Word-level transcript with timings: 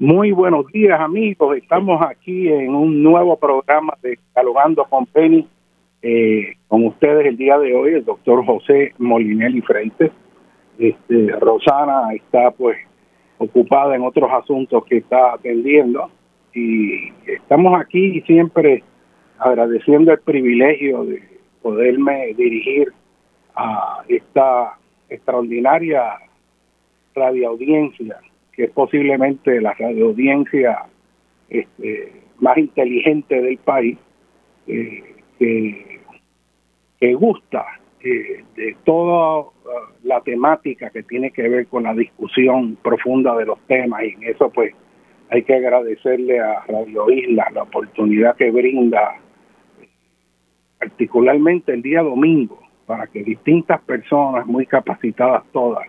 Muy 0.00 0.30
buenos 0.30 0.68
días 0.68 1.00
amigos, 1.00 1.56
estamos 1.56 2.00
aquí 2.08 2.46
en 2.46 2.72
un 2.72 3.02
nuevo 3.02 3.36
programa 3.36 3.94
de 4.00 4.16
Dialogando 4.32 4.84
con 4.84 5.06
Penny. 5.06 5.48
Eh, 6.02 6.54
con 6.68 6.86
ustedes 6.86 7.26
el 7.26 7.36
día 7.36 7.58
de 7.58 7.74
hoy 7.74 7.94
el 7.94 8.04
doctor 8.04 8.46
José 8.46 8.94
Molinelli 8.98 9.60
Frente. 9.60 10.12
Este, 10.78 11.32
Rosana 11.40 12.14
está 12.14 12.52
pues 12.52 12.78
ocupada 13.38 13.96
en 13.96 14.02
otros 14.02 14.30
asuntos 14.30 14.84
que 14.84 14.98
está 14.98 15.32
atendiendo 15.32 16.08
y 16.54 17.12
estamos 17.26 17.80
aquí 17.80 18.20
siempre 18.20 18.84
agradeciendo 19.36 20.12
el 20.12 20.20
privilegio 20.20 21.06
de 21.06 21.24
poderme 21.60 22.34
dirigir 22.34 22.92
a 23.56 24.04
esta 24.06 24.78
extraordinaria 25.08 26.20
radioaudiencia, 27.16 28.20
que 28.58 28.64
es 28.64 28.70
posiblemente 28.72 29.60
la 29.60 29.72
radioaudiencia 29.72 30.86
este, 31.48 32.12
más 32.40 32.58
inteligente 32.58 33.40
del 33.40 33.56
país, 33.58 33.96
eh, 34.66 35.14
que, 35.38 36.00
que, 36.98 37.14
gusta 37.14 37.64
eh, 38.02 38.44
de 38.56 38.76
toda 38.82 39.42
uh, 39.42 39.52
la 40.02 40.22
temática 40.22 40.90
que 40.90 41.04
tiene 41.04 41.30
que 41.30 41.48
ver 41.48 41.68
con 41.68 41.84
la 41.84 41.94
discusión 41.94 42.76
profunda 42.82 43.36
de 43.36 43.46
los 43.46 43.60
temas 43.68 44.02
y 44.02 44.14
en 44.14 44.24
eso 44.24 44.50
pues 44.50 44.74
hay 45.30 45.44
que 45.44 45.54
agradecerle 45.54 46.40
a 46.40 46.64
Radio 46.66 47.08
Isla 47.12 47.50
la 47.54 47.62
oportunidad 47.62 48.34
que 48.34 48.50
brinda 48.50 49.20
particularmente 50.80 51.72
el 51.72 51.82
día 51.82 52.02
domingo 52.02 52.58
para 52.86 53.06
que 53.06 53.22
distintas 53.22 53.80
personas 53.82 54.46
muy 54.46 54.66
capacitadas 54.66 55.44
todas 55.52 55.86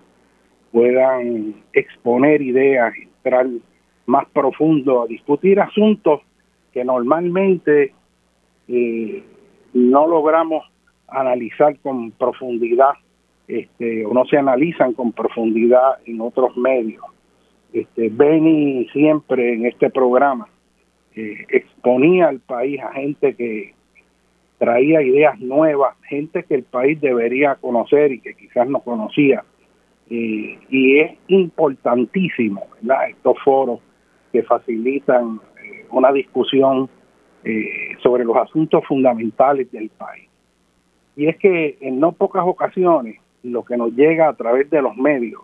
puedan 0.72 1.56
exponer 1.74 2.42
ideas, 2.42 2.94
entrar 2.96 3.48
más 4.06 4.28
profundo 4.30 5.04
a 5.04 5.08
discutir 5.08 5.60
asuntos 5.60 6.22
que 6.74 6.84
normalmente 6.84 7.94
eh, 8.68 9.24
no 9.74 10.08
logramos 10.08 10.66
analizar 11.08 11.78
con 11.80 12.12
profundidad 12.12 12.94
este, 13.48 14.06
o 14.06 14.14
no 14.14 14.26
se 14.26 14.38
analizan 14.38 14.94
con 14.94 15.12
profundidad 15.12 15.98
en 16.06 16.22
otros 16.22 16.56
medios. 16.56 17.04
Este, 17.74 18.10
Benny 18.10 18.88
siempre 18.94 19.54
en 19.54 19.66
este 19.66 19.90
programa 19.90 20.48
eh, 21.16 21.46
exponía 21.50 22.28
al 22.28 22.40
país 22.40 22.80
a 22.82 22.94
gente 22.94 23.36
que 23.36 23.74
traía 24.60 25.02
ideas 25.02 25.40
nuevas, 25.40 25.96
gente 26.04 26.44
que 26.44 26.56
el 26.56 26.64
país 26.64 27.00
debería 27.02 27.56
conocer 27.56 28.12
y 28.12 28.20
que 28.20 28.36
quizás 28.36 28.68
no 28.68 28.82
conocía. 28.82 29.44
Y 30.10 31.00
es 31.00 31.18
importantísimo 31.28 32.66
estos 33.10 33.38
foros 33.44 33.80
que 34.32 34.44
facilitan 34.44 35.40
eh, 35.64 35.86
una 35.92 36.12
discusión 36.12 36.90
eh, 37.44 37.96
sobre 38.02 38.26
los 38.26 38.36
asuntos 38.38 38.84
fundamentales 38.88 39.72
del 39.72 39.90
país. 39.90 40.28
Y 41.16 41.28
es 41.28 41.38
que 41.38 41.78
en 41.82 42.00
no 42.00 42.12
pocas 42.12 42.44
ocasiones 42.46 43.18
lo 43.44 43.64
que 43.64 43.78
nos 43.78 43.94
llega 43.94 44.30
a 44.30 44.34
través 44.34 44.70
de 44.70 44.82
los 44.82 44.96
medios 44.96 45.42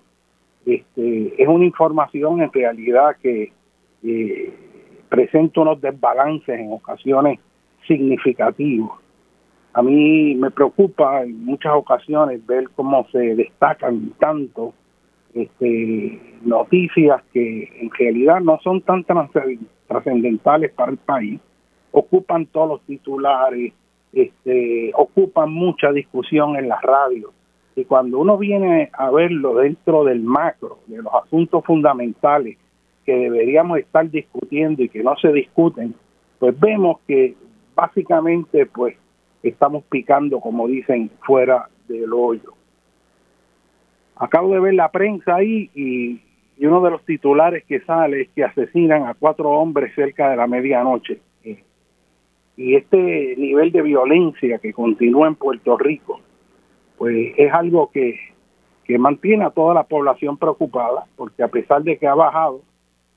este, 0.66 1.42
es 1.42 1.48
una 1.48 1.66
información 1.66 2.42
en 2.42 2.52
realidad 2.52 3.16
que 3.22 3.52
eh, 4.04 4.54
presenta 5.10 5.62
unos 5.62 5.80
desbalances 5.80 6.60
en 6.60 6.72
ocasiones 6.72 7.40
significativos 7.88 8.92
a 9.76 9.82
mí 9.82 10.36
me 10.36 10.52
preocupa 10.52 11.24
en 11.24 11.44
muchas 11.44 11.74
ocasiones 11.74 12.46
ver 12.48 12.70
cómo 12.78 13.06
se 13.12 13.36
destacan 13.36 14.14
tanto 14.18 14.74
este, 15.34 16.38
noticias 16.44 17.22
que 17.34 17.70
en 17.82 17.92
realidad 17.92 18.40
no 18.40 18.58
son 18.64 18.82
tan 18.84 19.04
trascendentales 19.04 20.72
para 20.72 20.92
el 20.94 20.98
país, 20.98 21.42
ocupan 21.92 22.46
todos 22.46 22.70
los 22.70 22.82
titulares, 22.84 23.74
este, 24.14 24.94
ocupan 24.96 25.52
mucha 25.52 25.92
discusión 25.92 26.56
en 26.56 26.70
la 26.70 26.80
radio. 26.80 27.34
Y 27.76 27.84
cuando 27.84 28.20
uno 28.20 28.38
viene 28.38 28.90
a 28.94 29.12
verlo 29.12 29.56
dentro 29.56 30.06
del 30.06 30.22
macro, 30.22 30.80
de 30.88 31.02
los 31.02 31.14
asuntos 31.14 31.66
fundamentales 31.66 32.58
que 33.06 33.14
deberíamos 33.14 33.80
estar 33.80 34.10
discutiendo 34.10 34.84
y 34.84 34.88
que 34.88 35.04
no 35.04 35.18
se 35.18 35.34
discuten, 35.34 35.94
pues 36.40 36.58
vemos 36.58 37.00
que 37.06 37.36
básicamente 37.76 38.68
pues 38.68 38.96
estamos 39.50 39.84
picando, 39.86 40.40
como 40.40 40.68
dicen, 40.68 41.12
fuera 41.26 41.70
del 41.88 42.12
hoyo. 42.14 42.54
Acabo 44.16 44.54
de 44.54 44.60
ver 44.60 44.74
la 44.74 44.90
prensa 44.90 45.36
ahí 45.36 45.70
y, 45.74 46.22
uno 46.66 46.82
de 46.82 46.92
los 46.92 47.04
titulares 47.04 47.66
que 47.66 47.82
sale 47.82 48.22
es 48.22 48.30
que 48.30 48.46
asesinan 48.46 49.04
a 49.04 49.14
cuatro 49.14 49.50
hombres 49.50 49.94
cerca 49.94 50.30
de 50.30 50.38
la 50.38 50.48
medianoche. 50.48 51.20
Y 52.58 52.76
este 52.76 53.36
nivel 53.38 53.74
de 53.74 53.82
violencia 53.82 54.60
que 54.60 54.72
continúa 54.72 55.28
en 55.28 55.36
Puerto 55.36 55.78
Rico, 55.78 56.22
pues 56.98 57.34
es 57.36 57.54
algo 57.54 57.92
que, 57.92 58.18
que 58.86 58.98
mantiene 58.98 59.44
a 59.44 59.50
toda 59.50 59.74
la 59.74 59.84
población 59.84 60.38
preocupada, 60.38 61.06
porque 61.18 61.44
a 61.44 61.50
pesar 61.50 61.84
de 61.84 61.98
que 61.98 62.08
ha 62.08 62.16
bajado 62.16 62.62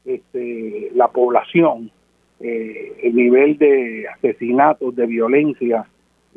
este, 0.04 0.90
la 0.94 1.06
población, 1.08 1.92
eh, 2.40 2.98
el 3.02 3.14
nivel 3.14 3.58
de 3.58 4.08
asesinatos, 4.08 4.96
de 4.96 5.06
violencia, 5.06 5.86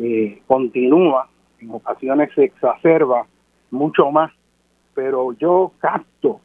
eh, 0.02 0.42
continúa, 0.48 1.30
en 1.60 1.72
ocasiones 1.72 2.30
se 2.34 2.46
exacerba 2.46 3.28
mucho 3.70 4.12
más, 4.12 4.32
pero 4.94 5.34
yo 5.34 5.72
capto, 5.80 6.42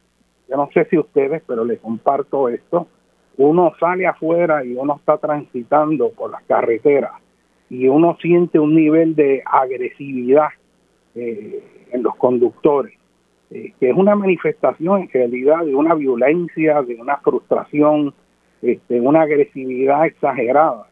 yo 0.49 0.57
no 0.57 0.69
sé 0.73 0.85
si 0.91 0.99
ustedes, 0.99 1.43
pero 1.47 1.65
les 1.65 1.81
comparto 1.81 2.49
esto, 2.49 2.87
uno 3.39 3.73
sale 3.79 4.07
afuera 4.07 4.65
y 4.65 4.75
uno 4.75 4.97
está 4.97 5.19
transitando 5.19 6.11
por 6.11 6.31
las 6.31 6.43
carreteras 6.45 7.13
y 7.69 7.89
uno 7.89 8.17
siente 8.21 8.59
un 8.59 8.75
nivel 8.75 9.15
de 9.15 9.43
agresividad 9.45 10.49
eh, 11.15 11.87
en 11.93 12.03
los 12.03 12.15
conductores, 12.17 12.95
eh, 13.51 13.73
que 13.81 13.91
es 13.91 13.97
una 13.97 14.15
manifestación 14.15 15.03
en 15.03 15.11
realidad 15.11 15.65
de 15.65 15.75
una 15.75 15.95
violencia, 15.95 16.83
de 16.83 16.95
una 16.95 17.17
frustración, 17.19 18.15
este, 18.63 19.01
una 19.01 19.23
agresividad 19.23 20.07
exagerada. 20.07 20.89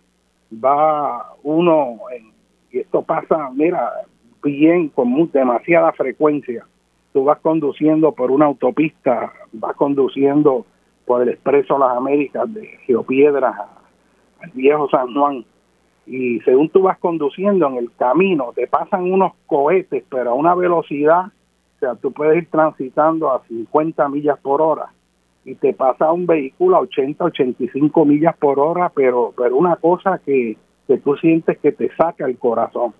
Va 0.52 1.34
uno 1.42 1.98
en, 2.12 2.33
y 2.74 2.80
esto 2.80 3.02
pasa, 3.02 3.50
mira, 3.54 3.92
bien, 4.42 4.88
con 4.88 5.30
demasiada 5.30 5.92
frecuencia. 5.92 6.66
Tú 7.12 7.22
vas 7.22 7.38
conduciendo 7.38 8.10
por 8.12 8.32
una 8.32 8.46
autopista, 8.46 9.32
vas 9.52 9.76
conduciendo 9.76 10.66
por 11.06 11.22
el 11.22 11.28
Expreso 11.28 11.78
Las 11.78 11.96
Américas 11.96 12.52
de 12.52 12.66
Geopiedras 12.84 13.54
al 14.42 14.50
viejo 14.50 14.88
San 14.90 15.14
Juan, 15.14 15.44
y 16.06 16.40
según 16.40 16.68
tú 16.68 16.82
vas 16.82 16.98
conduciendo 16.98 17.68
en 17.68 17.76
el 17.76 17.92
camino, 17.92 18.52
te 18.54 18.66
pasan 18.66 19.10
unos 19.10 19.34
cohetes, 19.46 20.02
pero 20.10 20.32
a 20.32 20.34
una 20.34 20.56
velocidad, 20.56 21.26
o 21.26 21.78
sea, 21.78 21.94
tú 21.94 22.12
puedes 22.12 22.38
ir 22.38 22.50
transitando 22.50 23.30
a 23.30 23.42
50 23.46 24.08
millas 24.08 24.38
por 24.40 24.60
hora 24.60 24.90
y 25.44 25.54
te 25.54 25.74
pasa 25.74 26.12
un 26.12 26.26
vehículo 26.26 26.76
a 26.76 26.80
80, 26.80 27.24
85 27.24 28.04
millas 28.04 28.36
por 28.36 28.58
hora, 28.58 28.90
pero, 28.94 29.32
pero 29.36 29.56
una 29.56 29.76
cosa 29.76 30.18
que 30.18 30.56
que 30.86 30.98
tú 30.98 31.16
sientes 31.16 31.58
que 31.58 31.72
te 31.72 31.94
saca 31.96 32.26
el 32.26 32.38
corazón 32.38 32.94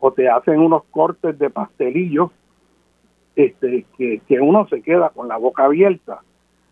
o 0.00 0.12
te 0.12 0.28
hacen 0.28 0.60
unos 0.60 0.84
cortes 0.90 1.38
de 1.38 1.50
pastelillo 1.50 2.30
este 3.36 3.84
que, 3.96 4.20
que 4.28 4.40
uno 4.40 4.66
se 4.68 4.82
queda 4.82 5.10
con 5.10 5.28
la 5.28 5.36
boca 5.36 5.64
abierta. 5.64 6.20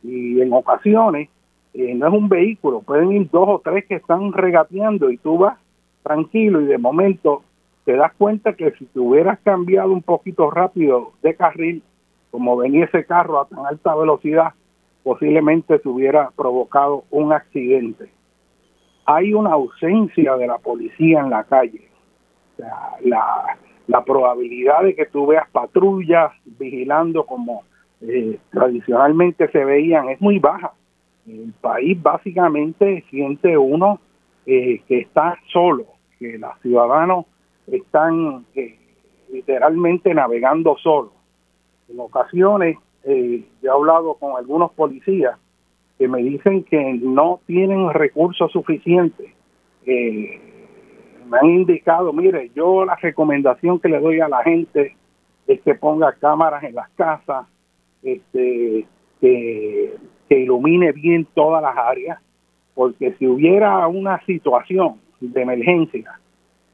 Y 0.02 0.40
en 0.40 0.52
ocasiones 0.52 1.28
eh, 1.74 1.94
no 1.94 2.08
es 2.08 2.12
un 2.12 2.28
vehículo, 2.28 2.82
pueden 2.82 3.12
ir 3.12 3.30
dos 3.30 3.48
o 3.48 3.60
tres 3.64 3.86
que 3.86 3.96
están 3.96 4.32
regateando 4.32 5.10
y 5.10 5.16
tú 5.16 5.38
vas 5.38 5.58
tranquilo 6.02 6.60
y 6.60 6.66
de 6.66 6.78
momento 6.78 7.42
te 7.84 7.96
das 7.96 8.12
cuenta 8.18 8.54
que 8.54 8.72
si 8.72 8.84
te 8.86 9.00
hubieras 9.00 9.40
cambiado 9.40 9.92
un 9.92 10.02
poquito 10.02 10.50
rápido 10.50 11.12
de 11.22 11.34
carril, 11.34 11.82
como 12.30 12.56
venía 12.56 12.84
ese 12.84 13.04
carro 13.04 13.40
a 13.40 13.46
tan 13.46 13.66
alta 13.66 13.94
velocidad, 13.94 14.52
posiblemente 15.02 15.78
se 15.78 15.88
hubiera 15.88 16.30
provocado 16.36 17.04
un 17.10 17.32
accidente 17.32 18.10
hay 19.04 19.34
una 19.34 19.53
ausencia 19.53 20.37
de 20.37 20.47
la 20.47 20.59
policía 20.59 21.21
en 21.21 21.31
la 21.31 21.45
calle. 21.45 21.89
la, 23.04 23.57
probabilidad 24.07 24.83
de 24.83 24.95
que 24.95 25.07
tú 25.07 25.27
veas 25.27 25.49
patrullas 25.51 26.33
vigilando 26.59 27.25
como 27.25 27.63
eh, 28.01 28.39
tradicionalmente 28.51 29.49
se 29.49 29.65
veían 29.65 30.09
es 30.09 30.21
muy 30.21 30.39
baja. 30.39 30.72
El 31.27 31.53
país 31.60 32.01
básicamente 32.03 33.04
siente 33.10 33.57
uno 33.57 34.01
eh, 34.47 34.81
que 34.89 35.01
está 35.01 35.39
solo, 35.53 35.87
que 36.19 36.39
los 36.39 36.59
ciudadanos 36.63 37.27
están 37.66 38.47
eh, 38.54 38.78
literalmente 39.31 40.15
navegando 40.15 40.77
solos. 40.78 41.13
En 41.89 42.01
ocasiones, 42.01 42.78
yo 43.04 43.13
he 43.13 43.69
hablado 43.69 44.15
con 44.15 44.37
algunos 44.37 44.72
policías 44.72 45.39
que 46.03 46.09
me 46.09 46.21
dicen 46.21 46.65
que 46.65 46.95
no 47.01 47.39
tienen 47.47 47.93
recursos 47.93 48.51
suficientes. 48.51 49.31
Eh, 49.87 50.41
me 51.28 51.39
han 51.39 51.47
indicado, 51.47 52.13
mire, 52.13 52.51
yo 52.57 52.84
la 52.84 52.97
recomendación 52.97 53.78
que 53.78 53.89
le 53.89 54.01
doy 54.01 54.19
a 54.19 54.27
la 54.27 54.43
gente 54.43 54.97
es 55.47 55.60
que 55.60 55.77
ponga 55.77 56.13
cámaras 56.15 56.65
en 56.65 56.75
las 56.75 56.91
casas, 56.97 57.47
este, 58.03 58.84
que, 59.21 59.95
ilumine 60.28 60.91
bien 60.91 61.25
todas 61.34 61.63
las 61.63 61.77
áreas, 61.77 62.19
porque 62.75 63.13
si 63.21 63.28
hubiera 63.28 63.87
una 63.87 64.21
situación 64.25 64.97
de 65.21 65.41
emergencia 65.41 66.19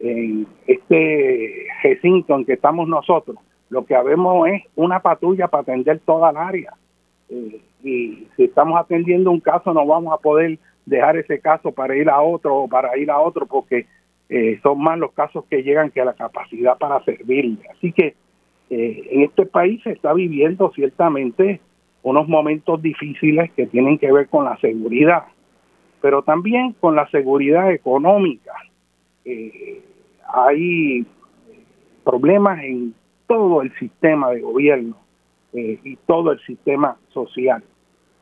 en 0.00 0.46
este 0.66 1.66
recinto 1.82 2.34
en 2.34 2.46
que 2.46 2.54
estamos 2.54 2.88
nosotros, 2.88 3.36
lo 3.68 3.84
que 3.84 3.94
habemos 3.94 4.48
es 4.48 4.62
una 4.74 5.00
patrulla 5.00 5.48
para 5.48 5.62
atender 5.62 6.00
toda 6.06 6.30
el 6.30 6.36
área. 6.38 6.72
Eh, 7.28 7.60
y 7.82 8.26
si 8.36 8.44
estamos 8.44 8.78
atendiendo 8.80 9.30
un 9.30 9.40
caso, 9.40 9.72
no 9.72 9.86
vamos 9.86 10.12
a 10.12 10.18
poder 10.18 10.58
dejar 10.86 11.16
ese 11.16 11.40
caso 11.40 11.72
para 11.72 11.96
ir 11.96 12.08
a 12.08 12.20
otro 12.20 12.56
o 12.56 12.68
para 12.68 12.96
ir 12.96 13.10
a 13.10 13.18
otro, 13.18 13.46
porque 13.46 13.86
eh, 14.28 14.58
son 14.62 14.82
más 14.82 14.98
los 14.98 15.12
casos 15.12 15.44
que 15.48 15.62
llegan 15.62 15.90
que 15.90 16.04
la 16.04 16.14
capacidad 16.14 16.76
para 16.78 17.02
servirle. 17.04 17.58
Así 17.70 17.92
que 17.92 18.14
eh, 18.70 19.08
en 19.10 19.22
este 19.22 19.46
país 19.46 19.82
se 19.82 19.92
está 19.92 20.12
viviendo 20.12 20.72
ciertamente 20.74 21.60
unos 22.02 22.28
momentos 22.28 22.80
difíciles 22.82 23.50
que 23.52 23.66
tienen 23.66 23.98
que 23.98 24.10
ver 24.12 24.28
con 24.28 24.44
la 24.44 24.56
seguridad, 24.58 25.24
pero 26.00 26.22
también 26.22 26.74
con 26.80 26.96
la 26.96 27.08
seguridad 27.10 27.70
económica. 27.72 28.52
Eh, 29.24 29.82
hay 30.32 31.06
problemas 32.04 32.62
en 32.62 32.94
todo 33.26 33.62
el 33.62 33.72
sistema 33.78 34.30
de 34.30 34.40
gobierno 34.40 34.96
eh, 35.52 35.78
y 35.82 35.96
todo 36.06 36.32
el 36.32 36.40
sistema 36.40 36.96
social. 37.08 37.62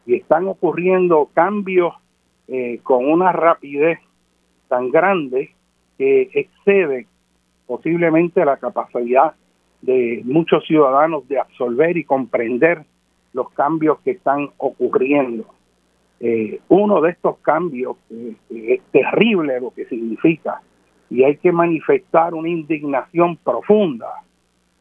Y 0.07 0.15
están 0.15 0.47
ocurriendo 0.47 1.31
cambios 1.35 1.95
eh, 2.49 2.81
con 2.83 3.07
una 3.07 3.33
rapidez 3.33 3.99
tan 4.69 4.91
grande 4.91 5.55
que 5.99 6.31
excede 6.35 7.07
posiblemente 7.67 8.45
la 8.45 8.57
capacidad 8.59 9.35
de 9.83 10.23
muchos 10.25 10.65
ciudadanos 10.67 11.27
de 11.29 11.39
absorber 11.39 11.97
y 11.97 12.05
comprender 12.05 12.85
los 13.33 13.51
cambios 13.51 13.99
que 14.01 14.13
están 14.13 14.51
ocurriendo. 14.59 15.45
Eh, 16.21 16.61
uno 16.69 17.01
de 17.01 17.11
estos 17.11 17.39
cambios 17.39 17.97
es 18.49 18.81
terrible 18.91 19.61
lo 19.61 19.71
que 19.73 19.85
significa 19.87 20.63
y 21.11 21.25
hay 21.25 21.37
que 21.37 21.53
manifestar 21.53 22.35
una 22.35 22.49
indignación 22.49 23.37
profunda, 23.37 24.07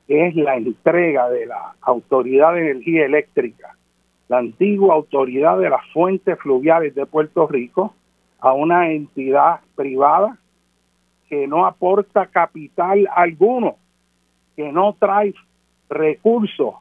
es 0.08 0.36
la 0.36 0.56
entrega 0.56 1.30
de 1.30 1.46
la 1.48 1.76
Autoridad 1.82 2.54
de 2.54 2.72
Energía 2.72 3.06
Eléctrica, 3.06 3.76
la 4.28 4.40
antigua 4.40 4.96
Autoridad 4.96 5.58
de 5.60 5.70
las 5.70 5.86
Fuentes 5.92 6.38
Fluviales 6.40 6.94
de 6.96 7.06
Puerto 7.06 7.48
Rico, 7.48 7.94
a 8.40 8.54
una 8.54 8.92
entidad 8.92 9.62
privada 9.76 10.38
que 11.30 11.48
no 11.48 11.66
aporta 11.66 12.28
capital 12.28 13.08
alguno, 13.16 13.78
que 14.56 14.72
no 14.72 14.96
trae 15.00 15.34
recursos 15.90 16.76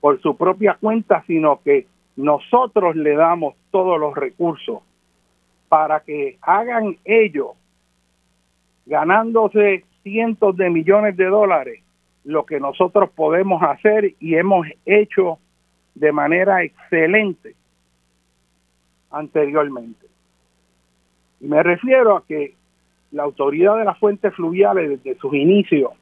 por 0.00 0.20
su 0.20 0.36
propia 0.36 0.76
cuenta, 0.80 1.24
sino 1.26 1.60
que 1.62 1.86
nosotros 2.16 2.94
le 2.96 3.14
damos 3.14 3.54
todos 3.70 3.98
los 3.98 4.14
recursos 4.14 4.80
para 5.68 6.00
que 6.00 6.38
hagan 6.42 6.98
ellos, 7.04 7.50
ganándose 8.86 9.84
cientos 10.02 10.56
de 10.56 10.70
millones 10.70 11.16
de 11.16 11.26
dólares, 11.26 11.81
lo 12.24 12.46
que 12.46 12.60
nosotros 12.60 13.10
podemos 13.10 13.62
hacer 13.62 14.14
y 14.20 14.36
hemos 14.36 14.66
hecho 14.86 15.38
de 15.94 16.12
manera 16.12 16.62
excelente 16.62 17.54
anteriormente. 19.10 20.06
Y 21.40 21.46
me 21.46 21.62
refiero 21.62 22.16
a 22.16 22.24
que 22.24 22.54
la 23.10 23.24
autoridad 23.24 23.76
de 23.76 23.84
las 23.84 23.98
fuentes 23.98 24.34
fluviales 24.34 24.88
desde 24.88 25.18
sus 25.18 25.34
inicios 25.34 25.92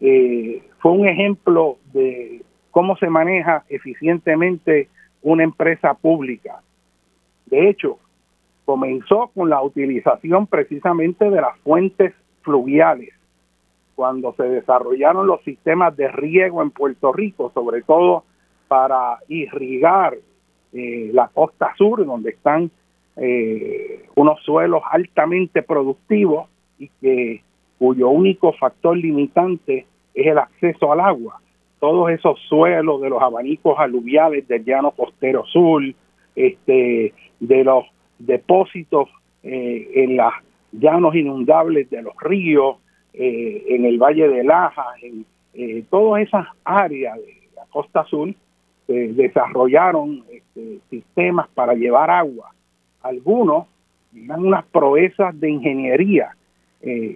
eh, 0.00 0.62
fue 0.78 0.92
un 0.92 1.06
ejemplo 1.06 1.78
de 1.92 2.42
cómo 2.70 2.96
se 2.96 3.08
maneja 3.08 3.64
eficientemente 3.68 4.88
una 5.22 5.44
empresa 5.44 5.94
pública. 5.94 6.60
De 7.46 7.68
hecho, 7.68 7.98
comenzó 8.64 9.30
con 9.34 9.48
la 9.48 9.62
utilización 9.62 10.46
precisamente 10.46 11.30
de 11.30 11.40
las 11.40 11.56
fuentes 11.60 12.12
fluviales, 12.42 13.10
cuando 13.96 14.34
se 14.34 14.44
desarrollaron 14.44 15.26
los 15.26 15.42
sistemas 15.42 15.96
de 15.96 16.06
riego 16.08 16.62
en 16.62 16.70
Puerto 16.70 17.12
Rico, 17.12 17.50
sobre 17.54 17.82
todo 17.82 18.24
para 18.68 19.18
irrigar 19.28 20.14
eh, 20.72 21.10
la 21.12 21.28
costa 21.28 21.72
sur, 21.78 22.04
donde 22.04 22.30
están 22.30 22.70
eh, 23.16 24.04
unos 24.14 24.40
suelos 24.42 24.82
altamente 24.90 25.62
productivos 25.62 26.48
y 26.78 26.88
que 27.00 27.42
cuyo 27.78 28.10
único 28.10 28.52
factor 28.52 28.96
limitante 28.96 29.86
es 30.14 30.26
el 30.26 30.38
acceso 30.38 30.92
al 30.92 31.00
agua. 31.00 31.40
Todos 31.80 32.10
esos 32.10 32.38
suelos 32.48 33.00
de 33.00 33.08
los 33.08 33.22
abanicos 33.22 33.78
aluviales 33.78 34.46
del 34.46 34.64
llano 34.64 34.90
costero 34.90 35.44
sur, 35.46 35.82
este, 36.34 37.14
de 37.40 37.64
los 37.64 37.84
depósitos 38.18 39.08
eh, 39.42 39.88
en 39.94 40.18
los 40.18 40.32
llanos 40.72 41.14
inundables 41.14 41.88
de 41.88 42.02
los 42.02 42.14
ríos, 42.20 42.76
eh, 43.16 43.64
en 43.68 43.84
el 43.84 43.98
Valle 43.98 44.28
de 44.28 44.44
Laja, 44.44 44.84
en 45.02 45.24
eh, 45.54 45.84
todas 45.90 46.22
esas 46.22 46.46
áreas 46.64 47.16
de 47.16 47.48
la 47.56 47.64
costa 47.70 48.04
sur, 48.04 48.32
desarrollaron 48.88 50.22
este, 50.30 50.78
sistemas 50.90 51.48
para 51.54 51.74
llevar 51.74 52.08
agua. 52.08 52.52
Algunos 53.02 53.66
eran 54.14 54.46
unas 54.46 54.64
proezas 54.66 55.38
de 55.40 55.50
ingeniería, 55.50 56.36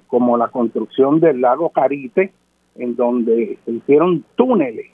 como 0.09 0.37
la 0.37 0.49
construcción 0.49 1.21
del 1.21 1.41
lago 1.41 1.71
Carite, 1.71 2.33
en 2.75 2.97
donde 2.97 3.57
se 3.65 3.71
hicieron 3.71 4.25
túneles 4.35 4.91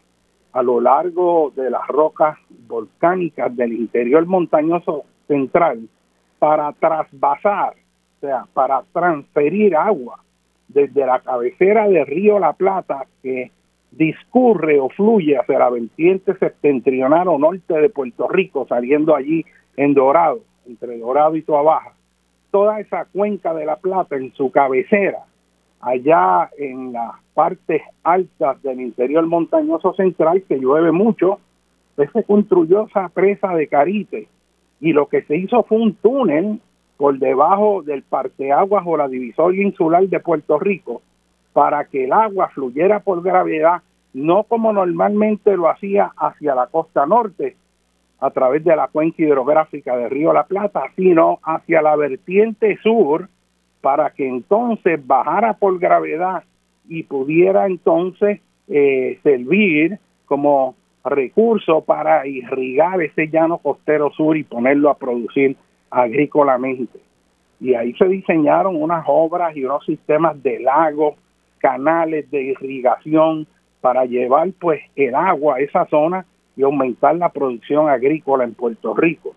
a 0.57 0.63
lo 0.63 0.81
largo 0.81 1.53
de 1.55 1.69
las 1.71 1.87
rocas 1.87 2.39
volcánicas 2.67 3.55
del 3.55 3.75
interior 3.75 4.25
montañoso 4.25 5.05
central 5.29 5.87
para 6.39 6.73
trasvasar, 6.73 7.75
o 7.75 8.21
sea, 8.21 8.45
para 8.55 8.83
transferir 8.93 9.77
agua 9.77 10.19
desde 10.69 11.07
la 11.07 11.21
cabecera 11.21 11.89
del 11.89 12.07
río 12.07 12.39
La 12.39 12.53
Plata 12.53 13.07
que 13.23 13.51
discurre 13.91 14.79
o 14.81 14.89
fluye 14.89 15.39
hacia 15.39 15.59
la 15.59 15.71
vertiente 15.71 16.35
septentrional 16.37 17.29
o 17.29 17.39
norte 17.39 17.75
de 17.75 17.89
Puerto 17.89 18.29
Rico, 18.29 18.67
saliendo 18.69 19.15
allí 19.15 19.45
en 19.77 19.95
Dorado, 19.95 20.41
entre 20.67 20.99
Dorado 20.99 21.37
y 21.37 21.43
Toa 21.43 21.63
Baja. 21.63 21.93
Toda 22.51 22.81
esa 22.81 23.07
cuenca 23.07 23.55
de 23.55 23.65
La 23.65 23.77
Plata 23.77 24.17
en 24.17 24.33
su 24.35 24.51
cabecera 24.51 25.25
allá 25.81 26.51
en 26.59 26.93
las 26.93 27.13
partes 27.35 27.83
altas 28.03 28.61
del 28.63 28.81
interior 28.81 29.27
montañoso 29.27 29.95
central, 29.95 30.43
que 30.49 30.59
llueve 30.59 30.91
mucho, 30.91 31.39
pues 31.95 32.11
se 32.13 32.25
construyó 32.25 32.87
esa 32.87 33.09
presa 33.09 33.55
de 33.55 33.69
Carite 33.69 34.29
y 34.81 34.93
lo 34.93 35.07
que 35.07 35.23
se 35.23 35.37
hizo 35.37 35.63
fue 35.63 35.79
un 35.79 35.95
túnel 35.95 36.61
por 36.97 37.19
debajo 37.19 37.83
del 37.83 38.03
parteaguas 38.03 38.85
o 38.87 38.97
la 38.97 39.09
divisoria 39.09 39.63
insular 39.63 40.07
de 40.09 40.21
Puerto 40.21 40.59
Rico 40.59 41.03
para 41.53 41.85
que 41.85 42.05
el 42.05 42.13
agua 42.13 42.49
fluyera 42.49 43.01
por 43.01 43.23
gravedad, 43.23 43.83
no 44.13 44.45
como 44.45 44.73
normalmente 44.73 45.57
lo 45.57 45.71
hacía 45.71 46.13
hacia 46.17 46.55
la 46.55 46.67
costa 46.67 47.07
norte, 47.07 47.57
a 48.19 48.31
través 48.31 48.65
de 48.65 48.75
la 48.77 48.89
cuenca 48.89 49.23
hidrográfica 49.23 49.97
del 49.97 50.11
río 50.11 50.33
La 50.33 50.45
Plata, 50.45 50.85
sino 50.97 51.39
hacia 51.43 51.83
la 51.83 51.97
vertiente 51.97 52.79
sur, 52.83 53.29
para 53.81 54.11
que 54.11 54.27
entonces 54.27 55.07
bajara 55.07 55.55
por 55.55 55.79
gravedad 55.79 56.45
y 56.89 57.03
pudiera 57.05 57.67
entonces 57.67 58.41
eh, 58.69 59.19
servir 59.23 59.99
como 60.25 60.75
recurso 61.05 61.83
para 61.83 62.27
irrigar 62.27 63.01
ese 63.01 63.29
llano 63.29 63.59
costero 63.59 64.11
sur 64.11 64.37
y 64.37 64.45
ponerlo 64.45 64.91
a 64.91 64.99
producir 64.99 65.57
agrícolamente. 65.97 67.01
Y 67.59 67.75
ahí 67.75 67.95
se 67.95 68.07
diseñaron 68.07 68.81
unas 68.81 69.05
obras 69.07 69.57
y 69.57 69.65
unos 69.65 69.85
sistemas 69.85 70.41
de 70.43 70.61
lagos, 70.61 71.15
canales 71.59 72.31
de 72.31 72.43
irrigación 72.43 73.47
para 73.81 74.05
llevar 74.05 74.49
pues 74.61 74.83
el 74.95 75.15
agua 75.15 75.57
a 75.57 75.61
esa 75.61 75.87
zona 75.87 76.27
y 76.55 76.63
aumentar 76.63 77.17
la 77.17 77.31
producción 77.31 77.89
agrícola 77.89 78.45
en 78.45 78.55
Puerto 78.55 78.95
Rico. 78.95 79.35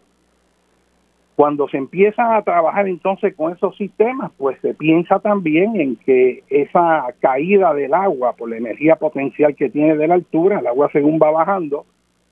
Cuando 1.35 1.69
se 1.69 1.77
empieza 1.77 2.35
a 2.35 2.41
trabajar 2.41 2.89
entonces 2.89 3.33
con 3.35 3.53
esos 3.53 3.77
sistemas, 3.77 4.31
pues 4.37 4.59
se 4.61 4.73
piensa 4.73 5.19
también 5.19 5.79
en 5.79 5.95
que 5.95 6.43
esa 6.49 7.05
caída 7.21 7.73
del 7.73 7.93
agua 7.93 8.33
por 8.33 8.49
la 8.49 8.57
energía 8.57 8.97
potencial 8.97 9.55
que 9.55 9.69
tiene 9.69 9.95
de 9.95 10.07
la 10.07 10.15
altura, 10.15 10.59
el 10.59 10.67
agua 10.67 10.89
según 10.91 11.17
va 11.17 11.31
bajando, 11.31 11.85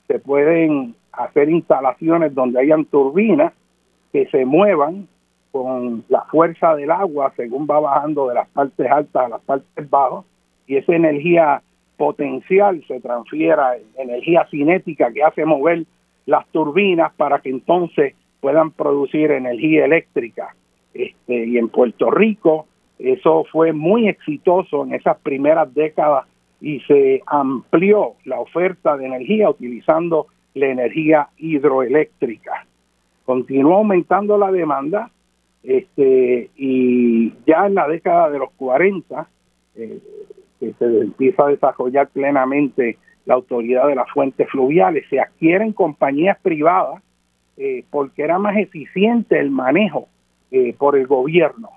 se 0.08 0.20
pueden 0.20 0.96
hacer 1.14 1.50
instalaciones 1.50 2.36
donde 2.36 2.60
hayan 2.60 2.84
turbinas 2.84 3.54
que 4.12 4.28
se 4.28 4.46
muevan 4.46 5.08
con 5.52 6.04
la 6.10 6.22
fuerza 6.24 6.76
del 6.76 6.92
agua 6.92 7.34
según 7.36 7.68
va 7.70 7.80
bajando 7.80 8.28
de 8.28 8.36
las 8.36 8.48
partes 8.50 8.90
altas 8.90 9.26
a 9.26 9.30
las 9.30 9.42
partes 9.42 9.90
bajas 9.90 10.26
y 10.68 10.78
esa 10.78 10.94
energía 10.94 11.62
potencial 11.98 12.84
se 12.88 13.00
transfiera 13.00 13.76
en 13.76 14.10
energía 14.10 14.46
cinética 14.52 15.12
que 15.12 15.24
hace 15.24 15.46
mover 15.46 15.86
las 16.26 16.46
turbinas 16.50 17.14
para 17.14 17.40
que 17.40 17.50
entonces 17.50 18.14
puedan 18.40 18.72
producir 18.72 19.32
energía 19.32 19.86
eléctrica. 19.86 20.56
Este, 20.94 21.46
y 21.46 21.58
en 21.58 21.70
Puerto 21.70 22.12
Rico 22.12 22.68
eso 23.00 23.46
fue 23.52 23.74
muy 23.74 24.08
exitoso 24.08 24.84
en 24.84 24.94
esas 24.94 25.18
primeras 25.20 25.74
décadas 25.74 26.26
y 26.60 26.80
se 26.82 27.22
amplió 27.26 28.14
la 28.26 28.40
oferta 28.40 28.98
de 28.98 29.06
energía 29.06 29.50
utilizando 29.50 30.28
la 30.56 30.68
energía 30.68 31.30
hidroeléctrica. 31.38 32.66
Continuó 33.28 33.80
aumentando 33.80 34.38
la 34.38 34.54
demanda 34.54 35.12
este, 35.62 36.50
y 36.56 37.34
ya 37.46 37.68
en 37.68 37.76
la 37.76 37.86
década 37.86 38.30
de 38.30 38.40
los 38.40 38.52
40, 38.52 39.28
eh, 39.76 40.00
que 40.62 40.72
se 40.80 40.86
empieza 41.02 41.44
a 41.44 41.50
desarrollar 41.50 42.08
plenamente 42.08 42.98
la 43.26 43.34
autoridad 43.34 43.88
de 43.88 43.96
las 43.96 44.10
fuentes 44.12 44.50
fluviales, 44.50 45.04
se 45.10 45.20
adquieren 45.20 45.74
compañías 45.74 46.40
privadas 46.42 47.04
eh, 47.58 47.84
porque 47.90 48.22
era 48.22 48.40
más 48.40 48.56
eficiente 48.56 49.38
el 49.38 49.52
manejo 49.52 50.08
eh, 50.50 50.74
por 50.78 50.96
el 50.96 51.06
gobierno. 51.06 51.72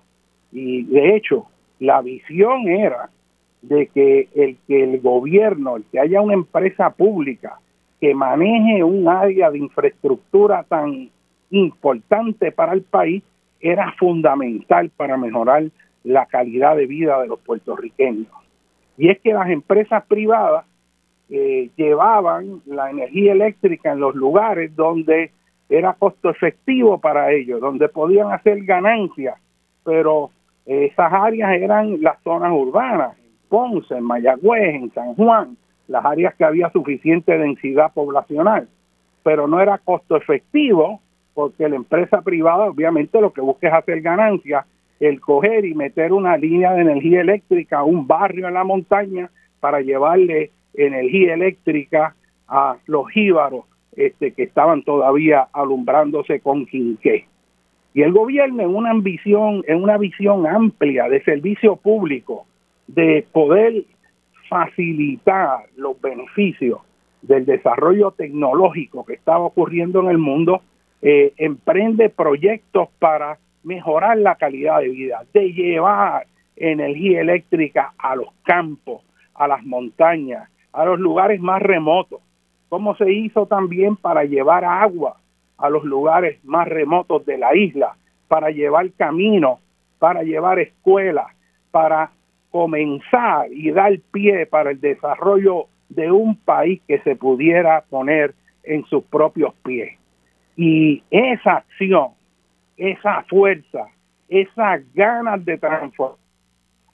Y 0.53 0.85
de 0.85 1.17
hecho, 1.17 1.47
la 1.81 2.01
visión 2.01 2.69
era 2.69 3.11
de 3.63 3.89
que 3.89 4.29
el 4.37 4.57
que 4.69 4.85
el 4.85 5.01
gobierno, 5.01 5.79
el 5.79 5.85
que 5.91 5.99
haya 5.99 6.21
una 6.21 6.35
empresa 6.35 6.91
pública 6.91 7.59
que 8.01 8.15
maneje 8.15 8.85
un 8.85 9.09
área 9.09 9.51
de 9.51 9.59
infraestructura 9.59 10.63
tan 10.63 11.11
importante 11.51 12.53
para 12.53 12.73
el 12.73 12.83
país, 12.83 13.23
era 13.61 13.93
fundamental 13.99 14.91
para 14.97 15.17
mejorar 15.17 15.65
la 16.05 16.27
calidad 16.27 16.77
de 16.77 16.87
vida 16.87 17.21
de 17.21 17.29
los 17.29 17.41
puertorriqueños. 17.41 18.29
Y 18.97 19.09
es 19.09 19.21
que 19.21 19.33
las 19.33 19.49
empresas 19.51 20.05
privadas 20.07 20.65
eh, 21.29 21.71
llevaban 21.77 22.63
la 22.67 22.91
energía 22.91 23.33
eléctrica 23.33 23.93
en 23.93 24.01
los 24.01 24.15
lugares 24.15 24.75
donde 24.75 25.31
era 25.69 25.93
costo 25.95 26.31
efectivo 26.31 26.99
para 26.99 27.31
ellos, 27.33 27.61
donde 27.61 27.89
podían 27.89 28.33
hacer 28.33 28.65
ganancias, 28.65 29.39
pero 29.85 30.31
esas 30.67 31.13
áreas 31.13 31.53
eran 31.53 32.03
las 32.03 32.21
zonas 32.23 32.53
urbanas, 32.53 33.17
en 33.19 33.49
Ponce, 33.49 33.95
en 33.95 34.05
Mayagüez, 34.05 34.75
en 34.75 34.93
San 34.93 35.15
Juan, 35.15 35.57
las 35.87 36.05
áreas 36.05 36.35
que 36.35 36.45
había 36.45 36.71
suficiente 36.71 37.37
densidad 37.39 37.93
poblacional, 37.93 38.69
pero 39.23 39.47
no 39.47 39.61
era 39.61 39.79
costo 39.79 40.17
efectivo 40.17 41.01
porque 41.35 41.69
la 41.69 41.77
empresa 41.77 42.23
privada 42.23 42.67
obviamente 42.67 43.21
lo 43.21 43.33
que 43.33 43.41
busca 43.41 43.69
es 43.69 43.75
hacer 43.75 44.01
ganancias, 44.01 44.67
el 44.99 45.21
coger 45.21 45.65
y 45.65 45.75
meter 45.75 46.13
una 46.13 46.37
línea 46.37 46.73
de 46.75 46.83
energía 46.83 47.21
eléctrica 47.23 47.79
a 47.79 47.85
un 47.85 48.07
barrio 48.07 48.49
en 48.49 48.55
la 48.55 48.65
montaña 48.65 49.31
para 49.61 49.81
llevarle 49.81 50.51
energía 50.75 51.35
eléctrica 51.35 52.15
a 52.49 52.77
los 52.87 53.09
jíbaros 53.11 53.65
este, 53.97 54.33
que 54.33 54.45
estaban 54.45 54.83
todavía 54.83 55.49
alumbrándose 55.53 56.41
con 56.41 56.67
quinqué. 56.67 57.27
Y 57.93 58.03
el 58.03 58.13
gobierno 58.13 58.63
en 58.63 58.75
una 58.75 58.91
ambición, 58.91 59.65
en 59.67 59.83
una 59.83 59.99
visión 59.99 60.47
amplia 60.47 61.09
de 61.09 61.23
servicio 61.25 61.77
público, 61.77 62.47
de 62.87 63.27
poder 63.33 63.85
facilitar 64.49 65.65
los 65.77 66.01
beneficios 66.01 66.81
del 67.23 67.47
desarrollo 67.47 68.13
tecnológico 68.13 69.05
que 69.05 69.15
estaba 69.15 69.45
ocurriendo 69.45 70.01
en 70.01 70.09
el 70.09 70.19
mundo, 70.19 70.63
eh, 71.03 71.33
emprende 71.37 72.11
proyectos 72.11 72.89
para 72.99 73.39
mejorar 73.63 74.19
la 74.19 74.37
calidad 74.37 74.81
de 74.81 74.89
vida, 74.89 75.25
de 75.33 75.53
llevar 75.53 76.27
energía 76.57 77.21
eléctrica 77.21 77.93
a 77.99 78.17
los 78.17 78.29
campos, 78.43 79.03
a 79.35 79.49
las 79.49 79.65
montañas, 79.65 80.49
a 80.73 80.85
los 80.85 81.01
lugares 81.01 81.41
más 81.41 81.63
remotos, 81.63 82.21
como 82.69 82.95
se 82.97 83.13
hizo 83.13 83.47
también 83.47 83.97
para 83.97 84.25
llevar 84.25 84.65
agua 84.65 85.17
a 85.59 85.69
los 85.69 85.85
lugares 85.85 86.43
más 86.45 86.69
remotos 86.69 87.25
de 87.27 87.39
la 87.39 87.55
isla, 87.55 87.97
para 88.29 88.51
llevar 88.51 88.91
caminos, 88.93 89.59
para 89.99 90.23
llevar 90.23 90.59
escuelas, 90.59 91.27
para 91.71 92.11
comenzar 92.51 93.53
y 93.53 93.71
dar 93.71 93.99
pie 94.13 94.47
para 94.47 94.71
el 94.71 94.81
desarrollo 94.81 95.67
de 95.89 96.11
un 96.11 96.37
país 96.37 96.81
que 96.87 97.01
se 97.01 97.17
pudiera 97.17 97.85
poner 97.91 98.35
en 98.63 98.85
sus 98.87 99.05
propios 99.05 99.55
pies. 99.65 100.00
Y 100.63 101.03
esa 101.11 101.53
acción, 101.53 102.09
esa 102.77 103.23
fuerza, 103.23 103.87
esas 104.29 104.83
ganas 104.93 105.43
de 105.43 105.57
transformar 105.57 106.19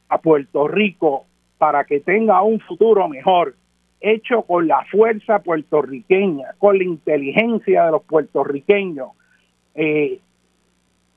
a 0.08 0.18
Puerto 0.18 0.68
Rico 0.68 1.26
para 1.58 1.82
que 1.82 1.98
tenga 1.98 2.40
un 2.42 2.60
futuro 2.60 3.08
mejor, 3.08 3.56
hecho 4.00 4.42
con 4.42 4.68
la 4.68 4.84
fuerza 4.84 5.40
puertorriqueña, 5.40 6.50
con 6.58 6.78
la 6.78 6.84
inteligencia 6.84 7.86
de 7.86 7.90
los 7.90 8.04
puertorriqueños, 8.04 9.08
eh, 9.74 10.20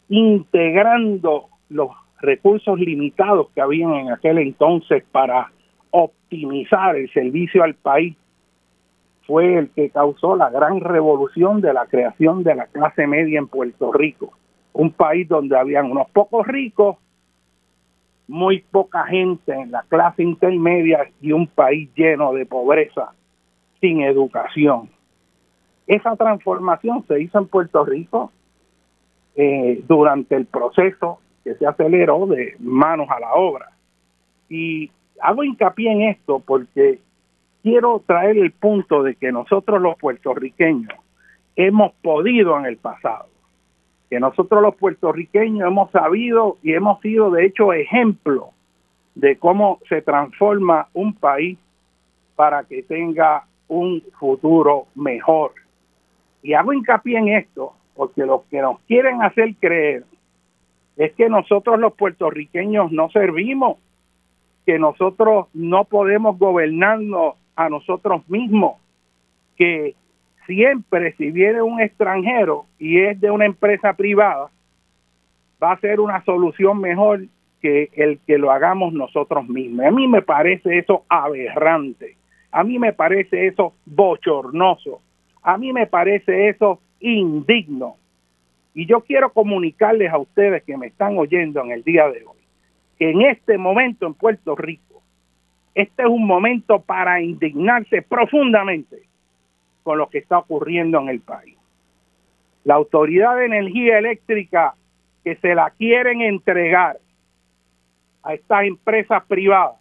integrando 0.07 1.49
los 1.69 1.91
recursos 2.19 2.79
limitados 2.79 3.51
que 3.53 3.61
habían 3.61 3.93
en 3.93 4.11
aquel 4.11 4.39
entonces 4.39 5.03
para 5.11 5.51
optimizar 5.91 6.95
el 6.95 7.13
servicio 7.13 7.61
al 7.61 7.75
país, 7.75 8.17
fue 9.29 9.59
el 9.59 9.69
que 9.69 9.91
causó 9.91 10.35
la 10.35 10.49
gran 10.49 10.79
revolución 10.79 11.61
de 11.61 11.71
la 11.71 11.85
creación 11.85 12.41
de 12.41 12.55
la 12.55 12.65
clase 12.65 13.05
media 13.05 13.37
en 13.37 13.47
Puerto 13.47 13.93
Rico, 13.93 14.33
un 14.73 14.91
país 14.91 15.27
donde 15.27 15.55
habían 15.55 15.91
unos 15.91 16.09
pocos 16.09 16.47
ricos 16.47 16.97
muy 18.27 18.61
poca 18.71 19.05
gente 19.05 19.53
en 19.53 19.69
la 19.69 19.83
clase 19.83 20.23
intermedia 20.23 21.11
y 21.21 21.31
un 21.31 21.45
país 21.45 21.91
lleno 21.95 22.33
de 22.33 22.47
pobreza, 22.47 23.13
sin 23.79 24.01
educación. 24.01 24.89
Esa 25.85 26.15
transformación 26.15 27.05
se 27.07 27.21
hizo 27.21 27.37
en 27.37 27.47
Puerto 27.49 27.85
Rico 27.85 28.31
eh, 29.35 29.83
durante 29.87 30.37
el 30.37 30.47
proceso 30.47 31.19
que 31.43 31.53
se 31.53 31.67
aceleró 31.67 32.25
de 32.25 32.55
manos 32.57 33.07
a 33.11 33.19
la 33.19 33.35
obra. 33.35 33.69
Y 34.49 34.89
hago 35.21 35.43
hincapié 35.43 35.91
en 35.91 36.01
esto 36.01 36.39
porque 36.39 36.99
quiero 37.63 38.03
traer 38.05 38.37
el 38.37 38.51
punto 38.51 39.03
de 39.03 39.15
que 39.15 39.31
nosotros 39.31 39.81
los 39.81 39.97
puertorriqueños 39.97 40.93
hemos 41.55 41.93
podido 42.01 42.57
en 42.57 42.65
el 42.65 42.77
pasado 42.77 43.29
que 44.09 44.19
nosotros 44.19 44.61
los 44.61 44.75
puertorriqueños 44.75 45.67
hemos 45.67 45.91
sabido 45.91 46.57
y 46.63 46.73
hemos 46.73 46.99
sido 47.01 47.29
de 47.29 47.45
hecho 47.45 47.73
ejemplo 47.73 48.49
de 49.13 49.37
cómo 49.37 49.79
se 49.87 50.01
transforma 50.01 50.87
un 50.93 51.13
país 51.13 51.57
para 52.35 52.63
que 52.63 52.81
tenga 52.83 53.45
un 53.67 54.01
futuro 54.19 54.87
mejor. 54.95 55.51
Y 56.41 56.53
hago 56.53 56.73
hincapié 56.73 57.17
en 57.17 57.29
esto 57.29 57.73
porque 57.95 58.25
lo 58.25 58.45
que 58.49 58.61
nos 58.61 58.79
quieren 58.81 59.21
hacer 59.21 59.53
creer 59.59 60.05
es 60.97 61.13
que 61.13 61.29
nosotros 61.29 61.79
los 61.79 61.93
puertorriqueños 61.93 62.91
no 62.91 63.09
servimos, 63.09 63.77
que 64.65 64.79
nosotros 64.79 65.47
no 65.53 65.83
podemos 65.83 66.39
gobernarnos 66.39 67.35
a 67.59 67.67
nosotros 67.67 68.21
mismos, 68.29 68.77
que 69.57 69.93
siempre 70.45 71.13
si 71.17 71.29
viene 71.29 71.61
un 71.61 71.81
extranjero 71.81 72.65
y 72.79 73.01
es 73.01 73.19
de 73.19 73.29
una 73.29 73.45
empresa 73.45 73.93
privada, 73.93 74.49
va 75.61 75.73
a 75.73 75.79
ser 75.81 75.99
una 75.99 76.23
solución 76.23 76.79
mejor 76.79 77.25
que 77.61 77.89
el 77.97 78.19
que 78.25 78.37
lo 78.37 78.49
hagamos 78.49 78.93
nosotros 78.93 79.45
mismos. 79.49 79.85
A 79.85 79.91
mí 79.91 80.07
me 80.07 80.21
parece 80.21 80.77
eso 80.77 81.03
aberrante, 81.09 82.15
a 82.49 82.63
mí 82.63 82.79
me 82.79 82.93
parece 82.93 83.47
eso 83.47 83.73
bochornoso, 83.85 85.01
a 85.43 85.57
mí 85.57 85.73
me 85.73 85.85
parece 85.85 86.47
eso 86.47 86.79
indigno. 87.01 87.97
Y 88.73 88.85
yo 88.85 89.01
quiero 89.01 89.33
comunicarles 89.33 90.13
a 90.13 90.17
ustedes 90.17 90.63
que 90.63 90.77
me 90.77 90.87
están 90.87 91.17
oyendo 91.17 91.61
en 91.61 91.71
el 91.71 91.83
día 91.83 92.05
de 92.05 92.23
hoy, 92.23 92.39
que 92.97 93.09
en 93.09 93.23
este 93.23 93.57
momento 93.57 94.07
en 94.07 94.13
Puerto 94.13 94.55
Rico, 94.55 94.88
este 95.75 96.03
es 96.03 96.09
un 96.09 96.25
momento 96.25 96.81
para 96.81 97.21
indignarse 97.21 98.01
profundamente 98.01 99.03
con 99.83 99.97
lo 99.97 100.09
que 100.09 100.19
está 100.19 100.39
ocurriendo 100.39 100.99
en 100.99 101.09
el 101.09 101.19
país. 101.21 101.55
La 102.63 102.75
Autoridad 102.75 103.37
de 103.37 103.45
Energía 103.45 103.97
Eléctrica 103.97 104.75
que 105.23 105.35
se 105.37 105.55
la 105.55 105.69
quieren 105.71 106.21
entregar 106.21 106.97
a 108.23 108.33
estas 108.33 108.65
empresas 108.65 109.23
privadas, 109.25 109.77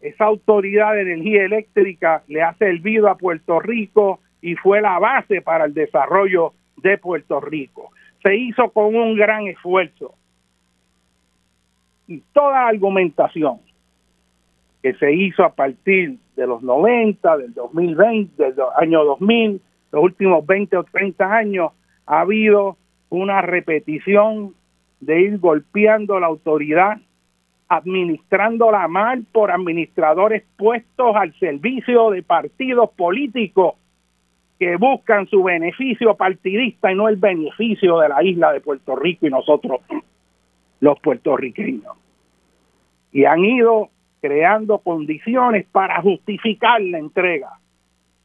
esa 0.00 0.26
Autoridad 0.26 0.92
de 0.94 1.02
Energía 1.02 1.44
Eléctrica 1.44 2.22
le 2.28 2.42
ha 2.42 2.54
servido 2.54 3.08
a 3.08 3.16
Puerto 3.16 3.58
Rico 3.60 4.20
y 4.42 4.54
fue 4.56 4.82
la 4.82 4.98
base 4.98 5.40
para 5.40 5.64
el 5.64 5.72
desarrollo 5.72 6.52
de 6.76 6.98
Puerto 6.98 7.40
Rico. 7.40 7.90
Se 8.22 8.36
hizo 8.36 8.70
con 8.70 8.94
un 8.94 9.16
gran 9.16 9.46
esfuerzo. 9.46 10.14
Y 12.06 12.20
toda 12.34 12.68
argumentación 12.68 13.60
que 14.84 14.92
se 14.96 15.14
hizo 15.14 15.42
a 15.42 15.54
partir 15.54 16.18
de 16.36 16.46
los 16.46 16.62
90, 16.62 17.38
del 17.38 17.54
2020, 17.54 18.52
del 18.52 18.66
año 18.76 19.02
2000, 19.02 19.58
los 19.90 20.04
últimos 20.04 20.44
20 20.44 20.76
o 20.76 20.84
30 20.84 21.24
años, 21.24 21.72
ha 22.04 22.20
habido 22.20 22.76
una 23.08 23.40
repetición 23.40 24.52
de 25.00 25.22
ir 25.22 25.38
golpeando 25.38 26.20
la 26.20 26.26
autoridad, 26.26 26.98
administrándola 27.68 28.86
mal 28.88 29.24
por 29.32 29.50
administradores 29.50 30.44
puestos 30.58 31.16
al 31.16 31.32
servicio 31.38 32.10
de 32.10 32.22
partidos 32.22 32.90
políticos 32.90 33.76
que 34.58 34.76
buscan 34.76 35.26
su 35.28 35.44
beneficio 35.44 36.14
partidista 36.14 36.92
y 36.92 36.94
no 36.94 37.08
el 37.08 37.16
beneficio 37.16 38.00
de 38.00 38.10
la 38.10 38.22
isla 38.22 38.52
de 38.52 38.60
Puerto 38.60 38.96
Rico 38.96 39.26
y 39.26 39.30
nosotros 39.30 39.80
los 40.80 41.00
puertorriqueños. 41.00 41.96
Y 43.12 43.24
han 43.24 43.42
ido 43.46 43.88
creando 44.24 44.78
condiciones 44.78 45.66
para 45.70 46.00
justificar 46.00 46.80
la 46.80 46.96
entrega 46.96 47.58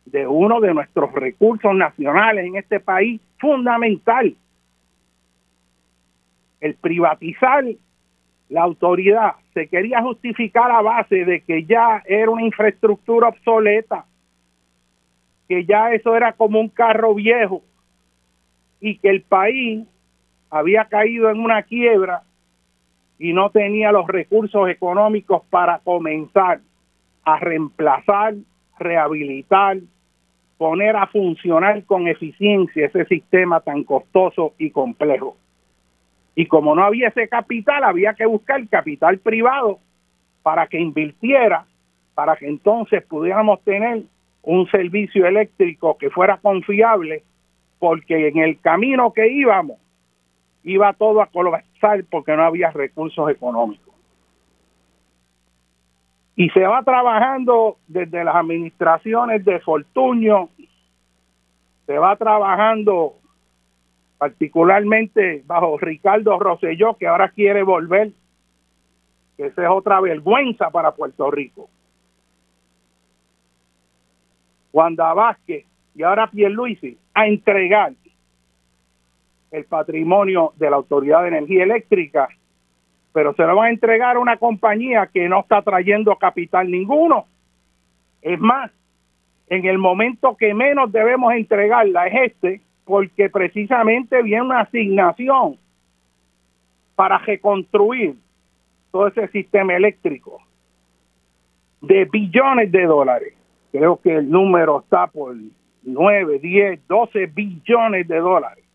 de 0.06 0.26
uno 0.26 0.62
de 0.62 0.74
nuestros 0.74 1.12
recursos 1.12 1.76
nacionales 1.76 2.46
en 2.46 2.56
este 2.56 2.80
país 2.80 3.20
fundamental. 3.38 4.34
El 6.62 6.76
privatizar 6.76 7.66
la 8.48 8.62
autoridad 8.62 9.34
se 9.54 9.68
quería 9.68 10.02
justificar 10.02 10.72
a 10.72 10.82
base 10.82 11.26
de 11.26 11.42
que 11.42 11.66
ya 11.66 12.02
era 12.06 12.32
una 12.32 12.44
infraestructura 12.44 13.28
obsoleta, 13.28 14.06
que 15.50 15.66
ya 15.66 15.92
eso 15.92 16.16
era 16.16 16.32
como 16.32 16.62
un 16.62 16.70
carro 16.70 17.14
viejo 17.14 17.62
y 18.80 19.00
que 19.00 19.10
el 19.10 19.22
país 19.24 19.86
había 20.50 20.86
caído 20.86 21.30
en 21.30 21.42
una 21.42 21.62
quiebra 21.64 22.24
y 23.20 23.34
no 23.34 23.50
tenía 23.52 23.92
los 23.92 24.08
recursos 24.08 24.70
económicos 24.70 25.44
para 25.50 25.80
comenzar 25.80 26.62
a 27.26 27.38
reemplazar, 27.38 28.36
rehabilitar, 28.80 29.78
poner 30.58 30.96
a 30.96 31.08
funcionar 31.08 31.84
con 31.84 32.08
eficiencia 32.08 32.88
ese 32.88 33.06
sistema 33.06 33.60
tan 33.60 33.84
costoso 33.84 34.54
y 34.58 34.72
complejo. 34.72 35.38
Y 36.34 36.46
como 36.46 36.74
no 36.74 36.84
había 36.84 37.10
ese 37.10 37.28
capital, 37.28 37.84
había 37.84 38.14
que 38.14 38.26
buscar 38.26 38.66
capital 38.70 39.20
privado 39.20 39.80
para 40.42 40.68
que 40.68 40.80
invirtiera, 40.80 41.66
para 42.16 42.38
que 42.38 42.48
entonces 42.48 43.04
pudiéramos 43.04 43.62
tener 43.64 44.04
un 44.44 44.70
servicio 44.72 45.26
eléctrico 45.26 45.98
que 45.98 46.10
fuera 46.10 46.38
confiable, 46.38 47.24
porque 47.80 48.30
en 48.30 48.38
el 48.38 48.60
camino 48.62 49.12
que 49.12 49.28
íbamos 49.28 49.78
iba 50.70 50.94
todo 50.94 51.22
a 51.22 51.28
colapsar 51.28 52.04
porque 52.10 52.36
no 52.36 52.44
había 52.44 52.72
recursos 52.72 53.30
económicos. 53.30 53.94
Y 56.36 56.50
se 56.52 56.66
va 56.66 56.84
trabajando 56.84 57.78
desde 57.88 58.24
las 58.24 58.36
administraciones 58.36 59.44
de 59.44 59.60
Fortuño, 59.60 60.50
se 61.86 61.98
va 61.98 62.16
trabajando 62.16 63.16
particularmente 64.18 65.44
bajo 65.46 65.78
Ricardo 65.78 66.38
Rosselló, 66.40 66.96
que 66.96 67.08
ahora 67.08 67.30
quiere 67.30 67.64
volver, 67.64 68.12
que 69.38 69.48
esa 69.48 69.64
es 69.64 69.70
otra 69.70 70.00
vergüenza 70.00 70.70
para 70.70 70.92
Puerto 70.92 71.32
Rico. 71.32 71.70
Wanda 74.72 75.14
Vázquez 75.14 75.66
y 75.96 76.04
ahora 76.04 76.30
Pierluisi 76.30 76.98
a 77.14 77.28
entregar 77.28 77.94
el 79.52 79.66
patrimonio 79.66 80.54
de 80.58 80.70
la 80.70 80.78
Autoridad 80.78 81.24
de 81.24 81.30
Energía 81.30 81.64
Eléctrica, 81.64 82.30
pero 83.12 83.34
se 83.34 83.44
lo 83.44 83.56
van 83.56 83.68
a 83.68 83.72
entregar 83.72 84.16
a 84.16 84.20
una 84.20 84.38
compañía 84.38 85.10
que 85.12 85.28
no 85.28 85.42
está 85.42 85.62
trayendo 85.62 86.16
capital 86.16 86.70
ninguno. 86.70 87.26
Es 88.22 88.40
más, 88.40 88.72
en 89.48 89.66
el 89.66 89.78
momento 89.78 90.38
que 90.38 90.54
menos 90.54 90.92
debemos 90.92 91.34
entregarla 91.34 92.08
es 92.08 92.32
este, 92.32 92.62
porque 92.86 93.30
precisamente 93.30 94.22
viene 94.22 94.44
una 94.44 94.62
asignación 94.62 95.58
para 96.96 97.18
reconstruir 97.18 98.16
todo 98.92 99.08
ese 99.08 99.28
sistema 99.30 99.76
eléctrico 99.76 100.42
de 101.82 102.06
billones 102.06 102.72
de 102.72 102.86
dólares. 102.86 103.34
Creo 103.72 103.98
que 103.98 104.16
el 104.16 104.30
número 104.30 104.82
está 104.82 105.08
por 105.08 105.36
9, 105.84 106.40
10, 106.40 106.88
12 106.88 107.26
billones 107.28 108.08
de 108.08 108.18
dólares 108.18 108.69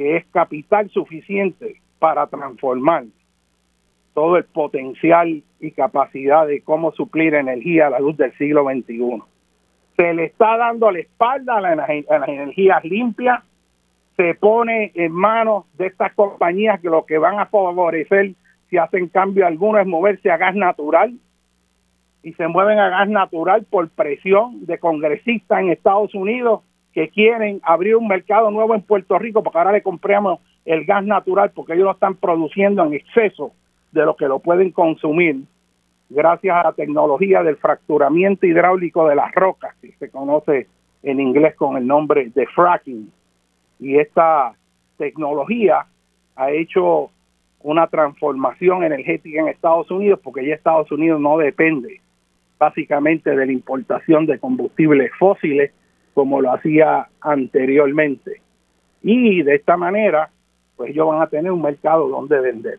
que 0.00 0.16
es 0.16 0.24
capital 0.28 0.88
suficiente 0.88 1.76
para 1.98 2.26
transformar 2.26 3.04
todo 4.14 4.38
el 4.38 4.44
potencial 4.44 5.42
y 5.60 5.70
capacidad 5.72 6.46
de 6.46 6.62
cómo 6.62 6.92
suplir 6.92 7.34
energía 7.34 7.88
a 7.88 7.90
la 7.90 8.00
luz 8.00 8.16
del 8.16 8.32
siglo 8.38 8.64
XXI. 8.64 9.22
Se 9.98 10.14
le 10.14 10.24
está 10.24 10.56
dando 10.56 10.90
la 10.90 11.00
espalda 11.00 11.58
a, 11.58 11.60
las 11.60 12.28
energías 12.30 12.82
limpias, 12.82 13.44
se 14.16 14.34
pone 14.36 14.90
en 14.94 15.12
manos 15.12 15.66
de 15.76 15.88
estas 15.88 16.14
compañías 16.14 16.80
que 16.80 16.88
lo 16.88 17.04
que 17.04 17.18
van 17.18 17.38
a 17.38 17.44
favorecer 17.44 18.32
si 18.70 18.78
hacen 18.78 19.08
cambio 19.08 19.46
alguno 19.46 19.80
es 19.80 19.86
moverse 19.86 20.30
a 20.30 20.38
gas 20.38 20.54
natural 20.54 21.12
y 22.22 22.32
se 22.32 22.48
mueven 22.48 22.78
a 22.78 22.88
gas 22.88 23.08
natural 23.10 23.66
por 23.68 23.90
presión 23.90 24.64
de 24.64 24.78
congresistas 24.78 25.60
en 25.60 25.68
Estados 25.68 26.14
Unidos 26.14 26.62
que 26.92 27.08
quieren 27.08 27.60
abrir 27.62 27.96
un 27.96 28.08
mercado 28.08 28.50
nuevo 28.50 28.74
en 28.74 28.82
Puerto 28.82 29.18
Rico 29.18 29.42
porque 29.42 29.58
ahora 29.58 29.72
le 29.72 29.82
compramos 29.82 30.40
el 30.64 30.84
gas 30.84 31.04
natural 31.04 31.52
porque 31.54 31.74
ellos 31.74 31.84
lo 31.84 31.92
están 31.92 32.16
produciendo 32.16 32.84
en 32.84 32.94
exceso 32.94 33.52
de 33.92 34.04
lo 34.04 34.16
que 34.16 34.26
lo 34.26 34.38
pueden 34.38 34.70
consumir 34.70 35.42
gracias 36.08 36.56
a 36.56 36.68
la 36.68 36.72
tecnología 36.72 37.42
del 37.42 37.56
fracturamiento 37.56 38.46
hidráulico 38.46 39.06
de 39.08 39.14
las 39.14 39.32
rocas, 39.32 39.74
que 39.80 39.92
se 39.92 40.10
conoce 40.10 40.66
en 41.02 41.20
inglés 41.20 41.54
con 41.54 41.76
el 41.76 41.86
nombre 41.86 42.30
de 42.34 42.46
fracking. 42.48 43.10
Y 43.78 43.96
esta 43.98 44.52
tecnología 44.98 45.86
ha 46.36 46.50
hecho 46.50 47.10
una 47.62 47.86
transformación 47.86 48.82
energética 48.82 49.40
en 49.40 49.48
Estados 49.48 49.90
Unidos 49.90 50.20
porque 50.22 50.44
ya 50.44 50.54
Estados 50.54 50.90
Unidos 50.90 51.20
no 51.20 51.38
depende 51.38 52.00
básicamente 52.58 53.34
de 53.34 53.46
la 53.46 53.52
importación 53.52 54.26
de 54.26 54.38
combustibles 54.38 55.10
fósiles 55.18 55.72
como 56.20 56.42
lo 56.42 56.52
hacía 56.52 57.08
anteriormente. 57.22 58.42
Y 59.00 59.42
de 59.42 59.54
esta 59.54 59.78
manera, 59.78 60.28
pues 60.76 60.90
ellos 60.90 61.08
van 61.08 61.22
a 61.22 61.28
tener 61.28 61.50
un 61.50 61.62
mercado 61.62 62.10
donde 62.10 62.38
vender. 62.40 62.78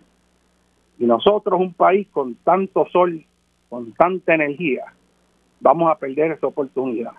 Y 0.99 1.05
nosotros, 1.05 1.59
un 1.59 1.73
país 1.73 2.07
con 2.11 2.35
tanto 2.35 2.85
sol, 2.91 3.25
con 3.67 3.93
tanta 3.93 4.35
energía, 4.35 4.93
vamos 5.59 5.91
a 5.91 5.95
perder 5.95 6.33
esa 6.33 6.45
oportunidad. 6.45 7.13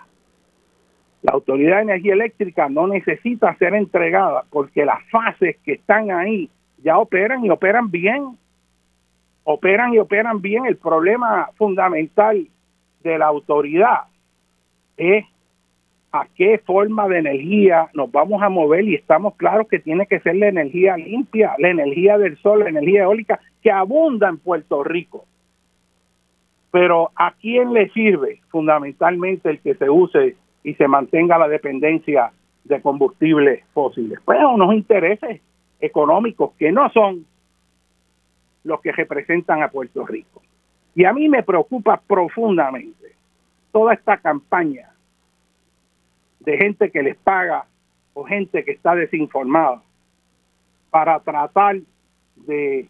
La 1.22 1.32
Autoridad 1.32 1.78
de 1.78 1.82
Energía 1.82 2.12
Eléctrica 2.12 2.68
no 2.68 2.86
necesita 2.86 3.56
ser 3.56 3.74
entregada 3.74 4.44
porque 4.48 4.84
las 4.84 5.02
fases 5.10 5.56
que 5.64 5.72
están 5.72 6.12
ahí 6.12 6.48
ya 6.84 6.98
operan 6.98 7.44
y 7.44 7.50
operan 7.50 7.90
bien. 7.90 8.38
Operan 9.42 9.92
y 9.92 9.98
operan 9.98 10.40
bien. 10.40 10.66
El 10.66 10.76
problema 10.76 11.50
fundamental 11.56 12.46
de 13.02 13.18
la 13.18 13.26
autoridad 13.26 14.02
es 14.96 15.24
a 16.12 16.26
qué 16.36 16.58
forma 16.58 17.08
de 17.08 17.18
energía 17.18 17.88
nos 17.94 18.12
vamos 18.12 18.42
a 18.42 18.50
mover 18.50 18.84
y 18.84 18.94
estamos 18.94 19.34
claros 19.36 19.66
que 19.66 19.78
tiene 19.78 20.06
que 20.06 20.20
ser 20.20 20.36
la 20.36 20.48
energía 20.48 20.96
limpia, 20.96 21.54
la 21.58 21.70
energía 21.70 22.18
del 22.18 22.36
sol, 22.38 22.60
la 22.60 22.68
energía 22.68 23.04
eólica 23.04 23.40
que 23.62 23.70
abunda 23.70 24.28
en 24.28 24.36
Puerto 24.36 24.84
Rico. 24.84 25.24
Pero 26.70 27.10
¿a 27.16 27.32
quién 27.32 27.72
le 27.72 27.88
sirve 27.90 28.40
fundamentalmente 28.50 29.48
el 29.48 29.60
que 29.60 29.74
se 29.74 29.88
use 29.88 30.36
y 30.62 30.74
se 30.74 30.86
mantenga 30.86 31.38
la 31.38 31.48
dependencia 31.48 32.30
de 32.64 32.82
combustibles 32.82 33.64
fósiles? 33.72 34.18
Pues 34.24 34.38
a 34.38 34.48
unos 34.48 34.74
intereses 34.74 35.40
económicos 35.80 36.52
que 36.58 36.72
no 36.72 36.90
son 36.90 37.24
los 38.64 38.80
que 38.82 38.92
representan 38.92 39.62
a 39.62 39.68
Puerto 39.68 40.06
Rico. 40.06 40.42
Y 40.94 41.04
a 41.04 41.12
mí 41.14 41.28
me 41.28 41.42
preocupa 41.42 42.00
profundamente 42.06 43.14
toda 43.72 43.94
esta 43.94 44.18
campaña 44.18 44.91
de 46.44 46.56
gente 46.56 46.90
que 46.90 47.02
les 47.02 47.16
paga 47.16 47.66
o 48.14 48.24
gente 48.24 48.64
que 48.64 48.72
está 48.72 48.94
desinformada 48.94 49.82
para 50.90 51.18
tratar 51.20 51.76
de 52.36 52.88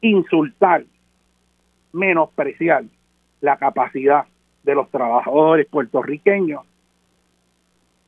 insultar, 0.00 0.84
menospreciar 1.92 2.84
la 3.40 3.56
capacidad 3.56 4.26
de 4.62 4.74
los 4.74 4.90
trabajadores 4.90 5.66
puertorriqueños, 5.66 6.62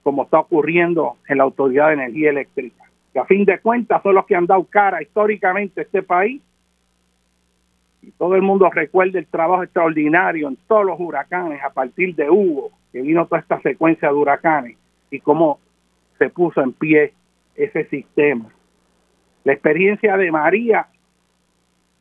como 0.02 0.24
está 0.24 0.40
ocurriendo 0.40 1.16
en 1.28 1.38
la 1.38 1.44
Autoridad 1.44 1.88
de 1.88 1.94
Energía 1.94 2.30
Eléctrica, 2.30 2.84
que 3.12 3.18
a 3.18 3.24
fin 3.24 3.44
de 3.44 3.58
cuentas 3.60 4.02
son 4.02 4.14
los 4.14 4.26
que 4.26 4.36
han 4.36 4.46
dado 4.46 4.64
cara 4.64 5.02
históricamente 5.02 5.80
a 5.80 5.84
este 5.84 6.02
país. 6.02 6.42
Y 8.02 8.12
todo 8.12 8.34
el 8.34 8.42
mundo 8.42 8.70
recuerda 8.70 9.18
el 9.18 9.26
trabajo 9.26 9.62
extraordinario 9.62 10.48
en 10.48 10.56
todos 10.68 10.84
los 10.84 11.00
huracanes 11.00 11.62
a 11.62 11.70
partir 11.70 12.14
de 12.14 12.30
Hugo, 12.30 12.70
que 12.92 13.02
vino 13.02 13.26
toda 13.26 13.40
esta 13.40 13.60
secuencia 13.60 14.08
de 14.08 14.14
huracanes 14.14 14.76
y 15.10 15.20
cómo 15.20 15.60
se 16.18 16.28
puso 16.30 16.60
en 16.60 16.72
pie 16.72 17.14
ese 17.54 17.84
sistema. 17.86 18.46
La 19.44 19.52
experiencia 19.52 20.16
de 20.16 20.30
María, 20.30 20.86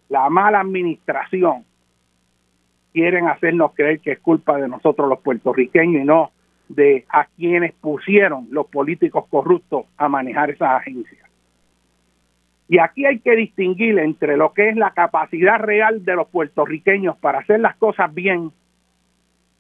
la 0.09 0.29
mala 0.29 0.59
administración, 0.59 1.63
quieren 2.93 3.27
hacernos 3.27 3.73
creer 3.73 3.99
que 3.99 4.13
es 4.13 4.19
culpa 4.19 4.57
de 4.57 4.67
nosotros 4.67 5.07
los 5.07 5.19
puertorriqueños 5.19 6.01
y 6.01 6.05
no 6.05 6.31
de 6.67 7.05
a 7.09 7.25
quienes 7.25 7.73
pusieron 7.73 8.47
los 8.51 8.67
políticos 8.67 9.25
corruptos 9.29 9.85
a 9.97 10.07
manejar 10.07 10.51
esas 10.51 10.81
agencias. 10.81 11.27
Y 12.67 12.77
aquí 12.77 13.05
hay 13.05 13.19
que 13.19 13.35
distinguir 13.35 13.97
entre 13.97 14.37
lo 14.37 14.53
que 14.53 14.69
es 14.69 14.75
la 14.75 14.91
capacidad 14.91 15.57
real 15.59 16.05
de 16.05 16.15
los 16.15 16.27
puertorriqueños 16.27 17.17
para 17.17 17.39
hacer 17.39 17.59
las 17.59 17.75
cosas 17.77 18.13
bien 18.13 18.51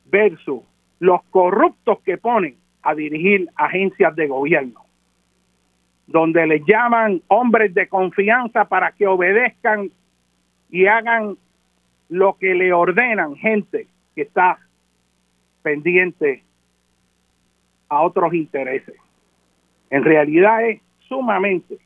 versus 0.05 0.61
los 0.99 1.23
corruptos 1.31 1.99
que 2.01 2.17
ponen 2.17 2.55
a 2.81 2.93
dirigir 2.93 3.49
agencias 3.55 4.15
de 4.15 4.27
gobierno, 4.27 4.85
donde 6.07 6.45
les 6.47 6.63
llaman 6.65 7.21
hombres 7.27 7.73
de 7.73 7.87
confianza 7.87 8.65
para 8.65 8.91
que 8.91 9.07
obedezcan 9.07 9.91
y 10.69 10.85
hagan 10.85 11.37
lo 12.09 12.37
que 12.37 12.55
le 12.55 12.73
ordenan 12.73 13.35
gente 13.35 13.87
que 14.15 14.23
está 14.23 14.59
pendiente 15.61 16.43
a 17.87 18.01
otros 18.01 18.33
intereses. 18.33 18.95
En 19.89 20.03
realidad 20.03 20.65
es 20.67 20.81
sumamente 21.07 21.77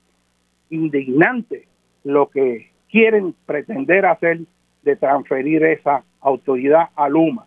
indignante 0.69 1.67
lo 2.03 2.29
que 2.29 2.71
quieren 2.89 3.33
pretender 3.45 4.05
hacer 4.05 4.41
de 4.83 4.95
transferir 4.95 5.63
esa 5.63 6.03
autoridad 6.21 6.89
a 6.95 7.07
Luma. 7.07 7.45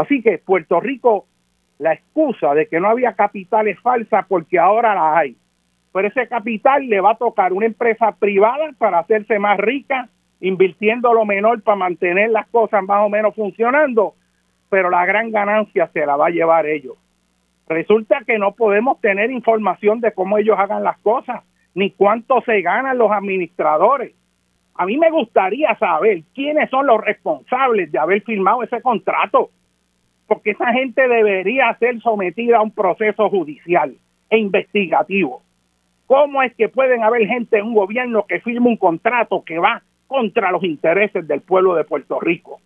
Así 0.00 0.22
que 0.22 0.38
Puerto 0.38 0.80
Rico, 0.80 1.26
la 1.78 1.92
excusa 1.92 2.54
de 2.54 2.68
que 2.68 2.80
no 2.80 2.88
había 2.88 3.12
capital 3.12 3.68
es 3.68 3.78
falsa 3.80 4.24
porque 4.26 4.58
ahora 4.58 4.94
la 4.94 5.18
hay. 5.18 5.36
Pero 5.92 6.08
ese 6.08 6.26
capital 6.26 6.86
le 6.86 7.02
va 7.02 7.12
a 7.12 7.18
tocar 7.18 7.52
una 7.52 7.66
empresa 7.66 8.12
privada 8.12 8.70
para 8.78 9.00
hacerse 9.00 9.38
más 9.38 9.58
rica, 9.58 10.08
invirtiendo 10.40 11.12
lo 11.12 11.26
menor 11.26 11.60
para 11.62 11.76
mantener 11.76 12.30
las 12.30 12.48
cosas 12.48 12.82
más 12.84 13.04
o 13.04 13.10
menos 13.10 13.34
funcionando, 13.34 14.14
pero 14.70 14.88
la 14.88 15.04
gran 15.04 15.32
ganancia 15.32 15.90
se 15.92 16.06
la 16.06 16.16
va 16.16 16.28
a 16.28 16.30
llevar 16.30 16.64
ellos. 16.64 16.96
Resulta 17.68 18.22
que 18.26 18.38
no 18.38 18.52
podemos 18.52 18.98
tener 19.02 19.30
información 19.30 20.00
de 20.00 20.12
cómo 20.12 20.38
ellos 20.38 20.58
hagan 20.58 20.82
las 20.82 20.98
cosas, 21.00 21.42
ni 21.74 21.90
cuánto 21.90 22.40
se 22.46 22.62
ganan 22.62 22.96
los 22.96 23.10
administradores. 23.12 24.14
A 24.76 24.86
mí 24.86 24.96
me 24.96 25.10
gustaría 25.10 25.76
saber 25.76 26.22
quiénes 26.34 26.70
son 26.70 26.86
los 26.86 27.02
responsables 27.02 27.92
de 27.92 27.98
haber 27.98 28.22
firmado 28.22 28.62
ese 28.62 28.80
contrato, 28.80 29.50
porque 30.30 30.52
esa 30.52 30.72
gente 30.72 31.08
debería 31.08 31.76
ser 31.80 32.00
sometida 32.02 32.58
a 32.58 32.62
un 32.62 32.70
proceso 32.70 33.28
judicial 33.28 33.96
e 34.30 34.38
investigativo. 34.38 35.42
¿Cómo 36.06 36.40
es 36.44 36.54
que 36.54 36.68
pueden 36.68 37.02
haber 37.02 37.26
gente 37.26 37.58
en 37.58 37.66
un 37.66 37.74
gobierno 37.74 38.24
que 38.28 38.38
firma 38.38 38.68
un 38.68 38.76
contrato 38.76 39.42
que 39.44 39.58
va 39.58 39.82
contra 40.06 40.52
los 40.52 40.62
intereses 40.62 41.26
del 41.26 41.40
pueblo 41.40 41.74
de 41.74 41.82
Puerto 41.82 42.20
Rico? 42.20 42.60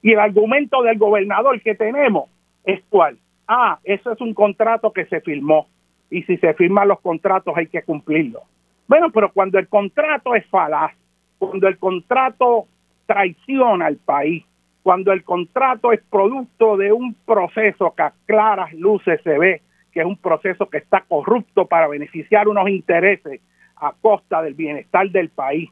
Y 0.00 0.12
el 0.12 0.20
argumento 0.20 0.80
del 0.84 0.96
gobernador 0.96 1.60
que 1.60 1.74
tenemos 1.74 2.30
es 2.62 2.84
cuál. 2.88 3.18
Ah, 3.48 3.80
eso 3.82 4.12
es 4.12 4.20
un 4.20 4.32
contrato 4.32 4.92
que 4.92 5.06
se 5.06 5.20
firmó. 5.22 5.66
Y 6.08 6.22
si 6.22 6.36
se 6.36 6.54
firman 6.54 6.86
los 6.86 7.00
contratos 7.00 7.56
hay 7.56 7.66
que 7.66 7.82
cumplirlo. 7.82 8.42
Bueno, 8.86 9.10
pero 9.10 9.32
cuando 9.32 9.58
el 9.58 9.66
contrato 9.66 10.36
es 10.36 10.46
falaz, 10.46 10.92
cuando 11.36 11.66
el 11.66 11.78
contrato 11.78 12.68
traiciona 13.06 13.86
al 13.86 13.96
país, 13.96 14.44
cuando 14.84 15.12
el 15.12 15.24
contrato 15.24 15.92
es 15.92 16.00
producto 16.10 16.76
de 16.76 16.92
un 16.92 17.14
proceso 17.26 17.92
que 17.96 18.02
a 18.02 18.12
claras 18.26 18.72
luces 18.74 19.20
se 19.24 19.36
ve 19.36 19.62
que 19.94 20.00
es 20.00 20.06
un 20.06 20.16
proceso 20.16 20.68
que 20.68 20.78
está 20.78 21.02
corrupto 21.02 21.66
para 21.66 21.86
beneficiar 21.86 22.48
unos 22.48 22.68
intereses 22.68 23.40
a 23.76 23.92
costa 23.92 24.42
del 24.42 24.54
bienestar 24.54 25.08
del 25.08 25.28
país, 25.30 25.70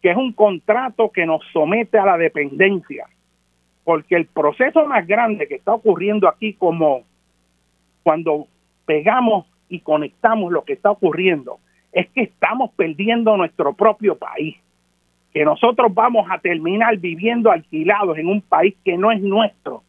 que 0.00 0.12
es 0.12 0.16
un 0.16 0.32
contrato 0.32 1.10
que 1.10 1.26
nos 1.26 1.42
somete 1.52 1.98
a 1.98 2.06
la 2.06 2.16
dependencia, 2.16 3.08
porque 3.82 4.14
el 4.14 4.26
proceso 4.26 4.86
más 4.86 5.06
grande 5.08 5.48
que 5.48 5.56
está 5.56 5.74
ocurriendo 5.74 6.28
aquí, 6.28 6.54
como 6.54 7.02
cuando 8.04 8.46
pegamos 8.86 9.46
y 9.68 9.80
conectamos 9.80 10.52
lo 10.52 10.62
que 10.62 10.74
está 10.74 10.92
ocurriendo, 10.92 11.58
es 11.92 12.08
que 12.10 12.22
estamos 12.22 12.70
perdiendo 12.76 13.36
nuestro 13.36 13.72
propio 13.72 14.16
país, 14.16 14.56
que 15.32 15.44
nosotros 15.44 15.92
vamos 15.92 16.26
a 16.30 16.38
terminar 16.38 16.96
viviendo 16.96 17.50
alquilados 17.50 18.18
en 18.18 18.28
un 18.28 18.40
país 18.40 18.74
que 18.84 18.96
no 18.96 19.12
es 19.12 19.20
nuestro, 19.20 19.82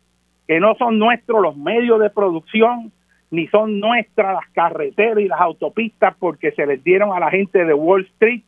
que 0.48 0.60
no 0.60 0.76
son 0.76 1.00
nuestros 1.00 1.42
los 1.42 1.56
medios 1.56 2.00
de 2.00 2.10
producción, 2.10 2.92
ni 3.32 3.48
son 3.48 3.80
nuestras 3.80 4.34
las 4.34 4.50
carreteras 4.50 5.20
y 5.20 5.28
las 5.28 5.40
autopistas 5.40 6.16
porque 6.20 6.52
se 6.52 6.66
les 6.66 6.84
dieron 6.84 7.14
a 7.16 7.20
la 7.20 7.30
gente 7.30 7.64
de 7.64 7.74
Wall 7.74 8.06
Street, 8.14 8.42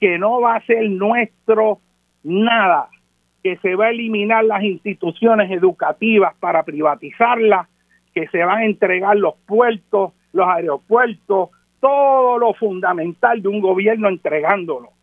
que 0.00 0.18
no 0.18 0.40
va 0.40 0.56
a 0.56 0.66
ser 0.66 0.88
nuestro 0.90 1.80
nada, 2.22 2.88
que 3.42 3.56
se 3.58 3.74
va 3.74 3.86
a 3.86 3.90
eliminar 3.90 4.44
las 4.44 4.62
instituciones 4.62 5.50
educativas 5.50 6.34
para 6.40 6.62
privatizarlas, 6.62 7.68
que 8.14 8.28
se 8.28 8.42
van 8.44 8.58
a 8.58 8.64
entregar 8.64 9.16
los 9.16 9.34
puertos, 9.46 10.12
los 10.32 10.48
aeropuertos, 10.48 11.50
todo 11.80 12.38
lo 12.38 12.54
fundamental 12.54 13.42
de 13.42 13.48
un 13.48 13.60
gobierno 13.60 14.08
entregándolo. 14.08 14.93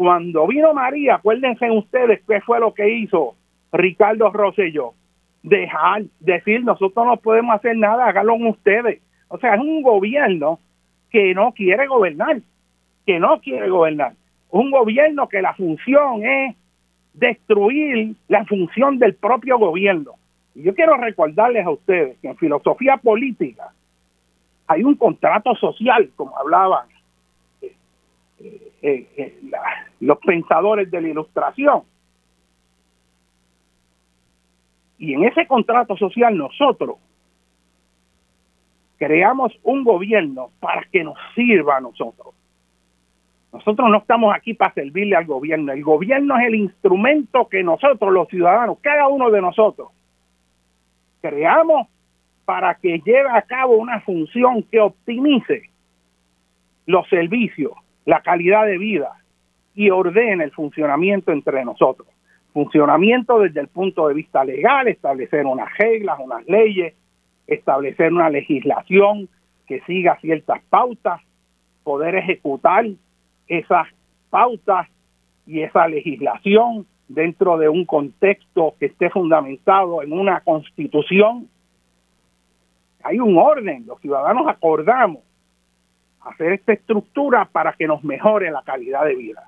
Cuando 0.00 0.46
vino 0.46 0.72
María, 0.72 1.16
acuérdense 1.16 1.70
ustedes 1.70 2.22
qué 2.26 2.40
fue 2.40 2.58
lo 2.58 2.72
que 2.72 2.88
hizo 2.88 3.34
Ricardo 3.70 4.30
Rosselló 4.30 4.94
dejar, 5.42 6.04
decir, 6.20 6.64
nosotros 6.64 7.04
no 7.04 7.18
podemos 7.18 7.54
hacer 7.54 7.76
nada, 7.76 8.06
háganlo 8.06 8.36
ustedes. 8.36 9.02
O 9.28 9.36
sea, 9.36 9.56
es 9.56 9.60
un 9.60 9.82
gobierno 9.82 10.58
que 11.10 11.34
no 11.34 11.52
quiere 11.52 11.86
gobernar, 11.86 12.40
que 13.04 13.20
no 13.20 13.42
quiere 13.42 13.68
gobernar. 13.68 14.14
Un 14.48 14.70
gobierno 14.70 15.28
que 15.28 15.42
la 15.42 15.52
función 15.52 16.24
es 16.24 16.56
destruir 17.12 18.14
la 18.28 18.46
función 18.46 18.98
del 18.98 19.16
propio 19.16 19.58
gobierno. 19.58 20.12
Y 20.54 20.62
yo 20.62 20.74
quiero 20.74 20.96
recordarles 20.96 21.66
a 21.66 21.72
ustedes 21.72 22.16
que 22.22 22.28
en 22.28 22.38
filosofía 22.38 22.96
política 22.96 23.68
hay 24.66 24.82
un 24.82 24.94
contrato 24.94 25.54
social, 25.56 26.08
como 26.16 26.38
hablaban 26.38 26.89
eh, 28.40 29.06
eh, 29.16 29.40
los 30.00 30.18
pensadores 30.18 30.90
de 30.90 31.00
la 31.00 31.08
ilustración. 31.08 31.82
Y 34.98 35.14
en 35.14 35.24
ese 35.24 35.46
contrato 35.46 35.96
social 35.96 36.36
nosotros 36.36 36.96
creamos 38.98 39.52
un 39.62 39.82
gobierno 39.82 40.50
para 40.60 40.82
que 40.92 41.02
nos 41.02 41.16
sirva 41.34 41.78
a 41.78 41.80
nosotros. 41.80 42.34
Nosotros 43.52 43.90
no 43.90 43.98
estamos 43.98 44.34
aquí 44.34 44.54
para 44.54 44.74
servirle 44.74 45.16
al 45.16 45.24
gobierno. 45.24 45.72
El 45.72 45.82
gobierno 45.82 46.38
es 46.38 46.46
el 46.46 46.54
instrumento 46.54 47.48
que 47.48 47.62
nosotros, 47.62 48.12
los 48.12 48.28
ciudadanos, 48.28 48.78
cada 48.80 49.08
uno 49.08 49.30
de 49.30 49.40
nosotros, 49.40 49.88
creamos 51.20 51.88
para 52.44 52.74
que 52.74 53.00
lleve 53.04 53.30
a 53.30 53.42
cabo 53.42 53.76
una 53.76 54.00
función 54.00 54.62
que 54.64 54.80
optimice 54.80 55.70
los 56.86 57.08
servicios, 57.08 57.72
la 58.04 58.20
calidad 58.22 58.66
de 58.66 58.78
vida 58.78 59.12
y 59.74 59.90
ordene 59.90 60.44
el 60.44 60.52
funcionamiento 60.52 61.32
entre 61.32 61.64
nosotros 61.64 62.08
funcionamiento 62.52 63.38
desde 63.40 63.60
el 63.60 63.68
punto 63.68 64.08
de 64.08 64.14
vista 64.14 64.44
legal, 64.44 64.88
establecer 64.88 65.46
unas 65.46 65.68
reglas, 65.78 66.18
unas 66.20 66.46
leyes, 66.46 66.94
establecer 67.46 68.12
una 68.12 68.30
legislación 68.30 69.28
que 69.66 69.80
siga 69.82 70.18
ciertas 70.20 70.62
pautas, 70.68 71.20
poder 71.84 72.16
ejecutar 72.16 72.86
esas 73.46 73.86
pautas 74.30 74.88
y 75.46 75.60
esa 75.62 75.88
legislación 75.88 76.86
dentro 77.08 77.58
de 77.58 77.68
un 77.68 77.84
contexto 77.84 78.74
que 78.78 78.86
esté 78.86 79.10
fundamentado 79.10 80.02
en 80.02 80.12
una 80.12 80.40
constitución. 80.40 81.48
Hay 83.02 83.18
un 83.18 83.36
orden, 83.38 83.86
los 83.86 84.00
ciudadanos 84.00 84.46
acordamos 84.46 85.20
hacer 86.22 86.52
esta 86.52 86.72
estructura 86.72 87.46
para 87.46 87.72
que 87.72 87.86
nos 87.86 88.04
mejore 88.04 88.50
la 88.50 88.62
calidad 88.62 89.04
de 89.04 89.14
vida. 89.14 89.42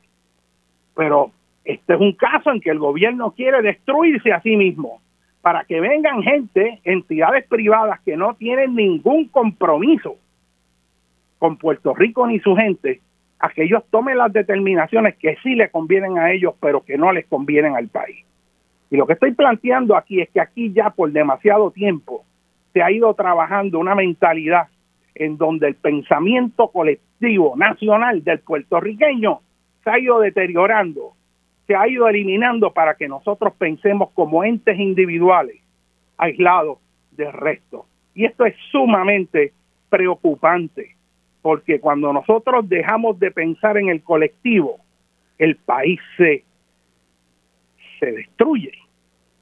Pero 0.94 1.30
este 1.64 1.94
es 1.94 2.00
un 2.00 2.12
caso 2.12 2.50
en 2.50 2.60
que 2.60 2.70
el 2.70 2.78
gobierno 2.78 3.32
quiere 3.32 3.62
destruirse 3.62 4.32
a 4.32 4.40
sí 4.40 4.56
mismo 4.56 5.00
para 5.40 5.64
que 5.64 5.80
vengan 5.80 6.22
gente, 6.22 6.80
entidades 6.84 7.46
privadas 7.46 8.00
que 8.00 8.16
no 8.16 8.34
tienen 8.34 8.74
ningún 8.74 9.28
compromiso 9.28 10.16
con 11.38 11.56
Puerto 11.56 11.94
Rico 11.94 12.26
ni 12.26 12.38
su 12.38 12.54
gente, 12.54 13.00
a 13.40 13.48
que 13.48 13.64
ellos 13.64 13.82
tomen 13.90 14.16
las 14.16 14.32
determinaciones 14.32 15.16
que 15.16 15.36
sí 15.42 15.56
le 15.56 15.68
convienen 15.68 16.16
a 16.16 16.30
ellos, 16.30 16.54
pero 16.60 16.84
que 16.84 16.96
no 16.96 17.12
les 17.12 17.26
convienen 17.26 17.74
al 17.74 17.88
país. 17.88 18.24
Y 18.90 18.96
lo 18.96 19.06
que 19.06 19.14
estoy 19.14 19.32
planteando 19.32 19.96
aquí 19.96 20.20
es 20.20 20.30
que 20.30 20.40
aquí 20.40 20.72
ya 20.72 20.90
por 20.90 21.10
demasiado 21.10 21.72
tiempo 21.72 22.24
se 22.72 22.82
ha 22.82 22.92
ido 22.92 23.12
trabajando 23.14 23.80
una 23.80 23.96
mentalidad 23.96 24.68
en 25.14 25.36
donde 25.36 25.68
el 25.68 25.74
pensamiento 25.74 26.68
colectivo 26.68 27.54
nacional 27.56 28.24
del 28.24 28.40
puertorriqueño 28.40 29.40
se 29.84 29.90
ha 29.90 29.98
ido 29.98 30.20
deteriorando 30.20 31.14
se 31.66 31.76
ha 31.76 31.88
ido 31.88 32.08
eliminando 32.08 32.72
para 32.72 32.94
que 32.94 33.08
nosotros 33.08 33.54
pensemos 33.56 34.10
como 34.14 34.44
entes 34.44 34.78
individuales, 34.78 35.56
aislados 36.18 36.78
del 37.12 37.32
resto. 37.32 37.86
Y 38.14 38.24
esto 38.24 38.44
es 38.44 38.54
sumamente 38.70 39.52
preocupante, 39.88 40.96
porque 41.40 41.80
cuando 41.80 42.12
nosotros 42.12 42.68
dejamos 42.68 43.18
de 43.18 43.30
pensar 43.30 43.76
en 43.78 43.88
el 43.88 44.02
colectivo, 44.02 44.78
el 45.38 45.56
país 45.56 46.00
se, 46.16 46.44
se 47.98 48.12
destruye, 48.12 48.72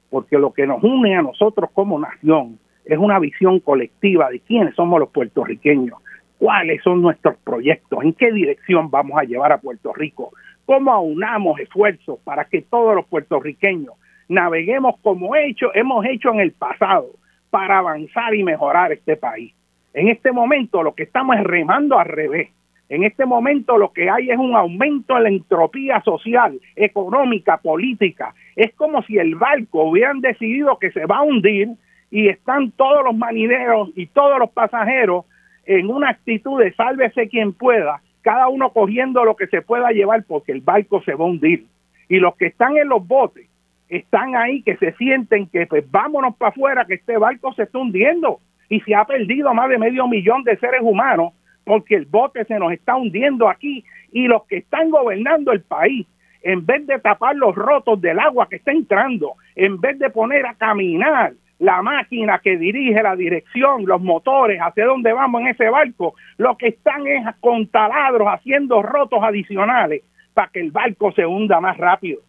porque 0.09 0.37
lo 0.37 0.53
que 0.53 0.67
nos 0.67 0.83
une 0.83 1.15
a 1.15 1.21
nosotros 1.21 1.69
como 1.73 1.99
nación 1.99 2.59
es 2.85 2.97
una 2.97 3.19
visión 3.19 3.59
colectiva 3.59 4.29
de 4.29 4.39
quiénes 4.39 4.75
somos 4.75 4.99
los 4.99 5.09
puertorriqueños, 5.09 5.99
cuáles 6.37 6.81
son 6.83 7.01
nuestros 7.01 7.37
proyectos, 7.37 8.03
en 8.03 8.13
qué 8.13 8.31
dirección 8.31 8.89
vamos 8.89 9.19
a 9.19 9.23
llevar 9.23 9.51
a 9.51 9.59
Puerto 9.59 9.93
Rico, 9.93 10.31
cómo 10.65 10.91
aunamos 10.91 11.59
esfuerzos 11.59 12.19
para 12.23 12.45
que 12.45 12.61
todos 12.61 12.95
los 12.95 13.05
puertorriqueños 13.05 13.93
naveguemos 14.27 14.95
como 15.01 15.35
hecho, 15.35 15.71
hemos 15.75 16.05
hecho 16.05 16.29
en 16.33 16.39
el 16.39 16.53
pasado 16.53 17.07
para 17.49 17.79
avanzar 17.79 18.33
y 18.33 18.43
mejorar 18.43 18.91
este 18.91 19.17
país. 19.17 19.53
En 19.93 20.07
este 20.07 20.31
momento 20.31 20.81
lo 20.83 20.95
que 20.95 21.03
estamos 21.03 21.35
es 21.35 21.43
remando 21.43 21.99
al 21.99 22.07
revés. 22.07 22.49
En 22.87 23.03
este 23.03 23.25
momento 23.25 23.77
lo 23.77 23.91
que 23.91 24.09
hay 24.09 24.31
es 24.31 24.37
un 24.37 24.55
aumento 24.55 25.17
en 25.17 25.23
la 25.23 25.29
entropía 25.29 26.01
social, 26.01 26.59
económica, 26.75 27.57
política. 27.57 28.33
Es 28.55 28.73
como 28.73 29.01
si 29.03 29.17
el 29.17 29.35
barco 29.35 29.83
hubieran 29.83 30.21
decidido 30.21 30.79
que 30.79 30.91
se 30.91 31.05
va 31.05 31.17
a 31.17 31.23
hundir 31.23 31.69
y 32.11 32.27
están 32.27 32.71
todos 32.71 33.03
los 33.05 33.15
marineros 33.15 33.89
y 33.95 34.05
todos 34.07 34.37
los 34.37 34.51
pasajeros 34.51 35.25
en 35.65 35.89
una 35.89 36.09
actitud 36.09 36.61
de 36.61 36.73
sálvese 36.73 37.29
quien 37.29 37.53
pueda, 37.53 38.01
cada 38.21 38.49
uno 38.49 38.71
cogiendo 38.71 39.23
lo 39.23 39.35
que 39.35 39.47
se 39.47 39.61
pueda 39.61 39.91
llevar 39.91 40.23
porque 40.27 40.51
el 40.51 40.61
barco 40.61 41.01
se 41.03 41.15
va 41.15 41.25
a 41.25 41.29
hundir. 41.29 41.65
Y 42.09 42.19
los 42.19 42.35
que 42.35 42.47
están 42.47 42.75
en 42.77 42.89
los 42.89 43.07
botes 43.07 43.47
están 43.87 44.35
ahí 44.35 44.61
que 44.61 44.75
se 44.77 44.91
sienten 44.93 45.47
que 45.47 45.65
pues 45.65 45.89
vámonos 45.89 46.35
para 46.35 46.49
afuera 46.49 46.85
que 46.85 46.95
este 46.95 47.17
barco 47.17 47.53
se 47.53 47.63
está 47.63 47.79
hundiendo 47.79 48.39
y 48.69 48.81
se 48.81 48.93
ha 48.93 49.05
perdido 49.05 49.53
más 49.53 49.69
de 49.69 49.77
medio 49.77 50.07
millón 50.07 50.43
de 50.43 50.57
seres 50.57 50.81
humanos 50.81 51.33
porque 51.63 51.95
el 51.95 52.05
bote 52.05 52.43
se 52.45 52.59
nos 52.59 52.73
está 52.73 52.95
hundiendo 52.95 53.49
aquí 53.49 53.85
y 54.11 54.27
los 54.27 54.43
que 54.45 54.57
están 54.57 54.89
gobernando 54.89 55.51
el 55.53 55.61
país, 55.61 56.05
en 56.41 56.65
vez 56.65 56.85
de 56.87 56.99
tapar 56.99 57.35
los 57.35 57.55
rotos 57.55 58.01
del 58.01 58.19
agua 58.19 58.49
que 58.49 58.57
está 58.57 58.71
entrando, 58.71 59.35
en 59.55 59.79
vez 59.79 59.97
de 59.99 60.09
poner 60.09 60.45
a 60.45 60.55
caminar 60.55 61.33
la 61.61 61.83
máquina 61.83 62.39
que 62.39 62.57
dirige 62.57 63.03
la 63.03 63.15
dirección, 63.15 63.85
los 63.85 64.01
motores, 64.01 64.59
hacia 64.59 64.85
dónde 64.85 65.13
vamos 65.13 65.41
en 65.41 65.49
ese 65.49 65.69
barco, 65.69 66.15
lo 66.37 66.57
que 66.57 66.69
están 66.69 67.05
es 67.05 67.23
con 67.39 67.67
taladros 67.67 68.27
haciendo 68.29 68.81
rotos 68.81 69.21
adicionales 69.21 70.01
para 70.33 70.47
que 70.47 70.59
el 70.59 70.71
barco 70.71 71.11
se 71.11 71.23
hunda 71.23 71.61
más 71.61 71.77
rápido. 71.77 72.21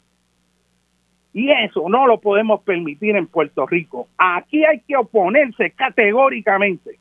Y 1.33 1.51
eso 1.51 1.89
no 1.89 2.07
lo 2.07 2.21
podemos 2.21 2.61
permitir 2.61 3.17
en 3.17 3.27
Puerto 3.27 3.67
Rico. 3.67 4.07
Aquí 4.19 4.67
hay 4.67 4.81
que 4.81 4.99
oponerse 4.99 5.71
categóricamente 5.71 6.99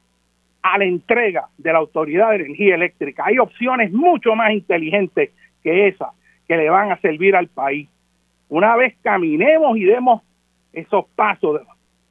a 0.62 0.78
la 0.78 0.86
entrega 0.86 1.50
de 1.58 1.74
la 1.74 1.80
Autoridad 1.80 2.30
de 2.30 2.36
Energía 2.38 2.76
Eléctrica. 2.76 3.26
Hay 3.26 3.39
opciones 3.39 3.91
mucho 3.91 4.36
más 4.36 4.54
inteligentes 4.54 5.32
que 5.62 5.89
esas 5.89 6.12
que 6.48 6.56
le 6.56 6.70
van 6.70 6.94
a 6.94 7.02
servir 7.02 7.36
al 7.36 7.48
país. 7.48 7.89
Una 8.48 8.78
vez 8.78 8.96
caminemos 9.02 9.78
y 9.78 9.84
demos 9.84 10.22
esos 10.72 11.06
pasos 11.13 11.60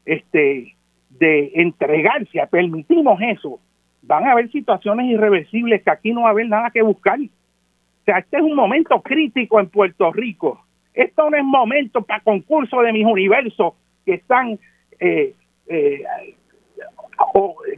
este, 0.04 0.76
de 1.10 1.52
entregarse, 1.54 2.40
permitimos 2.50 3.20
eso, 3.20 3.60
van 4.02 4.26
a 4.26 4.32
haber 4.32 4.50
situaciones 4.50 5.06
irreversibles 5.06 5.82
que 5.82 5.90
aquí 5.90 6.12
no 6.12 6.22
va 6.22 6.28
a 6.28 6.30
haber 6.30 6.48
nada 6.48 6.70
que 6.70 6.82
buscar. 6.82 7.18
O 7.20 8.04
sea, 8.04 8.18
este 8.18 8.38
es 8.38 8.42
un 8.42 8.54
momento 8.54 9.00
crítico 9.02 9.60
en 9.60 9.68
Puerto 9.68 10.12
Rico. 10.12 10.64
Esto 10.94 11.30
no 11.30 11.36
es 11.36 11.44
momento 11.44 12.02
para 12.02 12.20
concursos 12.20 12.82
de 12.82 12.92
mis 12.92 13.06
universos 13.06 13.74
que 14.04 14.14
están 14.14 14.58
eh, 14.98 15.34
eh, 15.68 16.04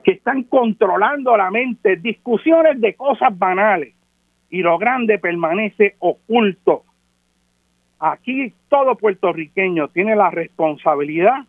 que 0.05 0.13
están 0.13 0.45
controlando 0.45 1.37
la 1.37 1.51
mente, 1.51 1.97
discusiones 1.97 2.81
de 2.81 2.95
cosas 2.95 3.37
banales 3.37 3.95
y 4.51 4.63
lo 4.63 4.79
grande 4.79 5.19
permanece 5.19 5.97
oculto. 5.99 6.85
Aquí 7.99 8.53
todo 8.69 8.97
puertorriqueño 8.97 9.89
tiene 9.89 10.17
la 10.17 10.31
responsabilidad 10.31 11.45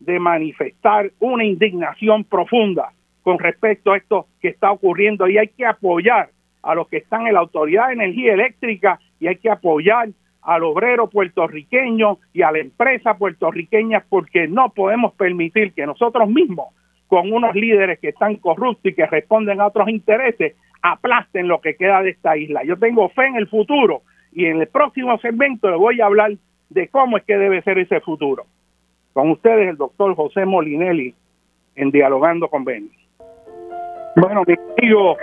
de 0.00 0.18
manifestar 0.18 1.10
una 1.20 1.44
indignación 1.44 2.24
profunda 2.24 2.92
con 3.22 3.38
respecto 3.38 3.92
a 3.92 3.96
esto 3.96 4.26
que 4.40 4.48
está 4.48 4.70
ocurriendo 4.70 5.28
y 5.28 5.38
hay 5.38 5.48
que 5.48 5.66
apoyar 5.66 6.30
a 6.62 6.74
los 6.74 6.88
que 6.88 6.98
están 6.98 7.26
en 7.26 7.34
la 7.34 7.40
Autoridad 7.40 7.88
de 7.88 7.94
Energía 7.94 8.34
Eléctrica 8.34 9.00
y 9.20 9.26
hay 9.26 9.36
que 9.36 9.50
apoyar 9.50 10.08
al 10.42 10.62
obrero 10.62 11.08
puertorriqueño 11.08 12.18
y 12.32 12.42
a 12.42 12.52
la 12.52 12.58
empresa 12.58 13.14
puertorriqueña 13.14 14.04
porque 14.08 14.46
no 14.46 14.70
podemos 14.70 15.12
permitir 15.14 15.72
que 15.72 15.86
nosotros 15.86 16.28
mismos 16.28 16.68
con 17.08 17.32
unos 17.32 17.54
líderes 17.54 17.98
que 17.98 18.08
están 18.10 18.36
corruptos 18.36 18.92
y 18.92 18.94
que 18.94 19.06
responden 19.06 19.60
a 19.60 19.66
otros 19.66 19.88
intereses, 19.88 20.54
aplasten 20.82 21.48
lo 21.48 21.60
que 21.60 21.76
queda 21.76 22.02
de 22.02 22.10
esta 22.10 22.36
isla. 22.36 22.64
Yo 22.64 22.76
tengo 22.76 23.08
fe 23.10 23.26
en 23.26 23.36
el 23.36 23.48
futuro 23.48 24.02
y 24.32 24.46
en 24.46 24.60
el 24.60 24.68
próximo 24.68 25.18
segmento 25.18 25.70
le 25.70 25.76
voy 25.76 26.00
a 26.00 26.06
hablar 26.06 26.32
de 26.70 26.88
cómo 26.88 27.16
es 27.16 27.24
que 27.24 27.36
debe 27.36 27.62
ser 27.62 27.78
ese 27.78 28.00
futuro. 28.00 28.46
Con 29.16 29.30
ustedes 29.30 29.70
el 29.70 29.78
doctor 29.78 30.14
José 30.14 30.44
Molinelli 30.44 31.14
en 31.74 31.90
Dialogando 31.90 32.48
con 32.48 32.66
Beni. 32.66 32.90
Bueno, 34.14 34.42
mis 34.46 34.58
amigos, 34.76 35.16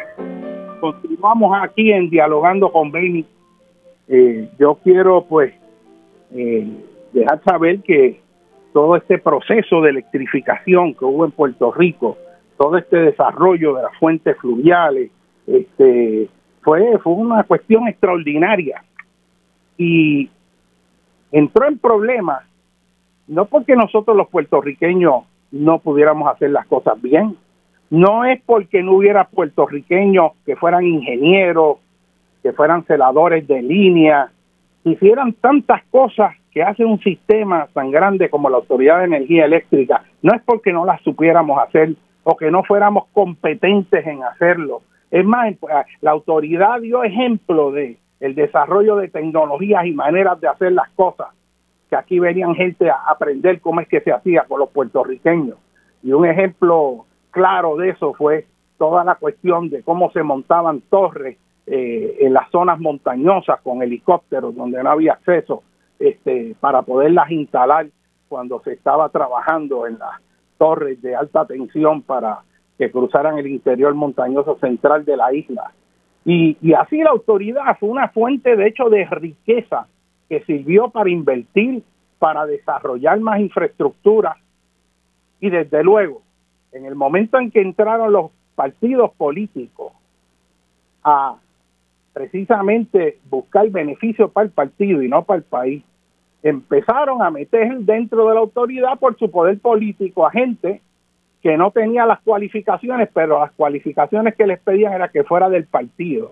continuamos 0.81 1.55
aquí 1.61 1.91
en 1.91 2.09
Dialogando 2.09 2.71
con 2.71 2.91
Beni. 2.91 3.23
Eh, 4.07 4.49
yo 4.57 4.79
quiero 4.83 5.23
pues 5.29 5.53
eh, 6.33 6.67
dejar 7.11 7.43
saber 7.43 7.81
que 7.81 8.19
todo 8.73 8.95
este 8.95 9.19
proceso 9.19 9.81
de 9.81 9.91
electrificación 9.91 10.95
que 10.95 11.05
hubo 11.05 11.25
en 11.25 11.31
Puerto 11.31 11.71
Rico, 11.71 12.17
todo 12.57 12.77
este 12.77 12.97
desarrollo 12.97 13.75
de 13.75 13.83
las 13.83 13.95
fuentes 13.99 14.35
fluviales, 14.39 15.11
este, 15.45 16.29
fue, 16.63 16.97
fue 16.97 17.13
una 17.13 17.43
cuestión 17.43 17.87
extraordinaria 17.87 18.83
y 19.77 20.31
entró 21.31 21.67
en 21.67 21.77
problemas 21.77 22.41
no 23.27 23.45
porque 23.45 23.75
nosotros 23.75 24.15
los 24.15 24.27
puertorriqueños 24.29 25.23
no 25.51 25.79
pudiéramos 25.79 26.31
hacer 26.33 26.51
las 26.51 26.65
cosas 26.67 27.01
bien, 27.01 27.37
no 27.89 28.25
es 28.25 28.41
porque 28.45 28.81
no 28.81 28.93
hubiera 28.93 29.25
puertorriqueños 29.25 30.31
que 30.45 30.55
fueran 30.55 30.85
ingenieros, 30.85 31.77
que 32.41 32.51
fueran 32.53 32.83
celadores 32.85 33.47
de 33.47 33.61
línea, 33.61 34.31
hicieran 34.83 35.33
tantas 35.33 35.83
cosas 35.91 36.35
que 36.51 36.63
hace 36.63 36.85
un 36.85 36.99
sistema 36.99 37.67
tan 37.73 37.91
grande 37.91 38.29
como 38.29 38.49
la 38.49 38.57
Autoridad 38.57 38.99
de 38.99 39.05
Energía 39.05 39.45
Eléctrica, 39.45 40.03
no 40.21 40.33
es 40.35 40.41
porque 40.43 40.73
no 40.73 40.85
las 40.85 41.01
supiéramos 41.01 41.59
hacer 41.59 41.95
o 42.23 42.37
que 42.37 42.51
no 42.51 42.63
fuéramos 42.63 43.05
competentes 43.13 44.05
en 44.05 44.23
hacerlo. 44.23 44.81
Es 45.11 45.25
más, 45.25 45.53
la 46.01 46.11
autoridad 46.11 46.81
dio 46.81 47.03
ejemplo 47.03 47.71
de 47.71 47.97
el 48.19 48.35
desarrollo 48.35 48.95
de 48.95 49.09
tecnologías 49.09 49.85
y 49.85 49.91
maneras 49.91 50.39
de 50.39 50.47
hacer 50.47 50.71
las 50.71 50.89
cosas, 50.91 51.27
que 51.93 51.99
aquí 51.99 52.17
venían 52.17 52.55
gente 52.55 52.89
a 52.89 53.03
aprender 53.07 53.61
cómo 53.61 53.79
es 53.79 53.87
que 53.87 54.01
se 54.01 54.11
hacía 54.11 54.45
con 54.47 54.59
los 54.59 54.69
puertorriqueños. 54.71 55.57
Y 56.01 56.11
un 56.11 56.25
ejemplo 56.25 57.05
claro 57.29 57.77
de 57.77 57.89
eso 57.89 58.15
fue 58.15 58.47
toda 58.79 59.03
la 59.03 59.13
cuestión 59.13 59.69
de 59.69 59.83
cómo 59.83 60.11
se 60.11 60.23
montaban 60.23 60.81
torres 60.89 61.37
eh, 61.67 62.17
en 62.21 62.33
las 62.33 62.49
zonas 62.49 62.79
montañosas 62.79 63.61
con 63.61 63.83
helicópteros 63.83 64.55
donde 64.55 64.81
no 64.81 64.89
había 64.89 65.13
acceso 65.13 65.61
este, 65.99 66.55
para 66.59 66.81
poderlas 66.81 67.29
instalar 67.29 67.85
cuando 68.27 68.59
se 68.63 68.73
estaba 68.73 69.09
trabajando 69.09 69.85
en 69.85 69.99
las 69.99 70.19
torres 70.57 70.99
de 71.03 71.15
alta 71.15 71.45
tensión 71.45 72.01
para 72.01 72.39
que 72.79 72.89
cruzaran 72.89 73.37
el 73.37 73.45
interior 73.45 73.93
montañoso 73.93 74.57
central 74.59 75.05
de 75.05 75.15
la 75.15 75.31
isla. 75.31 75.71
Y, 76.25 76.57
y 76.59 76.73
así 76.73 76.97
la 76.97 77.11
autoridad 77.11 77.77
fue 77.79 77.89
una 77.89 78.07
fuente 78.07 78.55
de 78.55 78.67
hecho 78.67 78.89
de 78.89 79.05
riqueza 79.05 79.85
que 80.33 80.45
sirvió 80.45 80.89
para 80.89 81.11
invertir, 81.11 81.83
para 82.17 82.47
desarrollar 82.47 83.19
más 83.19 83.39
infraestructura 83.39 84.35
y 85.39 85.51
desde 85.51 85.83
luego, 85.83 86.23
en 86.71 86.85
el 86.85 86.95
momento 86.95 87.37
en 87.37 87.51
que 87.51 87.61
entraron 87.61 88.11
los 88.11 88.31
partidos 88.55 89.11
políticos 89.11 89.93
a 91.03 91.35
precisamente 92.13 93.19
buscar 93.29 93.69
beneficio 93.69 94.29
para 94.29 94.45
el 94.45 94.51
partido 94.51 95.03
y 95.03 95.07
no 95.07 95.23
para 95.23 95.37
el 95.37 95.43
país, 95.43 95.83
empezaron 96.41 97.21
a 97.21 97.29
meter 97.29 97.77
dentro 97.79 98.27
de 98.27 98.33
la 98.33 98.39
autoridad 98.39 98.97
por 98.97 99.15
su 99.19 99.29
poder 99.29 99.59
político 99.59 100.25
a 100.25 100.31
gente 100.31 100.81
que 101.43 101.57
no 101.57 101.69
tenía 101.69 102.07
las 102.07 102.21
cualificaciones, 102.21 103.07
pero 103.13 103.39
las 103.39 103.51
cualificaciones 103.51 104.33
que 104.33 104.47
les 104.47 104.59
pedían 104.59 104.93
era 104.93 105.09
que 105.09 105.23
fuera 105.23 105.47
del 105.49 105.65
partido. 105.65 106.31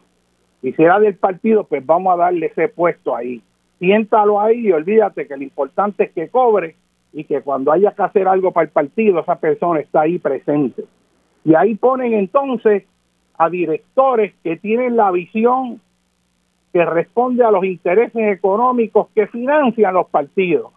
Y 0.63 0.71
si 0.73 0.81
era 0.81 0.99
del 0.99 1.15
partido, 1.15 1.65
pues 1.65 1.85
vamos 1.85 2.13
a 2.13 2.17
darle 2.17 2.47
ese 2.47 2.67
puesto 2.67 3.15
ahí. 3.15 3.43
Siéntalo 3.81 4.39
ahí 4.39 4.67
y 4.67 4.71
olvídate 4.71 5.27
que 5.27 5.35
lo 5.35 5.41
importante 5.41 6.03
es 6.03 6.11
que 6.11 6.29
cobre 6.29 6.75
y 7.13 7.23
que 7.23 7.41
cuando 7.41 7.71
haya 7.71 7.91
que 7.93 8.03
hacer 8.03 8.27
algo 8.27 8.51
para 8.51 8.65
el 8.65 8.71
partido, 8.71 9.19
esa 9.19 9.39
persona 9.39 9.79
está 9.79 10.01
ahí 10.01 10.19
presente. 10.19 10.83
Y 11.43 11.55
ahí 11.55 11.73
ponen 11.73 12.13
entonces 12.13 12.83
a 13.39 13.49
directores 13.49 14.35
que 14.43 14.57
tienen 14.57 14.95
la 14.95 15.09
visión 15.09 15.81
que 16.71 16.85
responde 16.85 17.43
a 17.43 17.49
los 17.49 17.65
intereses 17.65 18.37
económicos 18.37 19.07
que 19.15 19.25
financian 19.25 19.95
los 19.95 20.07
partidos, 20.09 20.71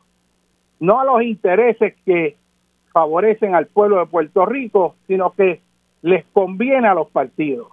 no 0.80 0.98
a 0.98 1.04
los 1.04 1.22
intereses 1.24 1.94
que 2.06 2.38
favorecen 2.90 3.54
al 3.54 3.66
pueblo 3.66 3.98
de 3.98 4.06
Puerto 4.06 4.46
Rico, 4.46 4.94
sino 5.06 5.34
que 5.34 5.60
les 6.00 6.24
conviene 6.32 6.88
a 6.88 6.94
los 6.94 7.10
partidos. 7.10 7.68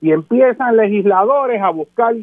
Y 0.00 0.10
empiezan 0.10 0.76
legisladores 0.76 1.62
a 1.62 1.70
buscar 1.70 2.16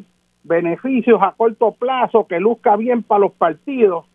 beneficios 0.44 1.22
a 1.22 1.32
corto 1.32 1.72
plazo 1.72 2.28
que 2.28 2.40
luzca 2.40 2.76
bien 2.76 3.04
para 3.04 3.22
los 3.22 3.32
partidos 3.34 4.06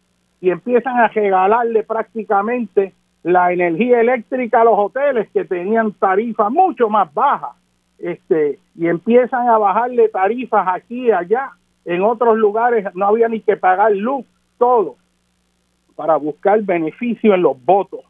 y 0.41 0.51
empiezan 0.51 0.99
a 0.99 1.09
regalarle 1.09 1.83
prácticamente 1.83 2.93
la 3.23 3.53
energía 3.53 4.01
eléctrica 4.01 4.61
a 4.61 4.65
los 4.65 4.79
hoteles 4.79 5.29
que 5.31 5.45
tenían 5.45 5.93
tarifas 5.93 6.51
mucho 6.51 6.89
más 6.89 7.13
bajas 7.13 7.57
este 7.99 8.59
y 8.75 8.87
empiezan 8.87 9.49
a 9.49 9.59
bajarle 9.59 10.09
tarifas 10.09 10.67
aquí 10.69 11.07
y 11.07 11.11
allá. 11.11 11.53
En 11.85 12.03
otros 12.03 12.37
lugares 12.37 12.85
no 12.95 13.07
había 13.07 13.29
ni 13.29 13.41
que 13.41 13.57
pagar 13.57 13.93
luz, 13.93 14.27
todo, 14.59 14.97
para 15.95 16.17
buscar 16.17 16.61
beneficio 16.63 17.33
en 17.33 17.43
los 17.43 17.65
votos, 17.65 18.01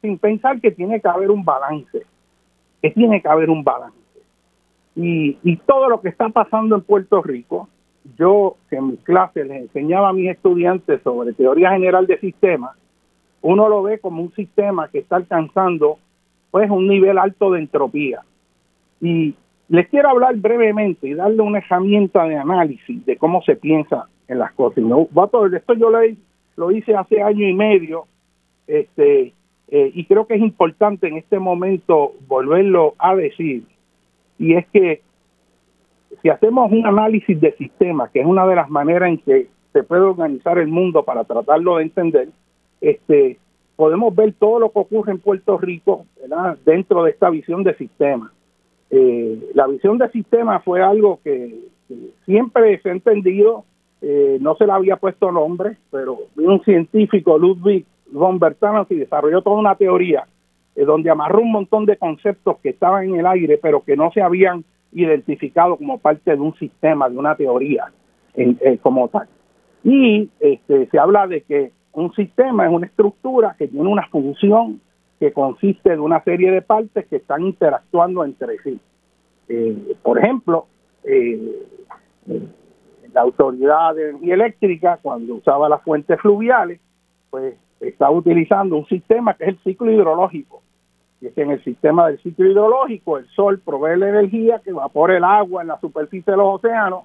sin 0.00 0.18
pensar 0.18 0.60
que 0.60 0.70
tiene 0.70 0.98
que 1.00 1.08
haber 1.08 1.30
un 1.30 1.44
balance, 1.44 2.06
que 2.80 2.90
tiene 2.90 3.20
que 3.20 3.28
haber 3.28 3.50
un 3.50 3.62
balance. 3.62 3.97
Y, 4.98 5.38
y 5.44 5.56
todo 5.58 5.88
lo 5.88 6.00
que 6.00 6.08
está 6.08 6.28
pasando 6.28 6.74
en 6.74 6.82
Puerto 6.82 7.22
Rico, 7.22 7.68
yo 8.18 8.56
que 8.68 8.76
en 8.76 8.88
mis 8.88 9.00
clases 9.00 9.46
les 9.46 9.62
enseñaba 9.62 10.08
a 10.08 10.12
mis 10.12 10.30
estudiantes 10.30 11.00
sobre 11.02 11.32
teoría 11.32 11.70
general 11.70 12.06
de 12.06 12.18
sistemas, 12.18 12.76
uno 13.42 13.68
lo 13.68 13.82
ve 13.82 14.00
como 14.00 14.22
un 14.22 14.32
sistema 14.34 14.88
que 14.88 14.98
está 14.98 15.16
alcanzando 15.16 15.98
pues 16.50 16.68
un 16.70 16.88
nivel 16.88 17.18
alto 17.18 17.52
de 17.52 17.60
entropía. 17.60 18.22
Y 19.00 19.34
les 19.68 19.88
quiero 19.88 20.08
hablar 20.08 20.34
brevemente 20.36 21.08
y 21.08 21.14
darle 21.14 21.42
una 21.42 21.58
herramienta 21.58 22.24
de 22.24 22.36
análisis 22.36 23.04
de 23.06 23.16
cómo 23.16 23.42
se 23.42 23.54
piensa 23.54 24.08
en 24.26 24.38
las 24.38 24.52
cosas. 24.52 24.78
Esto 24.78 25.74
yo 25.74 25.90
lo 26.56 26.70
hice 26.72 26.96
hace 26.96 27.22
año 27.22 27.46
y 27.46 27.54
medio 27.54 28.06
este, 28.66 29.32
eh, 29.68 29.90
y 29.94 30.04
creo 30.04 30.26
que 30.26 30.34
es 30.34 30.40
importante 30.40 31.08
en 31.08 31.16
este 31.16 31.38
momento 31.38 32.12
volverlo 32.26 32.94
a 32.98 33.14
decir. 33.14 33.64
Y 34.38 34.54
es 34.54 34.66
que 34.68 35.02
si 36.22 36.28
hacemos 36.28 36.70
un 36.72 36.86
análisis 36.86 37.40
de 37.40 37.52
sistema, 37.52 38.08
que 38.10 38.20
es 38.20 38.26
una 38.26 38.46
de 38.46 38.56
las 38.56 38.70
maneras 38.70 39.10
en 39.10 39.18
que 39.18 39.48
se 39.72 39.82
puede 39.82 40.02
organizar 40.02 40.58
el 40.58 40.68
mundo 40.68 41.04
para 41.04 41.24
tratarlo 41.24 41.76
de 41.76 41.84
entender, 41.84 42.28
este, 42.80 43.38
podemos 43.76 44.14
ver 44.14 44.34
todo 44.38 44.58
lo 44.58 44.70
que 44.70 44.78
ocurre 44.78 45.12
en 45.12 45.18
Puerto 45.18 45.58
Rico 45.58 46.06
dentro 46.64 47.04
de 47.04 47.10
esta 47.10 47.30
visión 47.30 47.62
de 47.62 47.74
sistema. 47.74 48.32
Eh, 48.90 49.50
la 49.54 49.66
visión 49.66 49.98
de 49.98 50.10
sistema 50.10 50.60
fue 50.60 50.82
algo 50.82 51.20
que, 51.22 51.54
siempre 52.26 52.78
se 52.82 52.90
ha 52.90 52.92
entendido, 52.92 53.64
eh, 54.02 54.36
no 54.42 54.56
se 54.56 54.66
le 54.66 54.72
había 54.72 54.96
puesto 54.96 55.32
nombre, 55.32 55.78
pero 55.90 56.18
un 56.36 56.62
científico, 56.62 57.38
Ludwig 57.38 57.86
von 58.10 58.38
Bertalanffy, 58.38 58.96
desarrolló 58.96 59.40
toda 59.40 59.56
una 59.56 59.74
teoría 59.74 60.26
eh, 60.78 60.84
donde 60.84 61.10
amarró 61.10 61.40
un 61.40 61.50
montón 61.50 61.86
de 61.86 61.96
conceptos 61.96 62.58
que 62.62 62.70
estaban 62.70 63.04
en 63.08 63.16
el 63.16 63.26
aire, 63.26 63.58
pero 63.60 63.82
que 63.82 63.96
no 63.96 64.12
se 64.12 64.22
habían 64.22 64.64
identificado 64.92 65.76
como 65.76 65.98
parte 65.98 66.30
de 66.30 66.40
un 66.40 66.54
sistema, 66.54 67.08
de 67.08 67.18
una 67.18 67.34
teoría 67.34 67.92
como 68.82 69.08
tal. 69.08 69.28
Y 69.82 70.30
este, 70.38 70.86
se 70.86 70.98
habla 70.98 71.26
de 71.26 71.42
que 71.42 71.72
un 71.92 72.12
sistema 72.14 72.66
es 72.66 72.72
una 72.72 72.86
estructura 72.86 73.56
que 73.58 73.66
tiene 73.66 73.88
una 73.88 74.06
función 74.06 74.80
que 75.18 75.32
consiste 75.32 75.90
de 75.90 75.98
una 75.98 76.22
serie 76.22 76.52
de 76.52 76.62
partes 76.62 77.06
que 77.08 77.16
están 77.16 77.42
interactuando 77.42 78.24
entre 78.24 78.58
sí. 78.58 78.78
Eh, 79.48 79.96
por 80.02 80.18
ejemplo, 80.18 80.66
eh, 81.02 81.66
la 83.12 83.22
autoridad 83.22 83.94
de 83.94 84.10
energía 84.10 84.34
eléctrica, 84.34 84.98
cuando 85.02 85.34
usaba 85.34 85.68
las 85.68 85.82
fuentes 85.82 86.20
fluviales, 86.20 86.80
pues 87.30 87.54
estaba 87.80 88.12
utilizando 88.12 88.76
un 88.76 88.86
sistema 88.86 89.34
que 89.34 89.44
es 89.44 89.50
el 89.50 89.58
ciclo 89.64 89.90
hidrológico. 89.90 90.62
Y 91.20 91.26
es 91.26 91.34
que 91.34 91.42
en 91.42 91.50
el 91.50 91.64
sistema 91.64 92.08
del 92.08 92.20
ciclo 92.22 92.46
hidrológico, 92.46 93.18
el 93.18 93.26
sol 93.28 93.60
provee 93.64 93.98
la 93.98 94.08
energía 94.08 94.60
que 94.62 94.70
evapora 94.70 95.16
el 95.16 95.24
agua 95.24 95.62
en 95.62 95.68
la 95.68 95.80
superficie 95.80 96.30
de 96.30 96.36
los 96.36 96.56
océanos, 96.56 97.04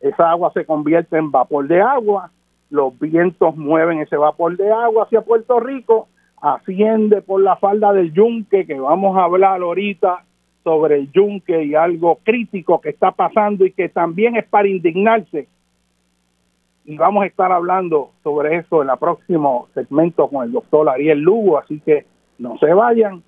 esa 0.00 0.30
agua 0.30 0.52
se 0.54 0.64
convierte 0.64 1.16
en 1.16 1.30
vapor 1.30 1.66
de 1.66 1.80
agua, 1.80 2.30
los 2.70 2.96
vientos 2.98 3.56
mueven 3.56 4.00
ese 4.00 4.16
vapor 4.16 4.56
de 4.56 4.70
agua 4.70 5.04
hacia 5.04 5.22
Puerto 5.22 5.58
Rico, 5.58 6.08
asciende 6.40 7.20
por 7.22 7.42
la 7.42 7.56
falda 7.56 7.92
del 7.92 8.12
yunque, 8.12 8.66
que 8.66 8.78
vamos 8.78 9.16
a 9.16 9.24
hablar 9.24 9.60
ahorita 9.60 10.24
sobre 10.62 10.96
el 10.96 11.10
yunque 11.12 11.64
y 11.64 11.74
algo 11.74 12.18
crítico 12.22 12.80
que 12.80 12.90
está 12.90 13.10
pasando 13.10 13.64
y 13.64 13.72
que 13.72 13.88
también 13.88 14.36
es 14.36 14.46
para 14.46 14.68
indignarse. 14.68 15.48
Y 16.84 16.96
vamos 16.96 17.24
a 17.24 17.26
estar 17.26 17.50
hablando 17.50 18.10
sobre 18.22 18.56
eso 18.56 18.82
en 18.82 18.90
el 18.90 18.98
próximo 18.98 19.68
segmento 19.74 20.28
con 20.28 20.44
el 20.44 20.52
doctor 20.52 20.88
Ariel 20.88 21.20
Lugo, 21.20 21.58
así 21.58 21.80
que 21.80 22.06
no 22.38 22.56
se 22.58 22.72
vayan. 22.72 23.22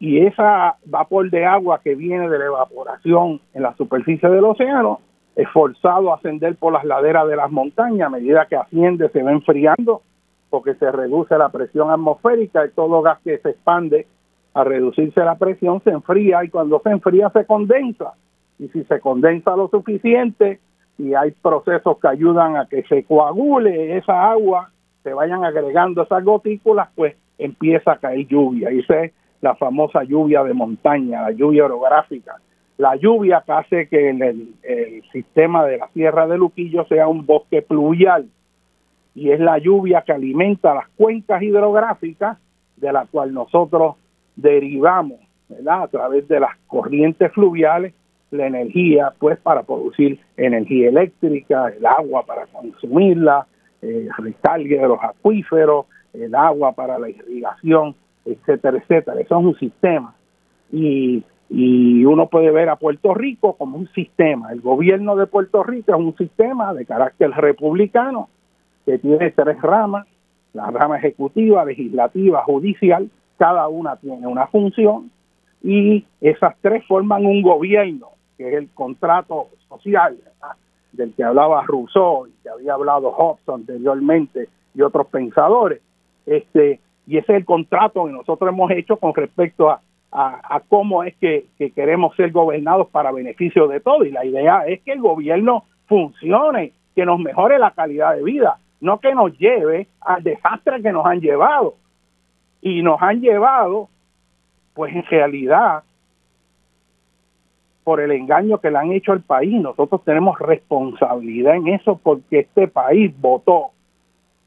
Y 0.00 0.26
esa 0.26 0.76
vapor 0.86 1.30
de 1.30 1.44
agua 1.44 1.80
que 1.84 1.94
viene 1.94 2.28
de 2.30 2.38
la 2.38 2.46
evaporación 2.46 3.38
en 3.52 3.62
la 3.62 3.76
superficie 3.76 4.30
del 4.30 4.44
océano 4.44 5.00
es 5.36 5.46
forzado 5.50 6.10
a 6.10 6.16
ascender 6.16 6.56
por 6.56 6.72
las 6.72 6.84
laderas 6.86 7.28
de 7.28 7.36
las 7.36 7.50
montañas. 7.52 8.06
A 8.06 8.10
medida 8.10 8.46
que 8.46 8.56
asciende 8.56 9.10
se 9.10 9.22
va 9.22 9.30
enfriando 9.30 10.00
porque 10.48 10.74
se 10.74 10.90
reduce 10.90 11.36
la 11.36 11.50
presión 11.50 11.90
atmosférica 11.90 12.64
y 12.64 12.70
todo 12.70 13.02
gas 13.02 13.18
que 13.22 13.38
se 13.38 13.50
expande 13.50 14.06
a 14.54 14.64
reducirse 14.64 15.20
la 15.20 15.36
presión 15.36 15.80
se 15.84 15.90
enfría 15.90 16.42
y 16.44 16.48
cuando 16.48 16.80
se 16.80 16.90
enfría 16.90 17.28
se 17.30 17.44
condensa. 17.44 18.14
Y 18.58 18.68
si 18.68 18.84
se 18.84 19.00
condensa 19.00 19.54
lo 19.54 19.68
suficiente 19.68 20.60
y 20.98 21.12
hay 21.12 21.30
procesos 21.30 21.98
que 21.98 22.08
ayudan 22.08 22.56
a 22.56 22.66
que 22.66 22.82
se 22.84 23.04
coagule 23.04 23.98
esa 23.98 24.30
agua, 24.30 24.70
se 25.02 25.12
vayan 25.12 25.44
agregando 25.44 26.02
esas 26.02 26.24
gotículas, 26.24 26.88
pues 26.94 27.16
empieza 27.38 27.92
a 27.92 27.98
caer 27.98 28.26
lluvia. 28.26 28.72
Y 28.72 28.80
esa 28.80 29.04
es 29.04 29.12
la 29.40 29.54
famosa 29.54 30.04
lluvia 30.04 30.44
de 30.44 30.54
montaña, 30.54 31.22
la 31.22 31.30
lluvia 31.32 31.64
orográfica. 31.64 32.36
La 32.78 32.96
lluvia 32.96 33.42
que 33.44 33.52
hace 33.52 33.88
que 33.88 34.10
el, 34.10 34.54
el 34.62 35.02
sistema 35.12 35.66
de 35.66 35.78
la 35.78 35.88
Sierra 35.88 36.26
de 36.26 36.38
Luquillo 36.38 36.86
sea 36.86 37.08
un 37.08 37.26
bosque 37.26 37.62
pluvial 37.62 38.28
y 39.14 39.30
es 39.30 39.40
la 39.40 39.58
lluvia 39.58 40.02
que 40.02 40.12
alimenta 40.12 40.74
las 40.74 40.88
cuencas 40.96 41.42
hidrográficas 41.42 42.38
de 42.76 42.92
la 42.92 43.06
cual 43.06 43.34
nosotros 43.34 43.96
derivamos 44.36 45.18
a 45.66 45.88
través 45.88 46.26
de 46.28 46.40
las 46.40 46.56
corrientes 46.66 47.32
fluviales 47.32 47.92
la 48.30 48.46
energía 48.46 49.12
pues 49.18 49.38
para 49.38 49.64
producir 49.64 50.20
energía 50.36 50.88
eléctrica, 50.88 51.68
el 51.68 51.84
agua 51.84 52.24
para 52.24 52.46
consumirla, 52.46 53.46
el 53.82 54.08
recargue 54.16 54.78
de 54.78 54.86
los 54.86 55.02
acuíferos, 55.02 55.86
el 56.12 56.34
agua 56.34 56.72
para 56.72 56.98
la 56.98 57.08
irrigación, 57.08 57.94
etcétera, 58.24 58.78
etcétera. 58.78 59.20
Eso 59.20 59.38
es 59.38 59.44
un 59.44 59.58
sistema. 59.58 60.14
Y, 60.72 61.24
y 61.48 62.04
uno 62.04 62.28
puede 62.28 62.50
ver 62.50 62.68
a 62.68 62.76
Puerto 62.76 63.14
Rico 63.14 63.54
como 63.54 63.76
un 63.76 63.88
sistema. 63.88 64.52
El 64.52 64.60
gobierno 64.60 65.16
de 65.16 65.26
Puerto 65.26 65.62
Rico 65.62 65.92
es 65.92 65.98
un 65.98 66.16
sistema 66.16 66.72
de 66.74 66.86
carácter 66.86 67.30
republicano 67.30 68.28
que 68.86 68.98
tiene 68.98 69.30
tres 69.30 69.60
ramas, 69.60 70.06
la 70.52 70.70
rama 70.70 70.98
ejecutiva, 70.98 71.64
legislativa, 71.64 72.42
judicial, 72.44 73.10
cada 73.36 73.68
una 73.68 73.96
tiene 73.96 74.26
una 74.26 74.46
función 74.46 75.10
y 75.62 76.04
esas 76.20 76.54
tres 76.60 76.84
forman 76.86 77.26
un 77.26 77.42
gobierno, 77.42 78.08
que 78.36 78.48
es 78.48 78.54
el 78.54 78.68
contrato 78.70 79.48
social 79.68 80.16
del 80.92 81.14
que 81.14 81.22
hablaba 81.22 81.64
Rousseau 81.66 82.26
y 82.26 82.32
que 82.42 82.50
había 82.50 82.74
hablado 82.74 83.12
Hobbes 83.12 83.48
anteriormente 83.48 84.48
y 84.74 84.82
otros 84.82 85.06
pensadores. 85.08 85.80
Este, 86.26 86.80
y 87.10 87.18
ese 87.18 87.32
es 87.32 87.38
el 87.38 87.44
contrato 87.44 88.06
que 88.06 88.12
nosotros 88.12 88.48
hemos 88.48 88.70
hecho 88.70 88.96
con 88.96 89.12
respecto 89.12 89.68
a, 89.68 89.80
cómo 90.68 91.02
es 91.02 91.16
que, 91.16 91.46
queremos 91.74 92.14
ser 92.14 92.30
gobernados 92.30 92.86
para 92.88 93.10
beneficio 93.10 93.66
de 93.66 93.80
todos. 93.80 94.06
Y 94.06 94.12
la 94.12 94.24
idea 94.24 94.64
es 94.68 94.80
que 94.82 94.92
el 94.92 95.00
gobierno 95.00 95.64
funcione, 95.88 96.72
que 96.94 97.04
nos 97.04 97.18
mejore 97.18 97.58
la 97.58 97.72
calidad 97.72 98.14
de 98.14 98.22
vida 98.22 98.58
no 98.80 99.00
que 99.00 99.12
nos 99.12 99.36
lleve 99.38 99.88
al 100.00 100.22
desastre 100.22 100.80
que 100.80 100.92
nos 100.92 101.04
han 101.04 101.20
llevado. 101.20 101.74
Y 102.62 102.80
nos 102.82 103.02
han 103.02 103.20
llevado, 103.20 103.88
pues 104.72 104.94
en 104.94 105.04
realidad, 105.04 105.82
por 107.82 108.00
el 108.00 108.12
engaño 108.12 108.58
que 108.58 108.70
le 108.70 108.78
han 108.78 108.92
hecho 108.92 109.10
al 109.10 109.22
país. 109.22 109.60
Nosotros 109.60 110.04
tenemos 110.04 110.38
responsabilidad 110.38 111.56
en 111.56 111.66
eso 111.66 111.98
porque 112.00 112.40
este 112.40 112.68
país 112.68 113.12
votó 113.20 113.70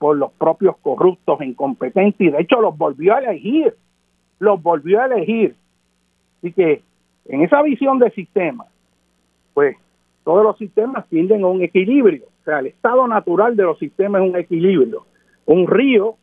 por 0.04 0.18
los 0.18 0.34
propios 0.34 0.76
corruptos 0.82 1.40
incompetentes 1.40 2.20
y 2.20 2.30
de 2.30 2.42
hecho 2.42 2.60
los 2.60 2.78
volvió 2.78 3.16
a 3.16 3.20
elegir, 3.20 3.74
los 4.38 4.62
volvió 4.62 5.00
a 5.00 5.06
elegir. 5.06 5.56
Así 6.40 6.52
que 6.52 6.82
en 7.30 7.42
esa 7.42 7.62
visión 7.62 8.00
de 8.00 8.12
sistema, 8.12 8.66
pues 9.54 9.78
todos 10.26 10.44
los 10.44 10.58
sistemas 10.58 11.08
tienden 11.08 11.46
a 11.46 11.48
un 11.48 11.62
equilibrio. 11.62 12.26
O 12.26 12.44
sea, 12.44 12.60
el 12.60 12.66
estado 12.66 13.08
natural 13.08 13.56
de 13.56 13.64
los 13.64 13.80
sistemas 13.80 14.24
es 14.24 14.30
un 14.30 14.36
equilibrio. 14.36 15.06
Un 15.46 15.68
río, 15.68 16.18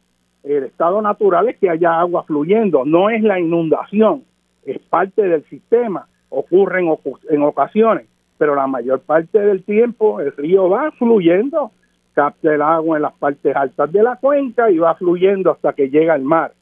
el 0.45 0.65
estado 0.65 1.01
natural 1.01 1.49
es 1.49 1.57
que 1.57 1.71
haya 1.71 2.01
agua 2.01 2.25
fluyendo, 2.25 2.85
no 2.85 3.09
es 3.09 3.23
la 3.23 3.41
inundación, 3.41 4.25
es 4.63 4.79
parte 4.79 5.23
del 5.23 5.43
sistema, 5.45 6.07
ocurre 6.29 6.81
en, 6.81 6.95
en 7.31 7.43
ocasiones, 7.43 8.07
pero 8.37 8.55
la 8.55 8.67
mayor 8.67 9.01
parte 9.01 9.41
del 9.41 9.63
tiempo 9.65 10.21
el 10.21 10.37
río 10.37 10.69
va 10.69 10.91
fluyendo, 10.91 11.73
capta 12.15 12.55
el 12.55 12.63
agua 12.63 12.97
en 12.97 13.03
las 13.03 13.15
partes 13.15 13.55
altas 13.55 13.91
de 13.93 14.03
la 14.03 14.17
cuenca 14.17 14.71
y 14.71 14.79
va 14.79 14.95
fluyendo 14.95 15.51
hasta 15.51 15.73
que 15.73 15.91
llega 15.91 16.15
al 16.15 16.23
mar. 16.23 16.53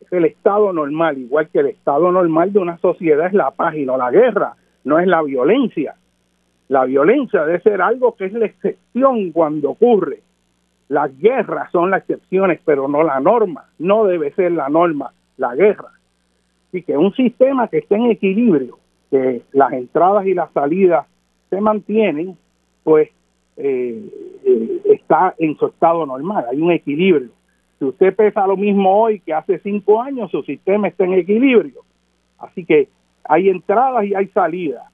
Es 0.00 0.12
el 0.12 0.24
estado 0.24 0.72
normal, 0.72 1.18
igual 1.18 1.48
que 1.48 1.60
el 1.60 1.66
estado 1.66 2.10
normal 2.10 2.52
de 2.52 2.58
una 2.58 2.78
sociedad 2.78 3.26
es 3.26 3.32
la 3.32 3.50
paz 3.50 3.74
y 3.74 3.84
no 3.84 3.96
la 3.96 4.10
guerra, 4.10 4.54
no 4.84 4.98
es 4.98 5.06
la 5.06 5.22
violencia. 5.22 5.94
La 6.68 6.84
violencia 6.84 7.44
debe 7.44 7.60
ser 7.60 7.82
algo 7.82 8.14
que 8.16 8.26
es 8.26 8.32
la 8.32 8.46
excepción 8.46 9.32
cuando 9.32 9.70
ocurre. 9.70 10.20
Las 10.88 11.16
guerras 11.18 11.70
son 11.70 11.90
las 11.90 12.00
excepciones, 12.00 12.60
pero 12.64 12.88
no 12.88 13.02
la 13.02 13.20
norma. 13.20 13.64
No 13.78 14.04
debe 14.04 14.32
ser 14.32 14.52
la 14.52 14.68
norma, 14.68 15.12
la 15.36 15.54
guerra. 15.54 15.90
Así 16.68 16.82
que 16.82 16.96
un 16.96 17.14
sistema 17.14 17.68
que 17.68 17.78
esté 17.78 17.96
en 17.96 18.10
equilibrio, 18.10 18.78
que 19.10 19.42
las 19.52 19.72
entradas 19.72 20.26
y 20.26 20.34
las 20.34 20.50
salidas 20.52 21.06
se 21.50 21.60
mantienen, 21.60 22.38
pues 22.82 23.10
eh, 23.58 24.02
eh, 24.44 24.71
está 25.12 25.34
en 25.38 25.56
su 25.56 25.66
estado 25.66 26.06
normal, 26.06 26.46
hay 26.50 26.60
un 26.60 26.72
equilibrio. 26.72 27.30
Si 27.78 27.84
usted 27.84 28.14
pesa 28.14 28.46
lo 28.46 28.56
mismo 28.56 29.02
hoy 29.02 29.20
que 29.20 29.34
hace 29.34 29.58
cinco 29.58 30.00
años, 30.00 30.30
su 30.30 30.42
sistema 30.42 30.88
está 30.88 31.04
en 31.04 31.14
equilibrio. 31.14 31.80
Así 32.38 32.64
que 32.64 32.88
hay 33.24 33.48
entradas 33.48 34.04
y 34.04 34.14
hay 34.14 34.28
salidas 34.28 34.84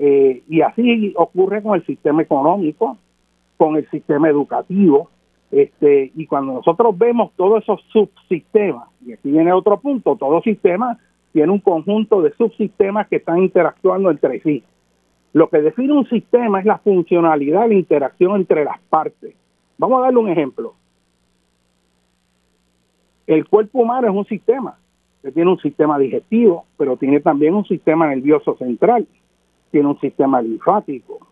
Eh, 0.00 0.44
y 0.48 0.60
así 0.60 1.12
ocurre 1.16 1.60
con 1.60 1.74
el 1.74 1.84
sistema 1.84 2.22
económico, 2.22 2.96
con 3.56 3.74
el 3.74 3.84
sistema 3.90 4.28
educativo, 4.28 5.08
este, 5.50 6.12
y 6.14 6.24
cuando 6.26 6.52
nosotros 6.52 6.96
vemos 6.96 7.32
todos 7.34 7.64
esos 7.64 7.80
subsistemas, 7.92 8.88
y 9.04 9.14
aquí 9.14 9.28
viene 9.32 9.52
otro 9.52 9.80
punto, 9.80 10.14
todo 10.14 10.40
sistema 10.42 10.98
tiene 11.32 11.50
un 11.50 11.58
conjunto 11.58 12.22
de 12.22 12.32
subsistemas 12.34 13.08
que 13.08 13.16
están 13.16 13.38
interactuando 13.38 14.08
entre 14.12 14.38
sí. 14.38 14.62
Lo 15.32 15.48
que 15.48 15.62
define 15.62 15.92
un 15.94 16.08
sistema 16.08 16.60
es 16.60 16.66
la 16.66 16.78
funcionalidad, 16.78 17.66
la 17.66 17.74
interacción 17.74 18.36
entre 18.36 18.64
las 18.64 18.78
partes. 18.88 19.34
Vamos 19.78 20.00
a 20.00 20.02
darle 20.02 20.18
un 20.18 20.28
ejemplo. 20.28 20.74
El 23.26 23.48
cuerpo 23.48 23.80
humano 23.80 24.08
es 24.08 24.14
un 24.14 24.24
sistema, 24.26 24.78
que 25.22 25.30
tiene 25.30 25.50
un 25.50 25.58
sistema 25.58 25.98
digestivo, 25.98 26.66
pero 26.76 26.96
tiene 26.96 27.20
también 27.20 27.54
un 27.54 27.64
sistema 27.64 28.08
nervioso 28.08 28.56
central, 28.56 29.06
tiene 29.70 29.88
un 29.88 30.00
sistema 30.00 30.42
linfático, 30.42 31.28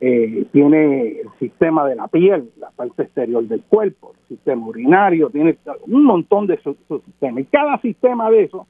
eh, 0.00 0.46
tiene 0.52 1.20
el 1.20 1.28
sistema 1.38 1.86
de 1.86 1.96
la 1.96 2.08
piel, 2.08 2.50
la 2.58 2.70
parte 2.70 3.02
exterior 3.02 3.44
del 3.44 3.62
cuerpo, 3.62 4.14
el 4.22 4.36
sistema 4.36 4.66
urinario, 4.66 5.30
tiene 5.30 5.56
un 5.86 6.04
montón 6.04 6.46
de 6.46 6.58
subsistemas. 6.62 7.42
Y 7.42 7.46
cada 7.46 7.78
sistema 7.80 8.30
de 8.30 8.44
eso 8.44 8.66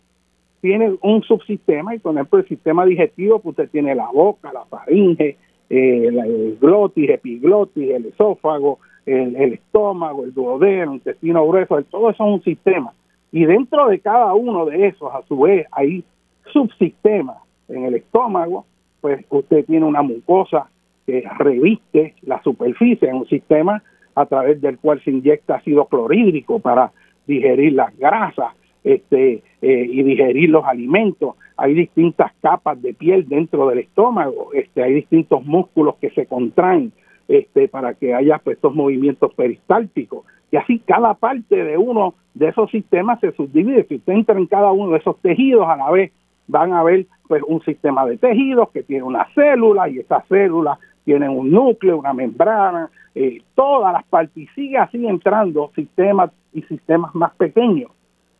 tiene 0.60 0.98
un 1.00 1.22
subsistema, 1.22 1.94
y 1.94 2.00
por 2.00 2.12
ejemplo 2.12 2.40
el 2.40 2.48
sistema 2.48 2.84
digestivo, 2.84 3.38
pues 3.38 3.52
usted 3.52 3.70
tiene 3.70 3.94
la 3.94 4.08
boca, 4.12 4.52
la 4.52 4.64
faringe, 4.66 5.38
eh, 5.70 6.08
el 6.08 6.58
glotis, 6.60 7.08
epiglotis, 7.08 7.90
el 7.90 8.06
esófago, 8.06 8.80
el, 9.06 9.54
estómago, 9.54 10.24
el 10.24 10.34
duodeno, 10.34 10.94
intestino 10.94 11.46
grueso, 11.46 11.80
todo 11.84 12.10
eso 12.10 12.24
es 12.24 12.32
un 12.32 12.42
sistema. 12.42 12.92
Y 13.32 13.44
dentro 13.44 13.88
de 13.88 14.00
cada 14.00 14.34
uno 14.34 14.66
de 14.66 14.88
esos, 14.88 15.12
a 15.14 15.22
su 15.26 15.38
vez, 15.38 15.66
hay 15.72 16.04
subsistemas. 16.52 17.36
En 17.68 17.84
el 17.84 17.94
estómago, 17.94 18.66
pues 19.00 19.24
usted 19.30 19.64
tiene 19.64 19.86
una 19.86 20.02
mucosa 20.02 20.68
que 21.06 21.24
reviste 21.38 22.14
la 22.22 22.42
superficie 22.42 23.08
en 23.08 23.16
un 23.16 23.28
sistema 23.28 23.82
a 24.16 24.26
través 24.26 24.60
del 24.60 24.78
cual 24.78 25.00
se 25.04 25.10
inyecta 25.10 25.56
ácido 25.56 25.86
clorhídrico 25.86 26.58
para 26.58 26.90
digerir 27.26 27.74
las 27.74 27.96
grasas 27.96 28.54
este, 28.84 29.42
eh, 29.62 29.86
y 29.88 30.02
digerir 30.02 30.50
los 30.50 30.64
alimentos. 30.64 31.36
Hay 31.56 31.74
distintas 31.74 32.32
capas 32.40 32.80
de 32.80 32.94
piel 32.94 33.28
dentro 33.28 33.68
del 33.68 33.80
estómago, 33.80 34.52
este, 34.54 34.82
hay 34.82 34.94
distintos 34.94 35.44
músculos 35.44 35.96
que 35.96 36.10
se 36.10 36.26
contraen 36.26 36.92
este, 37.28 37.68
para 37.68 37.94
que 37.94 38.14
haya 38.14 38.38
pues, 38.38 38.56
estos 38.56 38.74
movimientos 38.74 39.32
peristálticos. 39.34 40.24
Y 40.50 40.56
así 40.56 40.80
cada 40.80 41.14
parte 41.14 41.64
de 41.64 41.78
uno 41.78 42.14
de 42.34 42.48
esos 42.48 42.70
sistemas 42.70 43.20
se 43.20 43.32
subdivide. 43.32 43.84
Si 43.84 43.96
usted 43.96 44.14
entra 44.14 44.38
en 44.38 44.46
cada 44.46 44.72
uno 44.72 44.92
de 44.92 44.98
esos 44.98 45.16
tejidos 45.20 45.68
a 45.68 45.76
la 45.76 45.90
vez, 45.90 46.12
van 46.48 46.72
a 46.72 46.82
ver 46.82 47.06
pues 47.28 47.42
un 47.46 47.62
sistema 47.62 48.04
de 48.06 48.16
tejidos 48.16 48.70
que 48.70 48.82
tiene 48.82 49.04
una 49.04 49.28
célula 49.34 49.88
y 49.88 50.00
esas 50.00 50.26
células 50.26 50.78
tienen 51.04 51.30
un 51.30 51.50
núcleo, 51.50 51.98
una 51.98 52.12
membrana, 52.12 52.90
eh, 53.14 53.42
todas 53.54 53.92
las 53.92 54.04
partes 54.04 54.36
y 54.36 54.46
sigue 54.48 54.78
así 54.78 55.06
entrando 55.06 55.70
sistemas 55.74 56.30
y 56.52 56.62
sistemas 56.62 57.14
más 57.14 57.32
pequeños. 57.36 57.90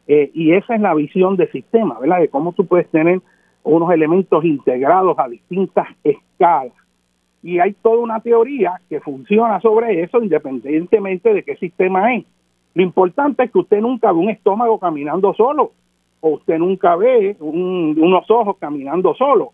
Eh, 0.07 0.31
y 0.35 0.53
esa 0.53 0.75
es 0.75 0.81
la 0.81 0.95
visión 0.95 1.37
de 1.37 1.51
sistema, 1.51 1.99
¿verdad? 1.99 2.21
De 2.21 2.29
cómo 2.29 2.53
tú 2.53 2.67
puedes 2.67 2.89
tener 2.91 3.21
unos 3.63 3.93
elementos 3.93 4.45
integrados 4.45 5.19
a 5.19 5.29
distintas 5.29 5.89
escalas. 6.03 6.73
Y 7.43 7.59
hay 7.59 7.73
toda 7.75 7.99
una 7.99 8.21
teoría 8.21 8.81
que 8.89 9.01
funciona 9.01 9.61
sobre 9.61 10.03
eso 10.03 10.23
independientemente 10.23 11.33
de 11.33 11.43
qué 11.43 11.57
sistema 11.57 12.15
es. 12.15 12.25
Lo 12.75 12.83
importante 12.83 13.45
es 13.45 13.51
que 13.51 13.59
usted 13.59 13.81
nunca 13.81 14.13
ve 14.13 14.19
un 14.19 14.31
estómago 14.31 14.79
caminando 14.79 15.35
solo, 15.35 15.73
o 16.21 16.31
usted 16.31 16.59
nunca 16.59 16.97
ve 16.97 17.37
unos 17.41 18.31
ojos 18.31 18.57
caminando 18.59 19.15
solo. 19.15 19.53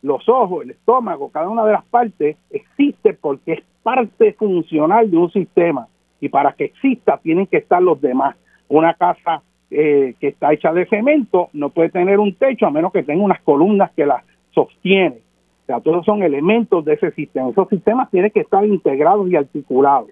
Los 0.00 0.28
ojos, 0.28 0.62
el 0.62 0.70
estómago, 0.70 1.30
cada 1.30 1.48
una 1.48 1.64
de 1.64 1.72
las 1.72 1.84
partes 1.86 2.36
existe 2.50 3.14
porque 3.14 3.54
es 3.54 3.62
parte 3.82 4.32
funcional 4.34 5.10
de 5.10 5.16
un 5.16 5.30
sistema. 5.32 5.88
Y 6.20 6.28
para 6.28 6.52
que 6.52 6.66
exista 6.66 7.18
tienen 7.18 7.46
que 7.46 7.58
estar 7.58 7.82
los 7.82 8.00
demás. 8.00 8.36
Una 8.68 8.94
casa 8.94 9.42
eh, 9.70 10.14
que 10.18 10.28
está 10.28 10.52
hecha 10.52 10.72
de 10.72 10.86
cemento 10.86 11.50
no 11.52 11.68
puede 11.68 11.90
tener 11.90 12.18
un 12.18 12.34
techo 12.34 12.66
a 12.66 12.70
menos 12.70 12.90
que 12.92 13.02
tenga 13.02 13.22
unas 13.22 13.40
columnas 13.42 13.90
que 13.92 14.06
la 14.06 14.24
sostienen. 14.52 15.20
O 15.62 15.66
sea, 15.66 15.80
todos 15.80 16.06
son 16.06 16.22
elementos 16.22 16.84
de 16.84 16.94
ese 16.94 17.10
sistema. 17.10 17.50
Esos 17.50 17.68
sistemas 17.68 18.10
tienen 18.10 18.30
que 18.30 18.40
estar 18.40 18.64
integrados 18.64 19.28
y 19.28 19.36
articulados. 19.36 20.10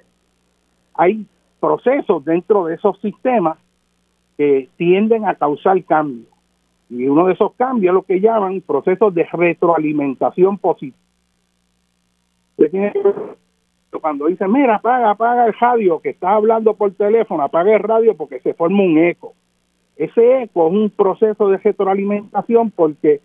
Hay 0.92 1.26
procesos 1.59 2.24
dentro 2.24 2.66
de 2.66 2.74
esos 2.74 3.00
sistemas 3.00 3.57
que 4.36 4.68
tienden 4.76 5.26
a 5.26 5.34
causar 5.34 5.82
cambios. 5.84 6.28
Y 6.90 7.07
uno 7.07 7.26
de 7.26 7.32
esos 7.32 7.54
cambios 7.54 7.92
es 7.92 7.94
lo 7.94 8.02
que 8.02 8.20
llaman 8.20 8.61
procesos 8.61 9.14
de 9.14 9.24
retroalimentación 9.24 10.59
positiva. 10.59 10.98
Cuando 14.00 14.26
dice, 14.26 14.46
mira, 14.46 14.76
apaga, 14.76 15.11
apaga 15.11 15.46
el 15.46 15.54
radio, 15.54 16.00
que 16.00 16.11
está 16.11 16.34
hablando 16.34 16.74
por 16.74 16.92
teléfono, 16.92 17.42
apaga 17.42 17.74
el 17.74 17.82
radio 17.82 18.14
porque 18.14 18.40
se 18.40 18.52
forma 18.52 18.82
un 18.82 18.98
eco. 18.98 19.34
Ese 19.97 20.42
eco 20.42 20.68
es 20.68 20.74
un 20.74 20.90
proceso 20.90 21.49
de 21.49 21.59
retroalimentación 21.59 22.70
porque 22.70 23.20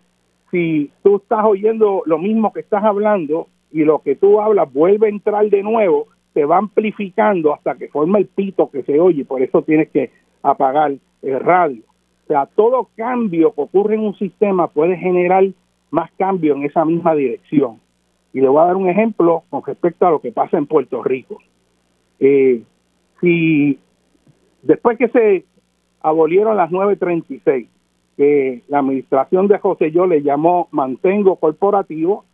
si 0.50 0.90
tú 1.02 1.16
estás 1.16 1.44
oyendo 1.44 2.02
lo 2.06 2.18
mismo 2.18 2.52
que 2.52 2.60
estás 2.60 2.82
hablando 2.82 3.48
y 3.70 3.84
lo 3.84 4.00
que 4.00 4.16
tú 4.16 4.40
hablas 4.40 4.72
vuelve 4.72 5.06
a 5.06 5.10
entrar 5.10 5.48
de 5.48 5.62
nuevo, 5.62 6.08
se 6.34 6.44
va 6.44 6.58
amplificando 6.58 7.54
hasta 7.54 7.74
que 7.74 7.88
forma 7.88 8.18
el 8.18 8.26
pito 8.26 8.70
que 8.70 8.82
se 8.82 8.98
oye, 8.98 9.24
por 9.24 9.42
eso 9.42 9.62
tienes 9.62 9.90
que 9.90 10.10
apagar 10.42 10.92
el 11.22 11.40
radio. 11.40 11.82
O 12.24 12.26
sea, 12.26 12.46
todo 12.46 12.88
cambio 12.96 13.52
que 13.54 13.60
ocurre 13.60 13.94
en 13.94 14.00
un 14.00 14.16
sistema 14.16 14.68
puede 14.68 14.96
generar 14.96 15.44
más 15.90 16.10
cambio 16.12 16.54
en 16.54 16.64
esa 16.64 16.84
misma 16.84 17.14
dirección. 17.14 17.80
Y 18.32 18.40
le 18.40 18.48
voy 18.48 18.62
a 18.62 18.66
dar 18.66 18.76
un 18.76 18.88
ejemplo 18.88 19.42
con 19.50 19.62
respecto 19.62 20.06
a 20.06 20.10
lo 20.10 20.20
que 20.20 20.32
pasa 20.32 20.56
en 20.56 20.66
Puerto 20.66 21.02
Rico. 21.02 21.38
Eh, 22.18 22.62
si 23.20 23.78
después 24.62 24.96
que 24.96 25.08
se 25.08 25.44
abolieron 26.02 26.56
las 26.56 26.70
936, 26.70 27.68
que 28.16 28.62
la 28.68 28.80
administración 28.80 29.48
de 29.48 29.58
José 29.58 29.90
Yo 29.90 30.06
le 30.06 30.22
llamó 30.22 30.68
mantengo 30.70 31.36
corporativo, 31.36 32.24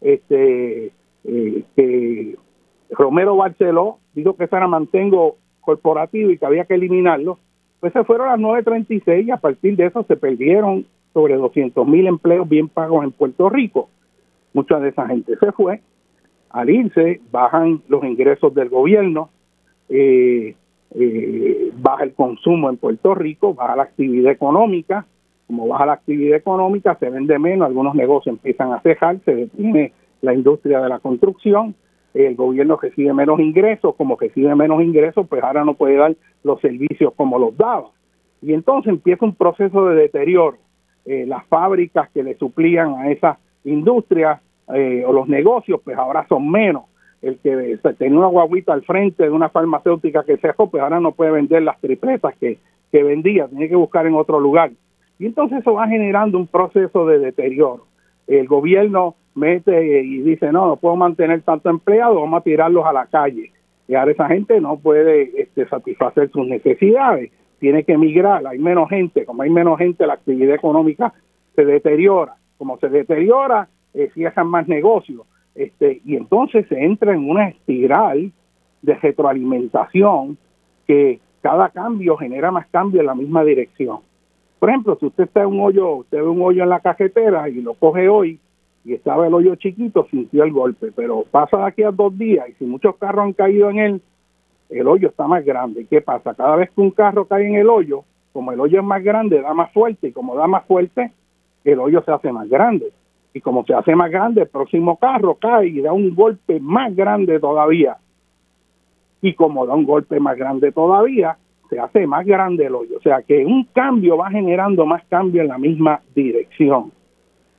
este, 0.00 0.92
eh, 1.24 1.62
que 1.76 2.36
Romero 2.90 3.36
Barceló 3.36 3.98
dijo 4.14 4.36
que 4.36 4.44
eso 4.44 4.56
era 4.56 4.66
mantengo 4.66 5.36
corporativo 5.60 6.30
y 6.30 6.38
que 6.38 6.46
había 6.46 6.64
que 6.64 6.74
eliminarlo, 6.74 7.38
pues 7.80 7.92
se 7.92 8.04
fueron 8.04 8.28
las 8.28 8.38
936 8.38 9.26
y 9.26 9.30
a 9.30 9.36
partir 9.36 9.76
de 9.76 9.86
eso 9.86 10.04
se 10.04 10.16
perdieron 10.16 10.86
sobre 11.12 11.36
200 11.36 11.86
mil 11.86 12.06
empleos 12.06 12.48
bien 12.48 12.68
pagos 12.68 13.04
en 13.04 13.12
Puerto 13.12 13.48
Rico. 13.48 13.88
Mucha 14.52 14.78
de 14.80 14.90
esa 14.90 15.06
gente 15.06 15.36
se 15.36 15.52
fue. 15.52 15.80
Al 16.50 16.68
irse, 16.68 17.20
bajan 17.30 17.82
los 17.88 18.02
ingresos 18.04 18.52
del 18.54 18.68
gobierno, 18.68 19.30
eh, 19.88 20.56
eh, 20.94 21.72
baja 21.76 22.04
el 22.04 22.14
consumo 22.14 22.68
en 22.68 22.76
Puerto 22.76 23.14
Rico, 23.14 23.54
baja 23.54 23.76
la 23.76 23.84
actividad 23.84 24.32
económica, 24.32 25.06
como 25.46 25.68
baja 25.68 25.86
la 25.86 25.92
actividad 25.94 26.36
económica, 26.36 26.96
se 26.96 27.10
vende 27.10 27.38
menos, 27.38 27.66
algunos 27.66 27.94
negocios 27.94 28.34
empiezan 28.34 28.72
a 28.72 28.80
cejar, 28.80 29.18
se 29.24 29.34
detiene 29.34 29.92
la 30.22 30.34
industria 30.34 30.80
de 30.80 30.88
la 30.88 30.98
construcción, 30.98 31.74
el 32.14 32.34
gobierno 32.34 32.76
recibe 32.76 33.12
menos 33.12 33.38
ingresos, 33.40 33.94
como 33.96 34.16
recibe 34.16 34.54
menos 34.54 34.82
ingresos, 34.82 35.26
pues 35.28 35.42
ahora 35.42 35.64
no 35.64 35.74
puede 35.74 35.96
dar 35.96 36.16
los 36.42 36.60
servicios 36.60 37.12
como 37.14 37.38
los 37.38 37.56
daba. 37.56 37.90
Y 38.42 38.52
entonces 38.52 38.90
empieza 38.90 39.24
un 39.24 39.34
proceso 39.34 39.86
de 39.86 39.94
deterioro. 39.94 40.58
Eh, 41.04 41.24
las 41.26 41.46
fábricas 41.46 42.10
que 42.10 42.22
le 42.22 42.36
suplían 42.36 42.94
a 42.94 43.10
esas 43.10 43.38
industrias 43.64 44.40
eh, 44.74 45.04
o 45.06 45.12
los 45.12 45.28
negocios, 45.28 45.80
pues 45.84 45.96
ahora 45.96 46.26
son 46.28 46.50
menos 46.50 46.84
el 47.22 47.38
que 47.38 47.78
tenía 47.98 48.18
una 48.18 48.28
guaguita 48.28 48.72
al 48.72 48.82
frente 48.82 49.24
de 49.24 49.30
una 49.30 49.50
farmacéutica 49.50 50.24
que 50.24 50.36
dejó, 50.36 50.70
pues 50.70 50.82
ahora 50.82 51.00
no 51.00 51.12
puede 51.12 51.32
vender 51.32 51.62
las 51.62 51.78
tripletas 51.80 52.34
que, 52.38 52.58
que 52.90 53.02
vendía, 53.02 53.46
tiene 53.48 53.68
que 53.68 53.76
buscar 53.76 54.06
en 54.06 54.14
otro 54.14 54.40
lugar. 54.40 54.70
Y 55.18 55.26
entonces 55.26 55.58
eso 55.58 55.74
va 55.74 55.86
generando 55.86 56.38
un 56.38 56.46
proceso 56.46 57.06
de 57.06 57.18
deterioro. 57.18 57.84
El 58.26 58.46
gobierno 58.46 59.16
mete 59.34 60.02
y 60.02 60.22
dice, 60.22 60.50
no, 60.50 60.66
no 60.66 60.76
puedo 60.76 60.96
mantener 60.96 61.42
tanto 61.42 61.68
empleado, 61.68 62.20
vamos 62.20 62.40
a 62.40 62.44
tirarlos 62.44 62.86
a 62.86 62.92
la 62.92 63.06
calle. 63.06 63.52
Y 63.86 63.94
ahora 63.94 64.12
esa 64.12 64.28
gente 64.28 64.60
no 64.60 64.78
puede 64.78 65.42
este, 65.42 65.68
satisfacer 65.68 66.30
sus 66.30 66.46
necesidades, 66.46 67.30
tiene 67.58 67.84
que 67.84 67.92
emigrar, 67.92 68.46
hay 68.46 68.58
menos 68.58 68.88
gente, 68.88 69.26
como 69.26 69.42
hay 69.42 69.50
menos 69.50 69.78
gente, 69.78 70.06
la 70.06 70.14
actividad 70.14 70.54
económica 70.54 71.12
se 71.54 71.66
deteriora. 71.66 72.36
Como 72.56 72.78
se 72.78 72.88
deteriora, 72.88 73.68
eh, 73.92 74.10
cierran 74.14 74.46
más 74.46 74.68
negocios 74.68 75.26
este, 75.60 76.00
y 76.06 76.16
entonces 76.16 76.66
se 76.68 76.82
entra 76.82 77.12
en 77.12 77.28
una 77.28 77.48
espiral 77.48 78.32
de 78.80 78.94
retroalimentación 78.94 80.38
que 80.86 81.20
cada 81.42 81.68
cambio 81.68 82.16
genera 82.16 82.50
más 82.50 82.66
cambio 82.68 83.00
en 83.00 83.06
la 83.06 83.14
misma 83.14 83.44
dirección. 83.44 83.98
Por 84.58 84.70
ejemplo, 84.70 84.96
si 84.98 85.04
usted 85.04 85.24
está 85.24 85.42
en 85.42 85.48
un 85.48 85.60
hoyo, 85.60 85.96
usted 85.96 86.16
ve 86.16 86.26
un 86.26 86.40
hoyo 86.40 86.62
en 86.62 86.70
la 86.70 86.80
cajetera 86.80 87.50
y 87.50 87.60
lo 87.60 87.74
coge 87.74 88.08
hoy 88.08 88.40
y 88.86 88.94
estaba 88.94 89.26
el 89.26 89.34
hoyo 89.34 89.54
chiquito, 89.56 90.06
sintió 90.10 90.44
el 90.44 90.52
golpe, 90.52 90.92
pero 90.96 91.24
pasa 91.30 91.58
de 91.58 91.64
aquí 91.64 91.82
a 91.82 91.90
dos 91.90 92.16
días 92.16 92.48
y 92.48 92.54
si 92.54 92.64
muchos 92.64 92.96
carros 92.96 93.26
han 93.26 93.34
caído 93.34 93.68
en 93.68 93.78
él, 93.80 94.02
el 94.70 94.88
hoyo 94.88 95.08
está 95.08 95.26
más 95.26 95.44
grande. 95.44 95.86
¿Qué 95.90 96.00
pasa? 96.00 96.32
Cada 96.32 96.56
vez 96.56 96.70
que 96.70 96.80
un 96.80 96.90
carro 96.90 97.26
cae 97.26 97.46
en 97.46 97.56
el 97.56 97.68
hoyo, 97.68 98.04
como 98.32 98.52
el 98.52 98.60
hoyo 98.60 98.80
es 98.80 98.86
más 98.86 99.04
grande, 99.04 99.42
da 99.42 99.52
más 99.52 99.70
fuerte 99.72 100.08
y 100.08 100.12
como 100.12 100.34
da 100.36 100.46
más 100.46 100.64
fuerte, 100.64 101.12
el 101.64 101.78
hoyo 101.78 102.02
se 102.02 102.12
hace 102.12 102.32
más 102.32 102.48
grande. 102.48 102.92
Y 103.32 103.40
como 103.40 103.64
se 103.64 103.74
hace 103.74 103.94
más 103.94 104.10
grande, 104.10 104.42
el 104.42 104.48
próximo 104.48 104.96
carro 104.96 105.36
cae 105.36 105.68
y 105.68 105.80
da 105.80 105.92
un 105.92 106.14
golpe 106.14 106.58
más 106.60 106.94
grande 106.94 107.38
todavía. 107.38 107.96
Y 109.22 109.34
como 109.34 109.66
da 109.66 109.74
un 109.74 109.84
golpe 109.84 110.18
más 110.18 110.36
grande 110.36 110.72
todavía, 110.72 111.36
se 111.68 111.78
hace 111.78 112.06
más 112.06 112.26
grande 112.26 112.66
el 112.66 112.74
hoyo. 112.74 112.96
O 112.98 113.00
sea 113.00 113.22
que 113.22 113.44
un 113.44 113.64
cambio 113.72 114.16
va 114.16 114.30
generando 114.30 114.84
más 114.84 115.04
cambio 115.04 115.42
en 115.42 115.48
la 115.48 115.58
misma 115.58 116.00
dirección. 116.14 116.92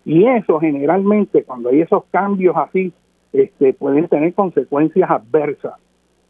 Y 0.04 0.26
eso 0.26 0.60
generalmente, 0.60 1.44
cuando 1.44 1.70
hay 1.70 1.82
esos 1.82 2.04
cambios 2.12 2.56
así, 2.58 2.92
este, 3.32 3.74
pueden 3.74 4.08
tener 4.10 4.34
consecuencias 4.34 5.10
adversas. 5.10 5.76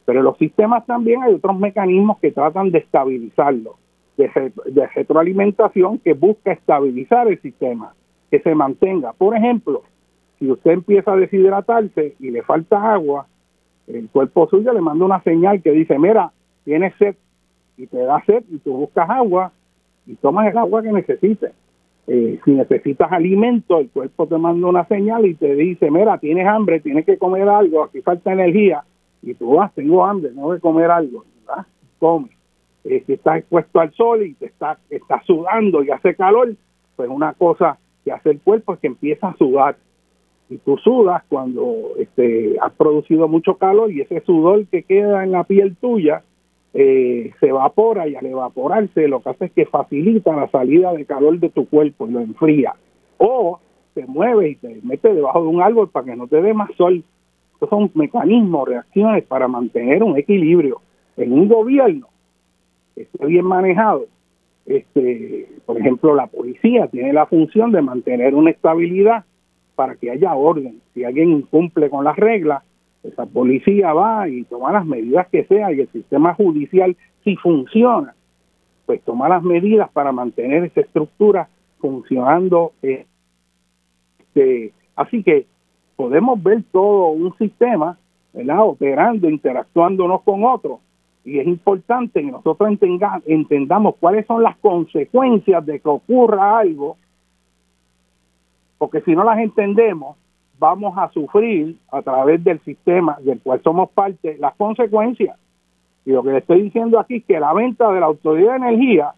Pero 0.06 0.20
en 0.20 0.26
los 0.26 0.38
sistemas 0.38 0.86
también 0.86 1.24
hay 1.24 1.34
otros 1.34 1.58
mecanismos 1.58 2.20
que 2.20 2.32
tratan 2.32 2.72
de 2.72 2.80
estabilizarlo, 2.80 3.78
de, 4.18 4.52
de 4.66 4.88
retroalimentación 4.88 6.00
que 6.00 6.14
busca 6.14 6.52
estabilizar 6.52 7.28
el 7.28 7.42
sistema, 7.42 7.94
que 8.32 8.40
se 8.40 8.56
mantenga. 8.56 9.14
Por 9.14 9.36
ejemplo, 9.36 9.84
si 10.40 10.50
usted 10.50 10.72
empieza 10.72 11.14
a 11.14 11.18
deshidratarse 11.18 12.16
y 12.20 12.32
le 12.32 12.42
falta 12.42 12.94
agua, 12.94 13.28
el 13.88 14.10
cuerpo 14.10 14.48
suyo 14.50 14.74
le 14.74 14.82
manda 14.82 15.06
una 15.06 15.22
señal 15.22 15.62
que 15.62 15.72
dice, 15.72 16.00
mira, 16.00 16.32
tienes 16.64 16.96
sed, 16.98 17.16
y 17.78 17.88
te 17.88 17.98
da 17.98 18.24
sed 18.26 18.44
y 18.50 18.58
tú 18.60 18.74
buscas 18.74 19.10
agua 19.10 19.52
y 20.06 20.16
tomas 20.16 20.48
el 20.48 20.58
agua 20.58 20.82
que 20.82 20.92
necesites. 20.92 21.52
Eh, 22.08 22.40
si 22.44 22.52
necesitas 22.52 23.12
alimento, 23.12 23.80
el 23.80 23.90
cuerpo 23.90 24.28
te 24.28 24.38
manda 24.38 24.68
una 24.68 24.86
señal 24.86 25.26
y 25.26 25.36
te 25.36 25.56
dice, 25.56 25.92
mira, 25.92 26.18
tienes 26.18 26.48
hambre, 26.48 26.80
tienes 26.80 27.06
que 27.06 27.18
comer 27.18 27.48
algo, 27.48 27.84
aquí 27.84 28.02
falta 28.02 28.32
energía, 28.32 28.84
y 29.22 29.34
tú 29.36 29.56
vas, 29.56 29.74
tengo 29.74 30.04
hambre, 30.04 30.30
tengo 30.30 30.54
que 30.54 30.60
comer 30.60 30.90
algo, 30.90 31.26
¿verdad? 31.46 31.66
Come. 32.00 32.30
Eh, 32.84 33.04
si 33.06 33.14
estás 33.14 33.38
expuesto 33.38 33.80
al 33.80 33.94
sol 33.94 34.24
y 34.24 34.34
te 34.34 34.48
está, 34.48 34.80
está 34.90 35.22
sudando 35.24 35.84
y 35.84 35.92
hace 35.92 36.16
calor, 36.16 36.56
pues 36.96 37.10
una 37.10 37.34
cosa 37.34 37.78
que 38.04 38.12
hace 38.12 38.32
el 38.32 38.40
cuerpo 38.40 38.74
es 38.74 38.80
que 38.80 38.88
empieza 38.88 39.30
a 39.30 39.38
sudar. 39.38 39.78
Y 40.50 40.58
tú 40.58 40.78
sudas 40.78 41.24
cuando 41.30 41.92
este, 41.98 42.58
has 42.60 42.74
producido 42.74 43.28
mucho 43.28 43.56
calor 43.56 43.92
y 43.92 44.02
ese 44.02 44.22
sudor 44.22 44.66
que 44.68 44.84
queda 44.84 45.24
en 45.24 45.32
la 45.32 45.46
piel 45.46 45.78
tuya 45.78 46.24
eh, 46.74 47.32
se 47.40 47.48
evapora 47.48 48.08
y 48.08 48.16
al 48.16 48.26
evaporarse 48.26 49.08
lo 49.08 49.22
que 49.22 49.30
hace 49.30 49.46
es 49.46 49.52
que 49.52 49.66
facilita 49.66 50.36
la 50.36 50.50
salida 50.50 50.94
de 50.94 51.06
calor 51.06 51.40
de 51.40 51.50
tu 51.50 51.68
cuerpo 51.68 52.08
y 52.08 52.12
lo 52.12 52.20
enfría. 52.20 52.76
O 53.18 53.60
te 53.94 54.06
mueve 54.06 54.50
y 54.50 54.56
te 54.56 54.80
mete 54.84 55.14
debajo 55.14 55.42
de 55.42 55.48
un 55.48 55.62
árbol 55.62 55.90
para 55.90 56.06
que 56.06 56.16
no 56.16 56.28
te 56.28 56.42
dé 56.42 56.54
más 56.54 56.72
sol. 56.76 57.04
Estos 57.54 57.70
son 57.70 57.92
mecanismos, 57.94 58.68
reacciones 58.68 59.24
para 59.26 59.48
mantener 59.48 60.04
un 60.04 60.18
equilibrio. 60.18 60.82
En 61.18 61.34
un 61.34 61.48
gobierno 61.48 62.08
que 62.96 63.04
esté 63.04 63.26
bien 63.26 63.46
manejado, 63.46 64.06
este, 64.66 65.48
por 65.66 65.78
ejemplo, 65.78 66.16
la 66.16 66.28
policía 66.28 66.88
tiene 66.88 67.14
la 67.14 67.26
función 67.26 67.72
de 67.72 67.82
mantener 67.82 68.36
una 68.36 68.52
estabilidad 68.52 69.26
para 69.76 69.96
que 69.96 70.12
haya 70.12 70.36
orden. 70.36 70.82
Si 70.94 71.04
alguien 71.04 71.32
incumple 71.32 71.90
con 71.90 72.04
las 72.04 72.16
reglas, 72.16 72.64
esa 73.04 73.26
policía 73.26 73.94
va 73.94 74.30
y 74.30 74.44
toma 74.44 74.72
las 74.72 74.86
medidas 74.86 75.28
que 75.30 75.46
sea 75.46 75.72
y 75.72 75.82
el 75.82 75.90
sistema 75.90 76.36
judicial, 76.36 76.96
si 77.24 77.36
funciona, 77.38 78.14
pues 78.86 79.02
toma 79.02 79.28
las 79.28 79.44
medidas 79.44 79.90
para 79.92 80.12
mantener 80.12 80.66
esa 80.66 80.82
estructura 80.82 81.50
funcionando. 81.80 82.74
Este, 82.84 84.74
así 84.96 85.24
que 85.24 85.48
podemos 85.96 86.42
ver 86.42 86.64
todo 86.72 87.08
un 87.08 87.36
sistema 87.38 87.98
¿verdad? 88.34 88.60
operando, 88.62 89.30
interactuando 89.30 90.06
unos 90.06 90.22
con 90.22 90.44
otros. 90.44 90.80
Y 91.24 91.40
es 91.40 91.48
importante 91.48 92.22
que 92.22 92.32
nosotros 92.32 92.70
entendamos 93.26 93.96
cuáles 94.00 94.26
son 94.26 94.42
las 94.42 94.58
consecuencias 94.58 95.66
de 95.66 95.80
que 95.80 95.90
ocurra 95.90 96.58
algo, 96.58 96.98
porque 98.78 99.02
si 99.02 99.16
no 99.16 99.24
las 99.24 99.38
entendemos, 99.38 100.18
vamos 100.58 100.98
a 100.98 101.10
sufrir 101.10 101.78
a 101.92 102.02
través 102.02 102.44
del 102.44 102.60
sistema 102.62 103.18
del 103.22 103.40
cual 103.42 103.62
somos 103.64 103.90
parte 103.92 104.38
las 104.40 104.56
consecuencias. 104.56 105.38
Y 106.06 106.12
lo 106.12 106.24
que 106.24 106.32
le 106.32 106.38
estoy 106.40 106.64
diciendo 106.64 107.00
aquí 107.00 107.18
es 107.18 107.26
que 107.26 107.40
la 107.40 107.54
venta 107.54 107.92
de 107.92 108.00
la 108.00 108.08
Autoridad 108.08 108.52
de 108.52 108.68
Energía 108.68 109.14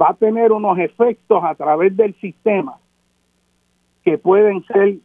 va 0.00 0.10
a 0.10 0.14
tener 0.14 0.52
unos 0.52 0.78
efectos 0.78 1.42
a 1.44 1.54
través 1.54 1.96
del 1.96 2.14
sistema 2.16 2.78
que 4.04 4.18
pueden 4.18 4.64
ser 4.64 4.96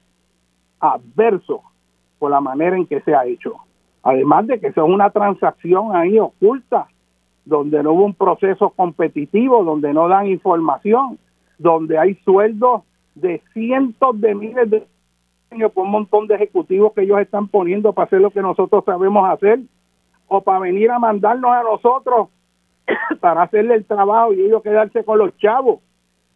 adversos 0.79 1.61
por 2.19 2.31
la 2.31 2.41
manera 2.41 2.75
en 2.75 2.85
que 2.85 3.01
se 3.01 3.15
ha 3.15 3.25
hecho. 3.25 3.55
Además 4.03 4.47
de 4.47 4.59
que 4.59 4.67
es 4.67 4.77
una 4.77 5.09
transacción 5.11 5.95
ahí 5.95 6.17
oculta, 6.19 6.87
donde 7.45 7.83
no 7.83 7.93
hubo 7.93 8.05
un 8.05 8.13
proceso 8.13 8.69
competitivo, 8.71 9.63
donde 9.63 9.93
no 9.93 10.07
dan 10.07 10.27
información, 10.27 11.17
donde 11.57 11.97
hay 11.97 12.15
sueldos 12.23 12.81
de 13.15 13.41
cientos 13.53 14.19
de 14.19 14.35
miles 14.35 14.69
de 14.69 14.87
por 15.73 15.83
un 15.83 15.91
montón 15.91 16.27
de 16.27 16.35
ejecutivos 16.35 16.93
que 16.93 17.01
ellos 17.01 17.19
están 17.19 17.49
poniendo 17.49 17.91
para 17.91 18.05
hacer 18.05 18.21
lo 18.21 18.31
que 18.31 18.41
nosotros 18.41 18.85
sabemos 18.85 19.29
hacer 19.29 19.59
o 20.27 20.39
para 20.41 20.59
venir 20.59 20.89
a 20.91 20.97
mandarnos 20.97 21.51
a 21.51 21.63
nosotros 21.63 22.29
para 23.19 23.43
hacerle 23.43 23.75
el 23.75 23.85
trabajo 23.85 24.33
y 24.33 24.41
ellos 24.41 24.63
quedarse 24.63 25.03
con 25.03 25.19
los 25.19 25.37
chavos, 25.37 25.79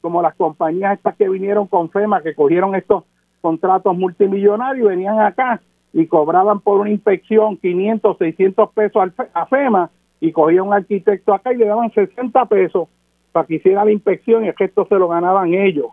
como 0.02 0.22
las 0.22 0.36
compañías 0.36 0.98
estas 0.98 1.16
que 1.16 1.30
vinieron 1.30 1.66
con 1.68 1.90
FEMA, 1.90 2.22
que 2.22 2.36
cogieron 2.36 2.76
estos 2.76 3.06
contratos 3.40 3.96
multimillonarios, 3.96 4.90
venían 4.90 5.20
acá 5.20 5.62
y 5.96 6.08
cobraban 6.08 6.60
por 6.60 6.82
una 6.82 6.90
inspección 6.90 7.56
500, 7.56 8.18
600 8.18 8.70
pesos 8.74 9.14
a 9.34 9.46
FEMA 9.46 9.90
y 10.20 10.34
cogían 10.34 10.68
un 10.68 10.74
arquitecto 10.74 11.34
acá 11.34 11.54
y 11.54 11.58
le 11.58 11.68
daban 11.68 11.90
60 11.90 12.46
pesos 12.48 12.90
para 13.32 13.48
que 13.48 13.56
hiciera 13.56 13.86
la 13.86 13.94
inspección 13.94 14.44
y 14.44 14.50
es 14.50 14.56
que 14.58 14.66
esto 14.66 14.86
se 14.90 14.96
lo 14.96 15.08
ganaban 15.08 15.54
ellos. 15.54 15.88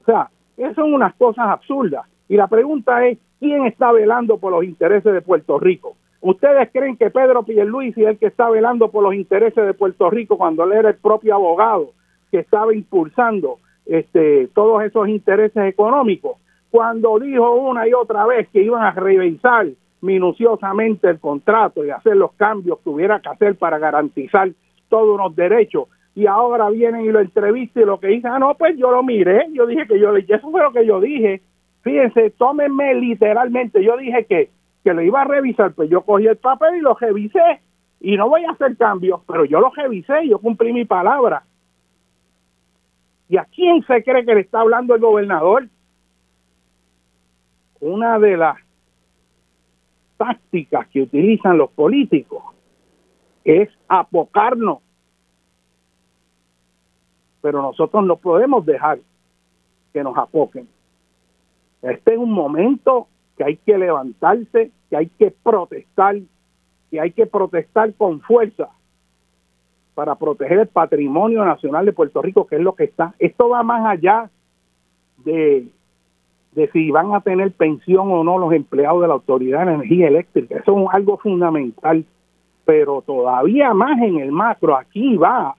O 0.00 0.04
sea, 0.06 0.30
eso 0.56 0.74
son 0.76 0.94
unas 0.94 1.14
cosas 1.16 1.48
absurdas. 1.48 2.06
Y 2.30 2.36
la 2.36 2.48
pregunta 2.48 3.06
es, 3.06 3.18
¿quién 3.40 3.66
está 3.66 3.92
velando 3.92 4.38
por 4.38 4.52
los 4.52 4.64
intereses 4.64 5.12
de 5.12 5.20
Puerto 5.20 5.58
Rico? 5.58 5.96
¿Ustedes 6.22 6.70
creen 6.72 6.96
que 6.96 7.10
Pedro 7.10 7.42
Pierluisi 7.42 8.04
es 8.04 8.08
el 8.08 8.18
que 8.18 8.28
está 8.28 8.48
velando 8.48 8.90
por 8.90 9.02
los 9.02 9.14
intereses 9.14 9.66
de 9.66 9.74
Puerto 9.74 10.08
Rico 10.08 10.38
cuando 10.38 10.64
él 10.64 10.72
era 10.72 10.88
el 10.88 10.96
propio 10.96 11.34
abogado 11.34 11.90
que 12.30 12.38
estaba 12.38 12.74
impulsando 12.74 13.58
este, 13.84 14.48
todos 14.54 14.82
esos 14.82 15.08
intereses 15.08 15.62
económicos? 15.66 16.38
Cuando 16.72 17.20
dijo 17.20 17.52
una 17.52 17.86
y 17.86 17.94
otra 17.94 18.26
vez 18.26 18.48
que 18.48 18.64
iban 18.64 18.82
a 18.82 18.90
revisar 18.90 19.68
minuciosamente 20.00 21.08
el 21.08 21.20
contrato 21.20 21.84
y 21.84 21.90
hacer 21.90 22.16
los 22.16 22.32
cambios 22.32 22.80
que 22.80 22.90
hubiera 22.90 23.20
que 23.20 23.28
hacer 23.28 23.54
para 23.54 23.78
garantizar 23.78 24.50
todos 24.88 25.16
los 25.16 25.36
derechos, 25.36 25.86
y 26.16 26.26
ahora 26.26 26.68
vienen 26.68 27.02
y 27.02 27.12
lo 27.12 27.20
entrevistan 27.20 27.84
y 27.84 27.86
lo 27.86 28.00
que 28.00 28.08
dicen, 28.08 28.32
ah, 28.32 28.38
no, 28.40 28.54
pues 28.54 28.76
yo 28.76 28.90
lo 28.90 29.04
miré, 29.04 29.46
yo 29.52 29.66
dije 29.66 29.86
que 29.86 30.00
yo, 30.00 30.14
eso 30.16 30.50
fue 30.50 30.60
lo 30.60 30.72
que 30.72 30.84
yo 30.84 31.00
dije, 31.00 31.40
Fíjense, 31.82 32.30
tómenme 32.30 32.94
literalmente. 32.94 33.82
Yo 33.84 33.96
dije 33.96 34.24
que, 34.24 34.50
que 34.84 34.94
lo 34.94 35.02
iba 35.02 35.22
a 35.22 35.24
revisar, 35.24 35.72
pues 35.72 35.90
yo 35.90 36.02
cogí 36.02 36.26
el 36.26 36.36
papel 36.36 36.76
y 36.76 36.80
lo 36.80 36.94
revisé. 36.94 37.60
Y 38.00 38.16
no 38.16 38.28
voy 38.28 38.44
a 38.44 38.52
hacer 38.52 38.76
cambios, 38.76 39.20
pero 39.26 39.44
yo 39.44 39.60
lo 39.60 39.70
revisé 39.70 40.28
yo 40.28 40.38
cumplí 40.38 40.72
mi 40.72 40.84
palabra. 40.84 41.44
¿Y 43.28 43.36
a 43.36 43.44
quién 43.44 43.82
se 43.84 44.02
cree 44.02 44.24
que 44.24 44.34
le 44.34 44.40
está 44.40 44.60
hablando 44.60 44.94
el 44.94 45.00
gobernador? 45.00 45.68
Una 47.82 48.16
de 48.20 48.36
las 48.36 48.58
tácticas 50.16 50.86
que 50.86 51.02
utilizan 51.02 51.58
los 51.58 51.68
políticos 51.72 52.44
es 53.42 53.68
apocarnos. 53.88 54.78
Pero 57.40 57.60
nosotros 57.60 58.06
no 58.06 58.18
podemos 58.18 58.64
dejar 58.64 59.00
que 59.92 60.04
nos 60.04 60.16
apoquen. 60.16 60.68
Este 61.82 62.12
es 62.12 62.18
un 62.18 62.30
momento 62.30 63.08
que 63.36 63.42
hay 63.42 63.56
que 63.56 63.76
levantarse, 63.76 64.70
que 64.88 64.96
hay 64.96 65.08
que 65.08 65.32
protestar, 65.42 66.20
que 66.88 67.00
hay 67.00 67.10
que 67.10 67.26
protestar 67.26 67.92
con 67.94 68.20
fuerza 68.20 68.68
para 69.96 70.14
proteger 70.14 70.60
el 70.60 70.68
patrimonio 70.68 71.44
nacional 71.44 71.84
de 71.84 71.92
Puerto 71.92 72.22
Rico, 72.22 72.46
que 72.46 72.56
es 72.56 72.62
lo 72.62 72.76
que 72.76 72.84
está. 72.84 73.12
Esto 73.18 73.48
va 73.48 73.64
más 73.64 73.84
allá 73.84 74.30
de, 75.24 75.66
de 76.52 76.70
si 76.70 76.90
van 76.90 77.14
a 77.14 77.20
tener 77.20 77.52
pensión 77.52 78.10
o 78.12 78.24
no 78.24 78.38
los 78.38 78.52
empleados 78.52 79.00
de 79.00 79.08
la 79.08 79.14
Autoridad 79.14 79.64
de 79.64 79.74
Energía 79.74 80.08
Eléctrica. 80.08 80.56
Eso 80.56 80.78
es 80.78 80.94
algo 80.94 81.18
fundamental. 81.18 82.04
Pero 82.64 83.02
todavía 83.02 83.74
más 83.74 84.00
en 84.00 84.18
el 84.18 84.30
macro, 84.30 84.76
aquí 84.76 85.16
va 85.16 85.56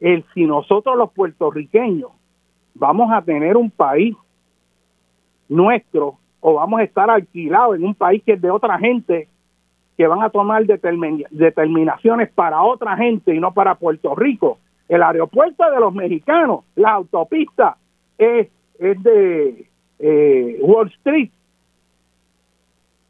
el 0.00 0.24
si 0.34 0.46
nosotros 0.46 0.96
los 0.96 1.12
puertorriqueños 1.12 2.10
vamos 2.74 3.10
a 3.12 3.22
tener 3.22 3.56
un 3.56 3.70
país 3.70 4.16
nuestro 5.48 6.18
o 6.40 6.54
vamos 6.54 6.80
a 6.80 6.84
estar 6.84 7.10
alquilados 7.10 7.76
en 7.76 7.84
un 7.84 7.94
país 7.94 8.22
que 8.24 8.32
es 8.32 8.40
de 8.40 8.50
otra 8.50 8.78
gente 8.78 9.28
que 9.96 10.06
van 10.06 10.22
a 10.22 10.30
tomar 10.30 10.64
determinaciones 10.66 12.30
para 12.32 12.62
otra 12.62 12.96
gente 12.96 13.34
y 13.34 13.40
no 13.40 13.52
para 13.52 13.74
Puerto 13.74 14.14
Rico. 14.14 14.58
El 14.88 15.02
aeropuerto 15.02 15.70
de 15.70 15.80
los 15.80 15.94
mexicanos, 15.94 16.64
la 16.74 16.92
autopista 16.92 17.76
es, 18.18 18.48
es 18.78 19.02
de 19.02 19.66
eh, 20.02 20.58
Wall 20.60 20.88
Street. 20.88 21.30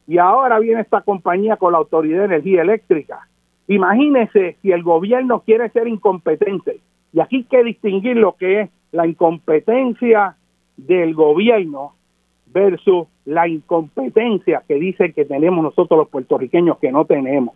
Y 0.07 0.19
ahora 0.19 0.59
viene 0.59 0.83
esta 0.83 1.01
compañía 1.01 1.57
con 1.57 1.73
la 1.73 1.79
Autoridad 1.79 2.21
de 2.21 2.25
Energía 2.27 2.63
Eléctrica. 2.63 3.27
Imagínese 3.67 4.57
si 4.61 4.71
el 4.73 4.83
gobierno 4.83 5.41
quiere 5.41 5.71
ser 5.71 5.89
incompetente. 5.89 6.81
Y 7.13 7.21
aquí 7.21 7.37
hay 7.37 7.45
que 7.45 7.65
distinguir 7.65 8.17
lo 8.17 8.37
que 8.37 8.61
es 8.63 8.71
la 8.93 9.07
incompetencia 9.07 10.37
del 10.77 11.15
gobierno 11.15 11.95
versus 12.47 13.07
la 13.25 13.49
incompetencia 13.49 14.63
que 14.69 14.75
dicen 14.75 15.15
que 15.15 15.25
tenemos 15.25 15.65
nosotros 15.65 15.99
los 15.99 16.09
puertorriqueños 16.09 16.79
que 16.79 16.93
no 16.93 17.07
tenemos. 17.07 17.55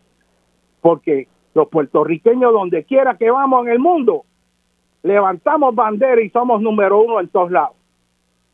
Porque 0.81 1.29
los 1.55 1.69
puertorriqueños 1.69 2.53
donde 2.53 2.85
quiera 2.85 3.17
que 3.17 3.31
vamos 3.31 3.67
en 3.67 3.73
el 3.73 3.79
mundo, 3.81 4.25
levantamos 5.03 5.75
bandera 5.75 6.23
y 6.23 6.31
somos 6.31 6.63
número 6.63 7.03
uno 7.03 7.21
en 7.21 7.29
todos 7.29 7.51
lados. 7.51 7.76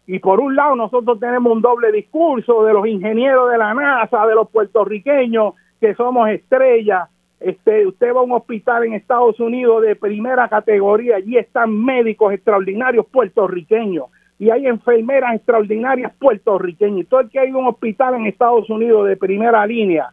Y 0.07 0.19
por 0.19 0.41
un 0.41 0.57
lado 0.57 0.75
nosotros 0.75 1.21
tenemos 1.21 1.53
un 1.53 1.63
doble 1.63 1.93
discurso 1.93 2.65
de 2.65 2.73
los 2.73 2.87
ingenieros 2.87 3.51
de 3.51 3.59
la 3.59 3.73
NASA, 3.73 4.27
de 4.27 4.35
los 4.35 4.51
puertorriqueños, 4.51 5.55
que 5.81 5.95
somos 5.95 6.29
estrellas. 6.29 7.09
Este, 7.41 7.87
usted 7.87 8.15
va 8.15 8.21
a 8.21 8.23
un 8.23 8.33
hospital 8.33 8.85
en 8.85 8.95
Estados 8.95 9.41
Unidos 9.41 9.83
de 9.83 9.97
primera 9.97 10.49
categoría, 10.49 11.17
allí 11.17 11.37
están 11.37 11.77
médicos 11.85 12.33
extraordinarios 12.33 13.07
puertorriqueños 13.07 14.07
y 14.39 14.51
hay 14.51 14.67
enfermeras 14.67 15.37
extraordinarias 15.37 16.13
puertorriqueñas. 16.19 17.07
Todo 17.07 17.21
el 17.21 17.31
que 17.31 17.39
hay 17.39 17.53
un 17.53 17.67
hospital 17.67 18.15
en 18.15 18.27
Estados 18.27 18.69
Unidos 18.71 19.07
de 19.07 19.17
primera 19.17 19.65
línea 19.67 20.13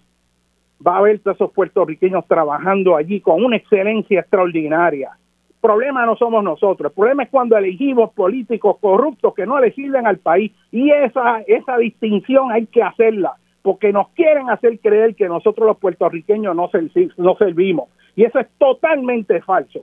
va 0.85 0.97
a 0.97 1.01
ver 1.01 1.19
a 1.25 1.31
esos 1.31 1.51
puertorriqueños 1.51 2.27
trabajando 2.27 2.95
allí 2.95 3.21
con 3.21 3.43
una 3.43 3.57
excelencia 3.57 4.19
extraordinaria. 4.19 5.17
Problema 5.62 6.05
no 6.05 6.16
somos 6.16 6.43
nosotros, 6.43 6.91
el 6.91 6.95
problema 6.95 7.24
es 7.24 7.30
cuando 7.30 7.57
elegimos 7.57 8.14
políticos 8.14 8.78
corruptos 8.80 9.34
que 9.34 9.45
no 9.45 9.60
le 9.60 9.74
sirven 9.74 10.07
al 10.07 10.18
país 10.18 10.53
y 10.72 10.89
esa, 10.89 11.41
esa 11.47 11.78
distinción 11.78 12.51
hay 12.51 12.66
que 12.68 12.82
hacerla 12.82 13.34
porque 13.62 13.91
nos 13.91 14.07
quieren 14.10 14.49
hacer 14.49 14.80
creer 14.80 15.16
que 15.16 15.28
nosotros 15.28 15.68
los 15.68 15.78
puertorriqueños 15.78 16.55
no, 16.55 16.70
no 17.18 17.36
servimos 17.36 17.89
y 18.16 18.24
eso 18.24 18.39
es 18.39 18.47
totalmente 18.57 19.41
falso. 19.41 19.82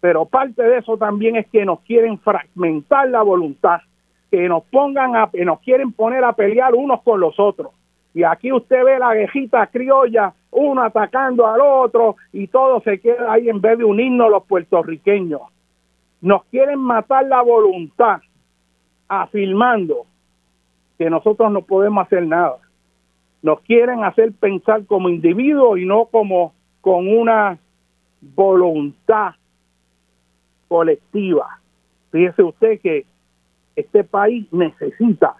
Pero 0.00 0.26
parte 0.26 0.62
de 0.62 0.78
eso 0.78 0.96
también 0.96 1.36
es 1.36 1.46
que 1.48 1.64
nos 1.64 1.80
quieren 1.80 2.18
fragmentar 2.18 3.08
la 3.10 3.22
voluntad, 3.22 3.80
que 4.30 4.48
nos 4.48 4.64
pongan 4.64 5.16
a, 5.16 5.30
que 5.30 5.44
nos 5.44 5.60
quieren 5.60 5.92
poner 5.92 6.22
a 6.24 6.34
pelear 6.34 6.74
unos 6.74 7.02
con 7.02 7.20
los 7.20 7.38
otros. 7.38 7.72
Y 8.14 8.24
aquí 8.24 8.52
usted 8.52 8.84
ve 8.84 8.98
la 8.98 9.12
viejita 9.12 9.66
criolla, 9.66 10.34
uno 10.50 10.82
atacando 10.82 11.46
al 11.46 11.60
otro 11.60 12.16
y 12.32 12.46
todo 12.48 12.80
se 12.80 13.00
queda 13.00 13.32
ahí 13.32 13.48
en 13.48 13.60
vez 13.60 13.78
de 13.78 13.84
unirnos 13.84 14.30
los 14.30 14.44
puertorriqueños. 14.44 15.42
Nos 16.20 16.44
quieren 16.46 16.80
matar 16.80 17.26
la 17.26 17.42
voluntad 17.42 18.20
afirmando 19.08 20.06
que 20.96 21.08
nosotros 21.08 21.52
no 21.52 21.62
podemos 21.62 22.06
hacer 22.06 22.26
nada. 22.26 22.58
Nos 23.42 23.60
quieren 23.60 24.02
hacer 24.02 24.32
pensar 24.32 24.84
como 24.86 25.08
individuos 25.08 25.78
y 25.78 25.84
no 25.84 26.06
como 26.06 26.54
con 26.80 27.06
una 27.06 27.58
voluntad 28.20 29.34
colectiva. 30.66 31.60
Fíjese 32.10 32.42
usted 32.42 32.80
que 32.80 33.06
este 33.76 34.02
país 34.02 34.46
necesita, 34.52 35.36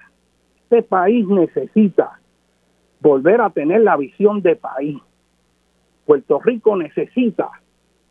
este 0.63 0.83
país 0.83 1.27
necesita 1.27 2.18
volver 3.01 3.41
a 3.41 3.51
tener 3.51 3.83
la 3.83 3.97
visión 3.97 4.43
de 4.43 4.57
país. 4.57 4.99
Puerto 6.07 6.41
Rico 6.41 6.77
necesita 6.77 7.51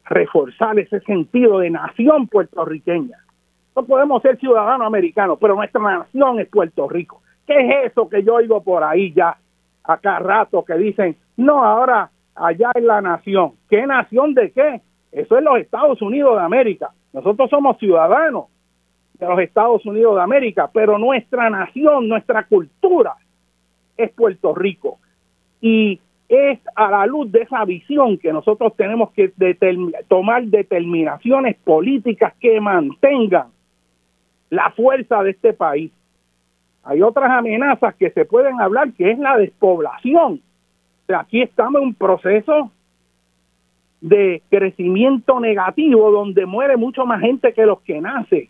reforzar 0.06 0.80
ese 0.80 1.00
sentido 1.02 1.60
de 1.60 1.70
nación 1.70 2.28
puertorriqueña. 2.28 3.18
No 3.76 3.86
podemos 3.86 4.22
ser 4.22 4.38
ciudadanos 4.38 4.88
americanos, 4.88 5.38
pero 5.40 5.56
nuestra 5.56 5.82
nación 5.82 6.40
es 6.40 6.48
Puerto 6.48 6.88
Rico. 6.88 7.22
¿Qué 7.46 7.56
es 7.60 7.92
eso 7.92 8.10
que 8.10 8.24
yo 8.24 8.36
oigo 8.36 8.64
por 8.64 8.84
ahí 8.84 9.14
ya 9.14 9.38
acá 9.84 10.20
rato 10.20 10.64
que 10.66 10.76
dicen, 10.76 11.16
no, 11.38 11.64
ahora 11.64 12.10
allá 12.36 12.72
es 12.76 12.84
la 12.84 13.02
nación? 13.02 13.54
¿Qué 13.70 13.86
nación 13.86 14.34
de 14.34 14.52
qué? 14.52 14.82
Eso 15.12 15.38
es 15.38 15.44
los 15.44 15.60
Estados 15.60 16.02
Unidos 16.02 16.38
de 16.38 16.44
América. 16.44 16.92
Nosotros 17.14 17.50
somos 17.50 17.78
ciudadanos 17.78 18.46
de 19.14 19.28
los 19.28 19.40
Estados 19.40 19.86
Unidos 19.86 20.16
de 20.16 20.22
América, 20.22 20.70
pero 20.72 20.98
nuestra 20.98 21.50
nación, 21.50 22.08
nuestra 22.08 22.46
cultura 22.46 23.16
es 23.98 24.12
Puerto 24.12 24.54
Rico. 24.54 25.00
Y 25.62 26.00
es 26.30 26.60
a 26.76 26.92
la 26.92 27.06
luz 27.06 27.32
de 27.32 27.42
esa 27.42 27.64
visión 27.66 28.18
que 28.18 28.34
nosotros 28.34 28.76
tenemos 28.76 29.12
que 29.12 29.32
tomar 30.08 30.44
determinaciones 30.44 31.56
políticas 31.64 32.34
que 32.40 32.60
mantengan 32.60 33.48
la 34.50 34.72
fuerza 34.72 35.24
de 35.24 35.32
este 35.32 35.54
país. 35.54 35.92
Hay 36.84 37.02
otras 37.02 37.30
amenazas 37.30 37.96
que 37.96 38.12
se 38.12 38.26
pueden 38.26 38.60
hablar, 38.62 38.94
que 38.94 39.12
es 39.12 39.20
la 39.20 39.38
despoblación. 39.38 40.42
Aquí 41.10 41.42
estamos 41.42 41.82
en 41.82 41.88
un 41.90 41.94
proceso 41.94 42.72
de 44.02 44.42
crecimiento 44.50 45.40
negativo 45.40 46.12
donde 46.12 46.46
muere 46.46 46.78
mucho 46.78 47.06
más 47.06 47.22
gente 47.22 47.54
que 47.54 47.66
los 47.66 47.82
que 47.82 48.00
nace. 48.00 48.50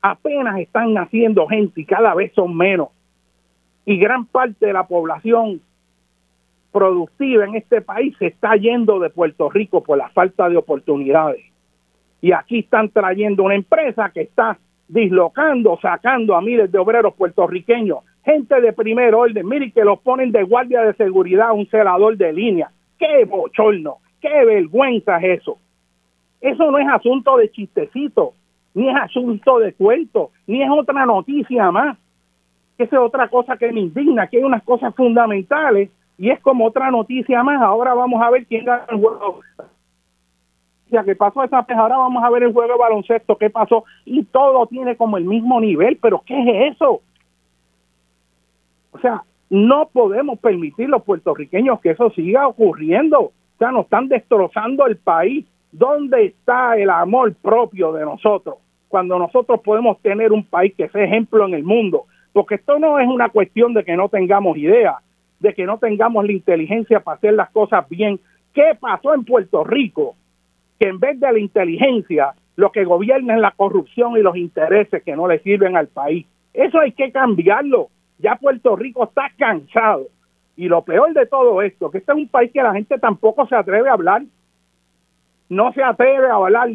Apenas 0.00 0.58
están 0.58 0.92
naciendo 0.94 1.46
gente 1.46 1.80
y 1.80 1.84
cada 1.84 2.14
vez 2.14 2.32
son 2.34 2.56
menos. 2.56 2.88
Y 3.84 3.96
gran 3.96 4.26
parte 4.26 4.66
de 4.66 4.72
la 4.72 4.86
población 4.86 5.60
productiva 6.72 7.44
en 7.44 7.56
este 7.56 7.82
país 7.82 8.16
se 8.18 8.28
está 8.28 8.56
yendo 8.56 8.98
de 8.98 9.10
Puerto 9.10 9.50
Rico 9.50 9.82
por 9.82 9.98
la 9.98 10.08
falta 10.10 10.48
de 10.48 10.56
oportunidades. 10.56 11.44
Y 12.20 12.32
aquí 12.32 12.60
están 12.60 12.88
trayendo 12.88 13.42
una 13.42 13.54
empresa 13.54 14.10
que 14.10 14.22
está 14.22 14.58
dislocando, 14.88 15.78
sacando 15.80 16.36
a 16.36 16.40
miles 16.40 16.70
de 16.70 16.78
obreros 16.78 17.14
puertorriqueños, 17.14 17.98
gente 18.24 18.60
de 18.60 18.72
primer 18.72 19.14
orden, 19.14 19.48
mire 19.48 19.72
que 19.72 19.84
los 19.84 19.98
ponen 20.00 20.30
de 20.32 20.42
guardia 20.42 20.82
de 20.82 20.94
seguridad, 20.94 21.52
un 21.52 21.66
celador 21.66 22.16
de 22.16 22.32
línea. 22.32 22.70
¡Qué 22.98 23.24
bochorno! 23.24 23.96
¡Qué 24.20 24.44
vergüenza 24.44 25.18
es 25.18 25.40
eso! 25.40 25.58
Eso 26.40 26.70
no 26.70 26.78
es 26.78 26.86
asunto 26.88 27.36
de 27.36 27.50
chistecito, 27.50 28.34
ni 28.74 28.88
es 28.88 28.96
asunto 28.96 29.58
de 29.58 29.72
cuento, 29.74 30.30
ni 30.46 30.62
es 30.62 30.70
otra 30.70 31.06
noticia 31.06 31.70
más. 31.70 31.96
Esa 32.78 32.96
es 32.96 33.02
otra 33.02 33.28
cosa 33.28 33.56
que 33.56 33.70
me 33.72 33.80
indigna, 33.80 34.26
que 34.26 34.38
hay 34.38 34.42
unas 34.42 34.62
cosas 34.62 34.94
fundamentales 34.94 35.90
y 36.18 36.30
es 36.30 36.40
como 36.40 36.66
otra 36.66 36.90
noticia 36.90 37.42
más. 37.42 37.60
Ahora 37.62 37.94
vamos 37.94 38.22
a 38.22 38.30
ver 38.30 38.46
quién 38.46 38.64
gana 38.64 38.84
el 38.90 38.98
juego. 38.98 39.40
¿Qué 41.04 41.16
pasó 41.16 41.42
esa 41.42 41.62
vez? 41.62 41.76
Ahora 41.76 41.96
vamos 41.96 42.22
a 42.22 42.28
ver 42.28 42.42
el 42.42 42.52
juego 42.52 42.72
de 42.72 42.78
baloncesto, 42.78 43.36
qué 43.36 43.48
pasó. 43.48 43.84
Y 44.04 44.24
todo 44.24 44.66
tiene 44.66 44.96
como 44.96 45.16
el 45.16 45.24
mismo 45.24 45.58
nivel, 45.60 45.98
pero 46.02 46.22
¿qué 46.26 46.38
es 46.38 46.74
eso? 46.74 47.00
O 48.90 48.98
sea, 48.98 49.22
no 49.48 49.88
podemos 49.90 50.38
permitir 50.38 50.90
los 50.90 51.02
puertorriqueños 51.02 51.80
que 51.80 51.90
eso 51.90 52.10
siga 52.10 52.46
ocurriendo 52.46 53.32
sea, 53.62 53.70
nos 53.70 53.84
están 53.84 54.08
destrozando 54.08 54.86
el 54.86 54.96
país. 54.96 55.46
¿Dónde 55.70 56.26
está 56.26 56.76
el 56.76 56.90
amor 56.90 57.34
propio 57.34 57.92
de 57.92 58.04
nosotros? 58.04 58.56
Cuando 58.88 59.18
nosotros 59.18 59.60
podemos 59.60 60.00
tener 60.02 60.32
un 60.32 60.44
país 60.44 60.74
que 60.76 60.88
sea 60.88 61.04
ejemplo 61.04 61.46
en 61.46 61.54
el 61.54 61.62
mundo. 61.62 62.04
Porque 62.32 62.56
esto 62.56 62.78
no 62.78 62.98
es 62.98 63.08
una 63.08 63.28
cuestión 63.28 63.74
de 63.74 63.84
que 63.84 63.96
no 63.96 64.08
tengamos 64.08 64.56
idea, 64.56 64.96
de 65.40 65.54
que 65.54 65.66
no 65.66 65.78
tengamos 65.78 66.24
la 66.24 66.32
inteligencia 66.32 67.00
para 67.00 67.16
hacer 67.16 67.34
las 67.34 67.50
cosas 67.50 67.88
bien. 67.88 68.20
¿Qué 68.54 68.76
pasó 68.78 69.14
en 69.14 69.24
Puerto 69.24 69.64
Rico? 69.64 70.14
Que 70.78 70.88
en 70.88 70.98
vez 70.98 71.18
de 71.20 71.32
la 71.32 71.38
inteligencia, 71.38 72.34
lo 72.56 72.70
que 72.72 72.84
gobierna 72.84 73.34
es 73.34 73.40
la 73.40 73.50
corrupción 73.52 74.16
y 74.16 74.22
los 74.22 74.36
intereses 74.36 75.02
que 75.02 75.16
no 75.16 75.26
le 75.26 75.40
sirven 75.40 75.76
al 75.76 75.88
país. 75.88 76.26
Eso 76.54 76.78
hay 76.78 76.92
que 76.92 77.10
cambiarlo. 77.12 77.88
Ya 78.18 78.36
Puerto 78.36 78.76
Rico 78.76 79.04
está 79.04 79.30
cansado 79.36 80.06
y 80.56 80.68
lo 80.68 80.82
peor 80.82 81.12
de 81.14 81.26
todo 81.26 81.62
esto, 81.62 81.90
que 81.90 81.98
este 81.98 82.12
es 82.12 82.18
un 82.18 82.28
país 82.28 82.50
que 82.52 82.62
la 82.62 82.72
gente 82.72 82.98
tampoco 82.98 83.46
se 83.46 83.56
atreve 83.56 83.88
a 83.88 83.94
hablar. 83.94 84.22
No 85.48 85.72
se 85.72 85.82
atreve 85.82 86.28
a 86.28 86.34
hablar 86.34 86.70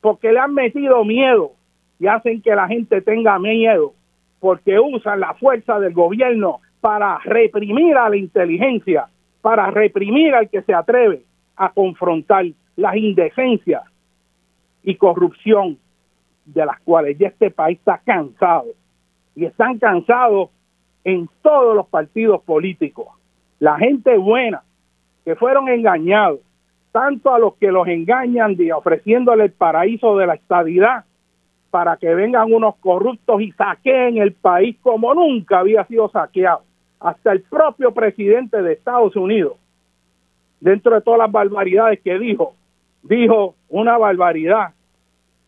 porque 0.00 0.32
le 0.32 0.38
han 0.38 0.54
metido 0.54 1.04
miedo 1.04 1.52
y 1.98 2.08
hacen 2.08 2.42
que 2.42 2.54
la 2.54 2.66
gente 2.68 3.00
tenga 3.00 3.38
miedo 3.38 3.94
porque 4.42 4.80
usan 4.80 5.20
la 5.20 5.34
fuerza 5.34 5.78
del 5.78 5.94
gobierno 5.94 6.58
para 6.80 7.16
reprimir 7.18 7.96
a 7.96 8.08
la 8.08 8.16
inteligencia, 8.16 9.06
para 9.40 9.70
reprimir 9.70 10.34
al 10.34 10.50
que 10.50 10.62
se 10.62 10.74
atreve 10.74 11.22
a 11.54 11.70
confrontar 11.72 12.46
las 12.74 12.96
indecencias 12.96 13.84
y 14.82 14.96
corrupción 14.96 15.78
de 16.44 16.66
las 16.66 16.80
cuales 16.80 17.16
ya 17.18 17.28
este 17.28 17.52
país 17.52 17.78
está 17.78 17.98
cansado. 18.04 18.66
Y 19.36 19.44
están 19.44 19.78
cansados 19.78 20.50
en 21.04 21.28
todos 21.40 21.76
los 21.76 21.86
partidos 21.86 22.42
políticos. 22.42 23.06
La 23.60 23.78
gente 23.78 24.18
buena 24.18 24.64
que 25.24 25.36
fueron 25.36 25.68
engañados, 25.68 26.40
tanto 26.90 27.32
a 27.32 27.38
los 27.38 27.54
que 27.58 27.70
los 27.70 27.86
engañan 27.86 28.56
de 28.56 28.72
ofreciéndole 28.72 29.44
el 29.44 29.52
paraíso 29.52 30.16
de 30.16 30.26
la 30.26 30.34
estabilidad 30.34 31.04
para 31.72 31.96
que 31.96 32.14
vengan 32.14 32.52
unos 32.52 32.76
corruptos 32.76 33.40
y 33.40 33.50
saqueen 33.52 34.18
el 34.18 34.34
país 34.34 34.76
como 34.82 35.14
nunca 35.14 35.60
había 35.60 35.86
sido 35.86 36.10
saqueado. 36.10 36.60
Hasta 37.00 37.32
el 37.32 37.40
propio 37.40 37.94
presidente 37.94 38.60
de 38.60 38.74
Estados 38.74 39.16
Unidos, 39.16 39.54
dentro 40.60 40.94
de 40.94 41.00
todas 41.00 41.20
las 41.20 41.32
barbaridades 41.32 41.98
que 42.02 42.18
dijo, 42.18 42.52
dijo 43.02 43.54
una 43.70 43.96
barbaridad 43.96 44.74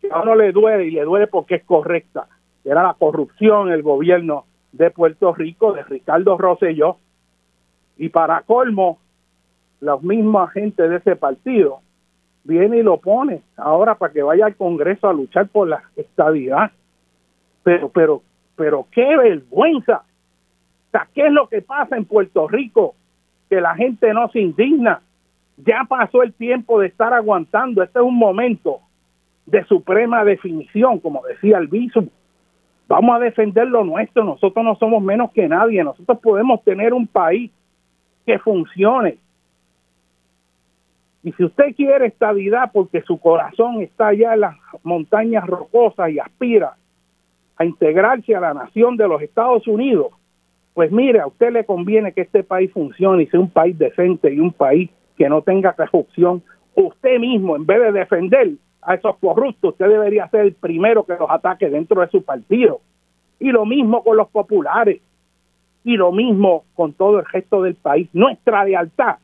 que 0.01 0.09
a 0.11 0.23
uno 0.23 0.35
le 0.35 0.53
duele 0.53 0.87
y 0.87 0.93
le 0.93 1.05
duele 1.05 1.27
porque 1.27 1.57
es 1.57 1.65
correcta, 1.65 2.27
era 2.65 2.83
la 2.83 2.95
corrupción 2.95 3.71
el 3.71 3.83
gobierno 3.83 4.47
de 4.73 4.91
Puerto 4.91 5.35
Rico, 5.35 5.75
de 5.75 5.83
Ricardo 5.83 6.39
Rosselló, 6.39 6.97
y 7.99 8.09
para 8.09 8.41
colmo, 8.41 8.99
los 9.81 10.03
mismos 10.03 10.49
agentes 10.49 10.89
de 10.89 10.97
ese 10.97 11.17
partido 11.17 11.81
viene 12.45 12.79
y 12.79 12.83
lo 12.83 12.99
pone 12.99 13.43
ahora 13.57 13.97
para 13.97 14.13
que 14.13 14.23
vaya 14.23 14.47
al 14.47 14.57
Congreso 14.57 15.09
a 15.09 15.13
luchar 15.13 15.49
por 15.49 15.69
la 15.69 15.83
estabilidad. 15.97 16.71
Pero, 17.63 17.89
pero, 17.89 18.23
pero 18.57 18.87
qué 18.93 19.17
vergüenza. 19.17 20.03
O 20.89 20.91
sea, 20.91 21.09
¿qué 21.15 21.27
es 21.27 21.33
lo 21.33 21.49
que 21.49 21.63
pasa 21.63 21.97
en 21.97 22.05
Puerto 22.05 22.47
Rico? 22.47 22.95
Que 23.49 23.61
la 23.61 23.75
gente 23.75 24.13
no 24.13 24.29
se 24.29 24.41
indigna. 24.41 25.01
Ya 25.57 25.85
pasó 25.89 26.23
el 26.23 26.35
tiempo 26.35 26.81
de 26.81 26.89
estar 26.89 27.13
aguantando. 27.13 27.83
Este 27.83 27.99
es 27.99 28.05
un 28.05 28.17
momento 28.17 28.81
de 29.47 29.65
suprema 29.65 30.25
definición, 30.25 31.01
como 31.01 31.23
decía 31.27 31.59
el 31.59 31.69
viso. 31.69 32.05
Vamos 32.87 33.17
a 33.17 33.19
defender 33.19 33.67
lo 33.67 33.85
nuestro. 33.85 34.25
Nosotros 34.25 34.65
no 34.65 34.77
somos 34.77 35.03
menos 35.03 35.33
que 35.33 35.49
nadie. 35.49 35.83
Nosotros 35.83 36.19
podemos 36.21 36.63
tener 36.65 36.93
un 36.93 37.07
país 37.07 37.51
que 38.27 38.39
funcione. 38.39 39.19
Y 41.25 41.33
si 41.33 41.45
usted 41.45 41.75
quiere 41.75 42.07
estabilidad 42.07 42.71
porque 42.71 43.01
su 43.01 43.19
corazón 43.19 43.81
está 43.81 44.09
allá 44.09 44.35
en 44.35 44.41
las 44.41 44.57
montañas 44.83 45.47
rocosas 45.47 46.11
y 46.11 46.19
aspira 46.19 46.77
a 47.57 47.65
integrarse 47.65 48.37
a 48.37 48.41
la 48.41 48.53
nación 48.53 48.99
de 48.99 49.09
los 49.09 49.23
Estados 49.23 49.67
Unidos, 49.67 50.09
pues 50.75 50.93
mire, 50.93 51.21
a 51.21 51.27
usted 51.27 51.51
le 51.51 51.65
conviene 51.65 52.13
que 52.13 52.21
este 52.21 52.43
país 52.43 52.71
funcione 52.73 53.23
y 53.23 53.27
sea 53.29 53.41
un 53.41 53.49
país 53.49 53.79
decente 53.79 54.35
y 54.35 54.39
un 54.39 54.53
país 54.53 54.91
que 55.17 55.27
no 55.31 55.41
tenga 55.41 55.73
corrupción. 55.73 56.43
Usted 56.75 57.19
mismo, 57.19 57.57
en 57.57 57.65
vez 57.65 57.81
de 57.81 57.93
defender 57.93 58.51
a 58.83 58.95
esos 58.95 59.17
corruptos, 59.17 59.73
usted 59.73 59.89
debería 59.89 60.29
ser 60.29 60.43
el 60.43 60.53
primero 60.53 61.05
que 61.05 61.17
los 61.19 61.31
ataque 61.31 61.71
dentro 61.71 62.03
de 62.03 62.09
su 62.09 62.23
partido. 62.23 62.81
Y 63.41 63.51
lo 63.51 63.65
mismo 63.65 64.05
con 64.05 64.19
los 64.19 64.29
populares. 64.29 65.01
Y 65.85 65.97
lo 65.97 66.13
mismo 66.13 66.65
con 66.75 66.93
todo 66.93 67.21
el 67.21 67.25
resto 67.25 67.63
del 67.63 67.77
país. 67.77 68.11
Nuestra 68.13 68.65
lealtad 68.65 69.17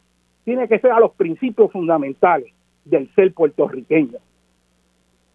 tiene 0.51 0.67
que 0.67 0.81
ser 0.81 0.91
a 0.91 0.99
los 0.99 1.13
principios 1.13 1.71
fundamentales 1.71 2.53
del 2.85 3.09
ser 3.15 3.33
puertorriqueño. 3.33 4.19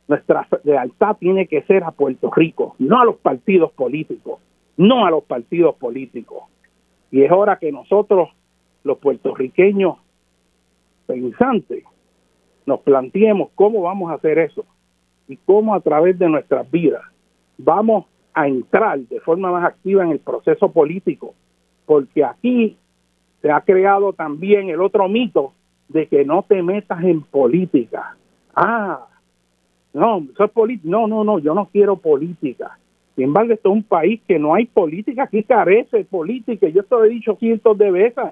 Nuestra 0.10 0.46
lealtad 0.66 1.16
tiene 1.16 1.48
que 1.48 1.62
ser 1.62 1.86
a 1.86 1.92
Puerto 1.92 2.30
Rico, 2.36 2.76
no 2.80 3.00
a 3.00 3.06
los 3.06 3.16
partidos 3.16 3.72
políticos, 3.72 4.42
no 4.76 5.06
a 5.06 5.12
los 5.12 5.24
partidos 5.24 5.76
políticos. 5.78 6.44
Y 7.12 7.22
es 7.22 7.32
hora 7.32 7.60
que 7.60 7.72
nosotros, 7.72 8.28
los 8.84 8.98
puertorriqueños 8.98 9.96
pensantes, 11.08 11.86
nos 12.66 12.82
planteemos 12.82 13.52
cómo 13.56 13.84
vamos 13.84 14.12
a 14.12 14.16
hacer 14.16 14.38
eso 14.38 14.66
y 15.30 15.38
cómo 15.38 15.76
a 15.76 15.80
través 15.80 16.20
de 16.20 16.28
nuestras 16.28 16.70
vidas 16.70 17.04
vamos 17.58 18.04
a 18.34 18.50
entrar 18.50 19.00
de 19.00 19.22
forma 19.22 19.50
más 19.50 19.64
activa 19.64 20.04
en 20.04 20.12
el 20.12 20.20
proceso 20.20 20.74
político, 20.74 21.36
porque 21.86 22.22
aquí 22.22 22.78
se 23.46 23.52
ha 23.52 23.62
creado 23.62 24.12
también 24.12 24.70
el 24.70 24.82
otro 24.82 25.08
mito 25.08 25.54
de 25.88 26.08
que 26.08 26.26
no 26.26 26.42
te 26.42 26.64
metas 26.64 27.04
en 27.04 27.22
política. 27.22 28.18
Ah, 28.56 29.06
no, 29.94 30.18
es 30.18 30.84
No, 30.84 31.06
no, 31.06 31.24
no, 31.24 31.38
yo 31.38 31.54
no 31.54 31.70
quiero 31.72 31.96
política. 31.96 32.80
Sin 33.16 33.26
embargo, 33.26 33.54
esto 33.54 33.70
es 33.70 33.76
un 33.76 33.84
país 33.84 34.20
que 34.28 34.40
no 34.40 34.56
hay 34.56 34.66
política, 34.66 35.26
aquí 35.26 35.44
carece 35.44 36.06
política. 36.06 36.68
Yo 36.70 36.82
esto 36.82 36.98
lo 36.98 37.06
he 37.06 37.10
dicho 37.10 37.36
cientos 37.36 37.78
de 37.78 37.92
veces. 37.92 38.32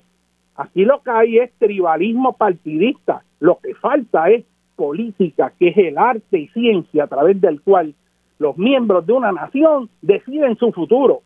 Aquí 0.56 0.84
lo 0.84 1.04
que 1.04 1.12
hay 1.12 1.38
es 1.38 1.52
tribalismo 1.60 2.34
partidista. 2.34 3.24
Lo 3.40 3.60
que 3.60 3.76
falta 3.76 4.32
es 4.32 4.44
política, 4.76 5.54
que 5.60 5.68
es 5.68 5.78
el 5.78 6.00
arte 6.00 6.40
y 6.40 6.48
ciencia 6.48 7.04
a 7.04 7.08
través 7.08 7.40
del 7.40 7.62
cual 7.62 7.94
los 8.40 8.58
miembros 8.58 9.06
de 9.06 9.14
una 9.14 9.32
nación 9.32 9.92
deciden 10.02 10.58
su 10.58 10.72
futuro. 10.72 11.22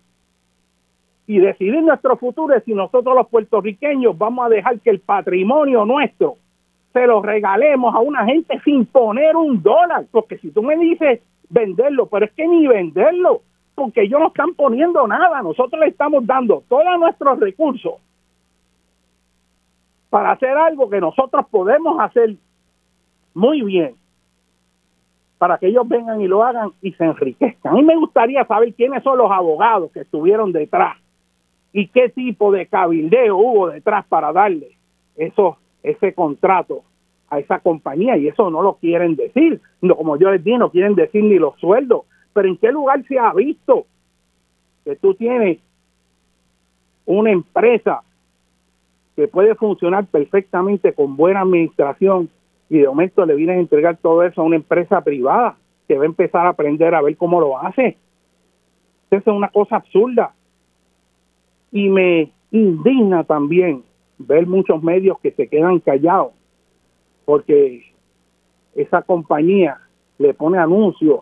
Y 1.28 1.39
decidir 1.39 1.84
nuestro 1.84 2.15
futuro 2.15 2.55
es 2.55 2.63
si 2.63 2.73
nosotros 2.73 3.13
los 3.13 3.28
puertorriqueños 3.28 4.17
vamos 4.17 4.45
a 4.45 4.49
dejar 4.49 4.80
que 4.80 4.89
el 4.89 5.01
patrimonio 5.01 5.86
nuestro 5.86 6.38
se 6.93 7.05
lo 7.05 7.21
regalemos 7.21 7.93
a 7.93 7.99
una 7.99 8.25
gente 8.25 8.59
sin 8.63 8.86
poner 8.86 9.36
un 9.36 9.61
dólar, 9.61 10.05
porque 10.09 10.38
si 10.39 10.51
tú 10.51 10.63
me 10.63 10.78
dices 10.78 11.21
venderlo, 11.49 12.07
pero 12.07 12.25
es 12.25 12.32
que 12.32 12.47
ni 12.47 12.65
venderlo, 12.65 13.41
porque 13.75 14.03
ellos 14.03 14.19
no 14.19 14.28
están 14.28 14.53
poniendo 14.55 15.05
nada, 15.05 15.41
nosotros 15.43 15.80
le 15.82 15.89
estamos 15.89 16.25
dando 16.25 16.63
todos 16.67 16.97
nuestros 16.97 17.39
recursos 17.39 17.95
para 20.09 20.32
hacer 20.32 20.57
algo 20.57 20.89
que 20.89 21.01
nosotros 21.01 21.45
podemos 21.51 21.99
hacer 21.99 22.36
muy 23.34 23.61
bien, 23.61 23.95
para 25.38 25.57
que 25.57 25.67
ellos 25.67 25.88
vengan 25.88 26.21
y 26.21 26.28
lo 26.28 26.43
hagan 26.43 26.71
y 26.82 26.93
se 26.93 27.03
enriquezcan. 27.03 27.73
A 27.73 27.75
mí 27.75 27.84
me 27.84 27.97
gustaría 27.97 28.45
saber 28.45 28.73
quiénes 28.73 29.03
son 29.03 29.17
los 29.17 29.30
abogados 29.30 29.91
que 29.91 29.99
estuvieron 29.99 30.53
detrás 30.53 30.97
y 31.74 31.88
qué 31.88 32.09
tipo 32.09 32.51
de 32.51 32.68
cabildeo 32.68 33.38
hubo 33.38 33.70
detrás 33.70 34.05
para 34.07 34.32
darle 34.32 34.78
esos 35.15 35.55
ese 35.84 36.13
contrato 36.13 36.84
a 37.30 37.39
esa 37.39 37.59
compañía 37.59 38.18
y 38.18 38.28
eso 38.28 38.49
no 38.49 38.61
lo 38.61 38.76
quieren 38.76 39.15
decir. 39.15 39.61
No, 39.82 39.95
como 39.95 40.18
yo 40.18 40.32
les 40.32 40.43
dije, 40.43 40.57
no 40.57 40.72
quieren 40.72 40.95
decir 40.95 41.24
ni 41.24 41.38
los 41.38 41.55
sueldos. 41.59 42.03
Pero 42.34 42.47
¿en 42.47 42.57
qué 42.57 42.72
lugar 42.72 43.03
se 43.07 43.20
ha 43.20 43.34
visto 43.34 43.86
que 44.86 44.95
tú 44.95 45.13
tienes 45.15 45.59
una 47.05 47.32
empresa 47.32 48.01
que 49.15 49.28
puede 49.28 49.55
funcionar 49.55 50.05
perfectamente 50.05 50.93
con 50.93 51.18
buena 51.18 51.41
administración 51.41 52.30
y 52.70 52.80
de 52.80 52.88
momento 52.88 53.26
le 53.26 53.36
vienen 53.36 53.57
a 53.57 53.61
entregar 53.61 53.97
todo 53.97 54.24
eso 54.24 54.41
a 54.41 54.43
una 54.45 54.57
empresa 54.57 55.01
privada 55.01 55.57
que 55.88 55.97
va 55.97 56.03
a 56.03 56.07
empezar 56.07 56.45
a 56.45 56.49
aprender 56.49 56.93
a 56.93 57.01
ver 57.01 57.18
cómo 57.18 57.39
lo 57.39 57.57
hace? 57.57 57.97
Eso 59.09 59.32
es 59.32 59.36
una 59.36 59.49
cosa 59.49 59.78
absurda. 59.78 60.34
Y 61.78 61.89
me 61.89 62.32
indigna 62.49 63.23
también 63.23 63.84
ver 64.17 64.47
muchos 64.47 64.82
medios 64.82 65.19
que 65.19 65.30
se 65.30 65.47
quedan 65.47 65.80
callados 65.80 66.32
porque 67.23 67.84
esa 68.73 69.03
compañía 69.03 69.78
le 70.17 70.34
pone 70.34 70.57
anuncios 70.57 71.19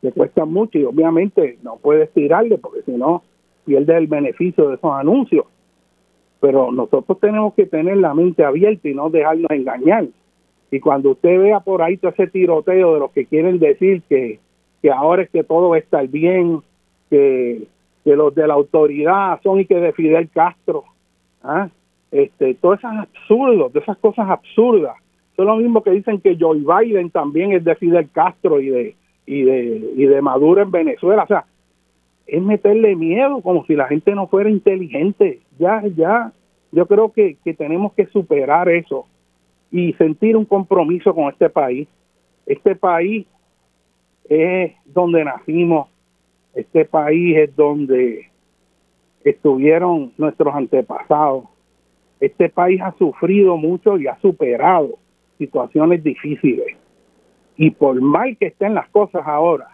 que 0.00 0.12
cuestan 0.12 0.52
mucho 0.52 0.78
y 0.78 0.84
obviamente 0.84 1.58
no 1.64 1.76
puedes 1.76 2.12
tirarle 2.12 2.56
porque 2.58 2.82
si 2.82 2.92
no 2.92 3.24
pierde 3.64 3.96
el 3.96 4.06
beneficio 4.06 4.68
de 4.68 4.76
esos 4.76 4.92
anuncios. 4.92 5.46
Pero 6.38 6.70
nosotros 6.70 7.18
tenemos 7.18 7.54
que 7.54 7.66
tener 7.66 7.96
la 7.96 8.14
mente 8.14 8.44
abierta 8.44 8.88
y 8.88 8.94
no 8.94 9.10
dejarnos 9.10 9.50
engañar. 9.50 10.06
Y 10.70 10.78
cuando 10.78 11.10
usted 11.10 11.36
vea 11.36 11.58
por 11.58 11.82
ahí 11.82 11.96
todo 11.96 12.12
ese 12.12 12.28
tiroteo 12.28 12.94
de 12.94 13.00
los 13.00 13.10
que 13.10 13.26
quieren 13.26 13.58
decir 13.58 14.02
que, 14.08 14.38
que 14.82 14.92
ahora 14.92 15.22
es 15.22 15.30
que 15.30 15.42
todo 15.42 15.70
va 15.70 15.76
a 15.76 15.80
estar 15.80 16.06
bien, 16.06 16.62
que, 17.10 17.66
que 18.04 18.16
los 18.16 18.34
de 18.34 18.46
la 18.46 18.54
autoridad 18.54 19.40
son 19.42 19.60
y 19.60 19.66
que 19.66 19.76
de 19.76 19.92
Fidel 19.92 20.28
Castro, 20.30 20.84
¿ah? 21.42 21.68
este, 22.10 22.54
todo 22.54 22.74
eso 22.74 22.88
es 22.88 22.98
absurdo, 22.98 23.68
de 23.68 23.80
esas 23.80 23.98
cosas 23.98 24.28
absurdas. 24.28 24.96
Son 25.36 25.46
lo 25.46 25.56
mismo 25.56 25.82
que 25.82 25.92
dicen 25.92 26.20
que 26.20 26.36
Joe 26.38 26.58
Biden 26.58 27.10
también 27.10 27.52
es 27.52 27.64
de 27.64 27.74
Fidel 27.76 28.08
Castro 28.10 28.60
y 28.60 28.68
de, 28.68 28.96
y 29.26 29.42
de, 29.42 29.92
y 29.96 30.04
de 30.04 30.20
Maduro 30.20 30.62
en 30.62 30.70
Venezuela. 30.70 31.22
O 31.22 31.26
sea, 31.26 31.46
es 32.26 32.42
meterle 32.42 32.94
miedo 32.96 33.40
como 33.40 33.64
si 33.66 33.74
la 33.74 33.86
gente 33.86 34.14
no 34.14 34.26
fuera 34.26 34.50
inteligente. 34.50 35.40
Ya, 35.58 35.82
ya, 35.96 36.32
yo 36.70 36.86
creo 36.86 37.12
que, 37.12 37.36
que 37.44 37.54
tenemos 37.54 37.92
que 37.94 38.06
superar 38.06 38.68
eso 38.68 39.06
y 39.70 39.94
sentir 39.94 40.36
un 40.36 40.44
compromiso 40.44 41.14
con 41.14 41.32
este 41.32 41.48
país. 41.48 41.88
Este 42.44 42.76
país 42.76 43.26
es 44.28 44.72
donde 44.84 45.24
nacimos, 45.24 45.88
este 46.54 46.84
país 46.84 47.36
es 47.36 47.56
donde 47.56 48.30
estuvieron 49.24 50.12
nuestros 50.18 50.54
antepasados, 50.54 51.44
este 52.20 52.48
país 52.48 52.80
ha 52.82 52.92
sufrido 52.98 53.56
mucho 53.56 53.98
y 53.98 54.06
ha 54.06 54.18
superado 54.20 54.98
situaciones 55.38 56.02
difíciles. 56.04 56.76
Y 57.56 57.70
por 57.70 58.00
mal 58.00 58.36
que 58.36 58.46
estén 58.46 58.74
las 58.74 58.88
cosas 58.90 59.22
ahora, 59.26 59.68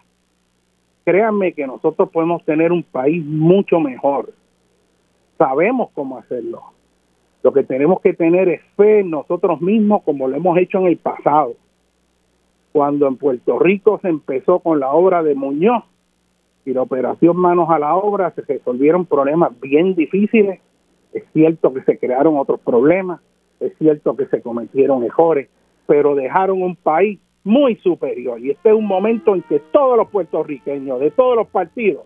créanme 1.04 1.52
que 1.52 1.66
nosotros 1.66 2.10
podemos 2.10 2.44
tener 2.44 2.72
un 2.72 2.82
país 2.82 3.24
mucho 3.24 3.80
mejor. 3.80 4.32
Sabemos 5.36 5.90
cómo 5.94 6.18
hacerlo. 6.18 6.62
Lo 7.42 7.52
que 7.52 7.62
tenemos 7.62 8.00
que 8.00 8.14
tener 8.14 8.48
es 8.48 8.62
fe 8.76 9.00
en 9.00 9.10
nosotros 9.10 9.60
mismos 9.60 10.02
como 10.02 10.26
lo 10.26 10.36
hemos 10.36 10.58
hecho 10.58 10.78
en 10.78 10.86
el 10.86 10.96
pasado. 10.96 11.54
Cuando 12.72 13.06
en 13.06 13.16
Puerto 13.16 13.58
Rico 13.58 13.98
se 14.02 14.08
empezó 14.08 14.60
con 14.60 14.80
la 14.80 14.90
obra 14.90 15.22
de 15.22 15.34
Muñoz 15.34 15.84
y 16.68 16.74
la 16.74 16.82
operación 16.82 17.36
Manos 17.36 17.68
a 17.70 17.78
la 17.78 17.94
Obra, 17.96 18.30
se 18.32 18.42
resolvieron 18.42 19.06
problemas 19.06 19.58
bien 19.60 19.94
difíciles 19.94 20.60
es 21.12 21.24
cierto 21.32 21.72
que 21.72 21.82
se 21.82 21.98
crearon 21.98 22.36
otros 22.36 22.60
problemas, 22.60 23.20
es 23.60 23.76
cierto 23.78 24.16
que 24.16 24.26
se 24.26 24.42
cometieron 24.42 25.04
errores, 25.04 25.48
pero 25.86 26.14
dejaron 26.14 26.62
un 26.62 26.76
país 26.76 27.18
muy 27.44 27.76
superior. 27.76 28.38
Y 28.40 28.50
este 28.50 28.70
es 28.70 28.74
un 28.74 28.86
momento 28.86 29.34
en 29.34 29.42
que 29.42 29.60
todos 29.72 29.96
los 29.96 30.08
puertorriqueños, 30.08 31.00
de 31.00 31.10
todos 31.10 31.36
los 31.36 31.48
partidos, 31.48 32.04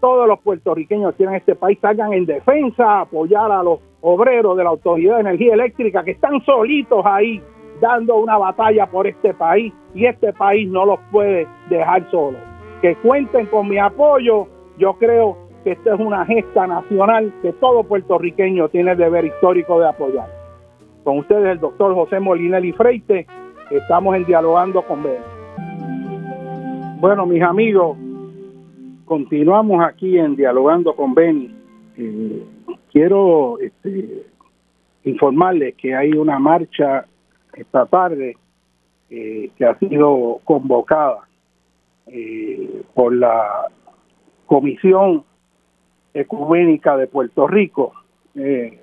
todos 0.00 0.28
los 0.28 0.38
puertorriqueños 0.40 1.12
que 1.12 1.18
tienen 1.18 1.36
este 1.36 1.54
país 1.54 1.78
salgan 1.80 2.12
en 2.12 2.26
defensa, 2.26 3.00
apoyar 3.00 3.50
a 3.50 3.62
los 3.62 3.80
obreros 4.02 4.56
de 4.56 4.64
la 4.64 4.70
Autoridad 4.70 5.14
de 5.14 5.20
Energía 5.22 5.54
Eléctrica 5.54 6.04
que 6.04 6.12
están 6.12 6.44
solitos 6.44 7.04
ahí 7.04 7.42
dando 7.80 8.16
una 8.16 8.38
batalla 8.38 8.86
por 8.86 9.06
este 9.06 9.34
país 9.34 9.72
y 9.94 10.06
este 10.06 10.32
país 10.32 10.68
no 10.68 10.84
los 10.84 11.00
puede 11.10 11.48
dejar 11.70 12.08
solos. 12.10 12.55
Que 12.82 12.94
cuenten 12.96 13.46
con 13.46 13.68
mi 13.68 13.78
apoyo, 13.78 14.46
yo 14.78 14.94
creo 14.94 15.36
que 15.64 15.72
esta 15.72 15.94
es 15.94 16.00
una 16.00 16.24
gesta 16.26 16.66
nacional 16.66 17.32
que 17.42 17.52
todo 17.54 17.84
puertorriqueño 17.84 18.68
tiene 18.68 18.92
el 18.92 18.98
deber 18.98 19.24
histórico 19.24 19.80
de 19.80 19.88
apoyar. 19.88 20.28
Con 21.02 21.18
ustedes 21.18 21.46
el 21.46 21.60
doctor 21.60 21.94
José 21.94 22.20
Molinelli 22.20 22.72
Freite, 22.72 23.26
estamos 23.70 24.16
en 24.16 24.24
Dialogando 24.24 24.82
con 24.82 25.02
Ben. 25.02 25.18
Bueno, 27.00 27.26
mis 27.26 27.42
amigos, 27.42 27.96
continuamos 29.04 29.84
aquí 29.84 30.18
en 30.18 30.36
Dialogando 30.36 30.94
con 30.94 31.14
Beni. 31.14 31.54
Eh, 31.96 32.44
quiero 32.92 33.58
este, 33.60 34.24
informarles 35.04 35.74
que 35.76 35.94
hay 35.94 36.12
una 36.12 36.38
marcha 36.38 37.06
esta 37.54 37.86
tarde 37.86 38.36
eh, 39.10 39.50
que 39.56 39.64
ha 39.64 39.78
sido 39.78 40.40
convocada 40.44 41.26
eh, 42.06 42.82
por 42.94 43.14
la 43.14 43.68
Comisión 44.46 45.24
Ecuménica 46.14 46.96
de 46.96 47.06
Puerto 47.06 47.46
Rico 47.46 47.92
de 48.34 48.78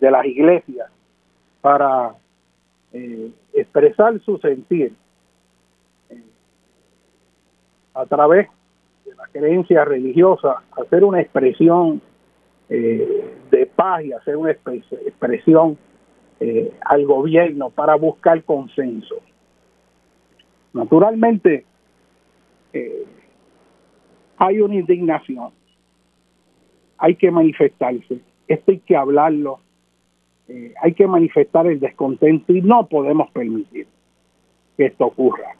las 0.00 0.24
iglesias 0.26 0.90
para 1.60 2.14
expresar 3.52 4.20
su 4.20 4.38
sentir 4.38 4.92
a 7.98 8.06
través 8.06 8.48
de 9.04 9.14
la 9.16 9.26
creencia 9.32 9.84
religiosa, 9.84 10.62
hacer 10.70 11.02
una 11.02 11.20
expresión 11.20 12.00
eh, 12.68 13.34
de 13.50 13.66
paz 13.66 14.04
y 14.04 14.12
hacer 14.12 14.36
una 14.36 14.52
expresión 14.52 15.76
eh, 16.38 16.72
al 16.82 17.04
gobierno 17.06 17.70
para 17.70 17.96
buscar 17.96 18.44
consenso. 18.44 19.16
Naturalmente, 20.72 21.64
eh, 22.78 23.04
hay 24.36 24.60
una 24.60 24.76
indignación, 24.76 25.50
hay 26.98 27.14
que 27.16 27.30
manifestarse, 27.30 28.20
esto 28.46 28.70
hay 28.70 28.78
que 28.78 28.96
hablarlo, 28.96 29.60
hay 30.80 30.94
que 30.94 31.06
manifestar 31.06 31.66
el 31.66 31.78
descontento 31.78 32.52
y 32.52 32.62
no 32.62 32.86
podemos 32.86 33.30
permitir 33.32 33.86
que 34.76 34.86
esto 34.86 35.06
ocurra. 35.06 35.56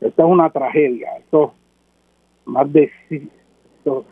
Esto 0.00 0.24
es 0.24 0.30
una 0.30 0.50
tragedia, 0.50 1.16
esto 1.18 1.52
más 2.44 2.72
de 2.72 2.90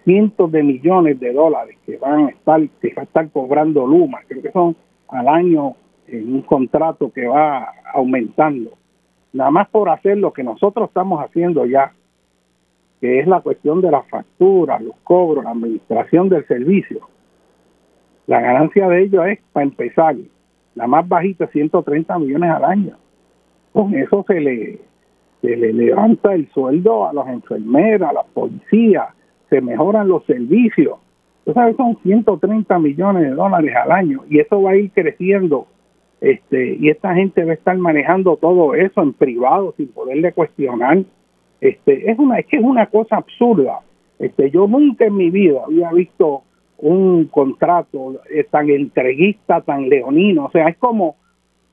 cientos 0.05 0.53
de 0.53 0.63
millones 0.63 1.21
de 1.21 1.33
dólares 1.33 1.77
que 1.85 1.97
van 1.99 2.27
a 2.27 2.29
estar 2.31 2.69
que 2.81 2.95
va 2.95 3.03
a 3.03 3.05
estar 3.05 3.31
cobrando 3.31 3.87
Luma, 3.87 4.21
creo 4.27 4.43
que 4.43 4.53
son 4.53 4.77
al 5.09 5.29
año 5.29 5.75
en 6.07 6.35
un 6.35 6.43
contrato 6.43 7.11
que 7.13 7.27
va 7.27 7.73
aumentando, 7.93 8.73
nada 9.33 9.51
más 9.51 9.69
por 9.69 9.89
hacer 9.91 10.19
lo 10.19 10.33
que 10.33 10.43
nosotros 10.43 10.89
estamos 10.89 11.23
haciendo 11.23 11.67
ya, 11.67 11.93
que 13.01 13.21
es 13.21 13.27
la 13.27 13.41
cuestión 13.41 13.81
de 13.81 13.91
las 13.91 14.07
facturas, 14.09 14.83
los 14.83 14.97
cobros, 15.05 15.45
la 15.45 15.51
administración 15.51 16.29
del 16.29 16.47
servicio. 16.47 17.09
La 18.27 18.41
ganancia 18.41 18.89
de 18.89 19.05
ellos 19.05 19.27
es, 19.27 19.39
para 19.53 19.65
empezar, 19.65 20.17
la 20.75 20.87
más 20.87 21.09
bajita, 21.09 21.47
130 21.47 22.19
millones 22.19 22.51
al 22.51 22.65
año. 22.65 22.97
Con 23.73 23.95
eso 23.95 24.25
se 24.27 24.41
le 24.41 24.89
se 25.41 25.57
le 25.57 25.73
levanta 25.73 26.35
el 26.35 26.49
sueldo 26.51 27.07
a 27.07 27.13
las 27.13 27.29
enfermeras, 27.29 28.11
a 28.11 28.13
la 28.13 28.23
policía, 28.25 29.09
se 29.49 29.61
mejoran 29.61 30.09
los 30.09 30.25
servicios. 30.27 30.99
Tú 31.45 31.53
sabes, 31.53 31.77
son 31.77 31.97
130 32.03 32.79
millones 32.79 33.23
de 33.23 33.31
dólares 33.31 33.75
al 33.77 33.93
año 33.93 34.25
y 34.29 34.41
eso 34.41 34.61
va 34.61 34.73
a 34.73 34.77
ir 34.77 34.91
creciendo. 34.91 35.67
Este, 36.21 36.75
y 36.75 36.89
esta 36.89 37.15
gente 37.15 37.45
va 37.45 37.53
a 37.53 37.55
estar 37.55 37.79
manejando 37.79 38.37
todo 38.37 38.75
eso 38.75 39.01
en 39.01 39.13
privado 39.13 39.73
sin 39.77 39.89
poderle 39.89 40.33
cuestionar. 40.33 41.05
Este, 41.61 42.11
es 42.11 42.19
una, 42.19 42.39
es 42.39 42.47
que 42.47 42.57
es 42.57 42.63
una 42.63 42.87
cosa 42.87 43.17
absurda. 43.17 43.81
Este, 44.19 44.51
yo 44.51 44.67
nunca 44.67 45.07
en 45.07 45.17
mi 45.17 45.31
vida 45.31 45.61
había 45.65 45.91
visto 45.93 46.43
un 46.79 47.27
contrato 47.27 48.21
tan 48.51 48.71
entreguista, 48.71 49.61
tan 49.61 49.89
leonino. 49.89 50.47
O 50.47 50.51
sea, 50.51 50.69
es 50.69 50.77
como 50.79 51.17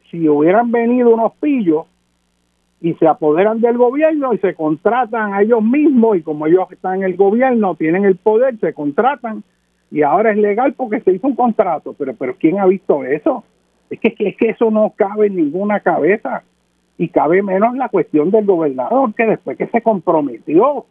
si 0.10 0.28
hubieran 0.28 0.72
venido 0.72 1.14
unos 1.14 1.34
pillos 1.40 1.86
y 2.82 2.94
se 2.96 3.08
apoderan 3.08 3.62
del 3.62 3.78
gobierno 3.78 4.34
y 4.34 4.38
se 4.40 4.54
contratan 4.54 5.34
a 5.34 5.42
ellos 5.42 5.64
mismos 5.64 6.18
y 6.18 6.22
como 6.22 6.48
ellos 6.48 6.72
están 6.72 6.98
en 6.98 7.04
el 7.04 7.16
gobierno, 7.16 7.76
tienen 7.76 8.06
el 8.06 8.16
poder, 8.16 8.60
se 8.60 8.74
contratan 8.74 9.44
y 9.92 10.02
ahora 10.02 10.32
es 10.32 10.38
legal 10.38 10.74
porque 10.74 11.02
se 11.02 11.14
hizo 11.14 11.28
un 11.28 11.36
contrato, 11.36 11.96
pero 11.98 12.14
pero 12.14 12.36
¿quién 12.38 12.60
ha 12.60 12.66
visto 12.66 13.04
eso? 13.04 13.44
Es 13.90 14.00
que, 14.00 14.16
es 14.18 14.36
que 14.38 14.50
eso 14.50 14.72
no 14.72 14.94
cabe 14.96 15.28
en 15.28 15.36
ninguna 15.36 15.80
cabeza 15.80 16.44
y 16.98 17.10
cabe 17.10 17.42
menos 17.44 17.76
la 17.76 17.90
cuestión 17.90 18.32
del 18.32 18.46
gobernador 18.46 19.14
que 19.14 19.26
después 19.26 19.58
que 19.58 19.68
se 19.68 19.82
comprometió 19.82 20.86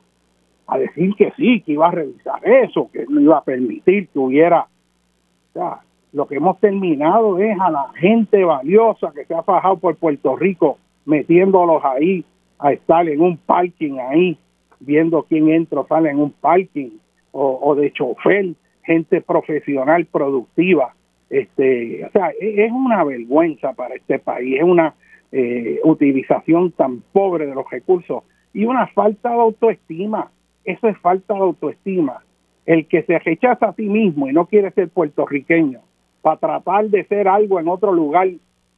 a 0.67 0.79
decir 0.79 1.15
que 1.17 1.33
sí, 1.37 1.61
que 1.61 1.73
iba 1.73 1.89
a 1.89 1.93
revisar 1.93 2.47
eso, 2.47 2.91
que 2.93 3.07
no 3.09 3.21
iba 3.21 3.39
a 3.39 3.45
permitir 3.45 4.09
que 4.09 4.19
hubiera, 4.19 4.63
o 4.63 5.53
sea, 5.53 5.81
lo 6.13 6.27
que 6.27 6.37
hemos 6.37 6.59
terminado 6.61 7.39
es 7.39 7.59
a 7.61 7.71
la 7.71 7.89
gente 7.97 8.45
valiosa 8.45 9.13
que 9.15 9.25
se 9.25 9.35
ha 9.35 9.43
fajado 9.43 9.79
por 9.79 9.97
Puerto 9.97 10.37
Rico 10.37 10.79
metiéndolos 11.05 11.85
ahí 11.85 12.25
a 12.59 12.73
estar 12.73 13.09
en 13.09 13.21
un 13.21 13.37
parking 13.37 13.99
ahí, 13.99 14.39
viendo 14.81 15.25
quién 15.25 15.51
entra 15.51 15.81
o 15.81 15.87
sale 15.87 16.11
en 16.11 16.19
un 16.19 16.31
parking, 16.31 16.91
o, 17.37 17.75
de 17.75 17.93
chofer, 17.93 18.55
gente 18.85 19.21
profesional 19.21 20.07
productiva. 20.07 20.95
Este, 21.29 22.05
o 22.05 22.11
sea, 22.11 22.31
e, 22.41 22.65
es 22.65 22.71
una 22.71 23.03
vergüenza 23.03 23.73
para 23.73 23.97
este 23.97 24.21
país, 24.21 24.59
es 24.59 24.63
una 24.63 24.95
eh, 25.37 25.81
utilización 25.83 26.71
tan 26.71 27.01
pobre 27.13 27.45
de 27.47 27.57
los 27.57 27.69
recursos 27.69 28.23
y 28.53 28.67
una 28.67 28.87
falta 28.87 29.31
de 29.31 29.41
autoestima. 29.41 30.31
Eso 30.65 30.87
es 30.87 30.97
falta 30.99 31.35
de 31.35 31.41
autoestima. 31.41 32.23
El 32.67 32.87
que 32.87 33.03
se 33.03 33.19
rechaza 33.19 33.67
a 33.67 33.73
sí 33.75 33.89
mismo 33.89 34.29
y 34.29 34.33
no 34.33 34.47
quiere 34.47 34.71
ser 34.71 34.91
puertorriqueño 34.91 35.81
para 36.23 36.39
tratar 36.39 36.85
de 36.85 37.03
ser 37.07 37.27
algo 37.27 37.59
en 37.59 37.67
otro 37.67 37.93
lugar 37.93 38.29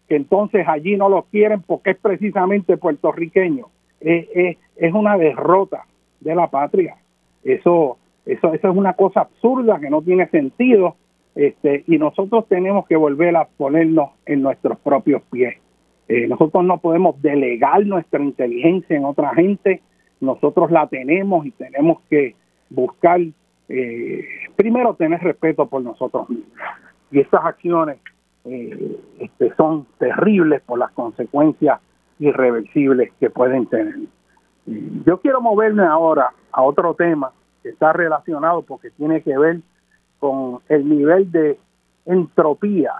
que 0.09 0.17
entonces 0.17 0.67
allí 0.67 0.97
no 0.97 1.11
lo 1.11 1.25
quieren 1.25 1.61
porque 1.61 1.91
es 1.91 1.99
precisamente 1.99 2.79
puertorriqueño. 2.79 3.67
Es, 4.01 4.57
es, 4.77 4.95
una 4.95 5.19
derrota 5.19 5.85
de 6.21 6.35
la 6.35 6.49
patria. 6.49 6.97
Eso, 7.45 7.99
eso, 8.25 8.55
eso 8.55 8.71
es 8.71 8.77
una 8.77 8.95
cosa 8.95 9.21
absurda 9.21 9.79
que 9.79 9.91
no 9.91 10.01
tiene 10.01 10.27
sentido 10.29 10.97
este, 11.35 11.85
y 11.87 11.99
nosotros 11.99 12.49
tenemos 12.49 12.87
que 12.87 12.97
volver 12.97 13.37
a 13.37 13.45
ponernos 13.45 14.13
en 14.25 14.41
nuestros 14.41 14.79
propios 14.79 15.21
pies. 15.31 15.57
Eh, 16.09 16.29
nosotros 16.29 16.65
no 16.65 16.79
podemos 16.79 17.21
delegar 17.21 17.85
nuestra 17.85 18.23
inteligencia 18.23 18.97
en 18.97 19.05
otra 19.05 19.35
gente, 19.35 19.83
nosotros 20.21 20.71
la 20.71 20.87
tenemos 20.87 21.45
y 21.47 21.51
tenemos 21.53 22.01
que 22.09 22.37
buscar, 22.71 23.21
eh, 23.69 24.25
primero 24.55 24.95
tener 24.95 25.21
respeto 25.21 25.67
por 25.67 25.83
nosotros 25.83 26.31
mismos. 26.31 26.49
Y 27.11 27.21
estas 27.21 27.45
acciones 27.45 27.99
eh, 28.45 29.01
este, 29.19 29.53
son 29.57 29.87
terribles 29.99 30.63
por 30.63 30.79
las 30.79 30.93
consecuencias 30.93 31.81
irreversibles 32.19 33.13
que 33.19 33.29
pueden 33.29 33.67
tener. 33.67 33.97
Yo 35.05 35.21
quiero 35.21 35.41
moverme 35.41 35.85
ahora 35.85 36.31
a 36.53 36.63
otro 36.63 36.95
tema 36.95 37.33
que 37.63 37.71
está 37.71 37.93
relacionado 37.93 38.63
porque 38.63 38.91
tiene 38.91 39.23
que 39.23 39.37
ver 39.37 39.61
con 40.19 40.61
el 40.69 40.89
nivel 40.89 41.31
de 41.31 41.59
entropía 42.05 42.93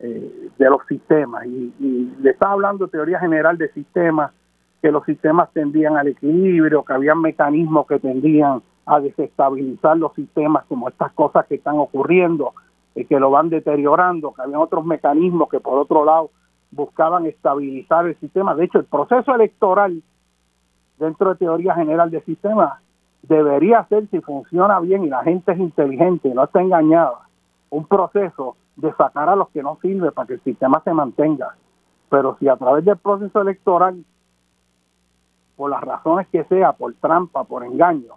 eh, 0.00 0.48
de 0.58 0.70
los 0.70 0.80
sistemas. 0.86 1.46
Y, 1.46 1.72
y, 1.78 2.14
le 2.20 2.30
estaba 2.30 2.52
hablando 2.52 2.86
de 2.86 2.92
teoría 2.92 3.20
general 3.20 3.58
de 3.58 3.70
sistemas, 3.72 4.32
que 4.80 4.90
los 4.90 5.04
sistemas 5.04 5.50
tendían 5.52 5.96
al 5.96 6.08
equilibrio, 6.08 6.84
que 6.84 6.92
había 6.92 7.14
mecanismos 7.14 7.86
que 7.86 7.98
tendían 7.98 8.62
a 8.86 8.98
desestabilizar 8.98 9.98
los 9.98 10.14
sistemas, 10.14 10.64
como 10.68 10.88
estas 10.88 11.12
cosas 11.12 11.46
que 11.46 11.56
están 11.56 11.78
ocurriendo 11.78 12.54
y 12.94 13.04
que 13.04 13.20
lo 13.20 13.30
van 13.30 13.50
deteriorando, 13.50 14.32
que 14.32 14.42
había 14.42 14.58
otros 14.58 14.84
mecanismos 14.84 15.48
que 15.48 15.60
por 15.60 15.78
otro 15.78 16.04
lado 16.04 16.30
buscaban 16.70 17.26
estabilizar 17.26 18.06
el 18.06 18.18
sistema. 18.20 18.54
De 18.54 18.64
hecho, 18.64 18.78
el 18.78 18.84
proceso 18.86 19.34
electoral 19.34 20.02
dentro 20.98 21.30
de 21.30 21.36
teoría 21.36 21.74
general 21.74 22.10
de 22.10 22.20
sistema 22.22 22.80
debería 23.22 23.84
ser, 23.88 24.08
si 24.10 24.20
funciona 24.20 24.80
bien 24.80 25.04
y 25.04 25.08
la 25.08 25.22
gente 25.22 25.52
es 25.52 25.58
inteligente 25.58 26.32
no 26.34 26.44
está 26.44 26.60
engañada, 26.60 27.20
un 27.70 27.84
proceso 27.86 28.56
de 28.80 28.92
sacar 28.94 29.28
a 29.28 29.36
los 29.36 29.48
que 29.50 29.62
no 29.62 29.78
sirve 29.80 30.12
para 30.12 30.26
que 30.26 30.34
el 30.34 30.42
sistema 30.42 30.80
se 30.84 30.92
mantenga. 30.92 31.54
Pero 32.08 32.36
si 32.38 32.48
a 32.48 32.56
través 32.56 32.84
del 32.84 32.96
proceso 32.96 33.40
electoral, 33.40 34.04
por 35.56 35.70
las 35.70 35.82
razones 35.82 36.26
que 36.28 36.44
sea, 36.44 36.72
por 36.72 36.94
trampa, 36.94 37.44
por 37.44 37.64
engaño, 37.64 38.14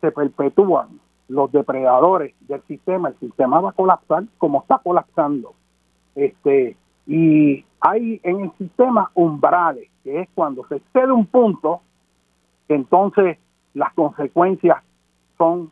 se 0.00 0.12
perpetúan 0.12 1.00
los 1.28 1.50
depredadores 1.50 2.34
del 2.42 2.62
sistema, 2.62 3.08
el 3.08 3.18
sistema 3.18 3.60
va 3.60 3.70
a 3.70 3.72
colapsar 3.72 4.24
como 4.38 4.60
está 4.60 4.78
colapsando. 4.78 5.54
Este, 6.14 6.76
y 7.06 7.64
hay 7.80 8.20
en 8.22 8.40
el 8.40 8.52
sistema 8.58 9.10
umbrales, 9.14 9.88
que 10.04 10.20
es 10.20 10.28
cuando 10.34 10.66
se 10.68 10.76
excede 10.76 11.12
un 11.12 11.26
punto, 11.26 11.80
entonces 12.68 13.38
las 13.74 13.92
consecuencias 13.94 14.82
son 15.38 15.70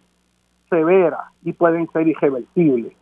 severas 0.71 1.27
y 1.43 1.53
pueden 1.53 1.91
ser 1.93 2.09
irreversibles. 2.09 2.93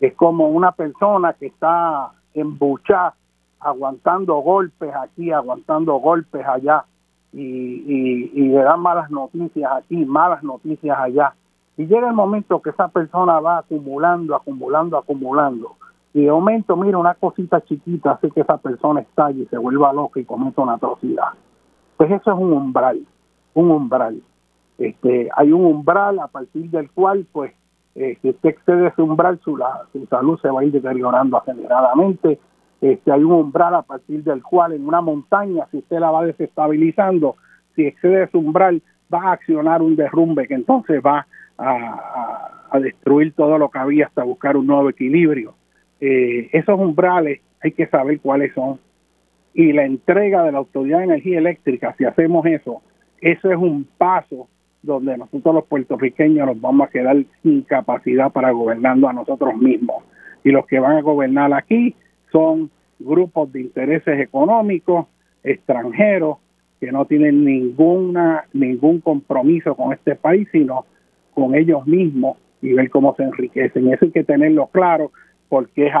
Es 0.00 0.14
como 0.14 0.48
una 0.48 0.72
persona 0.72 1.32
que 1.32 1.46
está 1.46 2.12
embuchada, 2.34 3.14
aguantando 3.60 4.36
golpes 4.36 4.94
aquí, 4.94 5.32
aguantando 5.32 5.94
golpes 5.96 6.46
allá, 6.46 6.84
y, 7.32 7.42
y, 7.42 8.30
y 8.34 8.48
le 8.48 8.62
dan 8.62 8.80
malas 8.80 9.10
noticias 9.10 9.70
aquí, 9.72 10.04
malas 10.06 10.42
noticias 10.42 10.96
allá 10.98 11.34
y 11.78 11.86
llega 11.86 12.08
el 12.08 12.14
momento 12.14 12.60
que 12.60 12.70
esa 12.70 12.88
persona 12.88 13.38
va 13.38 13.58
acumulando, 13.58 14.34
acumulando, 14.34 14.98
acumulando. 14.98 15.76
Y 16.12 16.24
de 16.24 16.32
momento, 16.32 16.76
mira, 16.76 16.98
una 16.98 17.14
cosita 17.14 17.60
chiquita 17.60 18.12
hace 18.12 18.32
que 18.32 18.40
esa 18.40 18.58
persona 18.58 19.00
estalle 19.00 19.42
y 19.42 19.46
se 19.46 19.56
vuelva 19.56 19.92
loca 19.92 20.18
y 20.18 20.24
cometa 20.24 20.60
una 20.60 20.74
atrocidad. 20.74 21.28
Pues 21.96 22.10
eso 22.10 22.32
es 22.32 22.36
un 22.36 22.52
umbral, 22.52 23.06
un 23.54 23.70
umbral. 23.70 24.20
Este, 24.76 25.28
hay 25.36 25.52
un 25.52 25.64
umbral 25.66 26.18
a 26.18 26.26
partir 26.26 26.68
del 26.68 26.90
cual, 26.90 27.28
pues, 27.30 27.54
eh, 27.94 28.16
si 28.22 28.30
usted 28.30 28.50
excede 28.50 28.88
ese 28.88 29.02
umbral, 29.02 29.40
su, 29.42 29.58
su 29.92 30.06
salud 30.06 30.38
se 30.40 30.48
va 30.48 30.60
a 30.60 30.64
ir 30.64 30.72
deteriorando 30.72 31.36
aceleradamente. 31.36 32.38
Este, 32.80 33.10
hay 33.10 33.24
un 33.24 33.32
umbral 33.32 33.74
a 33.74 33.82
partir 33.82 34.22
del 34.22 34.42
cual 34.42 34.72
en 34.72 34.86
una 34.86 35.00
montaña, 35.00 35.66
si 35.70 35.78
usted 35.78 35.98
la 35.98 36.10
va 36.10 36.24
desestabilizando, 36.24 37.36
si 37.74 37.86
excede 37.86 38.24
ese 38.24 38.36
umbral, 38.36 38.82
va 39.12 39.30
a 39.30 39.32
accionar 39.32 39.82
un 39.82 39.96
derrumbe 39.96 40.46
que 40.46 40.54
entonces 40.54 41.02
va 41.04 41.26
a, 41.58 42.78
destruir 42.80 43.32
todo 43.32 43.58
lo 43.58 43.70
que 43.70 43.78
había 43.78 44.06
hasta 44.06 44.22
buscar 44.22 44.56
un 44.56 44.66
nuevo 44.66 44.90
equilibrio. 44.90 45.54
Eh, 46.00 46.50
esos 46.52 46.78
umbrales 46.78 47.40
hay 47.60 47.72
que 47.72 47.86
saber 47.86 48.20
cuáles 48.20 48.54
son. 48.54 48.78
Y 49.54 49.72
la 49.72 49.84
entrega 49.84 50.44
de 50.44 50.52
la 50.52 50.58
Autoridad 50.58 50.98
de 50.98 51.04
Energía 51.04 51.38
Eléctrica, 51.38 51.94
si 51.98 52.04
hacemos 52.04 52.46
eso, 52.46 52.82
eso 53.20 53.50
es 53.50 53.56
un 53.56 53.88
paso 53.96 54.48
donde 54.82 55.16
nosotros 55.16 55.54
los 55.54 55.64
puertorriqueños 55.64 56.46
nos 56.46 56.60
vamos 56.60 56.88
a 56.88 56.90
quedar 56.90 57.16
sin 57.42 57.62
capacidad 57.62 58.32
para 58.32 58.50
gobernando 58.52 59.08
a 59.08 59.12
nosotros 59.12 59.56
mismos. 59.56 60.04
Y 60.44 60.50
los 60.50 60.66
que 60.66 60.78
van 60.78 60.96
a 60.96 61.02
gobernar 61.02 61.52
aquí 61.52 61.94
son 62.30 62.70
grupos 62.98 63.52
de 63.52 63.62
intereses 63.62 64.20
económicos 64.20 65.06
extranjeros 65.42 66.38
que 66.80 66.92
no 66.92 67.04
tienen 67.06 67.44
ninguna 67.44 68.44
ningún 68.52 69.00
compromiso 69.00 69.74
con 69.74 69.92
este 69.92 70.14
país, 70.14 70.48
sino 70.52 70.86
con 71.34 71.54
ellos 71.54 71.86
mismos 71.86 72.36
y 72.62 72.72
ver 72.72 72.90
cómo 72.90 73.14
se 73.16 73.24
enriquecen. 73.24 73.92
Eso 73.92 74.06
hay 74.06 74.10
que 74.12 74.24
tenerlo 74.24 74.68
claro 74.68 75.10
porque 75.48 75.86
es. 75.86 75.92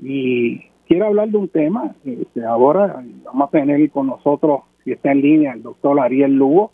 Y 0.00 0.60
quiero 0.86 1.06
hablar 1.06 1.28
de 1.28 1.36
un 1.36 1.48
tema, 1.48 1.94
este, 2.04 2.44
ahora 2.44 3.02
vamos 3.24 3.48
a 3.48 3.50
tener 3.50 3.90
con 3.90 4.08
nosotros, 4.08 4.62
si 4.84 4.92
está 4.92 5.12
en 5.12 5.20
línea, 5.20 5.52
el 5.52 5.62
doctor 5.62 6.00
Ariel 6.00 6.34
Lugo, 6.34 6.72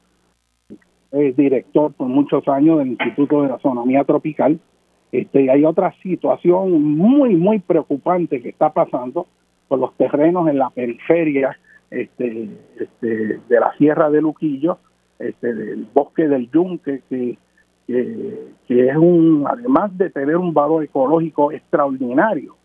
es 1.12 1.36
director 1.36 1.92
por 1.92 2.08
muchos 2.08 2.46
años 2.48 2.78
del 2.78 2.88
Instituto 2.88 3.42
de 3.42 3.52
Astronomía 3.52 4.04
Tropical. 4.04 4.58
Este, 5.10 5.50
hay 5.50 5.64
otra 5.64 5.94
situación 6.02 6.82
muy, 6.82 7.34
muy 7.34 7.60
preocupante 7.60 8.42
que 8.42 8.50
está 8.50 8.72
pasando 8.72 9.26
con 9.68 9.80
los 9.80 9.94
terrenos 9.96 10.48
en 10.48 10.58
la 10.58 10.70
periferia 10.70 11.58
este, 11.90 12.48
este, 12.78 13.40
de 13.48 13.60
la 13.60 13.72
Sierra 13.78 14.10
de 14.10 14.20
Luquillo, 14.20 14.78
este, 15.18 15.54
del 15.54 15.86
bosque 15.92 16.28
del 16.28 16.50
Yunque, 16.50 17.02
que, 17.08 17.38
que, 17.86 18.88
es 18.88 18.96
un, 18.96 19.46
además 19.48 19.96
de 19.96 20.10
tener 20.10 20.36
un 20.36 20.52
valor 20.52 20.84
ecológico 20.84 21.52
extraordinario, 21.52 22.56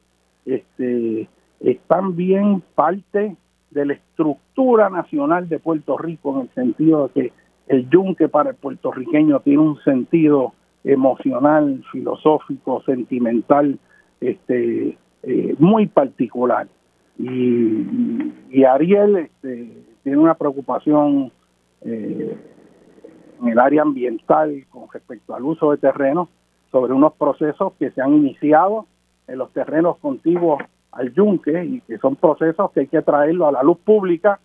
este, 0.46 1.30
es 1.62 1.80
también 1.88 2.62
parte 2.76 3.38
de 3.72 3.86
la 3.86 3.94
estructura 3.94 4.90
nacional 4.90 5.48
de 5.48 5.60
Puerto 5.60 5.98
Rico 5.98 6.36
en 6.36 6.42
el 6.42 6.50
sentido 6.50 7.08
de 7.08 7.14
que 7.14 7.34
el 7.74 7.90
yunque 7.90 8.30
para 8.30 8.52
el 8.52 8.56
puertorriqueño 8.56 9.40
tiene 9.40 9.60
un 9.60 9.82
sentido 9.84 10.54
emocional, 10.84 11.84
filosófico, 11.92 12.84
sentimental, 12.84 13.80
este, 14.22 14.98
eh, 15.24 15.56
muy 15.58 15.88
particular. 15.88 16.68
Y, 17.18 18.64
Ariel 18.64 19.18
este, 19.18 19.72
tiene 20.04 20.18
una 20.18 20.36
preocupación 20.36 21.32
eh, 21.82 22.38
en 23.42 23.48
el 23.48 23.60
área 23.60 23.82
ambiental 23.82 24.66
con 24.70 24.84
respecto 24.92 25.36
al 25.36 25.44
uso 25.44 25.72
de 25.72 25.78
terrenos 25.78 26.30
sobre 26.72 26.94
unos 26.94 27.14
procesos 27.14 27.74
que 27.80 27.92
se 27.92 28.02
han 28.02 28.14
iniciado 28.14 28.88
en 29.28 29.38
los 29.38 29.52
terrenos 29.52 29.98
contiguos 29.98 30.62
al 30.92 31.14
yunque 31.14 31.66
y 31.66 31.82
que 31.82 31.98
son 31.98 32.16
procesos 32.16 32.72
que 32.72 32.82
hay 32.82 32.88
que 32.88 33.02
traerlo 33.02 33.48
a 33.48 33.52
la 33.52 33.64
luz 33.64 33.78
pública 33.80 34.40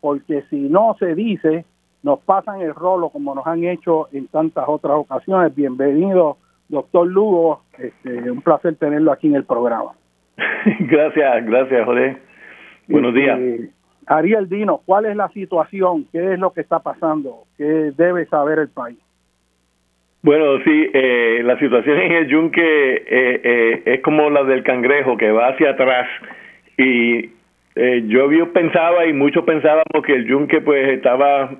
porque 0.00 0.44
si 0.50 0.56
no 0.56 0.96
se 0.98 1.14
dice 1.14 1.64
nos 2.02 2.20
pasan 2.20 2.60
el 2.60 2.74
rolo 2.74 3.10
como 3.10 3.34
nos 3.34 3.46
han 3.46 3.64
hecho 3.64 4.08
en 4.12 4.28
tantas 4.28 4.64
otras 4.68 4.96
ocasiones. 4.96 5.54
Bienvenido, 5.54 6.36
doctor 6.68 7.06
Lugo. 7.06 7.62
Este, 7.78 8.30
un 8.30 8.42
placer 8.42 8.76
tenerlo 8.76 9.12
aquí 9.12 9.26
en 9.26 9.36
el 9.36 9.44
programa. 9.44 9.92
gracias, 10.80 11.46
gracias, 11.46 11.84
José. 11.84 12.16
Buenos 12.88 13.14
días. 13.14 13.38
Este, 13.38 13.70
Ariel 14.06 14.48
Dino, 14.48 14.80
¿cuál 14.86 15.06
es 15.06 15.16
la 15.16 15.28
situación? 15.28 16.06
¿Qué 16.10 16.32
es 16.32 16.38
lo 16.38 16.52
que 16.52 16.62
está 16.62 16.78
pasando? 16.78 17.44
¿Qué 17.56 17.92
debe 17.96 18.24
saber 18.26 18.58
el 18.58 18.68
país? 18.68 18.98
Bueno, 20.22 20.58
sí, 20.64 20.90
eh, 20.92 21.42
la 21.44 21.58
situación 21.58 21.98
en 21.98 22.12
el 22.12 22.26
yunque 22.26 22.94
eh, 22.96 23.40
eh, 23.44 23.82
es 23.84 24.00
como 24.00 24.28
la 24.30 24.42
del 24.44 24.64
cangrejo 24.64 25.16
que 25.16 25.30
va 25.30 25.48
hacia 25.48 25.70
atrás 25.70 26.08
y 26.76 27.30
yo 28.08 28.52
pensaba 28.52 29.06
y 29.06 29.12
muchos 29.12 29.44
pensábamos 29.44 30.04
que 30.04 30.12
el 30.12 30.26
yunque 30.26 30.60
pues 30.60 30.88
estaba 30.88 31.50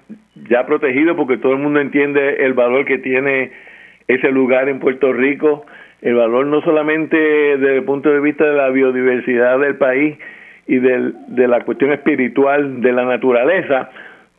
ya 0.49 0.67
protegido 0.67 1.17
porque 1.17 1.39
todo 1.39 1.53
el 1.53 1.59
mundo 1.59 1.81
entiende 1.81 2.45
el 2.45 2.55
valor 2.55 2.85
que 2.85 2.99
tiene 2.99 3.51
ese 4.07 4.31
lugar 4.31 4.69
en 4.69 4.81
Puerto 4.81 5.13
Rico, 5.13 5.67
el 6.01 6.15
valor 6.15 6.47
no 6.47 6.63
solamente 6.63 7.17
desde 7.17 7.77
el 7.77 7.85
punto 7.85 8.11
de 8.11 8.21
vista 8.21 8.45
de 8.45 8.57
la 8.57 8.71
biodiversidad 8.71 9.59
del 9.59 9.77
país 9.77 10.17
y 10.67 10.79
del, 10.79 11.15
de 11.29 11.49
la 11.49 11.65
cuestión 11.65 11.93
espiritual 11.93 12.81
de 12.81 12.93
la 12.93 13.05
naturaleza, 13.05 13.91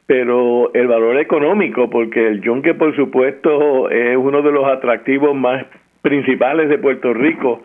pero 0.08 0.74
el 0.74 0.88
valor 0.88 1.18
económico, 1.20 1.90
porque 1.90 2.28
el 2.28 2.42
yunque 2.42 2.74
por 2.74 2.96
supuesto 2.96 3.90
es 3.90 4.18
uno 4.18 4.42
de 4.42 4.52
los 4.52 4.66
atractivos 4.66 5.36
más 5.36 5.66
principales 6.02 6.70
de 6.70 6.78
Puerto 6.78 7.14
Rico, 7.14 7.64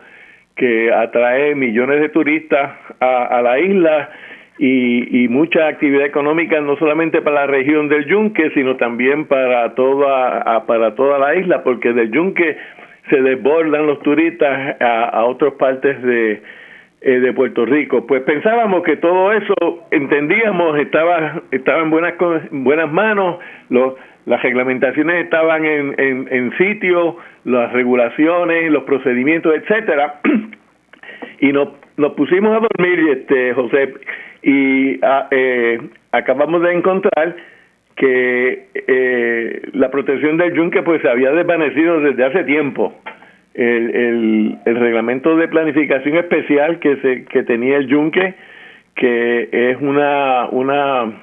que 0.55 0.91
atrae 0.93 1.55
millones 1.55 2.01
de 2.01 2.09
turistas 2.09 2.71
a, 2.99 3.25
a 3.25 3.41
la 3.41 3.59
isla 3.59 4.09
y, 4.57 5.27
mucha 5.27 5.67
actividad 5.67 6.05
económica 6.05 6.61
no 6.61 6.77
solamente 6.77 7.21
para 7.21 7.41
la 7.41 7.47
región 7.47 7.89
del 7.89 8.05
Yunque, 8.05 8.51
sino 8.51 8.77
también 8.77 9.25
para 9.25 9.75
toda, 9.75 10.65
para 10.65 10.95
toda 10.95 11.19
la 11.19 11.35
isla, 11.35 11.63
porque 11.63 11.91
del 11.91 12.11
Yunque 12.11 12.57
se 13.09 13.21
desbordan 13.21 13.85
los 13.85 13.99
turistas 14.01 14.77
a, 14.79 15.23
otras 15.25 15.53
partes 15.53 16.01
de, 16.01 16.41
eh, 17.01 17.19
de 17.19 17.33
Puerto 17.33 17.65
Rico. 17.65 18.07
Pues 18.07 18.23
pensábamos 18.23 18.83
que 18.83 18.95
todo 18.97 19.31
eso, 19.33 19.53
entendíamos, 19.91 20.79
estaba, 20.79 21.41
estaba 21.51 21.81
en 21.81 21.89
buenas, 21.89 22.13
buenas 22.51 22.91
manos, 22.91 23.39
las 24.25 24.41
reglamentaciones 24.41 25.25
estaban 25.25 25.65
en, 25.65 25.95
en, 25.97 26.27
en 26.31 26.57
sitio, 26.57 27.17
las 27.43 27.73
regulaciones, 27.73 28.71
los 28.71 28.83
procedimientos, 28.83 29.53
etcétera, 29.53 30.21
y 31.41 31.51
nos, 31.51 31.69
nos 31.97 32.13
pusimos 32.13 32.57
a 32.57 32.59
dormir, 32.61 33.09
este 33.09 33.53
José, 33.53 33.93
y 34.45 34.99
ah, 35.01 35.27
eh, 35.31 35.79
acabamos 36.11 36.61
de 36.61 36.71
encontrar 36.71 37.35
que 37.95 38.67
eh, 38.75 39.61
la 39.73 39.89
protección 39.89 40.37
del 40.37 40.53
yunque 40.53 40.83
pues 40.83 41.01
se 41.01 41.09
había 41.09 41.31
desvanecido 41.31 41.99
desde 41.99 42.23
hace 42.23 42.43
tiempo. 42.43 42.93
El, 43.55 44.59
el, 44.65 44.75
reglamento 44.75 45.35
de 45.37 45.47
planificación 45.47 46.17
especial 46.17 46.77
que 46.79 46.97
se 46.97 47.23
que 47.23 47.43
tenía 47.43 47.77
el 47.77 47.87
yunque 47.87 48.35
que 48.95 49.47
es 49.49 49.77
una 49.79 50.49
una 50.51 51.21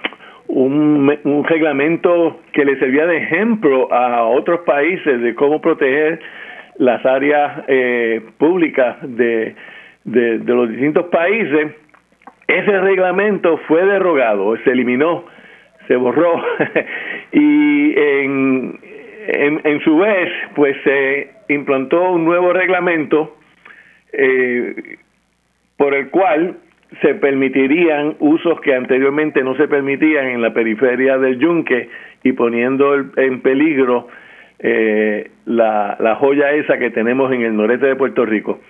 un, 0.49 1.19
un 1.25 1.45
reglamento 1.45 2.41
que 2.53 2.65
le 2.65 2.79
servía 2.79 3.07
de 3.07 3.19
ejemplo 3.19 3.93
a 3.93 4.25
otros 4.25 4.61
países 4.61 5.21
de 5.21 5.35
cómo 5.35 5.61
proteger 5.61 6.21
las 6.79 7.05
áreas 7.05 7.65
eh, 7.69 8.23
públicas 8.39 8.97
de, 9.03 9.55
de, 10.05 10.39
de 10.39 10.55
los 10.55 10.71
distintos 10.71 11.09
países 11.09 11.73
ese 12.59 12.81
reglamento 12.81 13.59
fue 13.69 13.85
derogado, 13.85 14.57
se 14.65 14.71
eliminó, 14.71 15.25
se 15.89 15.97
borró 15.97 16.43
y 17.33 17.95
en, 17.99 18.81
en, 19.65 19.81
su 19.81 19.99
vez 19.99 20.29
pues 20.55 20.77
se 20.85 21.31
implantó 21.49 22.13
un 22.13 22.25
nuevo 22.25 22.53
reglamento 22.53 23.37
eh, 24.13 24.99
por 25.77 25.95
el 25.95 26.11
cual 26.11 26.57
se 27.01 27.15
permitirían 27.15 28.17
usos 28.19 28.61
que 28.61 28.75
anteriormente 28.75 29.43
no 29.43 29.57
se 29.57 29.67
permitían 29.67 30.27
en 30.27 30.43
la 30.43 30.53
periferia 30.53 31.19
del 31.19 31.39
yunque 31.39 31.89
y 32.23 32.33
poniendo 32.33 32.95
en 33.17 33.41
peligro 33.41 34.09
eh, 34.59 35.31
la 35.47 36.17
joya 36.21 36.53
esa 36.53 36.79
que 36.79 36.91
tenemos 36.91 37.33
en 37.33 37.43
el 37.43 37.57
noreste 37.57 37.87
de 37.87 37.97
Puerto 37.97 38.25
Rico. 38.27 38.61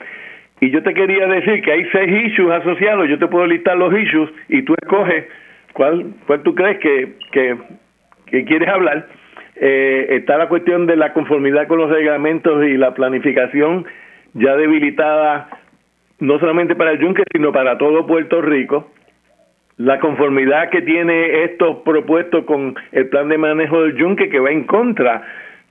Y 0.62 0.70
yo 0.70 0.80
te 0.84 0.94
quería 0.94 1.26
decir 1.26 1.60
que 1.60 1.72
hay 1.72 1.84
seis 1.90 2.30
issues 2.30 2.48
asociados, 2.52 3.08
yo 3.08 3.18
te 3.18 3.26
puedo 3.26 3.48
listar 3.48 3.76
los 3.76 3.92
issues 3.98 4.30
y 4.48 4.62
tú 4.62 4.76
escoges 4.80 5.24
cuál, 5.72 6.14
cuál 6.24 6.42
tú 6.44 6.54
crees 6.54 6.78
que, 6.78 7.14
que, 7.32 8.44
quieres 8.44 8.68
hablar. 8.68 9.08
Eh, 9.56 10.06
está 10.10 10.38
la 10.38 10.48
cuestión 10.48 10.86
de 10.86 10.94
la 10.94 11.12
conformidad 11.14 11.66
con 11.66 11.78
los 11.78 11.90
reglamentos 11.90 12.64
y 12.64 12.76
la 12.76 12.94
planificación 12.94 13.86
ya 14.34 14.54
debilitada 14.54 15.48
no 16.20 16.38
solamente 16.38 16.76
para 16.76 16.92
el 16.92 17.00
Yunque, 17.00 17.24
sino 17.32 17.50
para 17.50 17.76
todo 17.76 18.06
Puerto 18.06 18.40
Rico. 18.40 18.88
La 19.78 19.98
conformidad 19.98 20.70
que 20.70 20.82
tiene 20.82 21.42
esto 21.42 21.82
propuesto 21.82 22.46
con 22.46 22.76
el 22.92 23.08
plan 23.08 23.28
de 23.28 23.36
manejo 23.36 23.82
del 23.82 23.96
Yunque, 23.96 24.28
que 24.28 24.38
va 24.38 24.52
en 24.52 24.62
contra 24.62 25.22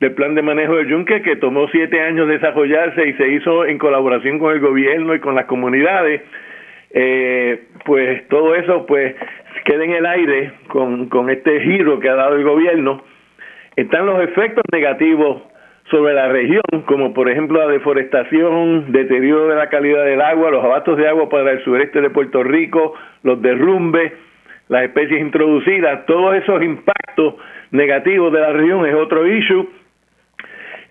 del 0.02 0.14
plan 0.14 0.34
de 0.34 0.42
manejo 0.42 0.76
del 0.78 0.88
yunque 0.88 1.22
que 1.22 1.36
tomó 1.36 1.68
siete 1.70 2.02
años 2.02 2.28
desarrollarse 2.28 3.08
y 3.08 3.14
se 3.14 3.28
hizo 3.30 3.66
en 3.66 3.78
colaboración 3.78 4.40
con 4.40 4.52
el 4.52 4.60
gobierno 4.60 5.14
y 5.14 5.20
con 5.20 5.36
las 5.36 5.46
comunidades. 5.46 6.24
Eh, 6.90 7.68
pues 7.86 8.28
todo 8.28 8.56
eso 8.56 8.86
pues 8.88 9.16
queda 9.64 9.86
en 9.86 9.92
el 9.92 10.06
aire 10.08 10.54
con, 10.68 11.08
con 11.08 11.30
este 11.30 11.62
giro 11.62 12.00
que 12.00 12.10
ha 12.10 12.16
dado 12.16 12.36
el 12.36 12.44
gobierno. 12.44 13.04
Están 13.76 14.08
los 14.08 14.22
efectos 14.24 14.64
negativos 14.72 15.44
sobre 15.92 16.16
la 16.16 16.30
región, 16.30 16.64
como 16.88 17.14
por 17.14 17.30
ejemplo 17.30 17.60
la 17.60 17.72
deforestación, 17.72 18.92
deterioro 18.92 19.50
de 19.50 19.56
la 19.56 19.70
calidad 19.70 20.04
del 20.04 20.22
agua, 20.22 20.50
los 20.50 20.64
abastos 20.64 20.98
de 20.98 21.08
agua 21.08 21.30
para 21.30 21.52
el 21.52 21.64
sureste 21.64 22.02
de 22.02 22.10
Puerto 22.10 22.44
Rico, 22.44 22.96
los 23.22 23.40
derrumbes, 23.42 24.14
las 24.68 24.84
especies 24.86 25.22
introducidas, 25.22 26.08
todos 26.08 26.36
esos 26.38 26.64
impactos 26.64 27.36
negativos 27.70 28.34
de 28.34 28.40
la 28.40 28.52
región 28.52 28.86
es 28.88 28.96
otro 28.96 29.28
issue. 29.28 29.70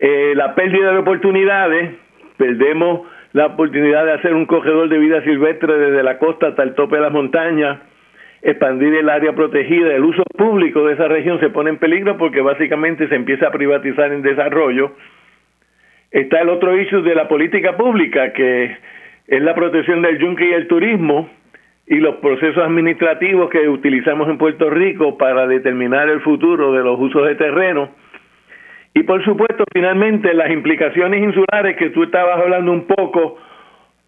Eh, 0.01 0.33
la 0.35 0.55
pérdida 0.55 0.93
de 0.93 0.99
oportunidades, 0.99 1.91
perdemos 2.39 3.03
la 3.35 3.47
oportunidad 3.47 4.07
de 4.07 4.13
hacer 4.13 4.35
un 4.35 4.47
corredor 4.47 4.89
de 4.89 4.99
vida 4.99 5.23
silvestre 5.23 5.77
desde 5.77 6.03
la 6.03 6.19
costa 6.19 6.49
hasta 6.49 6.63
el 6.63 6.75
tope 6.75 6.97
de 6.97 7.03
las 7.03 7.13
montañas, 7.13 7.79
expandir 8.41 8.95
el 8.95 9.11
área 9.11 9.35
protegida, 9.35 9.95
el 9.95 10.05
uso 10.05 10.23
público 10.39 10.87
de 10.87 10.95
esa 10.95 11.07
región 11.07 11.39
se 11.39 11.51
pone 11.51 11.69
en 11.69 11.77
peligro 11.77 12.17
porque 12.17 12.41
básicamente 12.41 13.09
se 13.09 13.15
empieza 13.15 13.49
a 13.49 13.53
privatizar 13.53 14.11
en 14.11 14.23
desarrollo. 14.23 14.93
Está 16.11 16.41
el 16.41 16.49
otro 16.49 16.81
issue 16.81 17.03
de 17.03 17.15
la 17.15 17.29
política 17.29 17.77
pública, 17.77 18.33
que 18.33 18.77
es 19.29 19.43
la 19.43 19.55
protección 19.55 20.01
del 20.01 20.19
yunque 20.19 20.49
y 20.49 20.53
el 20.55 20.67
turismo 20.67 21.29
y 21.87 21.97
los 21.97 22.17
procesos 22.17 22.65
administrativos 22.65 23.51
que 23.51 23.69
utilizamos 23.69 24.29
en 24.31 24.39
Puerto 24.39 24.71
Rico 24.71 25.19
para 25.19 25.47
determinar 25.47 26.09
el 26.09 26.21
futuro 26.21 26.73
de 26.73 26.83
los 26.83 26.99
usos 26.99 27.27
de 27.27 27.35
terreno. 27.35 27.91
Y 28.95 29.03
por 29.05 29.25
supuesto, 29.25 29.65
finalmente, 29.73 30.35
las 30.35 30.51
implicaciones 30.51 31.23
insulares 31.23 31.77
que 31.77 31.91
tú 31.91 32.03
estabas 32.03 32.41
hablando 32.41 32.73
un 32.73 32.87
poco 32.87 33.39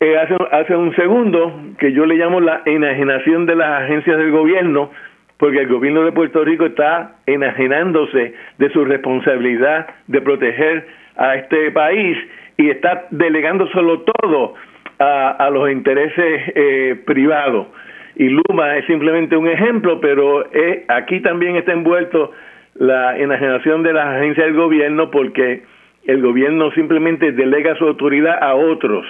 eh, 0.01 0.19
hace, 0.19 0.35
hace 0.51 0.77
un 0.77 0.95
segundo, 0.97 1.53
que 1.79 1.93
yo 1.93 2.05
le 2.07 2.17
llamo 2.17 2.41
la 2.41 2.63
enajenación 2.67 3.47
de 3.47 3.55
las 3.55 3.83
agencias 3.83 4.19
del 4.19 4.33
gobierno, 4.33 4.91
porque 5.37 5.61
el 5.61 5.69
gobierno 5.69 6.03
de 6.05 6.13
Puerto 6.13 6.45
Rico 6.45 6.67
está 6.67 7.17
enajenándose 7.27 8.35
de 8.59 8.71
su 8.71 8.85
responsabilidad 8.85 9.87
de 10.09 10.21
proteger 10.21 10.87
a 11.17 11.37
este 11.37 11.71
país 11.71 12.19
y 12.57 12.71
está 12.71 13.07
delegando 13.11 13.69
solo 13.69 14.01
todo 14.01 14.55
a, 14.99 15.31
a 15.31 15.51
los 15.51 15.71
intereses 15.71 16.53
eh, 16.55 17.01
privados. 17.07 17.69
Y 18.17 18.29
Luma 18.29 18.77
es 18.77 18.87
simplemente 18.87 19.37
un 19.37 19.49
ejemplo, 19.49 20.01
pero 20.01 20.53
eh, 20.53 20.85
aquí 20.89 21.21
también 21.21 21.57
está 21.57 21.73
envuelto 21.73 22.33
la 22.75 23.19
enajenación 23.19 23.83
de 23.83 23.93
las 23.93 24.07
agencias 24.07 24.47
del 24.47 24.57
gobierno 24.57 25.11
porque 25.11 25.63
el 26.05 26.23
gobierno 26.23 26.71
simplemente 26.73 27.33
delega 27.33 27.77
su 27.77 27.87
autoridad 27.87 28.43
a 28.43 28.55
otros 28.55 29.07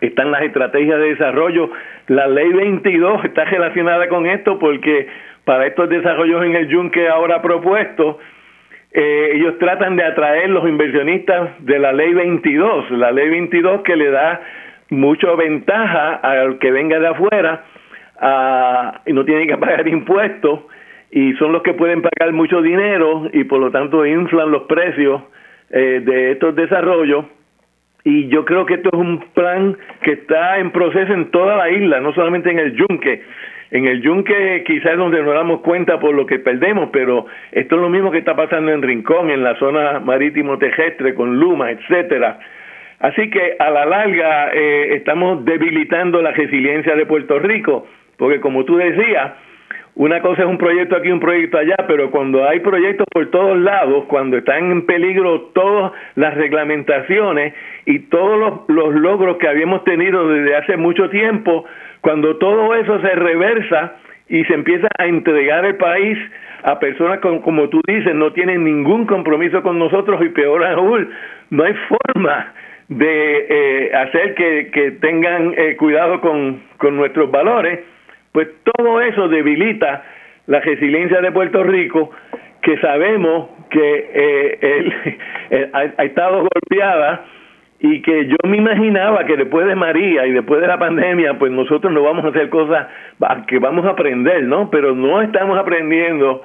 están 0.00 0.30
las 0.30 0.42
estrategias 0.42 0.98
de 0.98 1.08
desarrollo. 1.10 1.70
La 2.08 2.26
ley 2.26 2.52
22 2.52 3.24
está 3.24 3.44
relacionada 3.44 4.08
con 4.08 4.26
esto 4.26 4.58
porque 4.58 5.08
para 5.44 5.66
estos 5.66 5.88
desarrollos 5.88 6.44
en 6.44 6.56
el 6.56 6.68
yunque 6.68 7.08
ahora 7.08 7.42
propuesto, 7.42 8.18
eh, 8.92 9.32
ellos 9.34 9.58
tratan 9.58 9.96
de 9.96 10.04
atraer 10.04 10.50
los 10.50 10.66
inversionistas 10.68 11.50
de 11.60 11.78
la 11.78 11.92
ley 11.92 12.14
22, 12.14 12.90
la 12.92 13.12
ley 13.12 13.28
22 13.28 13.82
que 13.82 13.96
le 13.96 14.10
da 14.10 14.40
mucha 14.90 15.34
ventaja 15.34 16.14
al 16.16 16.58
que 16.58 16.70
venga 16.70 16.98
de 16.98 17.08
afuera 17.08 17.64
y 19.06 19.12
no 19.12 19.24
tiene 19.24 19.46
que 19.46 19.58
pagar 19.58 19.86
impuestos 19.88 20.60
y 21.14 21.32
son 21.34 21.52
los 21.52 21.62
que 21.62 21.74
pueden 21.74 22.02
pagar 22.02 22.32
mucho 22.32 22.60
dinero 22.60 23.30
y 23.32 23.44
por 23.44 23.60
lo 23.60 23.70
tanto 23.70 24.04
inflan 24.04 24.50
los 24.50 24.64
precios 24.64 25.22
eh, 25.70 26.02
de 26.04 26.32
estos 26.32 26.56
desarrollos 26.56 27.26
y 28.02 28.26
yo 28.26 28.44
creo 28.44 28.66
que 28.66 28.74
esto 28.74 28.90
es 28.92 28.98
un 28.98 29.20
plan 29.32 29.76
que 30.02 30.10
está 30.14 30.58
en 30.58 30.72
proceso 30.72 31.12
en 31.12 31.30
toda 31.30 31.56
la 31.56 31.70
isla, 31.70 32.00
no 32.00 32.12
solamente 32.14 32.50
en 32.50 32.58
el 32.58 32.74
yunque. 32.74 33.22
En 33.70 33.86
el 33.86 34.02
yunque 34.02 34.64
quizás 34.66 34.96
donde 34.96 35.22
nos 35.22 35.34
damos 35.34 35.60
cuenta 35.60 36.00
por 36.00 36.16
lo 36.16 36.26
que 36.26 36.40
perdemos, 36.40 36.90
pero 36.92 37.26
esto 37.52 37.76
es 37.76 37.80
lo 37.80 37.88
mismo 37.88 38.10
que 38.10 38.18
está 38.18 38.34
pasando 38.34 38.72
en 38.72 38.82
Rincón, 38.82 39.30
en 39.30 39.44
la 39.44 39.56
zona 39.60 40.00
marítimo 40.00 40.58
terrestre, 40.58 41.14
con 41.14 41.38
Luma, 41.38 41.70
etcétera. 41.70 42.40
Así 42.98 43.30
que 43.30 43.54
a 43.60 43.70
la 43.70 43.86
larga 43.86 44.50
eh, 44.52 44.96
estamos 44.96 45.44
debilitando 45.44 46.20
la 46.20 46.32
resiliencia 46.32 46.96
de 46.96 47.06
Puerto 47.06 47.38
Rico, 47.38 47.86
porque 48.18 48.40
como 48.40 48.64
tú 48.64 48.76
decías, 48.76 49.32
una 49.96 50.20
cosa 50.20 50.42
es 50.42 50.48
un 50.48 50.58
proyecto 50.58 50.96
aquí, 50.96 51.10
un 51.10 51.20
proyecto 51.20 51.56
allá, 51.56 51.76
pero 51.86 52.10
cuando 52.10 52.48
hay 52.48 52.58
proyectos 52.60 53.06
por 53.12 53.30
todos 53.30 53.56
lados, 53.58 54.04
cuando 54.08 54.38
están 54.38 54.72
en 54.72 54.86
peligro 54.86 55.50
todas 55.54 55.92
las 56.16 56.34
reglamentaciones 56.34 57.54
y 57.86 58.00
todos 58.00 58.62
los, 58.66 58.94
logros 58.94 59.36
que 59.36 59.46
habíamos 59.46 59.84
tenido 59.84 60.28
desde 60.28 60.56
hace 60.56 60.76
mucho 60.76 61.08
tiempo, 61.10 61.64
cuando 62.00 62.36
todo 62.38 62.74
eso 62.74 63.00
se 63.00 63.10
reversa 63.10 63.94
y 64.28 64.44
se 64.44 64.54
empieza 64.54 64.88
a 64.98 65.06
entregar 65.06 65.64
el 65.64 65.76
país 65.76 66.18
a 66.64 66.80
personas 66.80 67.20
como 67.20 67.68
tú 67.68 67.80
dices, 67.86 68.14
no 68.16 68.32
tienen 68.32 68.64
ningún 68.64 69.06
compromiso 69.06 69.62
con 69.62 69.78
nosotros 69.78 70.20
y 70.24 70.30
peor 70.30 70.64
aún, 70.64 71.08
no 71.50 71.62
hay 71.62 71.74
forma 71.74 72.52
de 72.88 73.46
eh, 73.48 73.94
hacer 73.94 74.34
que, 74.34 74.96
tengan 75.00 75.54
eh, 75.56 75.76
cuidado 75.76 76.20
con, 76.20 76.62
con 76.78 76.96
nuestros 76.96 77.30
valores 77.30 77.80
pues 78.34 78.48
todo 78.64 79.00
eso 79.00 79.28
debilita 79.28 80.02
la 80.48 80.58
resiliencia 80.58 81.20
de 81.20 81.30
Puerto 81.30 81.62
Rico, 81.62 82.10
que 82.62 82.76
sabemos 82.78 83.48
que 83.70 84.10
eh, 84.12 85.68
ha, 85.72 86.02
estado 86.02 86.40
golpeada 86.40 87.26
y 87.78 88.02
que 88.02 88.26
yo 88.26 88.36
me 88.48 88.56
imaginaba 88.56 89.24
que 89.24 89.36
después 89.36 89.68
de 89.68 89.76
María 89.76 90.26
y 90.26 90.32
después 90.32 90.60
de 90.60 90.66
la 90.66 90.78
pandemia, 90.80 91.38
pues 91.38 91.52
nosotros 91.52 91.92
no 91.92 92.02
vamos 92.02 92.24
a 92.24 92.28
hacer 92.28 92.48
cosas 92.48 92.88
que 93.46 93.60
vamos 93.60 93.86
a 93.86 93.90
aprender, 93.90 94.42
¿no? 94.42 94.68
Pero 94.68 94.96
no 94.96 95.22
estamos 95.22 95.56
aprendiendo 95.56 96.42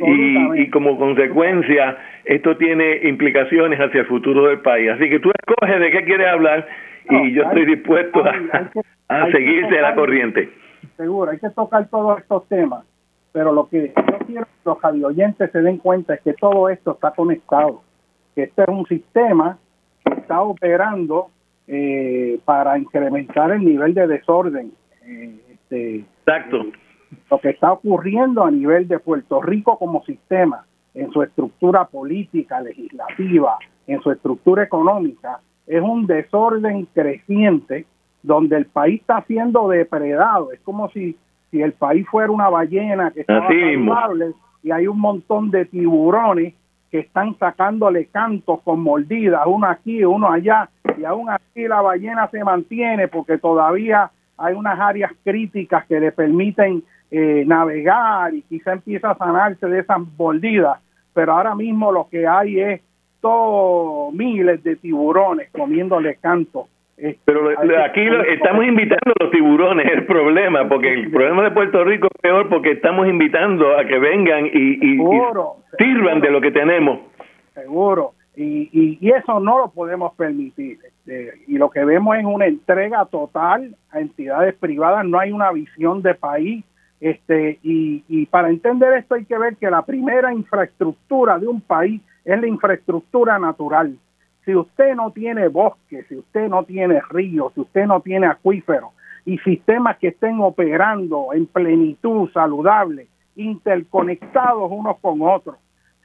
y, 0.00 0.62
y, 0.62 0.70
como 0.70 0.98
consecuencia 0.98 1.98
esto 2.24 2.56
tiene 2.56 3.00
implicaciones 3.04 3.78
hacia 3.78 4.00
el 4.00 4.06
futuro 4.06 4.48
del 4.48 4.58
país. 4.58 4.90
Así 4.90 5.08
que 5.08 5.20
tú 5.20 5.30
escoges 5.30 5.78
de 5.78 5.90
qué 5.92 6.04
quieres 6.04 6.26
hablar 6.26 6.66
y 7.08 7.32
yo 7.32 7.44
estoy 7.44 7.64
dispuesto 7.64 8.24
a, 8.24 8.70
a 9.08 9.30
seguirse 9.30 9.80
la 9.80 9.94
corriente 9.94 10.48
seguro, 10.98 11.30
hay 11.30 11.38
que 11.38 11.48
tocar 11.50 11.88
todos 11.88 12.18
estos 12.18 12.46
temas, 12.48 12.84
pero 13.32 13.52
lo 13.52 13.68
que 13.68 13.94
yo 13.96 14.18
quiero 14.26 14.44
que 14.44 14.52
los 14.66 14.82
radioyentes 14.82 15.50
se 15.50 15.62
den 15.62 15.78
cuenta 15.78 16.14
es 16.14 16.20
que 16.20 16.34
todo 16.34 16.68
esto 16.68 16.92
está 16.92 17.12
conectado, 17.12 17.82
que 18.34 18.42
este 18.42 18.62
es 18.62 18.68
un 18.68 18.84
sistema 18.86 19.56
que 20.04 20.20
está 20.20 20.42
operando 20.42 21.28
eh, 21.66 22.40
para 22.44 22.78
incrementar 22.78 23.52
el 23.52 23.64
nivel 23.64 23.94
de 23.94 24.06
desorden. 24.06 24.72
Eh, 25.06 25.40
este, 25.52 26.04
Exacto. 26.26 26.64
lo 27.30 27.38
que 27.38 27.50
está 27.50 27.72
ocurriendo 27.72 28.44
a 28.44 28.50
nivel 28.50 28.88
de 28.88 28.98
Puerto 28.98 29.40
Rico 29.40 29.78
como 29.78 30.04
sistema, 30.04 30.66
en 30.94 31.12
su 31.12 31.22
estructura 31.22 31.84
política, 31.84 32.60
legislativa, 32.60 33.56
en 33.86 34.00
su 34.00 34.10
estructura 34.10 34.64
económica, 34.64 35.40
es 35.66 35.80
un 35.80 36.06
desorden 36.06 36.86
creciente 36.86 37.86
donde 38.28 38.58
el 38.58 38.66
país 38.66 39.00
está 39.00 39.22
siendo 39.22 39.68
depredado. 39.68 40.52
Es 40.52 40.60
como 40.60 40.90
si, 40.90 41.16
si 41.50 41.62
el 41.62 41.72
país 41.72 42.06
fuera 42.06 42.30
una 42.30 42.50
ballena 42.50 43.10
que 43.10 43.22
está 43.22 43.48
saludable 43.48 44.34
y 44.62 44.70
hay 44.70 44.86
un 44.86 45.00
montón 45.00 45.50
de 45.50 45.64
tiburones 45.64 46.52
que 46.90 46.98
están 46.98 47.38
sacándole 47.38 48.04
cantos 48.06 48.60
con 48.62 48.82
mordidas, 48.82 49.40
uno 49.46 49.66
aquí, 49.66 50.04
uno 50.04 50.30
allá, 50.30 50.68
y 50.98 51.04
aún 51.04 51.30
así 51.30 51.66
la 51.66 51.80
ballena 51.80 52.28
se 52.28 52.44
mantiene 52.44 53.08
porque 53.08 53.38
todavía 53.38 54.10
hay 54.36 54.54
unas 54.54 54.78
áreas 54.78 55.10
críticas 55.24 55.86
que 55.86 55.98
le 55.98 56.12
permiten 56.12 56.82
eh, 57.10 57.44
navegar 57.46 58.34
y 58.34 58.42
quizá 58.42 58.72
empieza 58.72 59.12
a 59.12 59.16
sanarse 59.16 59.66
de 59.66 59.80
esas 59.80 60.00
mordidas, 60.18 60.78
pero 61.14 61.32
ahora 61.32 61.54
mismo 61.54 61.90
lo 61.92 62.08
que 62.10 62.26
hay 62.26 62.60
es 62.60 62.82
todos 63.22 64.12
miles 64.12 64.62
de 64.62 64.76
tiburones 64.76 65.48
comiéndole 65.50 66.16
cantos 66.16 66.66
pero 67.24 67.50
aquí 67.84 68.00
estamos 68.28 68.64
invitando 68.64 69.12
a 69.18 69.24
los 69.24 69.30
tiburones, 69.30 69.86
es 69.86 69.92
el 69.98 70.06
problema, 70.06 70.68
porque 70.68 70.92
el 70.92 71.10
problema 71.10 71.44
de 71.44 71.50
Puerto 71.52 71.84
Rico 71.84 72.08
es 72.12 72.20
peor 72.20 72.48
porque 72.48 72.72
estamos 72.72 73.06
invitando 73.06 73.76
a 73.76 73.84
que 73.84 73.98
vengan 73.98 74.46
y, 74.46 74.94
y, 74.94 74.98
sirvan 75.78 76.20
de 76.20 76.30
lo 76.30 76.40
que 76.40 76.50
tenemos. 76.50 77.00
Seguro, 77.54 78.12
y, 78.34 78.68
y, 79.00 79.10
eso 79.10 79.40
no 79.40 79.58
lo 79.58 79.70
podemos 79.70 80.14
permitir. 80.14 80.78
Este, 80.84 81.42
y 81.46 81.58
lo 81.58 81.70
que 81.70 81.84
vemos 81.84 82.16
es 82.16 82.24
una 82.24 82.46
entrega 82.46 83.04
total 83.06 83.76
a 83.90 84.00
entidades 84.00 84.54
privadas, 84.56 85.04
no 85.04 85.18
hay 85.18 85.32
una 85.32 85.52
visión 85.52 86.02
de 86.02 86.14
país. 86.14 86.64
Este, 87.00 87.60
y, 87.62 88.02
y 88.08 88.26
para 88.26 88.50
entender 88.50 88.92
esto 88.94 89.14
hay 89.14 89.24
que 89.24 89.38
ver 89.38 89.56
que 89.56 89.70
la 89.70 89.82
primera 89.82 90.34
infraestructura 90.34 91.38
de 91.38 91.46
un 91.46 91.60
país 91.60 92.00
es 92.24 92.40
la 92.40 92.48
infraestructura 92.48 93.38
natural 93.38 93.96
si 94.48 94.56
usted 94.56 94.94
no 94.94 95.10
tiene 95.10 95.48
bosque, 95.48 96.04
si 96.08 96.16
usted 96.16 96.48
no 96.48 96.64
tiene 96.64 97.02
ríos, 97.10 97.52
si 97.52 97.60
usted 97.60 97.84
no 97.84 98.00
tiene 98.00 98.28
acuíferos 98.28 98.92
y 99.26 99.36
sistemas 99.40 99.98
que 99.98 100.08
estén 100.08 100.40
operando 100.40 101.34
en 101.34 101.44
plenitud, 101.44 102.30
saludable, 102.32 103.08
interconectados 103.36 104.72
unos 104.72 104.96
con 105.00 105.20
otros, 105.20 105.56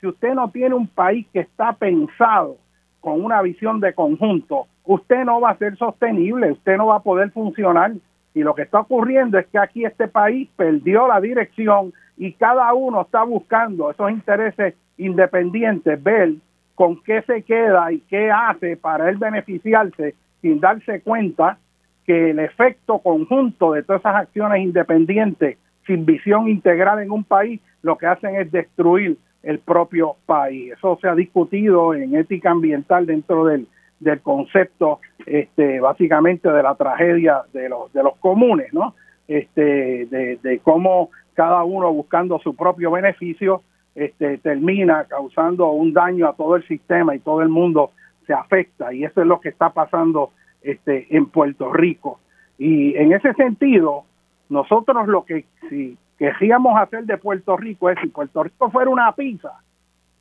si 0.02 0.07
usted 0.07 0.34
no 0.34 0.52
tiene 0.52 0.76
un 0.76 0.88
país 0.88 1.26
que 1.32 1.40
está 1.40 1.72
pensado 1.72 2.57
con 2.99 3.24
una 3.24 3.41
visión 3.41 3.80
de 3.80 3.94
conjunto, 3.94 4.68
usted 4.84 5.24
no 5.24 5.40
va 5.40 5.52
a 5.52 5.57
ser 5.57 5.78
sostenible, 5.78 6.52
usted 6.52 6.76
no 6.76 6.88
va 6.88 6.98
a 6.98 7.03
poder 7.03 7.32
funcionar. 7.32 7.94
Y 8.34 8.41
lo 8.41 8.56
que 8.56 8.64
está 8.64 8.82
ocurriendo 8.82 9.40
es 9.40 9.48
que 9.48 9.57
aquí 9.57 9.86
este 9.86 10.10
país 10.10 10.49
perdió 10.57 11.07
la 11.07 11.22
dirección 11.22 11.94
y 12.18 12.34
cada 12.34 12.74
uno 12.74 13.03
está 13.03 13.24
buscando 13.24 13.90
esos 13.90 14.11
intereses 14.11 14.76
independientes 14.98 16.03
ver 16.03 16.34
con 16.76 17.02
qué 17.04 17.22
se 17.24 17.44
queda 17.44 17.91
y 17.91 18.00
qué 18.02 18.32
hace 18.32 18.78
para 18.78 19.10
él 19.10 19.18
beneficiarse 19.18 20.16
sin 20.41 20.60
darse 20.60 21.02
cuenta 21.02 21.58
que 22.06 22.32
el 22.32 22.40
efecto 22.40 23.00
conjunto 23.00 23.74
de 23.74 23.84
todas 23.84 24.02
esas 24.02 24.16
acciones 24.16 24.62
independientes 24.62 25.58
sin 25.86 26.06
visión 26.06 26.50
integral 26.50 27.00
en 27.00 27.12
un 27.12 27.24
país 27.24 27.62
lo 27.82 27.98
que 27.98 28.08
hacen 28.08 28.36
es 28.36 28.52
destruir 28.52 29.18
el 29.44 29.60
propio 29.60 30.16
país. 30.26 30.74
Eso 30.74 30.98
se 31.02 31.08
ha 31.08 31.16
discutido 31.16 31.94
en 31.94 32.16
ética 32.16 32.52
ambiental 32.52 33.06
dentro 33.06 33.45
del, 33.45 33.68
del 34.00 34.22
concepto 34.22 35.00
este, 35.26 35.80
básicamente 35.80 36.50
de 36.50 36.64
la 36.64 36.76
tragedia 36.76 37.41
de 37.54 37.70
los, 37.70 37.91
de 37.94 38.04
los 38.04 38.16
comunes, 38.18 38.74
¿no? 38.74 38.95
Este, 39.28 40.06
de, 40.06 40.40
de 40.41 40.60
cómo 40.60 41.10
cada 41.34 41.64
uno 41.64 41.91
buscando 41.91 42.40
su 42.40 42.56
propio 42.56 42.91
beneficio 42.91 43.64
este, 43.95 44.38
termina 44.40 45.06
causando 45.06 45.70
un 45.72 45.94
daño 45.94 46.28
a 46.28 46.34
todo 46.34 46.56
el 46.56 46.68
sistema 46.68 47.15
y 47.15 47.20
todo 47.20 47.41
el 47.41 47.49
mundo 47.49 47.91
se 48.26 48.34
afecta 48.34 48.94
y 48.94 49.03
eso 49.03 49.22
es 49.22 49.28
lo 49.28 49.40
que 49.40 49.49
está 49.49 49.70
pasando 49.70 50.32
este, 50.61 51.15
en 51.15 51.28
Puerto 51.28 51.72
Rico. 51.72 52.20
Y 52.57 52.95
en 52.95 53.14
ese 53.14 53.34
sentido, 53.34 54.06
nosotros 54.49 55.07
lo 55.07 55.26
que 55.26 55.45
si 55.70 55.98
queríamos 56.18 56.80
hacer 56.80 57.06
de 57.06 57.18
Puerto 57.18 57.57
Rico 57.57 57.90
es 57.90 57.99
si 58.02 58.07
Puerto 58.07 58.44
Rico 58.44 58.72
fuera 58.72 58.90
una 58.90 59.11
pizza, 59.14 59.52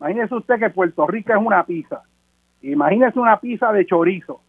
imagínese 0.01 0.35
usted 0.35 0.59
que 0.59 0.70
Puerto 0.70 1.07
Rico 1.07 1.32
es 1.32 1.39
una 1.39 1.65
pizza, 1.65 2.03
imagínese 2.62 3.19
una 3.19 3.39
pizza 3.39 3.73
de 3.73 3.86
chorizo. 3.86 4.40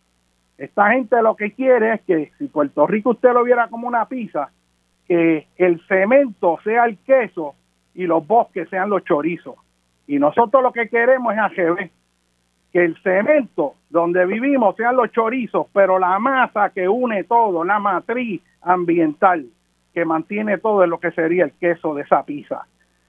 Esta 0.57 0.91
gente 0.91 1.21
lo 1.21 1.35
que 1.35 1.51
quiere 1.51 1.95
es 1.95 2.01
que 2.01 2.31
si 2.37 2.47
Puerto 2.47 2.87
Rico 2.87 3.11
usted 3.11 3.33
lo 3.33 3.43
viera 3.43 3.67
como 3.67 3.87
una 3.87 4.05
pizza, 4.05 4.49
que 5.07 5.47
el 5.57 5.81
cemento 5.87 6.57
sea 6.63 6.85
el 6.85 6.97
queso 6.99 7.55
y 7.95 8.05
los 8.05 8.25
bosques 8.25 8.69
sean 8.69 8.89
los 8.89 9.03
chorizos. 9.03 9.55
Y 10.07 10.19
nosotros 10.19 10.61
lo 10.61 10.71
que 10.71 10.89
queremos 10.89 11.33
es 11.33 11.39
AGB, 11.39 11.89
que 12.71 12.83
el 12.83 12.97
cemento 13.03 13.75
donde 13.89 14.25
vivimos 14.25 14.75
sean 14.75 14.95
los 14.95 15.11
chorizos, 15.11 15.67
pero 15.73 15.99
la 15.99 16.17
masa 16.19 16.71
que 16.71 16.89
une 16.89 17.23
todo, 17.23 17.63
la 17.63 17.79
matriz 17.79 18.41
ambiental 18.61 19.45
que 19.93 20.05
mantiene 20.05 20.57
todo 20.57 20.83
es 20.83 20.89
lo 20.89 20.99
que 20.99 21.11
sería 21.11 21.45
el 21.45 21.51
queso 21.53 21.93
de 21.93 22.01
esa 22.01 22.23
pizza. 22.23 22.65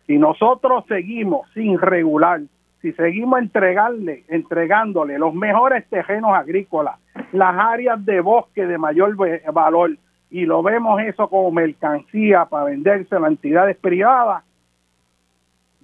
Si 0.06 0.18
nosotros 0.18 0.84
seguimos 0.86 1.48
sin 1.54 1.78
regular, 1.78 2.42
si 2.82 2.92
seguimos 2.92 3.38
entregarle, 3.38 4.24
entregándole 4.28 5.18
los 5.18 5.32
mejores 5.34 5.88
terrenos 5.88 6.32
agrícolas, 6.34 6.98
las 7.32 7.56
áreas 7.56 8.04
de 8.04 8.20
bosque 8.20 8.66
de 8.66 8.76
mayor 8.76 9.16
valor, 9.50 9.96
y 10.30 10.44
lo 10.44 10.62
vemos 10.62 11.00
eso 11.00 11.28
como 11.28 11.50
mercancía 11.50 12.44
para 12.44 12.64
venderse 12.64 13.14
a 13.14 13.26
entidades 13.26 13.76
privadas, 13.78 14.44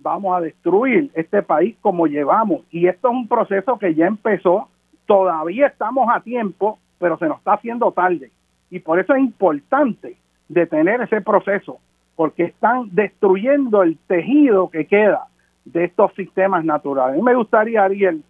vamos 0.03 0.37
a 0.37 0.41
destruir 0.41 1.11
este 1.15 1.43
país 1.43 1.77
como 1.81 2.07
llevamos. 2.07 2.63
Y 2.71 2.87
esto 2.87 3.09
es 3.09 3.15
un 3.15 3.29
proceso 3.29 3.79
que 3.79 3.95
ya 3.95 4.07
empezó, 4.07 4.69
todavía 5.07 5.67
estamos 5.67 6.09
a 6.13 6.21
tiempo, 6.21 6.79
pero 6.99 7.19
se 7.19 7.27
nos 7.27 7.39
está 7.39 7.55
haciendo 7.55 7.93
tarde. 7.93 8.31
Y 8.71 8.81
por 8.81 9.01
eso 9.01 9.15
es 9.15 9.21
importante 9.21 10.17
detener 10.49 11.01
ese 11.01 11.21
proceso, 11.21 11.79
porque 12.17 12.45
están 12.45 12.89
destruyendo 12.93 13.83
el 13.83 13.99
tejido 14.07 14.71
que 14.71 14.87
queda 14.87 15.27
de 15.65 15.85
estos 15.85 16.13
sistemas 16.15 16.65
naturales. 16.65 17.21
A 17.21 17.23
me 17.23 17.35
gustaría, 17.35 17.85
Ariel, 17.85 18.23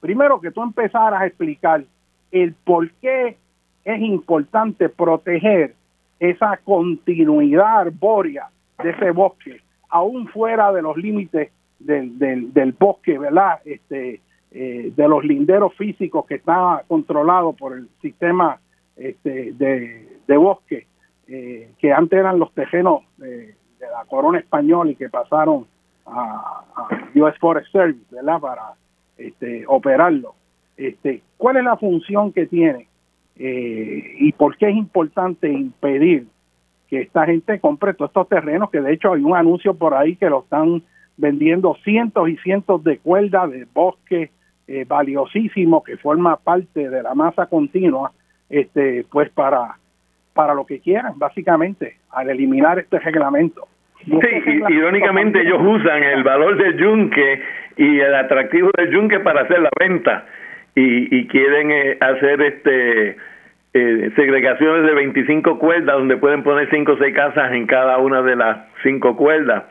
primero 0.00 0.40
que 0.40 0.50
tú 0.50 0.62
empezaras 0.62 1.20
a 1.20 1.26
explicar 1.26 1.84
el 2.30 2.54
por 2.64 2.90
qué 3.02 3.36
es 3.84 4.00
importante 4.00 4.88
proteger 4.88 5.74
esa 6.18 6.56
continuidad 6.58 7.80
arbórea 7.80 8.48
de 8.82 8.90
ese 8.90 9.10
bosque 9.10 9.60
aún 9.88 10.28
fuera 10.28 10.72
de 10.72 10.82
los 10.82 10.96
límites 10.96 11.50
del, 11.78 12.18
del, 12.18 12.72
bosque, 12.72 13.18
¿verdad? 13.18 13.60
Este, 13.64 14.20
eh, 14.50 14.92
de 14.94 15.08
los 15.08 15.24
linderos 15.24 15.74
físicos 15.74 16.26
que 16.26 16.36
está 16.36 16.82
controlado 16.88 17.52
por 17.52 17.76
el 17.76 17.88
sistema 18.00 18.58
este, 18.96 19.52
de, 19.52 20.36
bosque, 20.36 20.86
eh, 21.28 21.70
que 21.78 21.92
antes 21.92 22.18
eran 22.18 22.38
los 22.38 22.52
tejenos 22.52 23.02
de 23.18 23.54
la 23.80 24.04
corona 24.08 24.38
española 24.38 24.90
y 24.90 24.96
que 24.96 25.08
pasaron 25.08 25.66
a, 26.06 26.64
US 27.14 27.38
Forest 27.38 27.70
Service, 27.72 28.14
¿verdad? 28.14 28.40
Para 28.40 28.72
este, 29.16 29.64
operarlo. 29.66 30.34
Este, 30.76 31.22
¿Cuál 31.36 31.56
es 31.56 31.64
la 31.64 31.76
función 31.76 32.32
que 32.32 32.46
tiene 32.46 32.88
eh, 33.38 34.14
y 34.18 34.32
por 34.32 34.56
qué 34.56 34.68
es 34.68 34.76
importante 34.76 35.50
impedir 35.50 36.26
que 36.88 37.02
esta 37.02 37.26
gente 37.26 37.58
compre 37.60 37.94
todos 37.94 38.10
estos 38.10 38.28
terrenos, 38.28 38.70
que 38.70 38.80
de 38.80 38.92
hecho 38.92 39.12
hay 39.12 39.22
un 39.22 39.36
anuncio 39.36 39.74
por 39.74 39.94
ahí 39.94 40.16
que 40.16 40.30
lo 40.30 40.40
están 40.40 40.82
vendiendo 41.16 41.76
cientos 41.82 42.28
y 42.28 42.36
cientos 42.38 42.84
de 42.84 42.98
cuerdas 42.98 43.50
de 43.50 43.66
bosque 43.72 44.30
eh, 44.68 44.84
valiosísimo 44.86 45.82
que 45.82 45.96
forma 45.96 46.36
parte 46.36 46.88
de 46.88 47.02
la 47.02 47.14
masa 47.14 47.46
continua, 47.46 48.12
este, 48.50 49.04
pues 49.10 49.30
para, 49.30 49.76
para 50.34 50.54
lo 50.54 50.66
que 50.66 50.80
quieran, 50.80 51.14
básicamente, 51.16 51.96
al 52.10 52.30
eliminar 52.30 52.78
este 52.78 52.98
reglamento. 52.98 53.66
Sí, 54.04 54.12
irónicamente 54.68 55.40
ellos 55.40 55.60
usan 55.62 56.02
el 56.02 56.22
valor 56.22 56.56
del 56.58 56.76
yunque 56.78 57.42
y 57.76 57.98
el 57.98 58.14
atractivo 58.14 58.70
del 58.76 58.90
yunque 58.90 59.20
para 59.20 59.42
hacer 59.42 59.60
la 59.60 59.70
venta 59.78 60.26
y, 60.74 61.16
y 61.16 61.26
quieren 61.26 61.70
eh, 61.70 61.98
hacer 62.00 62.40
este 62.42 63.16
eh, 63.78 64.10
segregaciones 64.16 64.86
de 64.86 64.94
25 64.94 65.58
cuerdas 65.58 65.96
donde 65.96 66.16
pueden 66.16 66.42
poner 66.42 66.66
5 66.70 66.92
o 66.92 66.96
6 66.96 67.14
casas 67.14 67.52
en 67.52 67.66
cada 67.66 67.98
una 67.98 68.22
de 68.22 68.34
las 68.34 68.58
5 68.82 69.16
cuerdas. 69.16 69.64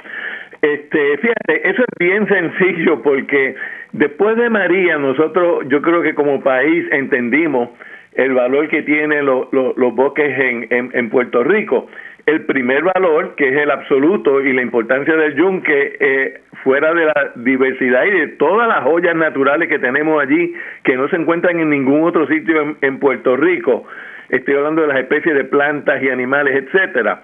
Este, 0.62 1.18
fíjate, 1.18 1.70
eso 1.70 1.82
es 1.82 1.98
bien 1.98 2.28
sencillo 2.28 3.02
porque 3.02 3.56
después 3.94 4.38
de 4.38 4.52
María 4.52 5.00
nosotros 5.00 5.66
yo 5.70 5.82
creo 5.82 6.04
que 6.04 6.14
como 6.14 6.44
país 6.44 6.86
entendimos 6.92 7.70
el 8.14 8.34
valor 8.34 8.68
que 8.70 8.84
tienen 8.84 9.26
los 9.26 9.96
bosques 9.96 10.40
en, 10.40 10.92
en 10.94 11.10
Puerto 11.10 11.44
Rico 11.44 11.88
el 12.26 12.46
primer 12.46 12.84
valor, 12.84 13.36
que 13.36 13.50
es 13.50 13.58
el 13.58 13.70
absoluto 13.70 14.42
y 14.42 14.54
la 14.54 14.62
importancia 14.62 15.16
del 15.16 15.36
yunque, 15.36 15.96
eh, 16.00 16.42
fuera 16.64 16.94
de 16.94 17.06
la 17.06 17.32
diversidad 17.36 18.06
y 18.06 18.12
de 18.12 18.28
todas 18.30 18.68
las 18.68 18.84
joyas 18.84 19.16
naturales 19.16 19.70
que 19.70 19.78
tenemos 19.78 20.22
allí, 20.22 20.54
que 20.84 20.96
no 20.96 21.08
se 21.10 21.18
encuentran 21.18 21.60
en 21.60 21.70
ningún 21.70 22.04
otro 22.04 22.28
sitio 22.28 22.78
en 22.82 23.00
Puerto 23.00 23.38
Rico. 23.38 23.86
Estoy 24.30 24.56
hablando 24.56 24.82
de 24.82 24.88
las 24.88 24.98
especies 24.98 25.36
de 25.36 25.44
plantas 25.44 26.02
y 26.02 26.10
animales, 26.10 26.64
etcétera. 26.64 27.22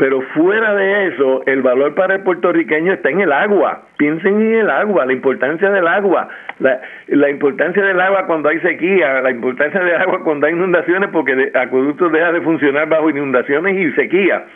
Pero 0.00 0.22
fuera 0.32 0.74
de 0.76 1.08
eso, 1.08 1.42
el 1.44 1.60
valor 1.60 1.94
para 1.94 2.14
el 2.14 2.22
puertorriqueño 2.22 2.94
está 2.94 3.10
en 3.10 3.20
el 3.20 3.30
agua. 3.30 3.82
Piensen 3.98 4.40
en 4.40 4.54
el 4.60 4.70
agua, 4.70 5.04
la 5.04 5.12
importancia 5.12 5.68
del 5.68 5.86
agua, 5.86 6.26
la, 6.58 7.28
importancia 7.28 7.84
del 7.84 8.00
agua 8.00 8.24
cuando 8.26 8.48
hay 8.48 8.58
sequía, 8.60 9.20
la 9.20 9.30
importancia 9.30 9.78
del 9.78 9.96
agua 9.96 10.24
cuando 10.24 10.46
hay 10.46 10.54
inundaciones, 10.54 11.10
porque 11.12 11.32
el 11.32 11.54
acueducto 11.54 12.08
deja 12.08 12.32
de 12.32 12.40
funcionar 12.40 12.88
bajo 12.88 13.10
inundaciones 13.10 13.76
y 13.76 13.92
sequía. 13.92 14.46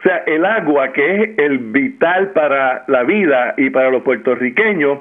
O 0.00 0.02
sea, 0.02 0.24
el 0.26 0.44
agua, 0.44 0.92
que 0.92 1.22
es 1.22 1.38
el 1.38 1.58
vital 1.58 2.32
para 2.32 2.82
la 2.88 3.04
vida 3.04 3.54
y 3.56 3.70
para 3.70 3.90
los 3.90 4.02
puertorriqueños, 4.02 4.98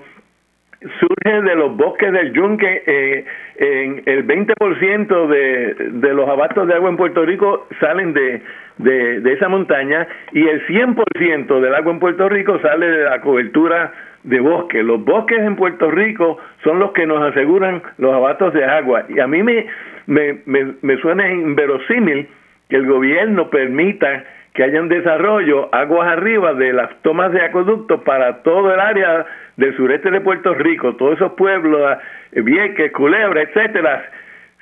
surge 0.99 1.41
de 1.41 1.55
los 1.55 1.75
bosques 1.75 2.11
del 2.11 2.31
yunque. 2.31 2.83
Eh, 2.85 3.25
en 3.55 4.03
el 4.05 4.27
20% 4.27 5.27
de, 5.27 5.75
de 5.93 6.13
los 6.13 6.29
abastos 6.29 6.67
de 6.67 6.75
agua 6.75 6.89
en 6.89 6.97
Puerto 6.97 7.25
Rico 7.25 7.67
salen 7.79 8.13
de, 8.13 8.41
de, 8.83 9.21
de 9.21 9.33
esa 9.33 9.49
montaña 9.49 10.07
y 10.31 10.47
el 10.47 10.65
100% 10.67 11.59
del 11.59 11.75
agua 11.75 11.91
en 11.91 11.99
Puerto 11.99 12.29
Rico 12.29 12.59
sale 12.59 12.85
de 12.87 13.03
la 13.05 13.21
cobertura 13.21 13.91
de 14.23 14.39
bosque. 14.39 14.83
Los 14.83 15.03
bosques 15.03 15.39
en 15.39 15.55
Puerto 15.55 15.91
Rico 15.91 16.37
son 16.63 16.79
los 16.79 16.91
que 16.91 17.05
nos 17.05 17.21
aseguran 17.21 17.81
los 17.97 18.13
abastos 18.13 18.53
de 18.53 18.63
agua. 18.65 19.05
Y 19.09 19.19
a 19.19 19.27
mí 19.27 19.43
me, 19.43 19.65
me, 20.07 20.41
me, 20.45 20.73
me 20.81 20.97
suena 20.97 21.29
inverosímil 21.31 22.27
que 22.69 22.75
el 22.75 22.87
gobierno 22.87 23.49
permita 23.49 24.23
que 24.53 24.63
haya 24.63 24.81
un 24.81 24.89
desarrollo 24.89 25.73
aguas 25.73 26.07
arriba 26.07 26.53
de 26.53 26.73
las 26.73 26.89
tomas 27.01 27.31
de 27.31 27.41
acueductos 27.41 28.01
para 28.03 28.43
todo 28.43 28.73
el 28.73 28.79
área 28.79 29.25
del 29.57 29.75
sureste 29.75 30.11
de 30.11 30.21
Puerto 30.21 30.53
Rico, 30.53 30.95
todos 30.95 31.15
esos 31.15 31.33
pueblos, 31.33 31.97
eh, 32.31 32.41
Vieques, 32.41 32.91
Culebra, 32.91 33.41
etcétera, 33.41 34.05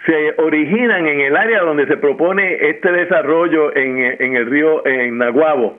se 0.05 0.33
originan 0.37 1.07
en 1.07 1.21
el 1.21 1.35
área 1.35 1.61
donde 1.61 1.85
se 1.87 1.97
propone 1.97 2.69
este 2.69 2.91
desarrollo 2.91 3.75
en, 3.75 3.97
en 4.19 4.35
el 4.35 4.45
río 4.47 4.85
en 4.85 5.17
Naguabo. 5.17 5.77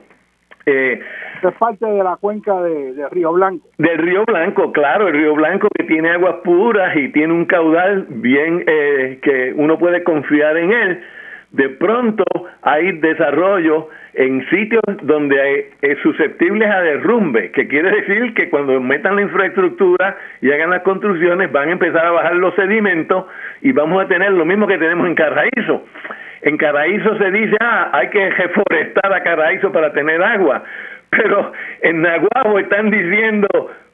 Eh, 0.65 1.01
es 1.41 1.55
parte 1.55 1.85
de 1.85 2.03
la 2.03 2.15
cuenca 2.15 2.61
de, 2.61 3.07
Río 3.11 3.33
Blanco. 3.33 3.67
Del 3.77 3.97
Río 3.97 4.23
Blanco, 4.25 4.71
claro, 4.71 5.07
el 5.09 5.13
Río 5.13 5.35
Blanco 5.35 5.67
que 5.75 5.83
tiene 5.83 6.11
aguas 6.11 6.35
puras 6.43 6.95
y 6.95 7.09
tiene 7.09 7.33
un 7.33 7.45
caudal 7.45 8.05
bien 8.09 8.63
eh, 8.65 9.19
que 9.21 9.53
uno 9.55 9.77
puede 9.77 10.03
confiar 10.03 10.55
en 10.57 10.71
él. 10.71 11.03
De 11.51 11.69
pronto 11.69 12.23
hay 12.61 12.93
desarrollo 12.99 13.89
en 14.15 14.47
sitios 14.49 14.81
donde 15.01 15.71
es 15.81 15.99
susceptibles 15.99 16.69
a 16.69 16.81
derrumbe, 16.81 17.51
que 17.51 17.67
quiere 17.67 17.89
decir 17.89 18.33
que 18.35 18.49
cuando 18.49 18.79
metan 18.79 19.15
la 19.15 19.23
infraestructura 19.23 20.17
y 20.41 20.51
hagan 20.51 20.69
las 20.69 20.83
construcciones 20.83 21.51
van 21.51 21.69
a 21.69 21.71
empezar 21.71 22.05
a 22.05 22.11
bajar 22.11 22.35
los 22.35 22.53
sedimentos 22.55 23.25
y 23.61 23.71
vamos 23.71 24.03
a 24.03 24.07
tener 24.07 24.31
lo 24.31 24.45
mismo 24.45 24.67
que 24.67 24.77
tenemos 24.77 25.07
en 25.07 25.15
Carraízo. 25.15 25.85
En 26.41 26.57
Carraízo 26.57 27.17
se 27.17 27.31
dice, 27.31 27.55
ah, 27.59 27.89
hay 27.93 28.09
que 28.09 28.29
reforestar 28.29 29.13
a 29.13 29.23
Carraízo 29.23 29.71
para 29.71 29.93
tener 29.93 30.21
agua, 30.21 30.63
pero 31.09 31.51
en 31.81 32.01
Naguabo 32.01 32.59
están 32.59 32.91
diciendo, 32.91 33.47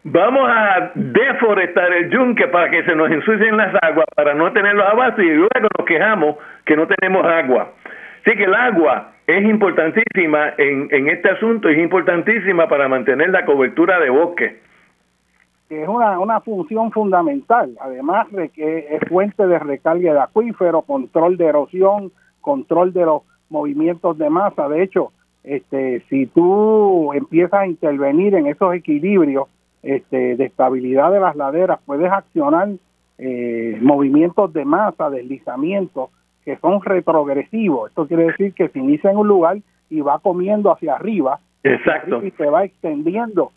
vamos 0.04 0.50
a 0.50 0.91
deforestar 0.96 1.94
el 1.94 2.10
yunque 2.10 2.48
para 2.48 2.70
que 2.70 2.84
se 2.84 2.96
nos 2.96 3.10
ensucien 3.10 3.56
las 3.56 3.74
aguas, 3.82 4.08
para 4.16 4.34
no 4.34 4.52
tener 4.52 4.74
los 4.76 4.86
abastos 4.86 5.24
y 5.24 5.30
luego 5.30 5.68
nos 5.78 5.86
quejamos 5.86 6.36
que 6.66 6.76
no 6.76 6.88
tenemos 6.88 7.26
agua. 7.26 7.72
Así 8.22 8.36
que 8.36 8.44
el 8.44 8.54
agua 8.54 9.12
es 9.38 9.45
importantísima 9.45 10.53
en, 10.57 10.88
en 10.91 11.07
este 11.07 11.30
asunto, 11.30 11.69
es 11.69 11.77
importantísima 11.77 12.68
para 12.68 12.88
mantener 12.88 13.30
la 13.30 13.45
cobertura 13.45 13.99
de 13.99 14.10
bosque. 14.10 14.60
Es 15.69 15.88
una, 15.88 16.19
una 16.19 16.41
función 16.41 16.91
fundamental, 16.91 17.77
además 17.80 18.31
de 18.31 18.49
que 18.49 18.88
es 18.89 19.07
fuente 19.07 19.45
de 19.45 19.60
recarga 19.60 20.14
de 20.14 20.19
acuífero, 20.19 20.81
control 20.81 21.38
de 21.38 21.45
erosión, 21.45 22.11
control 22.41 22.91
de 22.91 23.06
los 23.06 23.22
movimientos 23.49 24.18
de 24.18 24.31
masa. 24.31 24.68
De 24.68 24.81
hecho, 24.81 25.11
este, 25.43 26.01
si 26.10 26.26
tú 26.26 27.14
empiezas 27.14 27.60
a 27.60 27.68
intervenir 27.68 28.34
en 28.34 28.47
esos 28.47 28.73
equilibrios 28.73 29.47
este, 29.84 30.38
de 30.38 30.45
estabilidad 30.45 31.11
de 31.11 31.19
las 31.19 31.35
laderas, 31.35 31.80
puedes 31.85 32.11
accionar 32.11 32.69
eh, 33.19 33.77
movimientos 33.80 34.51
de 34.53 34.65
masa, 34.65 35.11
deslizamientos 35.11 36.10
que 36.49 36.57
son 36.61 36.81
retrogresivos. 36.81 37.89
Esto 37.89 38.07
quiere 38.07 38.23
decir 38.23 38.53
que 38.55 38.69
se 38.69 38.80
inicia 38.80 39.11
en 39.11 39.17
un 39.17 39.27
lugar 39.27 39.57
y 39.88 40.01
va 40.01 40.17
comiendo 40.17 40.71
hacia 40.71 40.95
arriba. 40.95 41.38
Exacto. 41.63 42.23
Y 42.26 42.31
se 42.31 42.47
va 42.47 42.65
extendiendo. 42.65 43.51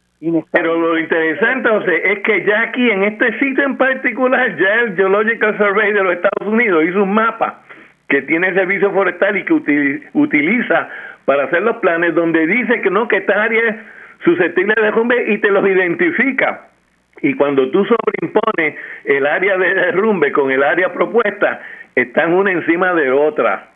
Pero 0.52 0.78
lo 0.78 0.98
interesante, 0.98 1.70
José, 1.70 2.12
es 2.12 2.18
que 2.20 2.44
ya 2.44 2.60
aquí 2.60 2.90
en 2.90 3.04
este 3.04 3.38
sitio 3.38 3.64
en 3.64 3.78
particular, 3.78 4.56
ya 4.58 4.74
el 4.82 4.94
Geological 4.94 5.56
Survey 5.56 5.92
de 5.94 6.02
los 6.02 6.12
Estados 6.12 6.52
Unidos 6.52 6.84
hizo 6.84 7.02
un 7.02 7.14
mapa 7.14 7.62
que 8.08 8.20
tiene 8.22 8.52
servicio 8.52 8.92
forestal 8.92 9.38
y 9.38 9.44
que 9.46 9.54
utiliza 10.12 10.88
para 11.24 11.44
hacer 11.44 11.62
los 11.62 11.78
planes 11.78 12.14
donde 12.14 12.46
dice 12.46 12.82
que 12.82 12.90
no, 12.90 13.08
que 13.08 13.16
esta 13.16 13.42
área 13.42 13.70
es 13.70 13.76
susceptible 14.22 14.74
de 14.76 14.82
derrumbe 14.82 15.32
y 15.32 15.38
te 15.38 15.50
los 15.50 15.66
identifica. 15.66 16.68
Y 17.22 17.34
cuando 17.34 17.70
tú 17.70 17.84
sobreimpones 17.84 18.76
el 19.04 19.26
área 19.26 19.56
de 19.56 19.74
derrumbe 19.74 20.30
con 20.32 20.50
el 20.50 20.62
área 20.62 20.92
propuesta, 20.92 21.62
están 21.94 22.32
una 22.32 22.52
encima 22.52 22.94
de 22.94 23.10
otra. 23.10 23.68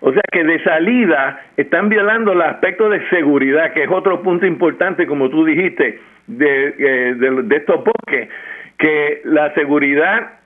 O 0.00 0.12
sea 0.12 0.22
que 0.30 0.44
de 0.44 0.62
salida 0.62 1.40
están 1.56 1.88
violando 1.88 2.32
el 2.32 2.42
aspecto 2.42 2.88
de 2.88 3.06
seguridad, 3.08 3.72
que 3.72 3.84
es 3.84 3.90
otro 3.90 4.22
punto 4.22 4.46
importante, 4.46 5.06
como 5.06 5.28
tú 5.28 5.44
dijiste, 5.44 5.98
de, 6.28 6.74
eh, 6.78 7.44
estos 7.50 7.84
bosques, 7.84 8.28
que 8.78 9.22
la 9.24 9.52
seguridad 9.54 10.38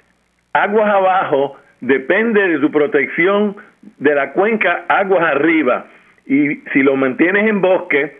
aguas 0.54 0.88
abajo 0.88 1.56
depende 1.80 2.48
de 2.48 2.60
su 2.60 2.70
protección 2.70 3.56
de 3.98 4.14
la 4.14 4.32
cuenca 4.32 4.84
aguas 4.88 5.22
arriba. 5.22 5.86
Y 6.26 6.56
si 6.72 6.82
lo 6.82 6.96
mantienes 6.96 7.46
en 7.46 7.60
bosque, 7.60 8.16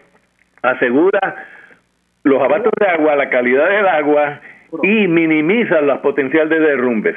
asegura 0.62 1.46
los 2.24 2.42
abatos 2.42 2.72
de 2.78 2.86
agua, 2.86 3.16
la 3.16 3.30
calidad 3.30 3.68
del 3.68 3.88
agua 3.88 4.40
y 4.82 5.08
minimiza 5.08 5.80
la 5.80 6.02
potencial 6.02 6.48
de 6.48 6.60
derrumbes. 6.60 7.16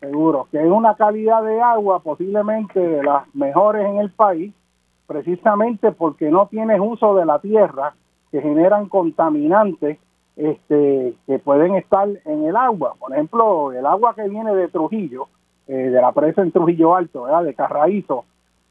Seguro, 0.00 0.48
que 0.50 0.58
es 0.58 0.70
una 0.70 0.94
calidad 0.94 1.42
de 1.44 1.60
agua 1.60 2.00
posiblemente 2.00 2.80
de 2.80 3.02
las 3.02 3.32
mejores 3.34 3.86
en 3.86 3.98
el 3.98 4.10
país, 4.10 4.52
precisamente 5.06 5.92
porque 5.92 6.30
no 6.30 6.46
tienes 6.46 6.80
uso 6.80 7.14
de 7.14 7.26
la 7.26 7.38
tierra 7.38 7.94
que 8.32 8.40
generan 8.40 8.88
contaminantes 8.88 9.98
este, 10.36 11.14
que 11.26 11.38
pueden 11.38 11.74
estar 11.74 12.08
en 12.24 12.44
el 12.44 12.56
agua. 12.56 12.94
Por 12.98 13.12
ejemplo, 13.12 13.72
el 13.72 13.84
agua 13.84 14.14
que 14.14 14.26
viene 14.26 14.54
de 14.54 14.68
Trujillo, 14.68 15.28
eh, 15.68 15.74
de 15.74 16.00
la 16.00 16.12
presa 16.12 16.40
en 16.40 16.52
Trujillo 16.52 16.96
Alto, 16.96 17.26
de 17.26 17.54
Carraízo, 17.54 18.24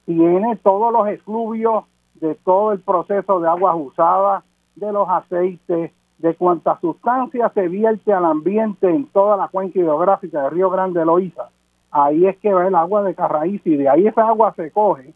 tiene 0.06 0.56
todos 0.64 0.92
los 0.92 1.08
excluvios 1.10 1.84
de 2.16 2.34
todo 2.36 2.72
el 2.72 2.80
proceso 2.80 3.40
de 3.40 3.48
aguas 3.48 3.76
usadas, 3.78 4.44
de 4.76 4.92
los 4.92 5.08
aceites, 5.08 5.92
de 6.20 6.36
cuánta 6.36 6.80
sustancia 6.80 7.50
se 7.54 7.68
vierte 7.68 8.14
al 8.14 8.26
ambiente 8.26 8.90
en 8.90 9.08
toda 9.08 9.38
la 9.38 9.48
cuenca 9.48 9.80
hidrográfica 9.80 10.44
de 10.44 10.50
Río 10.50 10.70
Grande 10.70 11.00
de 11.00 11.06
Loíza. 11.06 11.50
Ahí 11.92 12.26
es 12.26 12.38
que 12.38 12.54
va 12.54 12.68
el 12.68 12.76
agua 12.76 13.04
de 13.04 13.16
Carraíz 13.16 13.62
y 13.66 13.76
de 13.76 13.90
ahí 13.90 14.06
esa 14.06 14.28
agua 14.28 14.54
se 14.56 14.70
coge, 14.72 15.14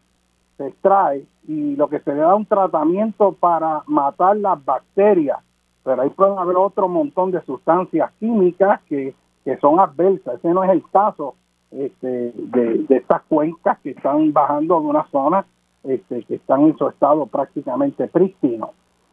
se 0.56 0.66
extrae 0.66 1.24
y 1.46 1.76
lo 1.76 1.88
que 1.88 2.00
se 2.00 2.14
le 2.14 2.20
da 2.20 2.34
un 2.34 2.46
tratamiento 2.46 3.32
para 3.32 3.82
matar 3.86 4.36
las 4.38 4.64
bacterias. 4.64 5.38
Pero 5.84 6.02
ahí 6.02 6.10
pueden 6.10 6.38
haber 6.38 6.56
otro 6.56 6.88
montón 6.88 7.30
de 7.30 7.42
sustancias 7.42 8.10
químicas 8.18 8.80
que, 8.88 9.14
que 9.44 9.58
son 9.58 9.78
adversas. 9.78 10.36
Ese 10.36 10.48
no 10.48 10.64
es 10.64 10.70
el 10.70 10.82
caso 10.90 11.34
este, 11.70 12.32
de, 12.34 12.86
estas 12.88 13.22
cuencas 13.28 13.78
que 13.80 13.90
están 13.90 14.32
bajando 14.32 14.80
de 14.80 14.86
una 14.86 15.06
zona 15.10 15.44
este, 15.82 16.22
que 16.24 16.36
están 16.36 16.62
en 16.62 16.78
su 16.78 16.88
estado 16.88 17.26
prácticamente 17.26 18.08
prístino. 18.08 18.70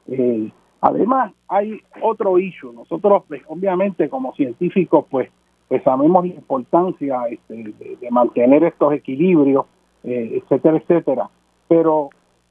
Eh, 0.08 0.52
además, 0.82 1.34
hay 1.48 1.82
otro 2.02 2.38
issue. 2.40 2.74
Nosotros, 2.74 3.24
pues, 3.28 3.42
obviamente, 3.48 4.10
como 4.10 4.34
científicos, 4.34 5.06
pues, 5.10 5.30
pues 5.68 5.84
sabemos 5.84 6.26
la 6.26 6.34
importancia 6.34 7.22
este, 7.30 7.74
de, 8.00 8.12
mantener 8.12 8.64
estos 8.66 8.94
equilibrios, 8.94 9.66
eh, 10.04 10.42
etcétera, 10.44 10.78
etcétera. 10.78 11.30
Pero 11.68 12.10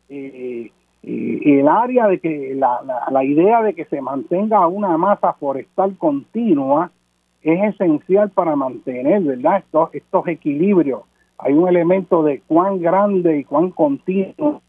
eh, 0.09 0.71
el 1.03 1.69
área 1.69 2.07
de 2.07 2.19
que 2.19 2.55
la, 2.55 2.81
la 3.11 3.25
idea 3.25 3.63
de 3.63 3.75
que 3.75 3.85
se 3.87 4.01
mantenga 4.01 4.67
una 4.67 4.97
masa 4.97 5.35
forestal 5.35 5.97
continua 5.99 6.91
es 7.43 7.75
esencial 7.75 8.31
para 8.31 8.57
mantener, 8.57 9.23
¿verdad? 9.23 9.59
Estos, 9.59 9.95
estos 9.95 10.29
equilibrios. 10.29 11.03
Hay 11.39 11.55
un 11.55 11.69
elemento 11.69 12.23
de 12.23 12.43
cuán 12.47 12.81
grande 12.81 13.39
y 13.39 13.45
cuán 13.45 13.71
continuo 13.71 14.63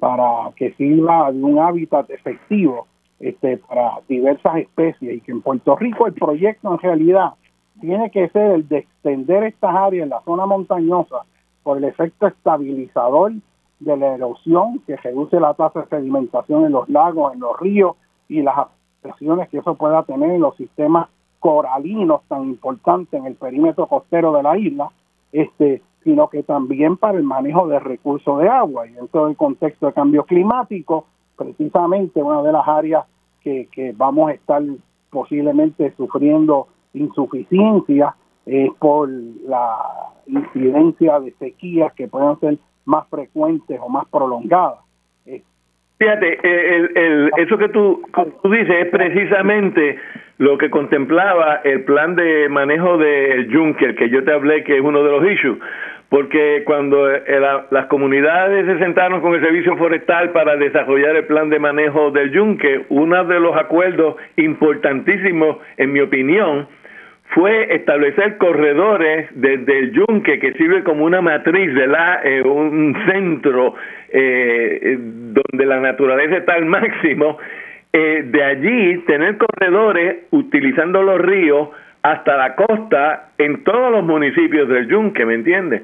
para 0.00 0.50
que 0.56 0.72
sirva 0.72 1.30
de 1.30 1.42
un 1.42 1.58
hábitat 1.58 2.10
efectivo 2.10 2.86
este, 3.20 3.58
para 3.58 4.00
diversas 4.08 4.56
especies 4.56 5.18
y 5.18 5.20
que 5.20 5.30
en 5.30 5.42
Puerto 5.42 5.76
Rico 5.76 6.06
el 6.06 6.14
proyecto 6.14 6.72
en 6.72 6.78
realidad 6.78 7.34
tiene 7.80 8.10
que 8.10 8.28
ser 8.30 8.52
el 8.52 8.68
de 8.68 8.78
extender 8.78 9.44
estas 9.44 9.74
áreas 9.74 10.04
en 10.04 10.10
la 10.10 10.22
zona 10.22 10.46
montañosa 10.46 11.18
por 11.62 11.76
el 11.76 11.84
efecto 11.84 12.26
estabilizador 12.26 13.32
de 13.78 13.96
la 13.96 14.14
erosión 14.14 14.80
que 14.86 14.96
reduce 14.96 15.38
la 15.38 15.54
tasa 15.54 15.82
de 15.82 15.88
sedimentación 15.88 16.64
en 16.64 16.72
los 16.72 16.88
lagos, 16.88 17.34
en 17.34 17.40
los 17.40 17.58
ríos 17.60 17.96
y 18.28 18.42
las 18.42 18.56
afectaciones 18.56 19.48
que 19.50 19.58
eso 19.58 19.74
pueda 19.74 20.02
tener 20.04 20.30
en 20.30 20.40
los 20.40 20.56
sistemas 20.56 21.08
coralinos 21.40 22.22
tan 22.28 22.44
importantes 22.44 23.18
en 23.18 23.26
el 23.26 23.34
perímetro 23.34 23.86
costero 23.86 24.32
de 24.32 24.42
la 24.42 24.58
isla, 24.58 24.90
este, 25.32 25.82
sino 26.04 26.28
que 26.28 26.42
también 26.42 26.96
para 26.96 27.18
el 27.18 27.24
manejo 27.24 27.68
de 27.68 27.78
recursos 27.78 28.40
de 28.40 28.48
agua. 28.48 28.86
Y 28.86 28.92
dentro 28.92 29.26
del 29.26 29.36
contexto 29.36 29.86
de 29.86 29.92
cambio 29.92 30.24
climático, 30.24 31.06
precisamente 31.36 32.22
una 32.22 32.42
de 32.42 32.52
las 32.52 32.66
áreas 32.66 33.06
que, 33.42 33.68
que 33.72 33.92
vamos 33.96 34.30
a 34.30 34.34
estar 34.34 34.62
posiblemente 35.10 35.92
sufriendo 35.96 36.68
insuficiencia 36.94 38.14
es 38.46 38.70
por 38.78 39.08
la 39.08 39.76
incidencia 40.26 41.20
de 41.20 41.32
sequías 41.32 41.92
que 41.94 42.08
pueden 42.08 42.38
ser 42.40 42.58
más 42.84 43.06
frecuentes 43.08 43.78
o 43.80 43.88
más 43.88 44.06
prolongadas. 44.08 44.78
Fíjate, 46.00 46.38
el, 46.42 46.96
el, 46.96 47.30
eso 47.36 47.58
que 47.58 47.68
tú, 47.68 48.02
tú 48.42 48.50
dices 48.50 48.74
es 48.74 48.86
precisamente 48.86 49.98
lo 50.38 50.56
que 50.56 50.70
contemplaba 50.70 51.60
el 51.62 51.84
plan 51.84 52.16
de 52.16 52.48
manejo 52.48 52.96
del 52.96 53.54
Juncker, 53.54 53.94
que 53.96 54.08
yo 54.08 54.24
te 54.24 54.32
hablé 54.32 54.64
que 54.64 54.78
es 54.78 54.80
uno 54.80 55.04
de 55.04 55.10
los 55.10 55.30
issues, 55.30 55.58
porque 56.08 56.62
cuando 56.64 57.14
eh, 57.14 57.22
las 57.70 57.84
comunidades 57.88 58.64
se 58.64 58.78
sentaron 58.78 59.20
con 59.20 59.34
el 59.34 59.42
Servicio 59.42 59.76
Forestal 59.76 60.30
para 60.30 60.56
desarrollar 60.56 61.16
el 61.16 61.26
plan 61.26 61.50
de 61.50 61.58
manejo 61.58 62.10
del 62.12 62.34
Juncker, 62.34 62.86
uno 62.88 63.22
de 63.26 63.38
los 63.38 63.54
acuerdos 63.54 64.16
importantísimos, 64.36 65.58
en 65.76 65.92
mi 65.92 66.00
opinión, 66.00 66.66
fue 67.34 67.74
establecer 67.74 68.38
corredores 68.38 69.28
desde 69.34 69.78
el 69.78 69.92
yunque 69.92 70.38
que 70.40 70.52
sirve 70.54 70.82
como 70.82 71.04
una 71.04 71.20
matriz, 71.20 71.72
¿verdad? 71.74 72.26
Eh, 72.26 72.42
un 72.42 72.96
centro 73.06 73.74
eh, 74.08 74.96
donde 74.98 75.66
la 75.66 75.80
naturaleza 75.80 76.38
está 76.38 76.54
al 76.54 76.66
máximo. 76.66 77.38
Eh, 77.92 78.24
de 78.26 78.44
allí 78.44 78.98
tener 79.06 79.36
corredores 79.36 80.24
utilizando 80.30 81.02
los 81.02 81.20
ríos 81.20 81.70
hasta 82.02 82.36
la 82.36 82.54
costa 82.54 83.30
en 83.38 83.64
todos 83.64 83.92
los 83.92 84.04
municipios 84.04 84.68
del 84.68 84.88
yunque, 84.88 85.26
¿me 85.26 85.34
entiendes? 85.34 85.82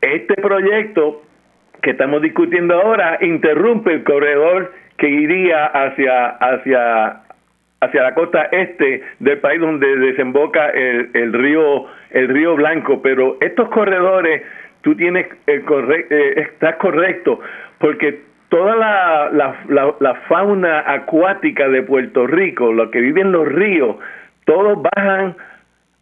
Este 0.00 0.34
proyecto 0.34 1.22
que 1.82 1.90
estamos 1.90 2.20
discutiendo 2.22 2.74
ahora 2.74 3.18
interrumpe 3.20 3.92
el 3.92 4.04
corredor 4.04 4.72
que 4.98 5.08
iría 5.08 5.66
hacia 5.66 6.28
hacia 6.28 7.25
hacia 7.80 8.02
la 8.02 8.14
costa 8.14 8.48
este 8.52 9.02
del 9.20 9.38
país 9.38 9.60
donde 9.60 9.96
desemboca 9.96 10.70
el, 10.70 11.10
el 11.14 11.32
río 11.32 11.86
el 12.10 12.28
río 12.28 12.56
Blanco, 12.56 13.02
pero 13.02 13.36
estos 13.40 13.68
corredores 13.68 14.42
tú 14.82 14.94
tienes 14.94 15.26
el 15.46 15.64
eh, 16.10 16.34
estás 16.36 16.76
correcto 16.76 17.40
porque 17.78 18.20
toda 18.48 18.76
la, 19.32 20.14
fauna 20.28 20.84
acuática 20.86 21.68
de 21.68 21.82
Puerto 21.82 22.26
Rico, 22.26 22.72
lo 22.72 22.90
que 22.90 23.00
viven 23.00 23.32
los 23.32 23.48
ríos, 23.48 23.96
todos 24.44 24.78
bajan 24.94 25.36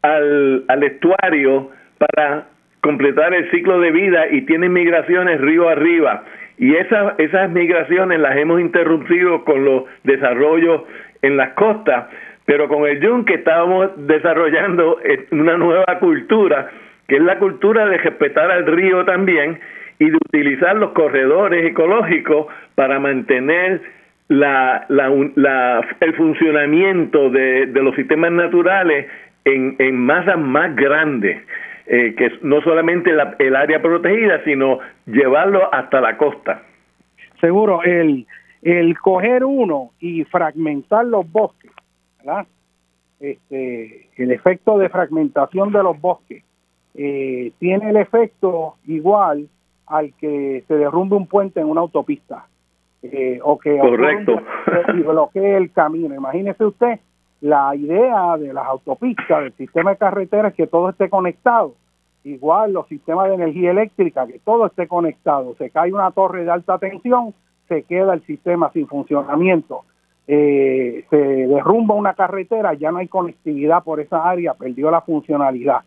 al, 0.02 0.82
estuario 0.82 1.70
para 1.98 2.44
completar 2.82 3.32
el 3.32 3.50
ciclo 3.50 3.80
de 3.80 3.90
vida 3.90 4.26
y 4.30 4.42
tienen 4.42 4.72
migraciones 4.72 5.40
río 5.40 5.68
arriba. 5.68 6.24
Y 6.58 6.74
esas 6.76 7.50
migraciones 7.50 8.20
las 8.20 8.36
hemos 8.36 8.60
interrumpido 8.60 9.44
con 9.44 9.64
los 9.64 9.84
desarrollos 10.04 10.82
en 11.24 11.36
las 11.36 11.54
costas, 11.54 12.06
pero 12.44 12.68
con 12.68 12.86
el 12.86 13.00
yunque 13.00 13.34
estábamos 13.34 13.90
desarrollando 13.96 15.00
eh, 15.02 15.26
una 15.30 15.56
nueva 15.56 15.98
cultura, 15.98 16.70
que 17.08 17.16
es 17.16 17.22
la 17.22 17.38
cultura 17.38 17.86
de 17.86 17.96
respetar 17.98 18.50
al 18.50 18.66
río 18.66 19.04
también 19.04 19.58
y 19.98 20.10
de 20.10 20.16
utilizar 20.16 20.76
los 20.76 20.92
corredores 20.92 21.64
ecológicos 21.64 22.46
para 22.74 22.98
mantener 23.00 23.80
la, 24.28 24.84
la, 24.88 25.80
el 26.00 26.14
funcionamiento 26.14 27.30
de, 27.30 27.66
los 27.74 27.94
sistemas 27.94 28.32
naturales 28.32 29.06
en, 29.44 29.76
en 29.78 29.96
masas 29.96 30.38
más 30.38 30.74
grandes, 30.76 31.42
eh, 31.86 32.14
que 32.16 32.32
no 32.42 32.60
solamente 32.62 33.12
el 33.38 33.56
área 33.56 33.80
protegida, 33.80 34.42
sino 34.44 34.80
llevarlo 35.06 35.72
hasta 35.72 36.00
la 36.00 36.16
costa. 36.16 36.62
Seguro, 37.40 37.82
el, 37.82 38.26
el 38.64 38.98
coger 38.98 39.44
uno 39.44 39.90
y 40.00 40.24
fragmentar 40.24 41.04
los 41.04 41.30
bosques, 41.30 41.70
¿verdad? 42.18 42.46
Este, 43.20 44.08
el 44.16 44.32
efecto 44.32 44.78
de 44.78 44.88
fragmentación 44.88 45.70
de 45.70 45.82
los 45.82 46.00
bosques 46.00 46.42
eh, 46.94 47.52
tiene 47.58 47.90
el 47.90 47.96
efecto 47.96 48.76
igual 48.86 49.48
al 49.86 50.14
que 50.14 50.64
se 50.66 50.74
derrumbe 50.74 51.14
un 51.14 51.26
puente 51.26 51.60
en 51.60 51.66
una 51.66 51.82
autopista 51.82 52.46
eh, 53.02 53.38
o 53.42 53.58
que 53.58 53.76
Correcto. 53.78 54.40
y 54.94 55.00
bloquee 55.02 55.56
el 55.58 55.70
camino. 55.70 56.14
Imagínese 56.14 56.64
usted 56.64 57.00
la 57.42 57.76
idea 57.76 58.38
de 58.38 58.54
las 58.54 58.64
autopistas, 58.66 59.42
del 59.42 59.52
sistema 59.52 59.90
de 59.90 59.98
carreteras, 59.98 60.52
es 60.52 60.56
que 60.56 60.66
todo 60.66 60.88
esté 60.88 61.10
conectado. 61.10 61.74
Igual 62.24 62.72
los 62.72 62.88
sistemas 62.88 63.28
de 63.28 63.34
energía 63.34 63.72
eléctrica, 63.72 64.26
que 64.26 64.38
todo 64.38 64.64
esté 64.64 64.88
conectado. 64.88 65.54
Se 65.58 65.68
cae 65.68 65.92
una 65.92 66.10
torre 66.12 66.44
de 66.44 66.50
alta 66.50 66.78
tensión, 66.78 67.34
se 67.68 67.82
queda 67.82 68.14
el 68.14 68.24
sistema 68.26 68.70
sin 68.72 68.86
funcionamiento. 68.86 69.82
Eh, 70.26 71.04
se 71.10 71.16
derrumba 71.16 71.94
una 71.94 72.14
carretera, 72.14 72.74
ya 72.74 72.90
no 72.90 72.98
hay 72.98 73.08
conectividad 73.08 73.82
por 73.82 74.00
esa 74.00 74.28
área, 74.28 74.54
perdió 74.54 74.90
la 74.90 75.02
funcionalidad. 75.02 75.80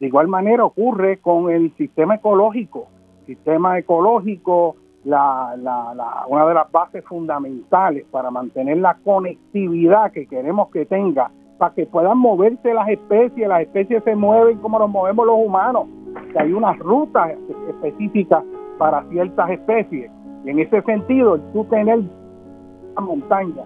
De 0.00 0.06
igual 0.06 0.28
manera 0.28 0.64
ocurre 0.64 1.18
con 1.18 1.50
el 1.50 1.74
sistema 1.76 2.16
ecológico. 2.16 2.88
Sistema 3.26 3.78
ecológico 3.78 4.76
la, 5.04 5.54
la, 5.56 6.24
una 6.28 6.46
de 6.46 6.54
las 6.54 6.70
bases 6.70 7.04
fundamentales 7.04 8.04
para 8.10 8.30
mantener 8.30 8.78
la 8.78 8.94
conectividad 9.04 10.12
que 10.12 10.26
queremos 10.26 10.70
que 10.70 10.86
tenga, 10.86 11.30
para 11.56 11.74
que 11.74 11.86
puedan 11.86 12.18
moverse 12.18 12.74
las 12.74 12.88
especies, 12.88 13.48
las 13.48 13.62
especies 13.62 14.02
se 14.04 14.14
mueven 14.14 14.58
como 14.58 14.78
nos 14.78 14.90
movemos 14.90 15.26
los 15.26 15.36
humanos, 15.38 15.86
que 16.32 16.42
hay 16.42 16.52
unas 16.52 16.78
rutas 16.78 17.32
específicas 17.68 18.44
para 18.78 19.02
ciertas 19.08 19.50
especies. 19.50 20.10
En 20.48 20.58
ese 20.58 20.80
sentido, 20.80 21.38
tú 21.52 21.62
tener 21.66 21.98
una 21.98 23.00
montaña, 23.02 23.64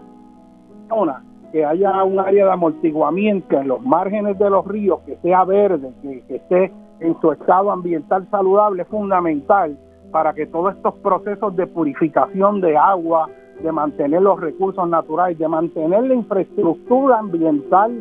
zona, 0.88 1.22
que 1.52 1.64
haya 1.64 2.02
un 2.02 2.18
área 2.18 2.46
de 2.46 2.50
amortiguamiento 2.50 3.56
en 3.56 3.68
los 3.68 3.80
márgenes 3.82 4.36
de 4.36 4.50
los 4.50 4.66
ríos, 4.66 4.98
que 5.06 5.16
sea 5.18 5.44
verde, 5.44 5.92
que, 6.02 6.22
que 6.22 6.36
esté 6.36 6.72
en 6.98 7.20
su 7.20 7.30
estado 7.30 7.70
ambiental 7.70 8.26
saludable, 8.32 8.82
es 8.82 8.88
fundamental 8.88 9.78
para 10.10 10.32
que 10.32 10.44
todos 10.46 10.74
estos 10.74 10.94
procesos 10.94 11.54
de 11.54 11.68
purificación 11.68 12.60
de 12.60 12.76
agua, 12.76 13.28
de 13.62 13.70
mantener 13.70 14.20
los 14.20 14.40
recursos 14.40 14.88
naturales, 14.88 15.38
de 15.38 15.46
mantener 15.46 16.02
la 16.02 16.14
infraestructura 16.14 17.20
ambiental, 17.20 17.92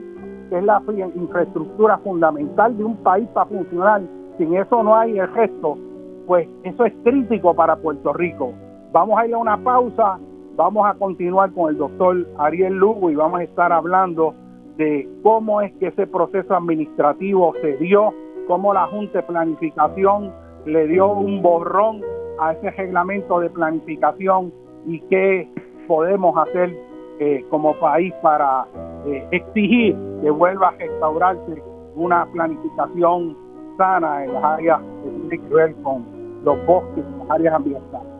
que 0.49 0.57
es 0.57 0.63
la 0.63 0.81
infraestructura 1.15 1.99
fundamental 1.99 2.75
de 2.75 2.83
un 2.83 2.97
país 2.97 3.27
para 3.31 3.45
funcionar, 3.45 4.01
sin 4.39 4.55
eso 4.55 4.81
no 4.81 4.95
hay 4.95 5.19
el 5.19 5.27
gesto, 5.33 5.77
pues 6.25 6.49
eso 6.63 6.83
es 6.85 6.93
crítico 7.03 7.53
para 7.53 7.75
Puerto 7.75 8.11
Rico. 8.13 8.55
Vamos 8.91 9.17
a 9.17 9.25
ir 9.25 9.33
a 9.33 9.37
una 9.37 9.57
pausa, 9.63 10.19
vamos 10.57 10.85
a 10.85 10.93
continuar 10.95 11.53
con 11.53 11.69
el 11.69 11.77
doctor 11.77 12.27
Ariel 12.37 12.73
Lugo 12.73 13.09
y 13.09 13.15
vamos 13.15 13.39
a 13.39 13.43
estar 13.43 13.71
hablando 13.71 14.35
de 14.75 15.07
cómo 15.23 15.61
es 15.61 15.71
que 15.75 15.87
ese 15.87 16.07
proceso 16.07 16.53
administrativo 16.53 17.53
se 17.61 17.77
dio, 17.77 18.13
cómo 18.47 18.73
la 18.73 18.87
Junta 18.87 19.19
de 19.19 19.23
Planificación 19.23 20.33
le 20.65 20.87
dio 20.87 21.07
un 21.13 21.41
borrón 21.41 22.01
a 22.41 22.51
ese 22.51 22.69
reglamento 22.71 23.39
de 23.39 23.49
planificación 23.49 24.51
y 24.85 24.99
qué 25.09 25.49
podemos 25.87 26.37
hacer 26.37 26.77
eh, 27.19 27.45
como 27.49 27.73
país 27.79 28.13
para 28.21 28.65
eh, 29.05 29.25
exigir 29.31 29.95
que 30.21 30.31
vuelva 30.31 30.67
a 30.67 30.71
restaurarse 30.71 31.63
una 31.95 32.25
planificación 32.25 33.37
sana 33.77 34.25
en 34.25 34.33
las 34.33 34.43
áreas 34.43 34.81
que 34.81 35.09
tiene 35.11 35.47
que 35.47 35.53
ver 35.53 35.75
con 35.81 36.05
los 36.43 36.65
bosques, 36.65 37.05
las 37.19 37.29
áreas 37.29 37.53
ambientales. 37.55 38.10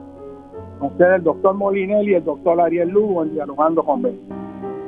Con 0.82 0.94
ustedes 0.94 1.18
el 1.18 1.24
doctor 1.24 1.54
Molinelli 1.54 2.14
y 2.14 2.16
el 2.16 2.26
doctor 2.26 2.60
Ariel 2.60 2.90
Lugo 2.90 3.22
en 3.22 3.36
Dialogando 3.36 3.84
con 3.84 4.02
Beni. 4.02 4.20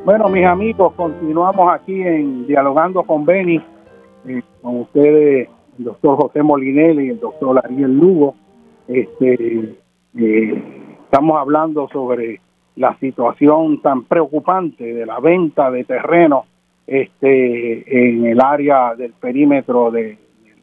Bueno, 0.03 0.27
mis 0.27 0.43
amigos, 0.43 0.91
continuamos 0.95 1.71
aquí 1.71 2.01
en 2.01 2.47
Dialogando 2.47 3.03
con 3.03 3.23
Beni, 3.23 3.61
eh, 4.25 4.41
con 4.63 4.77
ustedes 4.77 5.49
el 5.77 5.85
doctor 5.85 6.17
José 6.17 6.41
Molinelli 6.41 7.05
y 7.05 7.09
el 7.09 7.19
doctor 7.19 7.61
Ariel 7.63 7.95
Lugo. 7.95 8.33
Este, 8.87 9.75
eh, 10.17 10.63
estamos 11.03 11.39
hablando 11.39 11.87
sobre 11.89 12.41
la 12.75 12.97
situación 12.97 13.79
tan 13.83 14.05
preocupante 14.05 14.95
de 14.95 15.05
la 15.05 15.19
venta 15.19 15.69
de 15.69 15.83
terreno 15.83 16.45
este, 16.87 18.07
en 18.09 18.25
el 18.25 18.41
área 18.41 18.95
del 18.95 19.13
perímetro 19.13 19.91
del 19.91 20.17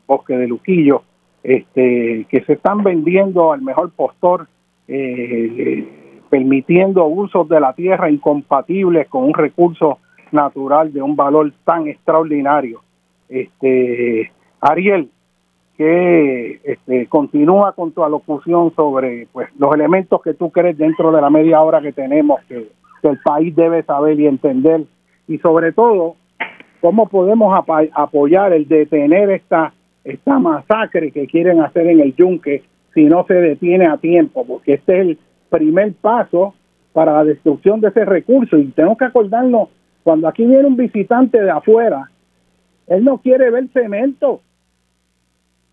bosque 0.08 0.36
de 0.36 0.48
Luquillo, 0.48 1.04
este, 1.44 2.26
que 2.28 2.42
se 2.46 2.54
están 2.54 2.82
vendiendo 2.82 3.52
al 3.52 3.62
mejor 3.62 3.92
postor, 3.92 4.48
eh, 4.92 5.86
permitiendo 6.28 7.06
usos 7.06 7.48
de 7.48 7.60
la 7.60 7.72
tierra 7.74 8.10
incompatibles 8.10 9.08
con 9.08 9.24
un 9.24 9.34
recurso 9.34 9.98
natural 10.32 10.92
de 10.92 11.00
un 11.00 11.14
valor 11.14 11.52
tan 11.64 11.86
extraordinario. 11.86 12.80
Este, 13.28 14.32
Ariel, 14.60 15.08
que 15.76 16.60
este, 16.64 17.06
continúa 17.06 17.72
con 17.72 17.92
tu 17.92 18.02
alocución 18.02 18.74
sobre 18.74 19.28
pues 19.32 19.48
los 19.58 19.72
elementos 19.72 20.20
que 20.22 20.34
tú 20.34 20.50
crees 20.50 20.76
dentro 20.76 21.12
de 21.12 21.20
la 21.20 21.30
media 21.30 21.60
hora 21.62 21.80
que 21.80 21.92
tenemos 21.92 22.40
que, 22.48 22.68
el 23.02 23.18
país 23.24 23.56
debe 23.56 23.82
saber 23.84 24.20
y 24.20 24.26
entender 24.26 24.82
y 25.26 25.38
sobre 25.38 25.72
todo 25.72 26.16
cómo 26.82 27.08
podemos 27.08 27.58
apoyar 27.94 28.52
el 28.52 28.68
detener 28.68 29.30
esta 29.30 29.72
esta 30.04 30.38
masacre 30.38 31.10
que 31.10 31.26
quieren 31.26 31.62
hacer 31.62 31.86
en 31.86 32.00
el 32.00 32.14
yunque 32.14 32.62
si 32.94 33.04
no 33.04 33.24
se 33.26 33.34
detiene 33.34 33.86
a 33.86 33.96
tiempo 33.96 34.44
porque 34.46 34.74
este 34.74 34.94
es 34.94 35.08
el 35.08 35.18
primer 35.48 35.92
paso 35.94 36.54
para 36.92 37.12
la 37.12 37.24
destrucción 37.24 37.80
de 37.80 37.88
ese 37.88 38.04
recurso 38.04 38.56
y 38.56 38.66
tenemos 38.68 38.98
que 38.98 39.04
acordarnos 39.04 39.68
cuando 40.02 40.28
aquí 40.28 40.44
viene 40.44 40.66
un 40.66 40.76
visitante 40.76 41.40
de 41.40 41.50
afuera 41.50 42.10
él 42.86 43.04
no 43.04 43.18
quiere 43.18 43.50
ver 43.50 43.68
cemento 43.72 44.40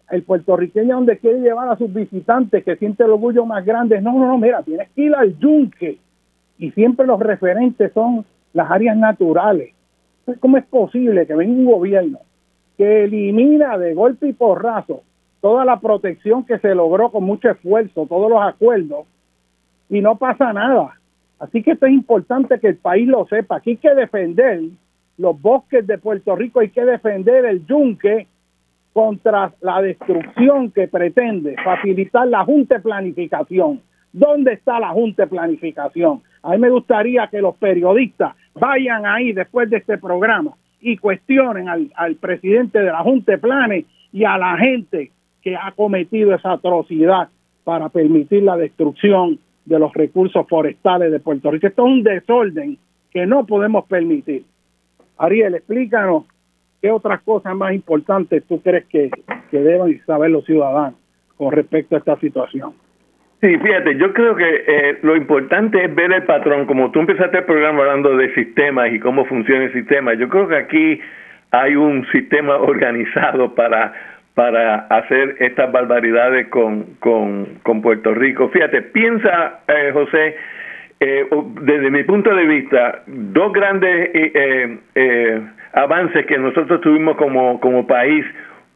el 0.10 0.23
puertorriqueño 0.23 0.95
donde 0.95 1.18
quiere 1.18 1.39
llevar 1.39 1.69
a 1.69 1.77
sus 1.77 1.94
visitantes 1.94 2.64
que 2.64 2.76
siente 2.77 3.03
el 3.03 3.11
orgullo 3.11 3.45
más 3.45 3.65
grande. 3.65 4.02
No, 4.02 4.14
no, 4.14 4.27
no, 4.27 4.38
mira, 4.38 4.64
tienes 4.64 4.89
que 4.91 5.02
ir 5.02 5.15
al 5.15 5.38
yunque 5.38 5.98
y 6.57 6.72
siempre 6.72 7.06
los 7.06 7.19
referentes 7.19 7.91
son 7.94 8.26
las 8.53 8.72
áreas 8.72 8.95
naturales. 8.98 9.73
¿Cómo 10.39 10.57
es 10.57 10.65
posible 10.65 11.26
que 11.26 11.35
venga 11.35 11.53
un 11.53 11.65
gobierno 11.65 12.19
que 12.77 13.06
elimina 13.06 13.77
de 13.77 13.94
golpe 13.94 14.27
y 14.27 14.34
porrazo 14.34 15.02
toda 15.41 15.65
la 15.65 15.80
protección 15.80 16.45
que 16.45 16.59
se 16.59 16.73
logró 16.76 17.11
con 17.11 17.23
mucho 17.23 17.49
esfuerzo, 17.49 18.05
todos 18.07 18.30
los 18.30 18.41
acuerdos, 18.41 19.05
y 19.89 20.01
no 20.01 20.18
pasa 20.18 20.53
nada? 20.53 20.93
Así 21.39 21.61
que 21.61 21.72
esto 21.72 21.85
es 21.85 21.93
importante 21.93 22.59
que 22.59 22.69
el 22.69 22.77
país 22.77 23.07
lo 23.07 23.26
sepa. 23.27 23.57
Aquí 23.57 23.72
hay 23.72 23.77
que 23.77 23.93
defender 23.93 24.61
los 25.18 25.39
bosques 25.41 25.85
de 25.85 25.97
Puerto 25.97 26.35
Rico, 26.35 26.59
hay 26.59 26.69
que 26.69 26.84
defender 26.84 27.45
el 27.45 27.65
yunque 27.65 28.27
contra 28.93 29.53
la 29.61 29.81
destrucción 29.81 30.72
que 30.72 30.88
pretende 30.88 31.55
facilitar 31.64 32.27
la 32.27 32.43
Junta 32.43 32.76
de 32.76 32.81
Planificación. 32.81 33.81
¿Dónde 34.11 34.53
está 34.53 34.80
la 34.80 34.89
Junta 34.89 35.23
de 35.23 35.30
Planificación? 35.30 36.22
A 36.41 36.51
mí 36.51 36.57
me 36.57 36.69
gustaría 36.69 37.27
que 37.27 37.41
los 37.41 37.55
periodistas 37.57 38.35
vayan 38.55 39.05
ahí 39.05 39.34
después 39.34 39.69
de 39.69 39.77
este 39.77 39.97
programa 39.97 40.53
y 40.81 40.97
cuestionen 40.97 41.69
al, 41.69 41.91
al 41.95 42.15
presidente 42.15 42.80
de 42.80 42.91
la 42.91 42.99
Junta 42.99 43.34
de 43.34 43.38
Planes 43.38 43.85
y 44.11 44.23
a 44.23 44.38
la 44.38 44.57
gente 44.57 45.11
que 45.47 45.55
ha 45.55 45.71
cometido 45.71 46.35
esa 46.35 46.51
atrocidad 46.51 47.29
para 47.63 47.87
permitir 47.87 48.43
la 48.43 48.57
destrucción 48.57 49.39
de 49.63 49.79
los 49.79 49.93
recursos 49.93 50.45
forestales 50.49 51.09
de 51.09 51.21
Puerto 51.21 51.49
Rico. 51.49 51.67
Esto 51.67 51.85
es 51.85 51.93
un 51.93 52.03
desorden 52.03 52.77
que 53.11 53.25
no 53.25 53.45
podemos 53.45 53.85
permitir. 53.85 54.43
Ariel, 55.17 55.55
explícanos 55.55 56.25
¿Qué 56.81 56.91
otras 56.91 57.21
cosas 57.21 57.55
más 57.55 57.73
importantes 57.73 58.43
tú 58.45 58.61
crees 58.61 58.85
que, 58.87 59.09
que 59.49 59.59
deben 59.59 60.03
saber 60.05 60.31
los 60.31 60.43
ciudadanos 60.43 60.99
con 61.37 61.53
respecto 61.53 61.95
a 61.95 61.99
esta 61.99 62.19
situación? 62.19 62.73
Sí, 63.39 63.57
fíjate, 63.57 63.97
yo 63.97 64.11
creo 64.11 64.35
que 64.35 64.63
eh, 64.67 64.99
lo 65.03 65.15
importante 65.15 65.81
es 65.81 65.95
ver 65.95 66.11
el 66.11 66.23
patrón, 66.23 66.65
como 66.65 66.91
tú 66.91 66.99
empezaste 66.99 67.37
el 67.37 67.45
programa 67.45 67.83
hablando 67.83 68.17
de 68.17 68.33
sistemas 68.35 68.91
y 68.91 68.99
cómo 68.99 69.23
funciona 69.23 69.63
el 69.63 69.73
sistema, 69.73 70.13
yo 70.13 70.27
creo 70.27 70.49
que 70.49 70.57
aquí 70.57 70.99
hay 71.51 71.77
un 71.77 72.05
sistema 72.11 72.57
organizado 72.57 73.55
para, 73.55 73.93
para 74.38 74.85
hacer 74.91 75.35
estas 75.39 75.72
barbaridades 75.72 76.47
con, 76.49 76.84
con, 76.99 77.57
con 77.64 77.81
Puerto 77.81 78.14
Rico. 78.14 78.49
Fíjate, 78.49 78.84
piensa, 78.84 79.61
eh, 79.68 79.89
José, 79.91 80.35
eh, 80.99 81.27
desde 81.61 81.89
mi 81.89 82.03
punto 82.03 82.35
de 82.35 82.45
vista, 82.45 83.01
dos 83.07 83.51
grandes 83.51 84.11
eh, 84.14 84.77
eh, 84.93 85.41
avances 85.73 86.23
que 86.27 86.38
nosotros 86.38 86.81
tuvimos 86.81 87.18
como, 87.18 87.59
como 87.59 87.88
país. 87.88 88.23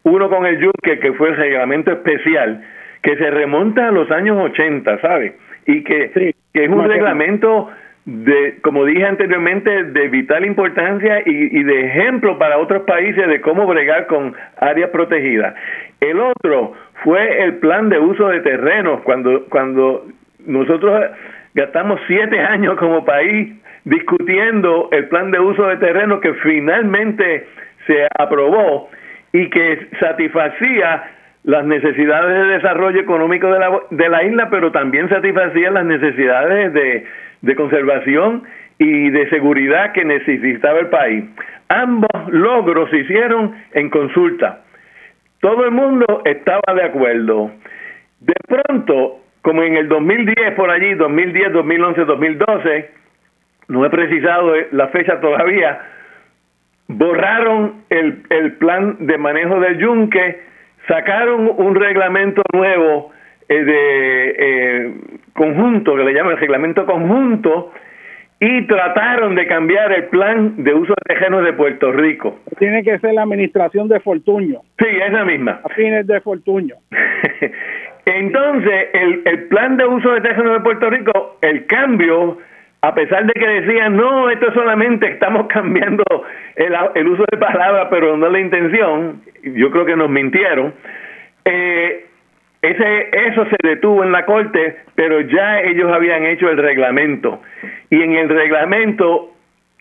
Uno 0.02 0.32
con 0.32 0.48
el 0.48 0.58
Yunque, 0.60 0.98
que 0.98 1.14
fue 1.14 1.30
el 1.30 1.38
reglamento 1.38 1.92
especial, 1.92 2.66
que 3.04 3.16
se 3.18 3.30
remonta 3.30 3.90
a 3.90 3.92
los 3.92 4.10
años 4.10 4.40
80, 4.40 5.00
¿sabe? 5.00 5.36
Y 5.68 5.84
que, 5.84 6.34
que 6.56 6.64
es 6.64 6.70
un 6.72 6.88
reglamento 6.88 7.70
de, 8.06 8.57
como 8.61 8.86
dije 8.86 9.06
anteriormente, 9.06 9.84
de 9.84 10.07
vital 10.07 10.45
importancia 10.45 11.22
y, 11.26 11.60
y, 11.60 11.64
de 11.64 11.86
ejemplo 11.86 12.38
para 12.40 12.57
otros 12.57 12.84
países 12.84 13.28
de 13.28 13.41
cómo 13.41 13.68
bregar 13.68 14.07
con 14.07 14.34
áreas 14.57 14.90
protegidas. 14.90 15.53
El 15.99 16.19
otro 16.19 16.73
fue 17.03 17.44
el 17.44 17.56
plan 17.57 17.90
de 17.90 17.99
uso 17.99 18.28
de 18.28 18.40
terrenos, 18.41 19.02
cuando, 19.02 19.45
cuando 19.49 20.07
nosotros 20.45 21.11
gastamos 21.53 21.99
siete 22.07 22.40
años 22.40 22.76
como 22.78 23.06
país 23.06 23.53
discutiendo 23.84 24.90
el 24.91 25.07
plan 25.07 25.32
de 25.32 25.40
uso 25.40 25.68
de 25.68 25.78
terreno 25.78 26.19
que 26.19 26.34
finalmente 26.36 27.48
se 27.86 28.07
aprobó 28.18 28.90
y 29.34 29.49
que 29.49 29.88
satisfacía 29.99 31.03
las 31.44 31.65
necesidades 31.65 32.48
de 32.48 32.53
desarrollo 32.53 32.99
económico 32.99 33.52
de 33.52 33.60
la, 33.60 33.80
de 33.90 34.10
la 34.10 34.23
isla, 34.23 34.49
pero 34.52 34.72
también 34.72 35.10
satisfacía 35.10 35.72
las 35.72 35.86
necesidades 35.86 36.73
de, 36.73 37.06
de 37.42 37.56
conservación 37.56 38.44
y 38.78 39.10
de 39.10 39.30
seguridad 39.30 39.92
que 39.94 40.06
necesitaba 40.06 40.80
el 40.80 40.88
país. 40.88 41.26
Ambos 41.70 42.10
logros 42.30 42.90
se 42.90 42.98
hicieron 42.98 43.56
en 43.74 43.90
consulta. 43.90 44.62
Todo 45.40 45.66
el 45.66 45.72
mundo 45.72 46.22
estaba 46.26 46.74
de 46.76 46.84
acuerdo. 46.84 47.52
De 48.20 48.36
pronto, 48.48 49.20
como 49.42 49.64
en 49.64 49.76
el 49.76 49.88
2010 49.88 50.56
por 50.56 50.70
allí, 50.70 50.94
2010, 50.94 51.54
2011, 51.54 52.06
2012, 52.06 52.90
no 53.70 53.86
he 53.86 53.90
precisado 53.90 54.54
la 54.72 54.88
fecha 54.90 55.20
todavía, 55.20 55.82
borraron 56.88 57.84
el, 57.90 58.24
el 58.30 58.54
plan 58.54 58.98
de 59.00 59.18
manejo 59.18 59.60
del 59.60 59.78
yunque, 59.78 60.42
sacaron 60.88 61.52
un 61.56 61.76
reglamento 61.76 62.42
nuevo 62.54 63.12
de 63.56 64.36
eh, 64.38 64.94
conjunto, 65.34 65.95
que 65.95 66.03
le 66.03 66.14
llaman 66.14 66.34
el 66.34 66.40
reglamento 66.40 66.86
conjunto, 66.86 67.72
y 68.40 68.65
trataron 68.65 69.36
de 69.36 69.45
cambiar 69.45 69.91
el 69.91 70.06
plan 70.06 70.64
de 70.64 70.73
uso 70.73 70.94
de 70.94 71.14
terrenos 71.14 71.45
de 71.45 71.53
Puerto 71.53 71.91
Rico. 71.91 72.40
Tiene 72.57 72.84
que 72.84 72.98
ser 72.98 73.14
la 73.14 73.22
administración 73.22 73.88
de 73.88 73.99
Fortuño. 73.99 74.61
Sí, 74.80 74.88
esa 74.88 75.23
misma. 75.26 75.61
A 75.64 75.69
fines 75.69 76.07
de 76.07 76.19
Fortuño. 76.22 76.76
Entonces, 78.06 78.88
el, 78.94 79.22
el 79.26 79.44
plan 79.44 79.78
de 79.78 79.86
uso 79.86 80.11
de 80.14 80.22
terrenos 80.22 80.53
de 80.53 80.60
Puerto 80.61 80.90
Rico, 80.90 81.38
el 81.41 81.68
cambio, 81.68 82.40
a 82.82 82.95
pesar 82.95 83.28
de 83.28 83.34
que 83.34 83.48
decían, 83.48 83.95
no, 83.95 84.30
esto 84.32 84.52
solamente 84.53 85.07
estamos 85.07 85.45
cambiando 85.48 86.03
el, 86.56 86.73
el 86.95 87.07
uso 87.07 87.23
de 87.32 87.38
palabras, 87.38 87.90
pero 87.91 88.18
no 88.18 88.28
la 88.28 88.40
intención, 88.40 89.22
yo 89.44 89.69
creo 89.69 89.86
que 89.86 89.95
nos 89.95 90.10
mintieron, 90.10 90.73
eh, 91.45 92.06
ese, 92.62 93.10
eso 93.28 93.46
se 93.46 93.58
detuvo 93.68 94.04
en 94.04 94.12
la 94.12 94.26
corte, 94.26 94.78
pero 94.96 95.22
ya 95.22 95.62
ellos 95.62 95.92
habían 95.92 96.26
hecho 96.26 96.50
el 96.50 96.58
reglamento. 96.58 97.42
Y 97.90 98.02
en 98.02 98.14
el 98.14 98.30
reglamento 98.30 99.32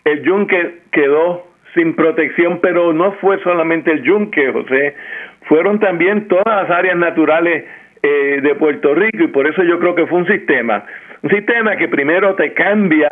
el 0.03 0.23
yunque 0.23 0.79
quedó 0.91 1.47
sin 1.75 1.95
protección, 1.95 2.59
pero 2.61 2.91
no 2.91 3.13
fue 3.13 3.39
solamente 3.43 3.91
el 3.91 4.01
yunque, 4.03 4.51
José, 4.51 4.95
fueron 5.43 5.79
también 5.79 6.27
todas 6.27 6.45
las 6.45 6.69
áreas 6.69 6.97
naturales 6.97 7.65
eh, 8.03 8.39
de 8.41 8.55
Puerto 8.55 8.95
Rico 8.95 9.23
y 9.23 9.27
por 9.27 9.47
eso 9.47 9.63
yo 9.63 9.79
creo 9.79 9.93
que 9.95 10.07
fue 10.07 10.19
un 10.19 10.27
sistema, 10.27 10.83
un 11.21 11.29
sistema 11.29 11.75
que 11.75 11.87
primero 11.87 12.33
te 12.35 12.53
cambia 12.53 13.07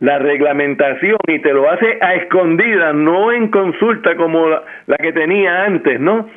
la 0.00 0.18
reglamentación 0.18 1.18
y 1.28 1.38
te 1.38 1.52
lo 1.52 1.70
hace 1.70 1.98
a 2.00 2.16
escondida, 2.16 2.92
no 2.92 3.30
en 3.30 3.48
consulta 3.48 4.16
como 4.16 4.48
la 4.48 4.96
que 4.96 5.12
tenía 5.12 5.64
antes, 5.64 6.00
¿no? 6.00 6.28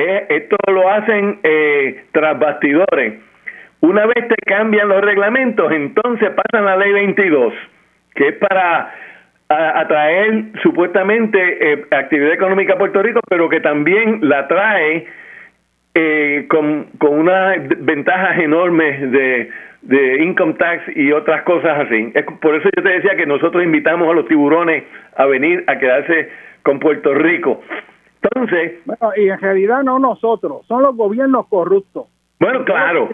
Eh, 0.00 0.26
esto 0.28 0.56
lo 0.70 0.88
hacen 0.88 1.40
eh, 1.42 2.04
tras 2.12 2.38
bastidores. 2.38 3.14
Una 3.80 4.06
vez 4.06 4.28
te 4.28 4.36
cambian 4.46 4.86
los 4.86 5.00
reglamentos, 5.00 5.72
entonces 5.72 6.30
pasan 6.30 6.66
la 6.66 6.76
ley 6.76 6.92
22, 6.92 7.52
que 8.14 8.28
es 8.28 8.34
para 8.36 8.94
atraer 9.48 10.52
supuestamente 10.62 11.72
eh, 11.72 11.84
actividad 11.90 12.32
económica 12.32 12.74
a 12.74 12.78
Puerto 12.78 13.02
Rico, 13.02 13.20
pero 13.28 13.48
que 13.48 13.60
también 13.60 14.20
la 14.22 14.46
trae 14.46 15.06
eh, 15.94 16.46
con, 16.48 16.90
con 16.98 17.18
unas 17.18 17.56
ventajas 17.80 18.38
enormes 18.38 19.10
de, 19.10 19.50
de 19.82 20.22
income 20.22 20.54
tax 20.54 20.96
y 20.96 21.10
otras 21.10 21.42
cosas 21.42 21.86
así. 21.86 22.12
Por 22.40 22.54
eso 22.54 22.68
yo 22.76 22.84
te 22.84 22.90
decía 22.90 23.16
que 23.16 23.26
nosotros 23.26 23.64
invitamos 23.64 24.08
a 24.08 24.12
los 24.12 24.28
tiburones 24.28 24.84
a 25.16 25.26
venir 25.26 25.64
a 25.66 25.76
quedarse 25.76 26.28
con 26.62 26.78
Puerto 26.78 27.14
Rico. 27.14 27.64
Entonces. 28.22 28.80
Bueno, 28.84 29.12
y 29.16 29.28
en 29.28 29.40
realidad 29.40 29.82
no 29.82 29.98
nosotros, 29.98 30.66
son 30.66 30.82
los 30.82 30.96
gobiernos 30.96 31.46
corruptos. 31.48 32.06
Bueno, 32.40 32.64
claro. 32.64 33.08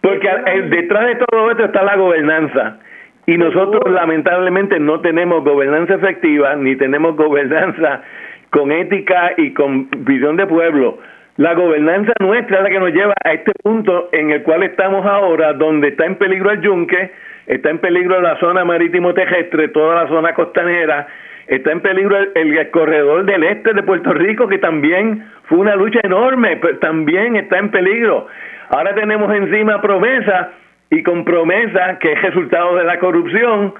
porque 0.00 0.28
detrás 0.70 1.06
de 1.06 1.16
todo 1.26 1.50
esto 1.50 1.64
está 1.64 1.82
la 1.82 1.96
gobernanza. 1.96 2.78
Y 3.26 3.38
nosotros 3.38 3.82
lamentablemente 3.90 4.78
no 4.78 5.00
tenemos 5.00 5.44
gobernanza 5.44 5.94
efectiva, 5.94 6.56
ni 6.56 6.76
tenemos 6.76 7.16
gobernanza 7.16 8.02
con 8.50 8.70
ética 8.70 9.32
y 9.36 9.52
con 9.52 9.88
visión 10.04 10.36
de 10.36 10.46
pueblo. 10.46 10.98
La 11.36 11.54
gobernanza 11.54 12.12
nuestra 12.20 12.58
es 12.58 12.62
la 12.62 12.70
que 12.70 12.78
nos 12.78 12.92
lleva 12.92 13.14
a 13.24 13.32
este 13.32 13.52
punto 13.62 14.08
en 14.12 14.30
el 14.30 14.42
cual 14.42 14.62
estamos 14.62 15.04
ahora, 15.04 15.52
donde 15.54 15.88
está 15.88 16.06
en 16.06 16.16
peligro 16.16 16.50
el 16.50 16.60
yunque, 16.60 17.10
está 17.46 17.70
en 17.70 17.78
peligro 17.78 18.20
la 18.20 18.38
zona 18.38 18.64
marítimo 18.64 19.12
terrestre, 19.14 19.68
toda 19.68 20.04
la 20.04 20.08
zona 20.08 20.32
costanera, 20.34 21.08
está 21.46 21.72
en 21.72 21.80
peligro 21.80 22.16
el, 22.34 22.70
corredor 22.70 23.24
del 23.24 23.44
este 23.44 23.72
de 23.72 23.82
Puerto 23.82 24.12
Rico, 24.12 24.48
que 24.48 24.58
también 24.58 25.26
fue 25.44 25.58
una 25.58 25.76
lucha 25.76 26.00
enorme, 26.02 26.56
pero 26.56 26.78
también 26.78 27.36
está 27.36 27.58
en 27.58 27.70
peligro. 27.70 28.26
Ahora 28.70 28.94
tenemos 28.94 29.34
encima 29.34 29.80
promesa 29.80 30.52
y 30.90 31.02
con 31.02 31.24
promesa, 31.24 31.98
que 31.98 32.12
es 32.12 32.22
resultado 32.22 32.76
de 32.76 32.84
la 32.84 32.98
corrupción, 32.98 33.74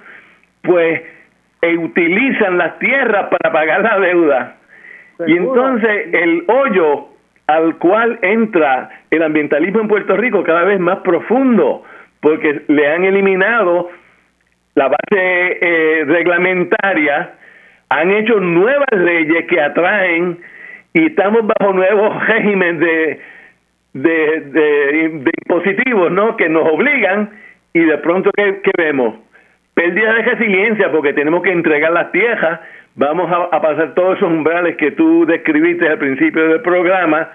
pues 0.63 1.03
e 1.63 1.79
utilizan 1.79 2.59
las 2.59 2.79
tierras 2.79 3.29
para 3.31 3.53
pagar 3.53 3.83
la 3.83 3.99
deuda. 3.99 4.57
Y 5.27 5.37
entonces 5.37 6.09
el 6.13 6.45
hoyo 6.49 7.09
al 7.47 7.77
cual 7.77 8.19
entra 8.23 8.91
el 9.11 9.23
ambientalismo 9.23 9.81
en 9.81 9.89
Puerto 9.89 10.17
Rico 10.17 10.43
cada 10.43 10.65
vez 10.65 10.81
más 10.81 10.99
profundo, 10.99 11.83
porque 12.21 12.63
le 12.69 12.89
han 12.89 13.05
eliminado 13.05 13.91
la 14.75 14.89
base 14.89 14.99
eh, 15.61 16.05
reglamentaria 16.07 17.35
han 17.95 18.11
hecho 18.11 18.41
nuevas 18.41 18.91
leyes 18.93 19.47
que 19.47 19.61
atraen 19.61 20.39
y 20.93 21.07
estamos 21.07 21.47
bajo 21.47 21.73
nuevos 21.73 22.27
regímenes 22.27 22.81
de, 22.81 23.21
de, 23.93 24.41
de, 24.41 25.31
impositivos, 25.45 26.11
¿no? 26.11 26.37
Que 26.37 26.49
nos 26.49 26.69
obligan 26.69 27.31
y 27.73 27.81
de 27.81 27.99
pronto, 27.99 28.31
¿qué, 28.37 28.61
vemos? 28.77 29.17
Pérdida 29.75 30.13
de 30.13 30.23
resiliencia 30.23 30.91
porque 30.91 31.13
tenemos 31.13 31.43
que 31.43 31.53
entregar 31.53 31.93
las 31.93 32.11
tierras, 32.13 32.61
vamos 32.97 33.31
a, 33.31 33.57
a 33.57 33.61
pasar 33.61 33.95
todos 33.95 34.17
esos 34.17 34.31
umbrales 34.31 34.77
que 34.77 34.93
tú 34.93 35.27
describiste 35.27 35.89
al 35.89 35.99
principio 35.99 36.49
del 36.49 36.63
programa 36.63 37.31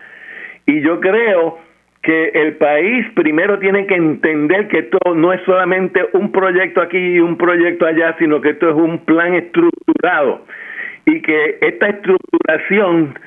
y 0.66 0.82
yo 0.82 1.00
creo 1.00 1.60
que 2.02 2.30
el 2.30 2.56
país 2.56 3.06
primero 3.14 3.60
tiene 3.60 3.86
que 3.86 3.96
entender 3.96 4.68
que 4.70 4.80
esto 4.80 4.98
no 5.16 5.34
es 5.34 5.42
solamente 5.44 6.02
un 6.14 6.32
proyecto 6.32 6.82
aquí 6.82 6.98
y 6.98 7.20
un 7.20 7.38
proyecto 7.38 7.86
allá, 7.86 8.16
sino 8.18 8.40
que 8.40 8.52
esto 8.52 8.70
es 8.70 8.76
un 8.76 9.00
plan 9.00 9.34
estructurado 9.34 10.46
y 11.06 11.22
que 11.22 11.58
esta 11.62 11.90
estructuración 11.90 13.20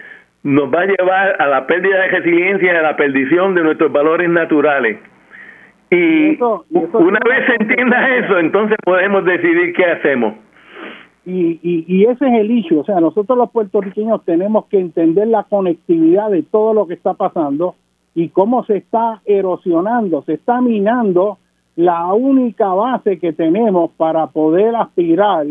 nos 0.42 0.72
va 0.72 0.82
a 0.82 0.86
llevar 0.86 1.36
a 1.40 1.46
la 1.48 1.66
pérdida 1.66 2.00
de 2.02 2.08
resiliencia 2.08 2.72
y 2.72 2.76
a 2.76 2.82
la 2.82 2.96
perdición 2.96 3.54
de 3.54 3.62
nuestros 3.62 3.92
valores 3.92 4.28
naturales. 4.28 4.98
Y, 5.90 6.38
una 6.40 7.20
vez 7.28 7.46
se 7.46 7.54
entienda 7.62 8.16
eso, 8.16 8.38
entonces 8.38 8.78
podemos 8.82 9.24
decidir 9.26 9.74
qué 9.74 9.84
hacemos. 9.84 10.34
Y, 11.26 11.60
y, 11.62 11.84
y, 11.86 12.04
ese 12.06 12.26
es 12.26 12.32
el 12.40 12.50
issue, 12.50 12.78
o 12.78 12.84
sea, 12.84 12.98
nosotros 12.98 13.36
los 13.38 13.50
puertorriqueños 13.50 14.24
tenemos 14.24 14.66
que 14.66 14.80
entender 14.80 15.28
la 15.28 15.44
conectividad 15.44 16.30
de 16.30 16.42
todo 16.42 16.74
lo 16.74 16.86
que 16.86 16.94
está 16.94 17.14
pasando 17.14 17.76
y 18.14 18.28
cómo 18.28 18.64
se 18.64 18.78
está 18.78 19.22
erosionando, 19.24 20.22
se 20.22 20.34
está 20.34 20.60
minando 20.60 21.38
la 21.76 22.12
única 22.12 22.68
base 22.68 23.18
que 23.18 23.32
tenemos 23.32 23.90
para 23.92 24.26
poder 24.26 24.76
aspirar 24.76 25.46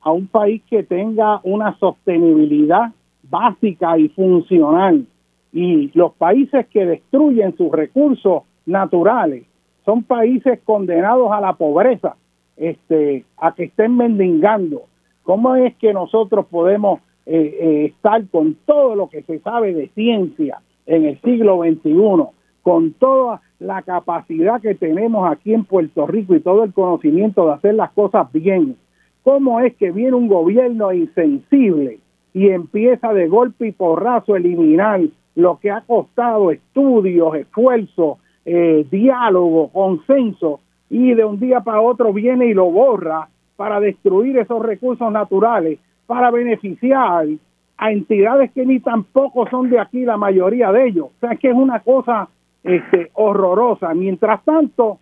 a 0.00 0.10
un 0.10 0.26
país 0.26 0.62
que 0.68 0.82
tenga 0.82 1.40
una 1.44 1.78
sostenibilidad 1.78 2.92
básica 3.22 3.96
y 3.98 4.08
funcional. 4.08 5.06
Y 5.52 5.90
los 5.94 6.12
países 6.14 6.66
que 6.66 6.84
destruyen 6.84 7.56
sus 7.56 7.70
recursos 7.70 8.42
naturales 8.66 9.44
son 9.84 10.02
países 10.02 10.60
condenados 10.64 11.30
a 11.30 11.40
la 11.40 11.52
pobreza, 11.54 12.16
este, 12.56 13.24
a 13.36 13.54
que 13.54 13.64
estén 13.64 13.96
mendigando. 13.96 14.82
¿Cómo 15.22 15.54
es 15.56 15.74
que 15.76 15.92
nosotros 15.92 16.46
podemos 16.46 17.00
eh, 17.26 17.58
eh, 17.60 17.84
estar 17.86 18.26
con 18.28 18.56
todo 18.66 18.94
lo 18.94 19.08
que 19.08 19.22
se 19.22 19.38
sabe 19.38 19.72
de 19.72 19.88
ciencia, 19.94 20.60
en 20.86 21.04
el 21.04 21.20
siglo 21.20 21.62
XXI, 21.62 22.24
con 22.62 22.92
toda 22.94 23.40
la 23.58 23.82
capacidad 23.82 24.60
que 24.60 24.74
tenemos 24.74 25.30
aquí 25.30 25.54
en 25.54 25.64
Puerto 25.64 26.06
Rico 26.06 26.34
y 26.34 26.40
todo 26.40 26.64
el 26.64 26.72
conocimiento 26.72 27.46
de 27.46 27.52
hacer 27.52 27.74
las 27.74 27.92
cosas 27.92 28.30
bien. 28.32 28.76
¿Cómo 29.22 29.60
es 29.60 29.74
que 29.76 29.90
viene 29.90 30.14
un 30.14 30.28
gobierno 30.28 30.92
insensible 30.92 31.98
y 32.32 32.48
empieza 32.48 33.12
de 33.12 33.28
golpe 33.28 33.68
y 33.68 33.72
porrazo 33.72 34.34
a 34.34 34.38
eliminar 34.38 35.00
lo 35.34 35.58
que 35.58 35.70
ha 35.70 35.80
costado 35.82 36.50
estudios, 36.50 37.34
esfuerzo, 37.34 38.18
eh, 38.44 38.86
diálogo, 38.90 39.68
consenso, 39.68 40.60
y 40.90 41.14
de 41.14 41.24
un 41.24 41.40
día 41.40 41.60
para 41.60 41.80
otro 41.80 42.12
viene 42.12 42.46
y 42.46 42.54
lo 42.54 42.70
borra 42.70 43.28
para 43.56 43.80
destruir 43.80 44.38
esos 44.38 44.62
recursos 44.62 45.10
naturales, 45.10 45.78
para 46.06 46.30
beneficiar 46.30 47.26
a 47.76 47.90
entidades 47.90 48.52
que 48.52 48.64
ni 48.64 48.80
tampoco 48.80 49.48
son 49.50 49.70
de 49.70 49.80
aquí 49.80 50.04
la 50.04 50.16
mayoría 50.16 50.72
de 50.72 50.88
ellos. 50.88 51.06
O 51.06 51.20
sea, 51.20 51.36
que 51.36 51.48
es 51.48 51.54
una 51.54 51.80
cosa 51.80 52.28
este, 52.62 53.10
horrorosa. 53.14 53.92
Mientras 53.94 54.42
tanto, 54.44 54.98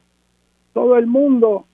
todo 0.73 0.97
el 0.97 1.07
mundo 1.07 1.65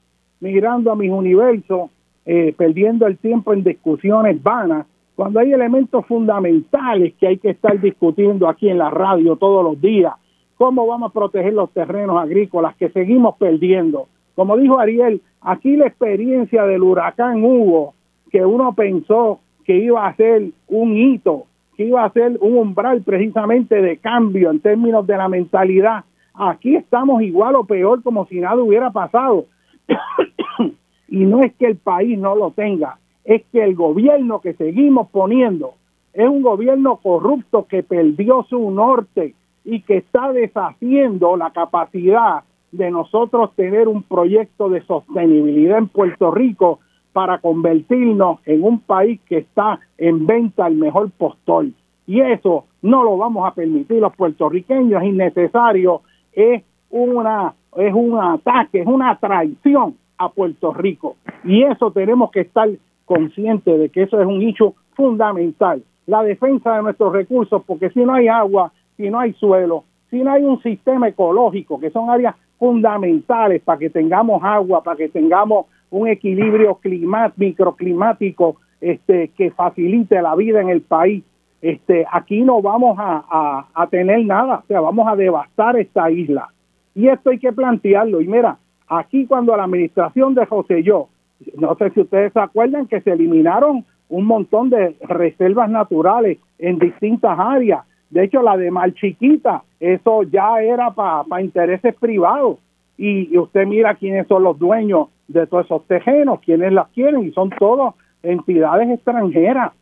mirando 0.41 0.93
a 0.93 0.97
mis 0.97 1.11
universos, 1.11 1.91
eh, 2.27 2.55
perdiendo 2.57 3.07
el 3.07 3.17
tiempo 3.19 3.53
en 3.53 3.65
discusiones 3.65 4.43
vanas, 4.43 4.87
cuando 5.17 5.41
hay 5.41 5.53
elementos 5.53 6.07
fundamentales 6.07 7.15
que 7.19 7.27
hay 7.27 7.39
que 7.39 7.51
estar 7.51 7.81
discutiendo 7.81 8.49
aquí 8.49 8.69
en 8.69 8.79
la 8.79 8.91
radio 8.91 9.37
todos 9.37 9.65
los 9.65 9.81
días, 9.81 10.15
cómo 10.57 10.87
vamos 10.87 11.11
a 11.11 11.13
proteger 11.13 11.55
los 11.55 11.71
terrenos 11.73 12.23
agrícolas 12.23 12.77
que 12.77 12.91
seguimos 12.91 13.37
perdiendo. 13.37 14.07
Como 14.35 14.57
dijo 14.57 14.79
Ariel, 14.79 15.21
aquí 15.41 15.77
la 15.77 15.87
experiencia 15.87 16.65
del 16.67 16.83
huracán 16.83 17.43
Hugo, 17.43 17.95
que 18.31 18.45
uno 18.45 18.75
pensó 18.75 19.41
que 19.69 19.77
iba 19.77 20.07
a 20.07 20.17
ser 20.17 20.51
un 20.69 20.97
hito, 20.97 21.45
que 21.77 21.85
iba 21.85 22.03
a 22.03 22.11
ser 22.11 22.39
un 22.41 22.57
umbral 22.57 23.03
precisamente 23.03 23.83
de 23.83 23.99
cambio 23.99 24.51
en 24.51 24.61
términos 24.61 25.07
de 25.07 25.15
la 25.15 25.29
mentalidad. 25.29 26.07
Aquí 26.33 26.75
estamos 26.75 27.21
igual 27.21 27.55
o 27.55 27.65
peor 27.65 28.03
como 28.03 28.25
si 28.29 28.41
nada 28.41 28.63
hubiera 28.63 28.91
pasado. 28.91 29.45
y 31.09 31.19
no 31.19 31.43
es 31.43 31.53
que 31.57 31.67
el 31.67 31.77
país 31.77 32.19
no 32.19 32.35
lo 32.35 32.53
tenga, 32.53 32.97
es 33.27 33.45
que 33.53 33.63
el 33.63 33.75
gobierno 33.75 34.41
que 34.41 34.55
seguimos 34.55 35.11
poniendo 35.11 35.75
es 36.15 36.27
un 36.27 36.41
gobierno 36.41 36.97
corrupto 36.97 37.67
que 37.67 37.83
perdió 37.83 38.47
su 38.49 38.71
norte 38.71 39.35
y 39.67 39.83
que 39.83 39.99
está 39.99 40.33
deshaciendo 40.33 41.37
la 41.37 41.51
capacidad 41.51 42.43
de 42.73 42.91
nosotros 42.91 43.55
tener 43.55 43.87
un 43.87 44.03
proyecto 44.03 44.71
de 44.71 44.81
sostenibilidad 44.87 45.77
en 45.77 45.89
Puerto 45.89 46.31
Rico 46.31 46.81
para 47.19 47.39
convertirnos 47.39 48.39
en 48.47 48.63
un 48.63 48.79
país 48.79 49.21
que 49.27 49.39
está 49.39 49.81
en 49.97 50.25
venta 50.25 50.67
al 50.67 50.77
mejor 50.77 51.11
postor. 51.11 51.67
Y 52.07 52.21
eso 52.21 52.67
no 52.81 53.03
lo 53.03 53.17
vamos 53.17 53.45
a 53.45 53.55
permitir 53.55 54.01
los 54.01 54.15
puertorriqueños, 54.15 55.03
es 55.03 55.09
innecesario, 55.09 56.03
es 56.33 56.63
una 56.91 57.55
es 57.77 57.93
un 57.93 58.17
ataque, 58.21 58.83
es 58.83 58.87
una 58.87 59.19
traición 59.19 59.97
a 60.17 60.29
Puerto 60.29 60.73
Rico. 60.73 61.17
Y 61.43 61.65
eso 61.65 61.91
tenemos 61.91 62.31
que 62.31 62.43
estar 62.43 62.69
conscientes 63.05 63.81
de 63.81 63.89
que 63.89 64.03
eso 64.03 64.21
es 64.21 64.27
un 64.29 64.41
hecho 64.41 64.77
fundamental. 64.95 65.83
La 66.07 66.23
defensa 66.23 66.77
de 66.77 66.83
nuestros 66.85 67.13
recursos, 67.13 67.65
porque 67.67 67.91
si 67.91 68.05
no 68.05 68.15
hay 68.15 68.29
agua, 68.29 68.71
si 68.97 69.11
no 69.11 69.19
hay 69.19 69.33
suelo, 69.33 69.83
si 70.09 70.23
no 70.23 70.31
hay 70.31 70.45
un 70.45 70.63
sistema 70.63 71.09
ecológico, 71.09 71.81
que 71.81 71.91
son 71.91 72.11
áreas 72.11 72.37
fundamentales 72.61 73.61
para 73.63 73.81
que 73.81 73.91
tengamos 73.91 74.41
agua, 74.45 74.85
para 74.85 74.97
que 74.97 75.09
tengamos 75.09 75.67
un 75.91 76.09
equilibrio 76.09 76.77
climat, 76.77 77.33
microclimático 77.37 78.57
este, 78.81 79.29
que 79.37 79.51
facilite 79.51 80.21
la 80.23 80.35
vida 80.35 80.61
en 80.61 80.69
el 80.69 80.83
país. 80.83 81.25
Este, 81.61 82.07
aquí 82.11 82.43
no 82.43 82.63
vamos 82.63 82.97
a, 82.99 83.89
tener 83.91 84.25
nada, 84.25 84.63
o 84.63 84.67
sea, 84.67 84.81
vamos 84.81 85.09
a 85.09 85.17
devastar 85.17 85.77
esta 85.77 86.11
isla. 86.11 86.49
Y 86.95 87.09
esto 87.09 87.31
hay 87.31 87.39
que 87.39 87.53
plantearlo. 87.53 88.21
Y 88.21 88.29
mira, 88.29 88.59
aquí 88.87 89.27
cuando 89.27 89.57
la 89.57 89.65
administración 89.65 90.35
de 90.35 90.47
José 90.47 90.83
Yo, 90.83 91.09
no 91.57 91.75
sé 91.77 91.91
si 91.91 92.01
ustedes 92.01 92.33
se 92.33 92.41
acuerdan 92.41 92.87
que 92.87 93.01
se 93.01 93.13
eliminaron 93.13 93.85
un 94.09 94.25
montón 94.25 94.71
de 94.71 94.97
reservas 95.03 95.69
naturales 95.71 96.39
en 96.59 96.79
distintas 96.79 97.39
áreas. 97.39 97.85
De 98.11 98.25
hecho, 98.25 98.43
la 98.43 98.57
de 98.57 98.71
Malchiquita, 98.71 99.63
eso 99.81 100.23
ya 100.23 100.63
era 100.63 100.91
para 100.93 101.43
intereses 101.43 101.95
privados. 101.97 102.59
Y, 102.97 103.33
y, 103.33 103.39
usted 103.39 103.67
mira 103.67 103.95
quiénes 103.95 104.27
son 104.27 104.43
los 104.43 104.59
dueños 104.59 105.09
de 105.29 105.47
todos 105.47 105.67
esos 105.67 105.87
tejenos, 105.87 106.41
quienes 106.41 106.73
las 106.73 106.89
quieren, 106.89 107.25
y 107.25 107.33
son 107.33 107.51
todas 107.51 107.95
entidades 108.23 108.89
extranjeras. 108.91 109.73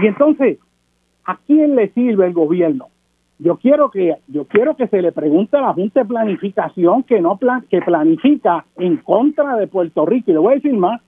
Y 0.00 0.06
entonces, 0.06 0.58
¿a 1.24 1.36
quién 1.46 1.76
le 1.76 1.88
sirve 1.90 2.26
el 2.26 2.32
gobierno? 2.32 2.86
Yo 3.38 3.56
quiero 3.56 3.90
que 3.90 4.16
yo 4.28 4.46
quiero 4.46 4.76
que 4.76 4.88
se 4.88 5.02
le 5.02 5.12
pregunte 5.12 5.58
a 5.58 5.60
la 5.60 5.74
Junta 5.74 6.00
de 6.00 6.06
Planificación 6.06 7.02
que 7.02 7.20
no 7.20 7.36
plan, 7.36 7.66
que 7.68 7.82
planifica 7.82 8.64
en 8.76 8.96
contra 8.98 9.56
de 9.56 9.66
Puerto 9.66 10.06
Rico 10.06 10.30
y 10.30 10.34
le 10.34 10.38
voy 10.38 10.52
a 10.52 10.56
decir 10.56 10.74
más. 10.74 11.02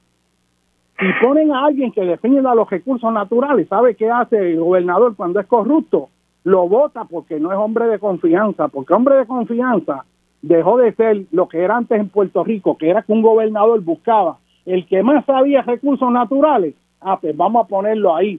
Si 0.98 1.06
ponen 1.22 1.52
a 1.52 1.64
alguien 1.64 1.92
que 1.92 2.02
defienda 2.02 2.54
los 2.54 2.68
recursos 2.68 3.10
naturales, 3.12 3.68
¿sabe 3.68 3.94
qué 3.94 4.10
hace 4.10 4.52
el 4.52 4.60
gobernador 4.60 5.14
cuando 5.16 5.40
es 5.40 5.46
corrupto? 5.46 6.08
Lo 6.44 6.68
vota 6.68 7.04
porque 7.04 7.38
no 7.38 7.52
es 7.52 7.58
hombre 7.58 7.86
de 7.86 7.98
confianza, 7.98 8.68
porque 8.68 8.94
hombre 8.94 9.14
de 9.16 9.26
confianza 9.26 10.04
dejó 10.42 10.78
de 10.78 10.92
ser 10.94 11.24
lo 11.32 11.48
que 11.48 11.62
era 11.62 11.76
antes 11.76 11.98
en 11.98 12.08
Puerto 12.08 12.44
Rico, 12.44 12.76
que 12.76 12.90
era 12.90 13.02
que 13.02 13.12
un 13.12 13.22
gobernador 13.22 13.80
buscaba 13.80 14.38
el 14.68 14.86
que 14.86 15.02
más 15.02 15.24
sabía 15.24 15.62
recursos 15.62 16.12
naturales, 16.12 16.74
ah, 17.00 17.18
pues 17.18 17.34
vamos 17.34 17.64
a 17.64 17.68
ponerlo 17.68 18.14
ahí 18.14 18.38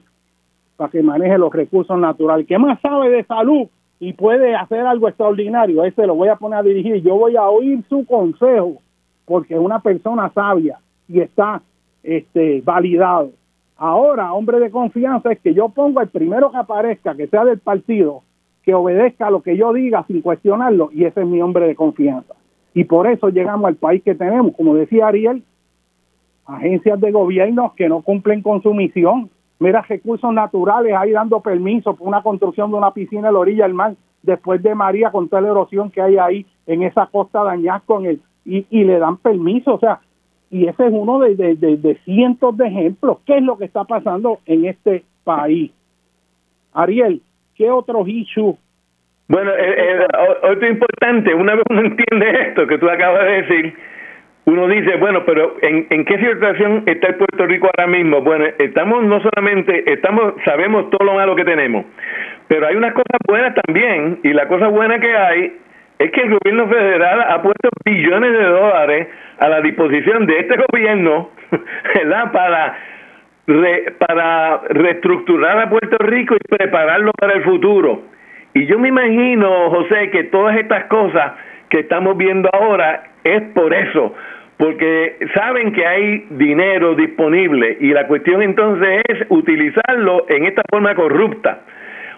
para 0.78 0.92
que 0.92 1.02
maneje 1.02 1.40
los 1.40 1.52
recursos 1.52 1.98
naturales. 1.98 2.44
El 2.44 2.48
que 2.48 2.60
más 2.60 2.80
sabe 2.82 3.10
de 3.10 3.24
salud 3.24 3.68
y 4.00 4.14
puede 4.14 4.56
hacer 4.56 4.82
algo 4.86 5.08
extraordinario, 5.08 5.84
ese 5.84 6.06
lo 6.06 6.14
voy 6.14 6.30
a 6.30 6.36
poner 6.36 6.60
a 6.60 6.64
dirigir. 6.64 7.02
Yo 7.02 7.16
voy 7.16 7.36
a 7.36 7.50
oír 7.50 7.84
su 7.90 8.06
consejo, 8.06 8.76
porque 9.26 9.56
es 9.56 9.60
una 9.60 9.80
persona 9.80 10.30
sabia 10.30 10.78
y 11.08 11.20
está 11.20 11.64
este, 12.04 12.62
validado. 12.64 13.32
Ahora, 13.76 14.32
hombre 14.34 14.60
de 14.60 14.70
confianza, 14.70 15.32
es 15.32 15.40
que 15.40 15.56
yo 15.56 15.70
pongo 15.70 16.00
el 16.00 16.10
primero 16.10 16.52
que 16.52 16.58
aparezca, 16.58 17.16
que 17.16 17.28
sea 17.28 17.44
del 17.44 17.58
partido, 17.58 18.22
que 18.64 18.74
obedezca 18.74 19.28
a 19.28 19.32
lo 19.32 19.42
que 19.42 19.58
yo 19.58 19.74
diga 19.74 20.04
sin 20.08 20.22
cuestionarlo, 20.22 20.90
y 20.94 21.06
ese 21.06 21.22
es 21.22 21.28
mi 21.28 21.42
hombre 21.42 21.68
de 21.68 21.76
confianza. 21.76 22.34
Y 22.74 22.84
por 22.84 23.08
eso 23.08 23.30
llegamos 23.30 23.68
al 23.68 23.76
país 23.76 24.04
que 24.04 24.16
tenemos, 24.16 24.56
como 24.56 24.76
decía 24.76 25.08
Ariel, 25.08 25.44
agencias 26.46 27.00
de 27.00 27.12
gobierno 27.12 27.74
que 27.76 27.90
no 27.90 28.02
cumplen 28.02 28.42
con 28.42 28.62
su 28.62 28.74
misión. 28.74 29.30
Mira, 29.60 29.82
recursos 29.82 30.34
naturales 30.34 30.94
ahí 30.96 31.12
dando 31.12 31.42
permiso 31.42 31.96
por 31.96 32.08
una 32.08 32.24
construcción 32.24 32.72
de 32.72 32.78
una 32.78 32.92
piscina 32.92 33.28
en 33.28 33.34
la 33.34 33.40
orilla 33.40 33.64
del 33.64 33.74
mar, 33.74 33.96
después 34.24 34.62
de 34.64 34.76
María, 34.76 35.12
con 35.12 35.30
toda 35.30 35.42
la 35.42 35.50
erosión 35.50 35.92
que 35.92 36.02
hay 36.02 36.18
ahí 36.18 36.46
en 36.68 36.84
esa 36.84 37.08
costa 37.08 37.44
de 37.44 37.72
con 37.86 38.06
el, 38.06 38.22
y, 38.46 38.66
y 38.70 38.84
le 38.84 39.00
dan 39.00 39.18
permiso. 39.18 39.76
O 39.76 39.80
sea, 39.80 40.00
y 40.52 40.66
ese 40.68 40.88
es 40.88 40.94
uno 40.94 41.20
de, 41.20 41.36
de, 41.36 42.00
cientos 42.06 42.58
de 42.58 42.68
ejemplos. 42.68 43.18
¿Qué 43.26 43.38
es 43.38 43.44
lo 43.44 43.58
que 43.58 43.66
está 43.66 43.84
pasando 43.84 44.40
en 44.46 44.66
este 44.66 45.04
país? 45.24 45.72
Ariel, 46.74 47.22
¿qué 47.60 47.70
otros 47.70 48.08
issues? 48.08 48.56
Bueno, 49.28 49.52
eh, 49.52 49.76
eh, 49.78 50.08
otro 50.44 50.68
importante, 50.68 51.36
una 51.36 51.54
vez 51.54 51.64
uno 51.70 51.82
entiende 51.86 52.48
esto 52.48 52.66
que 52.66 52.80
tú 52.80 52.90
acabas 52.90 53.26
de 53.26 53.42
decir, 53.44 53.74
uno 54.46 54.68
dice, 54.68 54.96
bueno, 54.96 55.24
pero 55.26 55.58
¿en, 55.62 55.86
¿en 55.92 56.06
qué 56.06 56.18
situación 56.18 56.84
está 56.88 57.10
el 57.10 57.16
Puerto 57.16 57.46
Rico 57.46 57.68
ahora 57.68 57.92
mismo? 57.92 58.22
Bueno, 58.22 58.46
estamos 58.58 59.04
no 59.04 59.22
solamente, 59.22 59.92
estamos, 59.92 60.34
sabemos 60.46 60.90
todo 60.90 61.06
lo 61.06 61.14
malo 61.14 61.36
que 61.36 61.44
tenemos, 61.44 61.86
pero 62.48 62.66
hay 62.66 62.76
unas 62.76 62.94
cosas 62.94 63.20
buenas 63.28 63.54
también, 63.66 64.20
y 64.24 64.34
la 64.34 64.48
cosa 64.48 64.70
buena 64.70 65.00
que 65.00 65.16
hay 65.16 65.58
es 66.00 66.12
que 66.12 66.22
el 66.22 66.40
gobierno 66.40 66.68
federal 66.70 67.22
ha 67.30 67.42
puesto 67.42 67.70
billones 67.86 68.32
de 68.32 68.46
dólares 68.46 69.08
a 69.38 69.50
la 69.50 69.62
disposición 69.62 70.26
de 70.26 70.40
este 70.40 70.56
gobierno, 70.56 71.30
¿verdad? 71.96 72.32
Para 72.32 72.78
para 73.98 74.62
reestructurar 74.70 75.60
a 75.60 75.70
Puerto 75.70 75.98
Rico 76.00 76.36
y 76.36 76.56
prepararlo 76.58 77.12
para 77.20 77.34
el 77.34 77.44
futuro. 77.44 78.04
Y 78.54 78.66
yo 78.66 78.80
me 78.80 78.90
imagino, 78.90 79.70
José, 79.70 80.10
que 80.12 80.26
todas 80.26 80.58
estas 80.58 80.86
cosas 80.86 81.34
que 81.70 81.80
estamos 81.80 82.18
viendo 82.18 82.50
ahora 82.52 83.04
es 83.24 83.42
por 83.54 83.74
eso, 83.74 84.16
porque 84.58 85.18
saben 85.36 85.72
que 85.72 85.86
hay 85.86 86.26
dinero 86.32 86.96
disponible 86.96 87.78
y 87.80 87.94
la 87.94 88.08
cuestión 88.08 88.42
entonces 88.42 89.04
es 89.08 89.26
utilizarlo 89.30 90.26
en 90.30 90.46
esta 90.46 90.64
forma 90.70 90.96
corrupta 90.96 91.62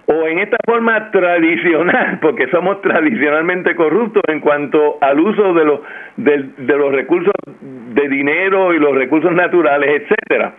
o 0.07 0.27
en 0.27 0.39
esta 0.39 0.57
forma 0.65 1.11
tradicional, 1.11 2.19
porque 2.21 2.47
somos 2.47 2.81
tradicionalmente 2.81 3.75
corruptos 3.75 4.23
en 4.27 4.39
cuanto 4.39 4.97
al 5.01 5.19
uso 5.19 5.53
de 5.53 5.65
los 5.65 5.79
de, 6.17 6.45
de 6.57 6.77
los 6.77 6.91
recursos 6.91 7.33
de 7.45 8.07
dinero 8.07 8.73
y 8.73 8.79
los 8.79 8.95
recursos 8.95 9.31
naturales, 9.33 10.01
etcétera. 10.01 10.53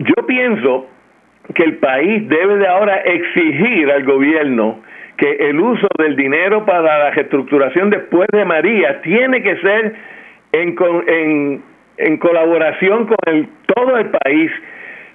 Yo 0.00 0.26
pienso 0.26 0.88
que 1.54 1.62
el 1.62 1.76
país 1.76 2.28
debe 2.28 2.56
de 2.56 2.66
ahora 2.66 2.96
exigir 2.96 3.90
al 3.90 4.04
gobierno 4.04 4.80
que 5.16 5.30
el 5.50 5.60
uso 5.60 5.88
del 5.98 6.16
dinero 6.16 6.64
para 6.64 6.80
la 6.80 7.10
reestructuración 7.10 7.90
después 7.90 8.26
de 8.32 8.44
María 8.44 9.02
tiene 9.02 9.42
que 9.42 9.56
ser 9.56 9.94
en, 10.52 10.76
en, 11.06 11.62
en 11.98 12.16
colaboración 12.16 13.06
con 13.06 13.18
el, 13.26 13.48
todo 13.74 13.98
el 13.98 14.06
país 14.06 14.50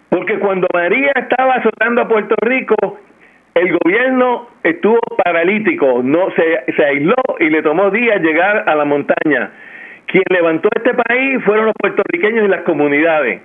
porque 0.10 0.40
cuando 0.40 0.68
María 0.74 1.12
estaba 1.16 1.56
azotando 1.56 2.02
a 2.02 2.08
Puerto 2.08 2.36
Rico, 2.42 3.00
el 3.54 3.78
gobierno 3.80 4.48
estuvo 4.64 5.00
paralítico, 5.24 6.02
no 6.04 6.30
se, 6.32 6.74
se 6.74 6.86
aisló 6.86 7.16
y 7.40 7.50
le 7.50 7.62
tomó 7.62 7.90
días 7.90 8.22
llegar 8.22 8.64
a 8.70 8.76
la 8.76 8.86
montaña. 8.86 9.52
Quien 10.06 10.24
levantó 10.30 10.70
este 10.76 10.94
país 10.94 11.44
fueron 11.44 11.66
los 11.66 11.76
puertorriqueños 11.78 12.46
y 12.46 12.48
las 12.48 12.62
comunidades. 12.62 13.42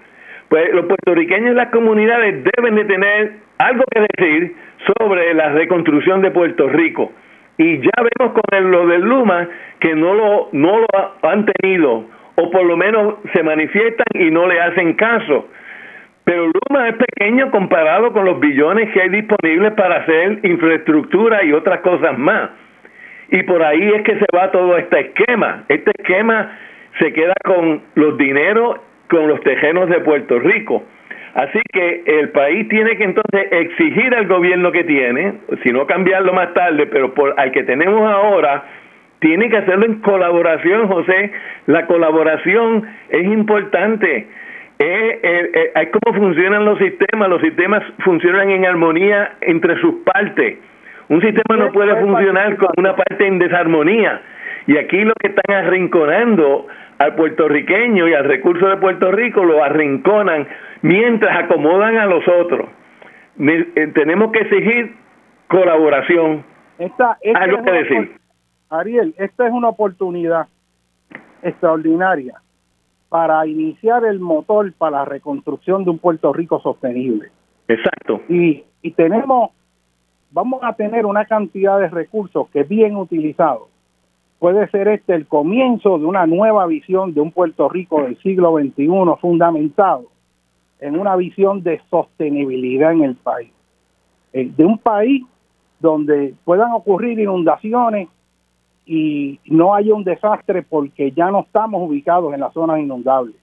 Pues 0.51 0.74
los 0.74 0.86
puertorriqueños 0.86 1.52
y 1.52 1.55
las 1.55 1.68
comunidades 1.68 2.43
deben 2.56 2.74
de 2.74 2.85
tener 2.85 3.32
algo 3.59 3.85
que 3.94 4.01
decir 4.01 4.56
sobre 4.97 5.32
la 5.32 5.51
reconstrucción 5.51 6.22
de 6.22 6.32
Puerto 6.32 6.68
Rico. 6.68 7.12
Y 7.56 7.78
ya 7.78 7.93
vemos 7.97 8.35
con 8.35 8.70
lo 8.72 8.86
del 8.89 9.02
Luma 9.02 9.48
que 9.78 9.94
no 9.94 10.12
lo, 10.12 10.48
no 10.51 10.81
lo 10.81 10.89
han 11.22 11.47
tenido, 11.47 12.05
o 12.35 12.51
por 12.51 12.64
lo 12.64 12.77
menos 12.77 13.14
se 13.32 13.44
manifiestan 13.44 14.06
y 14.14 14.32
no 14.32 14.48
le 14.48 14.60
hacen 14.60 14.94
caso. 14.94 15.48
Pero 16.24 16.47
Luma 16.47 16.89
es 16.89 16.97
pequeño 16.97 17.52
comparado 17.52 18.12
con 18.12 18.24
los 18.24 18.40
billones 18.40 18.90
que 18.93 19.02
hay 19.02 19.09
disponibles 19.10 19.74
para 19.74 19.98
hacer 19.98 20.40
infraestructura 20.43 21.44
y 21.44 21.52
otras 21.52 21.78
cosas 21.81 22.18
más. 22.18 22.51
Y 23.31 23.44
por 23.44 23.62
ahí 23.62 23.93
es 23.94 24.02
que 24.02 24.18
se 24.18 24.27
va 24.36 24.51
todo 24.51 24.77
este 24.77 24.98
esquema. 24.98 25.62
Este 25.68 25.93
esquema 25.97 26.59
se 26.98 27.12
queda 27.12 27.35
con 27.44 27.82
los 27.94 28.18
dineros, 28.18 28.81
con 29.11 29.28
los 29.28 29.41
tejenos 29.43 29.89
de 29.89 30.01
Puerto 30.01 30.39
Rico. 30.39 30.85
Así 31.35 31.61
que 31.73 32.03
el 32.07 32.31
país 32.31 32.69
tiene 32.69 32.97
que 32.97 33.05
entonces 33.05 33.47
exigir 33.51 34.15
al 34.15 34.27
gobierno 34.27 34.73
que 34.73 34.85
tiene, 34.85 35.35
si 35.62 35.70
no 35.70 35.87
cambiarlo 35.87 36.32
más 36.32 36.53
tarde, 36.55 36.87
pero 36.87 37.15
por 37.15 37.39
al 37.39 37.53
que 37.53 37.62
tenemos 37.62 38.11
ahora, 38.11 38.65
tiene 39.20 39.49
que 39.49 39.59
hacerlo 39.59 39.87
en 39.87 40.01
colaboración, 40.01 40.89
José. 40.89 41.31
La 41.66 41.87
colaboración 41.87 42.87
es 43.11 43.24
importante. 43.24 44.27
Es, 44.78 45.19
es, 45.23 45.89
cómo 45.93 46.16
funcionan 46.19 46.65
los 46.65 46.78
sistemas. 46.78 47.28
Los 47.28 47.43
sistemas 47.43 47.82
funcionan 47.99 48.51
en 48.51 48.65
armonía 48.65 49.32
entre 49.43 49.78
sus 49.81 49.97
partes. 50.05 50.59
Un 51.09 51.20
sistema 51.20 51.57
no 51.57 51.70
puede 51.70 51.95
funcionar 51.97 52.57
con 52.57 52.70
una 52.78 52.97
parte 52.97 53.27
en 53.27 53.39
desarmonía. 53.39 54.23
Y 54.66 54.78
aquí 54.78 55.05
lo 55.05 55.12
que 55.20 55.28
están 55.28 55.55
arrinconando 55.55 56.66
al 57.01 57.14
puertorriqueño 57.14 58.09
y 58.09 58.12
al 58.12 58.24
recurso 58.24 58.68
de 58.68 58.77
Puerto 58.77 59.10
Rico 59.10 59.43
lo 59.43 59.64
arrinconan 59.64 60.47
mientras 60.82 61.44
acomodan 61.44 61.97
a 61.97 62.05
los 62.05 62.22
otros. 62.28 62.68
Eh, 63.39 63.90
tenemos 63.94 64.31
que 64.32 64.40
exigir 64.40 64.97
colaboración. 65.48 66.44
Esta, 66.78 67.16
Algo 67.36 67.62
que 67.62 67.70
decir. 67.70 68.16
Ariel, 68.68 69.14
esta 69.16 69.47
es 69.47 69.52
una 69.52 69.70
oportunidad 69.70 70.48
extraordinaria 71.43 72.35
para 73.09 73.47
iniciar 73.47 74.05
el 74.05 74.20
motor 74.20 74.70
para 74.74 74.98
la 74.98 75.05
reconstrucción 75.06 75.85
de 75.85 75.90
un 75.90 75.98
Puerto 75.98 76.35
Rico 76.35 76.60
sostenible. 76.60 77.31
Exacto. 77.66 78.20
Y, 78.28 78.62
y 78.82 78.90
tenemos, 78.90 79.52
vamos 80.32 80.60
a 80.62 80.74
tener 80.74 81.06
una 81.06 81.24
cantidad 81.24 81.81
de 81.81 81.89
recursos 81.89 82.51
que 82.51 82.62
bien 82.62 82.94
utilizados 82.97 83.68
puede 84.40 84.68
ser 84.70 84.88
este 84.88 85.14
el 85.14 85.26
comienzo 85.26 85.98
de 85.98 86.06
una 86.06 86.26
nueva 86.26 86.66
visión 86.66 87.14
de 87.14 87.20
un 87.20 87.30
Puerto 87.30 87.68
Rico 87.68 88.02
del 88.02 88.18
siglo 88.22 88.58
XXI 88.58 88.88
fundamentado 89.20 90.06
en 90.80 90.98
una 90.98 91.14
visión 91.14 91.62
de 91.62 91.80
sostenibilidad 91.90 92.92
en 92.92 93.02
el 93.02 93.16
país. 93.16 93.52
Eh, 94.32 94.50
de 94.56 94.64
un 94.64 94.78
país 94.78 95.24
donde 95.78 96.34
puedan 96.44 96.72
ocurrir 96.72 97.20
inundaciones 97.20 98.08
y 98.86 99.38
no 99.44 99.74
haya 99.74 99.94
un 99.94 100.04
desastre 100.04 100.62
porque 100.62 101.12
ya 101.12 101.30
no 101.30 101.40
estamos 101.40 101.82
ubicados 101.86 102.32
en 102.32 102.40
las 102.40 102.54
zonas 102.54 102.80
inundables. 102.80 103.36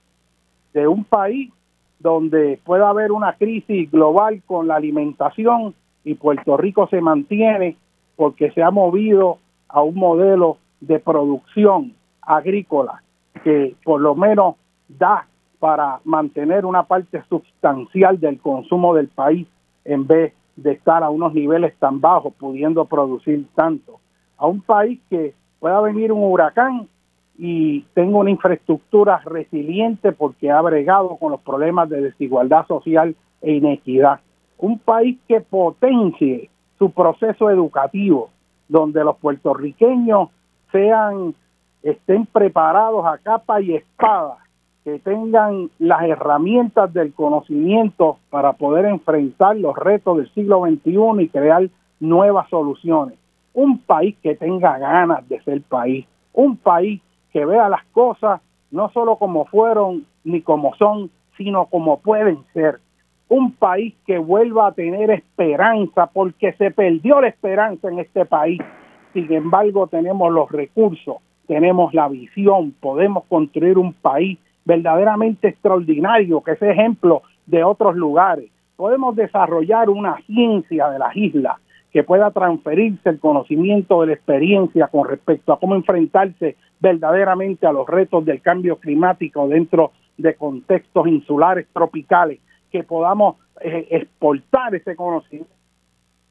De 0.74 0.88
un 0.88 1.04
país 1.04 1.52
donde 2.00 2.58
pueda 2.64 2.88
haber 2.88 3.12
una 3.12 3.34
crisis 3.34 3.88
global 3.90 4.42
con 4.46 4.66
la 4.66 4.74
alimentación 4.74 5.74
y 6.04 6.14
Puerto 6.14 6.56
Rico 6.56 6.88
se 6.88 7.00
mantiene 7.00 7.76
porque 8.16 8.50
se 8.50 8.64
ha 8.64 8.72
movido 8.72 9.38
a 9.68 9.80
un 9.80 9.94
modelo 9.94 10.58
de 10.80 10.98
producción 10.98 11.94
agrícola 12.22 13.02
que 13.42 13.74
por 13.84 14.00
lo 14.00 14.14
menos 14.14 14.56
da 14.88 15.26
para 15.58 16.00
mantener 16.04 16.64
una 16.64 16.84
parte 16.84 17.22
sustancial 17.28 18.20
del 18.20 18.38
consumo 18.38 18.94
del 18.94 19.08
país 19.08 19.46
en 19.84 20.06
vez 20.06 20.32
de 20.56 20.72
estar 20.72 21.02
a 21.02 21.10
unos 21.10 21.34
niveles 21.34 21.74
tan 21.78 22.00
bajos 22.00 22.32
pudiendo 22.34 22.84
producir 22.84 23.46
tanto 23.54 24.00
a 24.36 24.46
un 24.46 24.60
país 24.60 25.00
que 25.10 25.34
pueda 25.58 25.80
venir 25.80 26.12
un 26.12 26.22
huracán 26.22 26.88
y 27.36 27.82
tenga 27.94 28.18
una 28.18 28.30
infraestructura 28.30 29.20
resiliente 29.24 30.12
porque 30.12 30.50
ha 30.50 30.60
bregado 30.60 31.16
con 31.16 31.32
los 31.32 31.40
problemas 31.40 31.88
de 31.88 32.02
desigualdad 32.02 32.66
social 32.66 33.14
e 33.42 33.52
inequidad. 33.52 34.20
Un 34.58 34.78
país 34.78 35.18
que 35.28 35.40
potencie 35.40 36.50
su 36.78 36.90
proceso 36.90 37.50
educativo, 37.50 38.30
donde 38.68 39.04
los 39.04 39.16
puertorriqueños 39.18 40.30
sean, 40.72 41.34
estén 41.82 42.26
preparados 42.26 43.04
a 43.06 43.18
capa 43.18 43.60
y 43.60 43.74
espada, 43.74 44.38
que 44.84 44.98
tengan 44.98 45.70
las 45.78 46.02
herramientas 46.02 46.92
del 46.92 47.12
conocimiento 47.12 48.18
para 48.30 48.54
poder 48.54 48.86
enfrentar 48.86 49.56
los 49.56 49.76
retos 49.76 50.16
del 50.18 50.32
siglo 50.34 50.62
XXI 50.66 51.22
y 51.22 51.28
crear 51.28 51.68
nuevas 52.00 52.48
soluciones 52.48 53.18
un 53.58 53.78
país 53.78 54.16
que 54.22 54.36
tenga 54.36 54.78
ganas 54.78 55.28
de 55.28 55.40
ser 55.42 55.62
país, 55.62 56.06
un 56.32 56.56
país 56.56 57.02
que 57.32 57.44
vea 57.44 57.68
las 57.68 57.84
cosas 57.86 58.40
no 58.70 58.88
solo 58.90 59.16
como 59.16 59.46
fueron 59.46 60.06
ni 60.22 60.42
como 60.42 60.76
son, 60.76 61.10
sino 61.36 61.66
como 61.66 61.98
pueden 61.98 62.38
ser. 62.52 62.78
Un 63.28 63.52
país 63.52 63.94
que 64.06 64.18
vuelva 64.18 64.68
a 64.68 64.72
tener 64.72 65.10
esperanza, 65.10 66.06
porque 66.06 66.52
se 66.52 66.70
perdió 66.70 67.20
la 67.20 67.28
esperanza 67.28 67.88
en 67.88 67.98
este 67.98 68.24
país. 68.26 68.60
Sin 69.12 69.32
embargo, 69.32 69.86
tenemos 69.86 70.32
los 70.32 70.50
recursos, 70.50 71.16
tenemos 71.46 71.94
la 71.94 72.08
visión, 72.08 72.72
podemos 72.80 73.24
construir 73.24 73.78
un 73.78 73.94
país 73.94 74.38
verdaderamente 74.64 75.48
extraordinario, 75.48 76.42
que 76.42 76.52
es 76.52 76.62
ejemplo 76.62 77.22
de 77.46 77.64
otros 77.64 77.96
lugares. 77.96 78.50
Podemos 78.76 79.16
desarrollar 79.16 79.88
una 79.88 80.18
ciencia 80.26 80.90
de 80.90 80.98
las 80.98 81.16
islas, 81.16 81.56
que 81.90 82.04
pueda 82.04 82.30
transferirse 82.30 83.08
el 83.08 83.18
conocimiento 83.18 84.02
de 84.02 84.08
la 84.08 84.12
experiencia 84.12 84.88
con 84.88 85.08
respecto 85.08 85.54
a 85.54 85.58
cómo 85.58 85.74
enfrentarse 85.74 86.56
verdaderamente 86.80 87.66
a 87.66 87.72
los 87.72 87.88
retos 87.88 88.26
del 88.26 88.42
cambio 88.42 88.76
climático 88.76 89.48
dentro 89.48 89.92
de 90.18 90.34
contextos 90.34 91.08
insulares 91.08 91.66
tropicales, 91.72 92.40
que 92.70 92.82
podamos 92.82 93.36
eh, 93.62 93.88
exportar 93.90 94.74
ese 94.74 94.94
conocimiento 94.94 95.50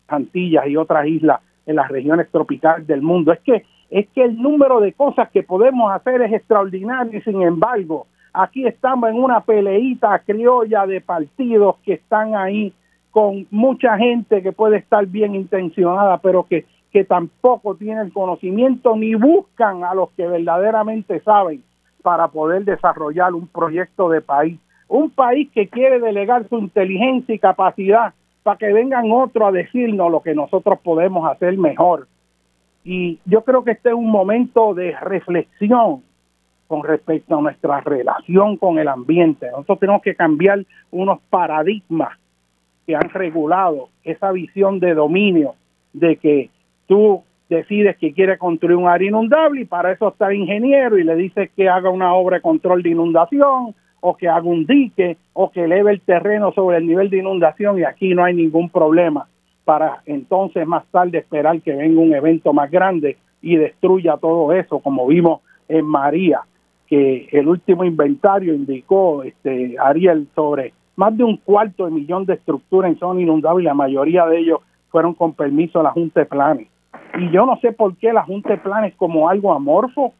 a 0.07 0.15
Antillas 0.15 0.67
y 0.67 0.77
otras 0.77 1.07
islas 1.07 1.41
en 1.67 1.75
las 1.75 1.89
regiones 1.89 2.27
tropicales 2.31 2.87
del 2.87 3.03
mundo. 3.03 3.31
Es 3.31 3.39
que 3.41 3.63
es 3.89 4.07
que 4.09 4.23
el 4.23 4.41
número 4.41 4.79
de 4.81 4.93
cosas 4.93 5.29
que 5.29 5.43
podemos 5.43 5.91
hacer 5.91 6.21
es 6.21 6.33
extraordinario 6.33 7.19
y 7.19 7.21
sin 7.21 7.41
embargo, 7.41 8.07
aquí 8.33 8.65
estamos 8.65 9.09
en 9.09 9.15
una 9.15 9.41
peleita 9.41 10.19
criolla 10.19 10.85
de 10.85 10.99
partidos 10.99 11.77
que 11.85 11.93
están 11.93 12.35
ahí 12.35 12.73
con 13.11 13.47
mucha 13.49 13.97
gente 13.97 14.43
que 14.43 14.51
puede 14.51 14.77
estar 14.77 15.05
bien 15.05 15.35
intencionada, 15.35 16.17
pero 16.17 16.43
que, 16.43 16.65
que 16.91 17.05
tampoco 17.05 17.75
tienen 17.75 18.09
conocimiento 18.09 18.95
ni 18.95 19.15
buscan 19.15 19.83
a 19.83 19.93
los 19.93 20.09
que 20.11 20.27
verdaderamente 20.27 21.21
saben 21.21 21.63
para 22.03 22.27
poder 22.27 22.63
desarrollar 22.63 23.33
un 23.33 23.47
proyecto 23.47 24.09
de 24.09 24.21
país. 24.21 24.59
Un 24.89 25.09
país 25.09 25.49
que 25.53 25.67
quiere 25.67 25.99
delegar 25.99 26.47
su 26.47 26.59
inteligencia 26.59 27.33
y 27.33 27.39
capacidad 27.39 28.13
para 28.47 28.59
que 28.59 28.71
vengan 28.71 29.11
otros 29.11 29.49
a 29.49 29.51
decirnos 29.51 30.09
lo 30.09 30.21
que 30.21 30.33
nosotros 30.33 30.79
podemos 30.79 31.29
hacer 31.29 31.57
mejor. 31.57 32.07
Y 32.85 33.19
yo 33.25 33.41
creo 33.41 33.65
que 33.65 33.71
este 33.71 33.89
es 33.89 33.95
un 33.95 34.09
momento 34.09 34.73
de 34.73 34.95
reflexión 35.01 36.01
con 36.65 36.81
respecto 36.81 37.37
a 37.37 37.41
nuestra 37.41 37.81
relación 37.81 38.55
con 38.55 38.79
el 38.79 38.87
ambiente. 38.87 39.51
Nosotros 39.51 39.79
tenemos 39.79 40.01
que 40.01 40.15
cambiar 40.15 40.63
unos 40.91 41.19
paradigmas 41.29 42.17
que 42.85 42.95
han 42.95 43.09
regulado 43.09 43.89
esa 44.05 44.31
visión 44.31 44.79
de 44.79 44.93
dominio 44.93 45.55
de 45.91 46.15
que 46.15 46.49
tú 46.87 47.23
decides 47.49 47.97
que 47.97 48.13
quiere 48.13 48.37
construir 48.37 48.77
un 48.77 48.87
área 48.87 49.09
inundable 49.09 49.59
y 49.59 49.65
para 49.65 49.91
eso 49.91 50.07
está 50.07 50.27
el 50.29 50.37
ingeniero 50.37 50.97
y 50.97 51.03
le 51.03 51.17
dices 51.17 51.49
que 51.53 51.67
haga 51.67 51.89
una 51.89 52.13
obra 52.13 52.37
de 52.37 52.43
control 52.43 52.81
de 52.81 52.91
inundación 52.91 53.75
o 53.99 54.15
que 54.15 54.27
haga 54.27 54.43
un 54.43 54.65
dique 54.65 55.17
o 55.33 55.51
que 55.51 55.63
eleve 55.63 55.91
el 55.91 56.01
terreno 56.01 56.51
sobre 56.51 56.77
el 56.77 56.87
nivel 56.87 57.09
de 57.09 57.17
inundación 57.17 57.79
y 57.79 57.83
aquí 57.83 58.13
no 58.13 58.23
hay 58.23 58.35
ningún 58.35 58.69
problema 58.69 59.27
para 59.65 60.01
entonces 60.05 60.65
más 60.67 60.85
tarde 60.91 61.17
esperar 61.17 61.61
que 61.61 61.73
venga 61.73 61.99
un 61.99 62.13
evento 62.13 62.53
más 62.53 62.71
grande 62.71 63.17
y 63.41 63.55
destruya 63.55 64.17
todo 64.17 64.53
eso 64.53 64.79
como 64.79 65.07
vimos 65.07 65.41
en 65.67 65.85
María 65.85 66.41
que 66.87 67.27
el 67.31 67.47
último 67.47 67.83
inventario 67.83 68.53
indicó 68.53 69.23
este 69.23 69.75
Ariel 69.79 70.27
sobre 70.33 70.73
más 70.95 71.15
de 71.15 71.23
un 71.23 71.37
cuarto 71.37 71.85
de 71.85 71.91
millón 71.91 72.25
de 72.25 72.33
estructuras 72.33 72.91
en 72.91 72.99
zona 72.99 73.21
inundable 73.21 73.63
y 73.63 73.65
la 73.65 73.73
mayoría 73.73 74.25
de 74.25 74.39
ellos 74.39 74.61
fueron 74.89 75.13
con 75.13 75.33
permiso 75.33 75.79
de 75.79 75.83
la 75.83 75.91
Junta 75.91 76.21
de 76.21 76.25
Planes. 76.25 76.67
Y 77.19 77.29
yo 77.29 77.45
no 77.45 77.57
sé 77.57 77.71
por 77.71 77.95
qué 77.97 78.13
la 78.13 78.23
Junta 78.23 78.49
de 78.49 78.57
Planes 78.57 78.95
como 78.95 79.29
algo 79.29 79.53
amorfo, 79.53 80.13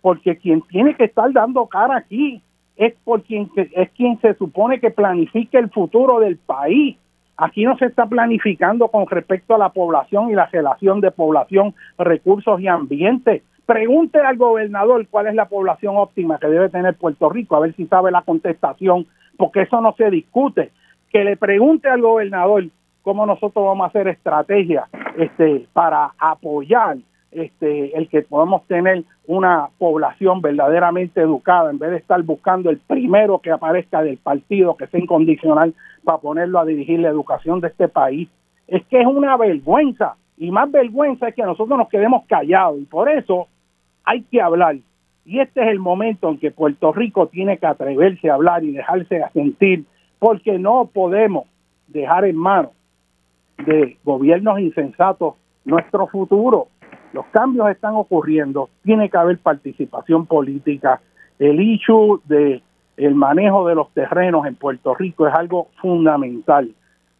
porque 0.00 0.36
quien 0.36 0.62
tiene 0.62 0.94
que 0.96 1.04
estar 1.04 1.32
dando 1.32 1.66
cara 1.66 1.96
aquí 1.96 2.42
es 2.76 2.94
por 3.04 3.22
quien 3.22 3.50
es 3.56 3.90
quien 3.90 4.20
se 4.20 4.34
supone 4.34 4.80
que 4.80 4.90
planifique 4.90 5.58
el 5.58 5.70
futuro 5.70 6.20
del 6.20 6.36
país 6.36 6.96
Aquí 7.38 7.64
no 7.64 7.76
se 7.76 7.86
está 7.86 8.06
planificando 8.06 8.88
con 8.88 9.06
respecto 9.06 9.54
a 9.54 9.58
la 9.58 9.68
población 9.68 10.30
y 10.30 10.34
la 10.34 10.46
relación 10.46 11.00
de 11.00 11.10
población, 11.10 11.74
recursos 11.98 12.60
y 12.60 12.68
ambiente. 12.68 13.42
Pregunte 13.66 14.20
al 14.20 14.38
gobernador 14.38 15.06
cuál 15.08 15.26
es 15.26 15.34
la 15.34 15.46
población 15.46 15.96
óptima 15.98 16.38
que 16.38 16.48
debe 16.48 16.70
tener 16.70 16.94
Puerto 16.94 17.28
Rico, 17.28 17.56
a 17.56 17.60
ver 17.60 17.74
si 17.74 17.86
sabe 17.86 18.10
la 18.10 18.22
contestación, 18.22 19.06
porque 19.36 19.62
eso 19.62 19.80
no 19.82 19.92
se 19.98 20.10
discute. 20.10 20.70
Que 21.10 21.24
le 21.24 21.36
pregunte 21.36 21.88
al 21.88 22.00
gobernador 22.00 22.64
cómo 23.02 23.26
nosotros 23.26 23.66
vamos 23.66 23.84
a 23.84 23.88
hacer 23.88 24.08
estrategias 24.08 24.88
este, 25.18 25.66
para 25.74 26.12
apoyar 26.18 26.96
este, 27.36 27.96
el 27.96 28.08
que 28.08 28.22
podamos 28.22 28.66
tener 28.66 29.04
una 29.26 29.68
población 29.78 30.40
verdaderamente 30.40 31.20
educada, 31.20 31.70
en 31.70 31.78
vez 31.78 31.90
de 31.90 31.96
estar 31.98 32.22
buscando 32.22 32.70
el 32.70 32.78
primero 32.78 33.38
que 33.40 33.50
aparezca 33.50 34.02
del 34.02 34.16
partido, 34.16 34.76
que 34.76 34.86
sea 34.86 35.00
incondicional, 35.00 35.74
para 36.02 36.18
ponerlo 36.18 36.58
a 36.58 36.64
dirigir 36.64 37.00
la 37.00 37.08
educación 37.08 37.60
de 37.60 37.68
este 37.68 37.88
país. 37.88 38.28
Es 38.66 38.84
que 38.86 39.00
es 39.00 39.06
una 39.06 39.36
vergüenza, 39.36 40.16
y 40.38 40.50
más 40.50 40.70
vergüenza 40.70 41.28
es 41.28 41.34
que 41.34 41.42
nosotros 41.42 41.78
nos 41.78 41.88
quedemos 41.88 42.24
callados, 42.26 42.78
y 42.80 42.84
por 42.84 43.10
eso 43.10 43.48
hay 44.04 44.22
que 44.22 44.40
hablar. 44.40 44.76
Y 45.24 45.40
este 45.40 45.62
es 45.62 45.68
el 45.68 45.78
momento 45.78 46.30
en 46.30 46.38
que 46.38 46.50
Puerto 46.50 46.92
Rico 46.92 47.26
tiene 47.26 47.58
que 47.58 47.66
atreverse 47.66 48.30
a 48.30 48.34
hablar 48.34 48.64
y 48.64 48.72
dejarse 48.72 49.22
a 49.22 49.30
sentir, 49.30 49.84
porque 50.18 50.58
no 50.58 50.88
podemos 50.92 51.44
dejar 51.88 52.24
en 52.24 52.36
manos 52.36 52.70
de 53.58 53.96
gobiernos 54.04 54.58
insensatos 54.60 55.34
nuestro 55.64 56.06
futuro. 56.06 56.68
Los 57.16 57.24
cambios 57.28 57.70
están 57.70 57.94
ocurriendo, 57.94 58.68
tiene 58.82 59.08
que 59.08 59.16
haber 59.16 59.38
participación 59.38 60.26
política. 60.26 61.00
El 61.38 61.62
issue 61.62 62.20
de 62.26 62.60
el 62.98 63.14
manejo 63.14 63.66
de 63.66 63.74
los 63.74 63.90
terrenos 63.94 64.44
en 64.44 64.54
Puerto 64.54 64.94
Rico 64.94 65.26
es 65.26 65.32
algo 65.34 65.68
fundamental, 65.80 66.74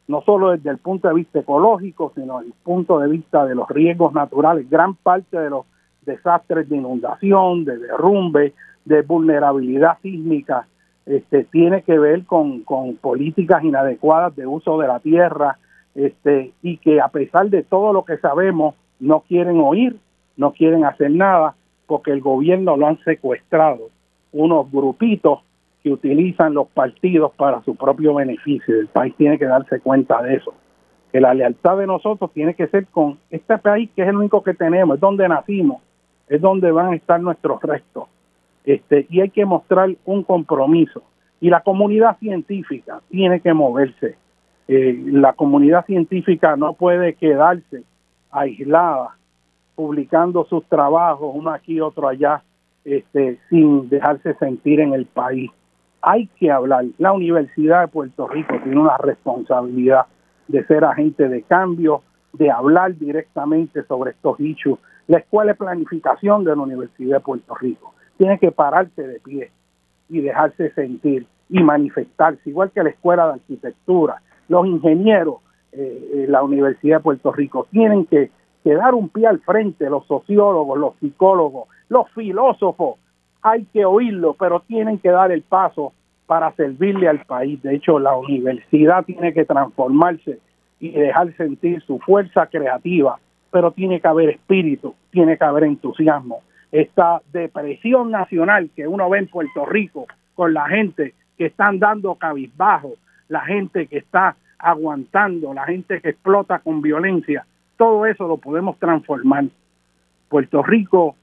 no 0.06 0.20
solo 0.20 0.50
desde 0.50 0.68
el 0.68 0.76
punto 0.76 1.08
de 1.08 1.14
vista 1.14 1.38
ecológico, 1.38 2.12
sino 2.14 2.40
desde 2.40 2.48
el 2.48 2.58
punto 2.62 2.98
de 2.98 3.08
vista 3.08 3.46
de 3.46 3.54
los 3.54 3.66
riesgos 3.70 4.12
naturales. 4.12 4.68
Gran 4.68 4.96
parte 4.96 5.38
de 5.38 5.48
los 5.48 5.64
desastres 6.04 6.68
de 6.68 6.76
inundación, 6.76 7.64
de 7.64 7.78
derrumbe, 7.78 8.52
de 8.84 9.00
vulnerabilidad 9.00 9.96
sísmica, 10.02 10.66
este, 11.06 11.44
tiene 11.44 11.80
que 11.80 11.98
ver 11.98 12.26
con, 12.26 12.64
con 12.64 12.96
políticas 12.96 13.64
inadecuadas 13.64 14.36
de 14.36 14.46
uso 14.46 14.78
de 14.78 14.88
la 14.88 15.00
tierra, 15.00 15.56
este, 15.94 16.52
y 16.60 16.76
que 16.76 17.00
a 17.00 17.08
pesar 17.08 17.48
de 17.48 17.62
todo 17.62 17.94
lo 17.94 18.04
que 18.04 18.18
sabemos, 18.18 18.74
no 19.00 19.20
quieren 19.20 19.60
oír, 19.60 19.96
no 20.36 20.52
quieren 20.52 20.84
hacer 20.84 21.10
nada, 21.10 21.54
porque 21.86 22.10
el 22.10 22.20
gobierno 22.20 22.76
lo 22.76 22.86
han 22.86 22.98
secuestrado 23.04 23.90
unos 24.32 24.70
grupitos 24.70 25.40
que 25.82 25.92
utilizan 25.92 26.54
los 26.54 26.68
partidos 26.68 27.32
para 27.36 27.62
su 27.62 27.76
propio 27.76 28.14
beneficio. 28.14 28.80
El 28.80 28.88
país 28.88 29.14
tiene 29.16 29.38
que 29.38 29.46
darse 29.46 29.80
cuenta 29.80 30.20
de 30.22 30.34
eso. 30.34 30.52
Que 31.12 31.20
la 31.20 31.32
lealtad 31.32 31.78
de 31.78 31.86
nosotros 31.86 32.32
tiene 32.32 32.54
que 32.54 32.66
ser 32.66 32.86
con 32.86 33.18
este 33.30 33.56
país 33.58 33.88
que 33.94 34.02
es 34.02 34.08
el 34.08 34.16
único 34.16 34.42
que 34.42 34.54
tenemos, 34.54 34.96
es 34.96 35.00
donde 35.00 35.28
nacimos, 35.28 35.80
es 36.28 36.40
donde 36.40 36.72
van 36.72 36.92
a 36.92 36.96
estar 36.96 37.20
nuestros 37.20 37.62
restos. 37.62 38.08
Este, 38.64 39.06
y 39.08 39.20
hay 39.20 39.30
que 39.30 39.46
mostrar 39.46 39.90
un 40.04 40.24
compromiso. 40.24 41.02
Y 41.40 41.50
la 41.50 41.60
comunidad 41.60 42.18
científica 42.18 43.00
tiene 43.08 43.40
que 43.40 43.54
moverse. 43.54 44.16
Eh, 44.68 45.00
la 45.06 45.34
comunidad 45.34 45.86
científica 45.86 46.56
no 46.56 46.72
puede 46.72 47.14
quedarse 47.14 47.84
aislada, 48.36 49.16
publicando 49.74 50.44
sus 50.44 50.64
trabajos, 50.66 51.32
uno 51.34 51.50
aquí, 51.50 51.80
otro 51.80 52.08
allá, 52.08 52.42
este, 52.84 53.38
sin 53.48 53.88
dejarse 53.88 54.34
sentir 54.34 54.80
en 54.80 54.92
el 54.92 55.06
país. 55.06 55.50
Hay 56.02 56.28
que 56.38 56.50
hablar. 56.50 56.84
La 56.98 57.12
Universidad 57.12 57.80
de 57.82 57.88
Puerto 57.88 58.28
Rico 58.28 58.54
tiene 58.62 58.80
una 58.80 58.96
responsabilidad 58.98 60.06
de 60.48 60.64
ser 60.66 60.84
agente 60.84 61.28
de 61.28 61.42
cambio, 61.42 62.02
de 62.32 62.50
hablar 62.50 62.94
directamente 62.96 63.82
sobre 63.84 64.12
estos 64.12 64.38
hechos. 64.38 64.78
La 65.08 65.18
Escuela 65.18 65.52
de 65.52 65.58
Planificación 65.58 66.44
de 66.44 66.54
la 66.54 66.62
Universidad 66.62 67.16
de 67.16 67.24
Puerto 67.24 67.54
Rico 67.54 67.94
tiene 68.18 68.38
que 68.38 68.52
pararse 68.52 69.02
de 69.02 69.20
pie 69.20 69.50
y 70.08 70.20
dejarse 70.20 70.70
sentir 70.72 71.26
y 71.48 71.62
manifestarse, 71.62 72.48
igual 72.48 72.70
que 72.70 72.82
la 72.82 72.90
Escuela 72.90 73.26
de 73.26 73.32
Arquitectura. 73.34 74.20
Los 74.48 74.66
ingenieros 74.66 75.36
eh, 75.76 76.26
la 76.28 76.42
Universidad 76.42 76.98
de 76.98 77.02
Puerto 77.02 77.32
Rico. 77.32 77.66
Tienen 77.70 78.06
que, 78.06 78.30
que 78.64 78.74
dar 78.74 78.94
un 78.94 79.08
pie 79.08 79.26
al 79.26 79.40
frente, 79.40 79.88
los 79.90 80.06
sociólogos, 80.06 80.78
los 80.78 80.96
psicólogos, 81.00 81.68
los 81.88 82.10
filósofos. 82.12 82.98
Hay 83.42 83.64
que 83.72 83.84
oírlo, 83.84 84.34
pero 84.34 84.60
tienen 84.60 84.98
que 84.98 85.10
dar 85.10 85.30
el 85.30 85.42
paso 85.42 85.92
para 86.26 86.52
servirle 86.52 87.08
al 87.08 87.24
país. 87.24 87.62
De 87.62 87.74
hecho, 87.74 87.98
la 87.98 88.16
universidad 88.16 89.04
tiene 89.04 89.32
que 89.32 89.44
transformarse 89.44 90.40
y 90.80 90.90
dejar 90.90 91.34
sentir 91.36 91.80
su 91.82 91.98
fuerza 92.00 92.46
creativa, 92.46 93.18
pero 93.50 93.70
tiene 93.70 94.00
que 94.00 94.08
haber 94.08 94.30
espíritu, 94.30 94.94
tiene 95.10 95.38
que 95.38 95.44
haber 95.44 95.64
entusiasmo. 95.64 96.40
Esta 96.72 97.22
depresión 97.32 98.10
nacional 98.10 98.70
que 98.74 98.86
uno 98.86 99.08
ve 99.08 99.20
en 99.20 99.28
Puerto 99.28 99.64
Rico 99.64 100.06
con 100.34 100.52
la 100.52 100.68
gente 100.68 101.14
que 101.38 101.46
están 101.46 101.78
dando 101.78 102.16
cabizbajo, 102.16 102.94
la 103.28 103.40
gente 103.42 103.86
que 103.86 103.98
está 103.98 104.36
aguantando, 104.58 105.54
la 105.54 105.64
gente 105.64 106.00
que 106.00 106.10
explota 106.10 106.58
con 106.58 106.82
violencia, 106.82 107.46
todo 107.76 108.06
eso 108.06 108.26
lo 108.26 108.38
podemos 108.38 108.78
transformar. 108.78 109.44
Puerto 110.28 110.62
Rico 110.62 111.16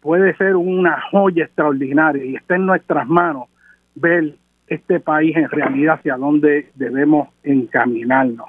puede 0.00 0.36
ser 0.36 0.56
una 0.56 1.00
joya 1.10 1.44
extraordinaria 1.44 2.24
y 2.24 2.36
está 2.36 2.56
en 2.56 2.66
nuestras 2.66 3.06
manos 3.06 3.48
ver 3.94 4.34
este 4.66 5.00
país 5.00 5.36
en 5.36 5.48
realidad 5.48 5.94
hacia 5.94 6.16
dónde 6.16 6.70
debemos 6.74 7.28
encaminarnos. 7.42 8.46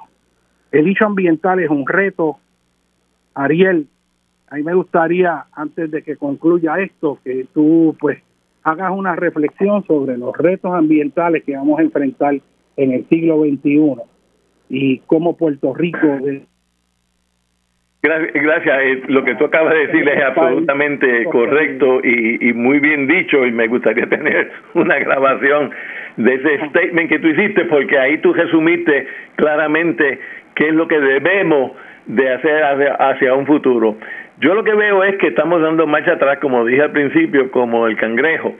El 0.70 0.84
dicho 0.86 1.06
ambiental 1.06 1.60
es 1.60 1.68
un 1.68 1.86
reto. 1.86 2.38
Ariel, 3.34 3.88
a 4.48 4.56
mí 4.56 4.62
me 4.62 4.74
gustaría, 4.74 5.46
antes 5.52 5.90
de 5.90 6.02
que 6.02 6.16
concluya 6.16 6.78
esto, 6.78 7.18
que 7.24 7.46
tú 7.52 7.96
pues 7.98 8.22
hagas 8.62 8.92
una 8.92 9.16
reflexión 9.16 9.84
sobre 9.86 10.16
los 10.16 10.36
retos 10.36 10.72
ambientales 10.72 11.42
que 11.44 11.56
vamos 11.56 11.78
a 11.78 11.82
enfrentar 11.82 12.40
en 12.76 12.92
el 12.92 13.08
siglo 13.08 13.42
XXI 13.42 14.11
y 14.72 14.98
cómo 15.06 15.36
Puerto 15.36 15.74
Rico... 15.74 16.18
Gracias, 18.02 18.78
eh, 18.82 19.02
lo 19.06 19.22
que 19.22 19.36
tú 19.36 19.44
acabas 19.44 19.74
de 19.74 19.86
decir 19.86 20.08
es 20.08 20.24
absolutamente 20.24 21.24
correcto 21.26 22.00
y, 22.02 22.48
y, 22.48 22.52
muy 22.52 22.80
bien 22.80 23.06
dicho 23.06 23.46
y 23.46 23.52
me 23.52 23.68
gustaría 23.68 24.06
tener 24.08 24.50
una 24.74 24.98
grabación 24.98 25.70
de 26.16 26.34
ese 26.34 26.66
statement 26.70 27.08
que 27.08 27.20
tú 27.20 27.28
hiciste 27.28 27.64
porque 27.66 27.96
ahí 27.96 28.18
tú 28.18 28.32
resumiste 28.32 29.06
claramente 29.36 30.18
qué 30.56 30.70
es 30.70 30.74
lo 30.74 30.88
que 30.88 30.98
debemos 30.98 31.72
de 32.06 32.28
hacer 32.28 32.64
hacia, 32.64 32.94
hacia 32.94 33.34
un 33.34 33.46
futuro. 33.46 33.96
Yo 34.40 34.54
lo 34.54 34.64
que 34.64 34.74
veo 34.74 35.04
es 35.04 35.16
que 35.18 35.28
estamos 35.28 35.62
dando 35.62 35.86
marcha 35.86 36.14
atrás, 36.14 36.38
como 36.40 36.64
dije 36.64 36.82
al 36.82 36.90
principio, 36.90 37.52
como 37.52 37.86
el 37.86 37.96
cangrejo. 37.96 38.56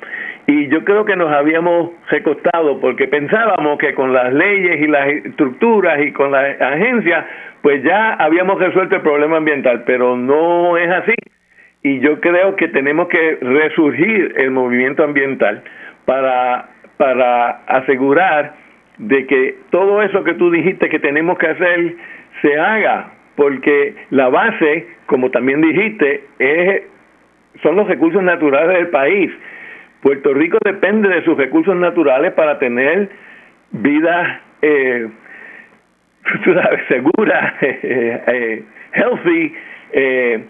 Y 0.46 0.68
yo 0.68 0.84
creo 0.84 1.04
que 1.04 1.14
nos 1.14 1.30
habíamos 1.30 1.90
recostado 2.10 2.80
porque 2.80 3.06
pensábamos 3.06 3.78
que 3.78 3.94
con 3.94 4.12
las 4.12 4.32
leyes 4.32 4.80
y 4.80 4.88
las 4.88 5.06
estructuras 5.08 6.00
y 6.04 6.12
con 6.12 6.32
las 6.32 6.60
agencias, 6.60 7.24
pues 7.62 7.82
ya 7.84 8.14
habíamos 8.14 8.58
resuelto 8.58 8.96
el 8.96 9.02
problema 9.02 9.36
ambiental, 9.36 9.84
pero 9.86 10.16
no 10.16 10.76
es 10.76 10.90
así. 10.90 11.14
Y 11.84 12.00
yo 12.00 12.20
creo 12.20 12.56
que 12.56 12.68
tenemos 12.68 13.08
que 13.08 13.38
resurgir 13.40 14.34
el 14.36 14.50
movimiento 14.50 15.04
ambiental 15.04 15.62
para, 16.06 16.68
para 16.96 17.62
asegurar 17.66 18.54
de 18.98 19.26
que 19.26 19.56
todo 19.70 20.02
eso 20.02 20.24
que 20.24 20.34
tú 20.34 20.50
dijiste 20.50 20.88
que 20.88 20.98
tenemos 20.98 21.38
que 21.38 21.46
hacer 21.46 21.94
se 22.40 22.58
haga, 22.58 23.12
porque 23.36 23.94
la 24.10 24.28
base, 24.28 24.88
como 25.06 25.30
también 25.30 25.60
dijiste, 25.60 26.24
es, 26.38 26.82
son 27.62 27.76
los 27.76 27.86
recursos 27.86 28.22
naturales 28.22 28.76
del 28.76 28.88
país 28.88 29.30
Puerto 30.02 30.34
Rico 30.34 30.58
depende 30.64 31.08
de 31.08 31.24
sus 31.24 31.36
recursos 31.36 31.76
naturales 31.76 32.32
para 32.32 32.58
tener 32.58 33.08
vida 33.70 34.40
eh, 34.60 35.08
segura, 36.88 37.54
eh, 37.62 38.64
healthy, 38.92 39.54
eh, 39.92 40.44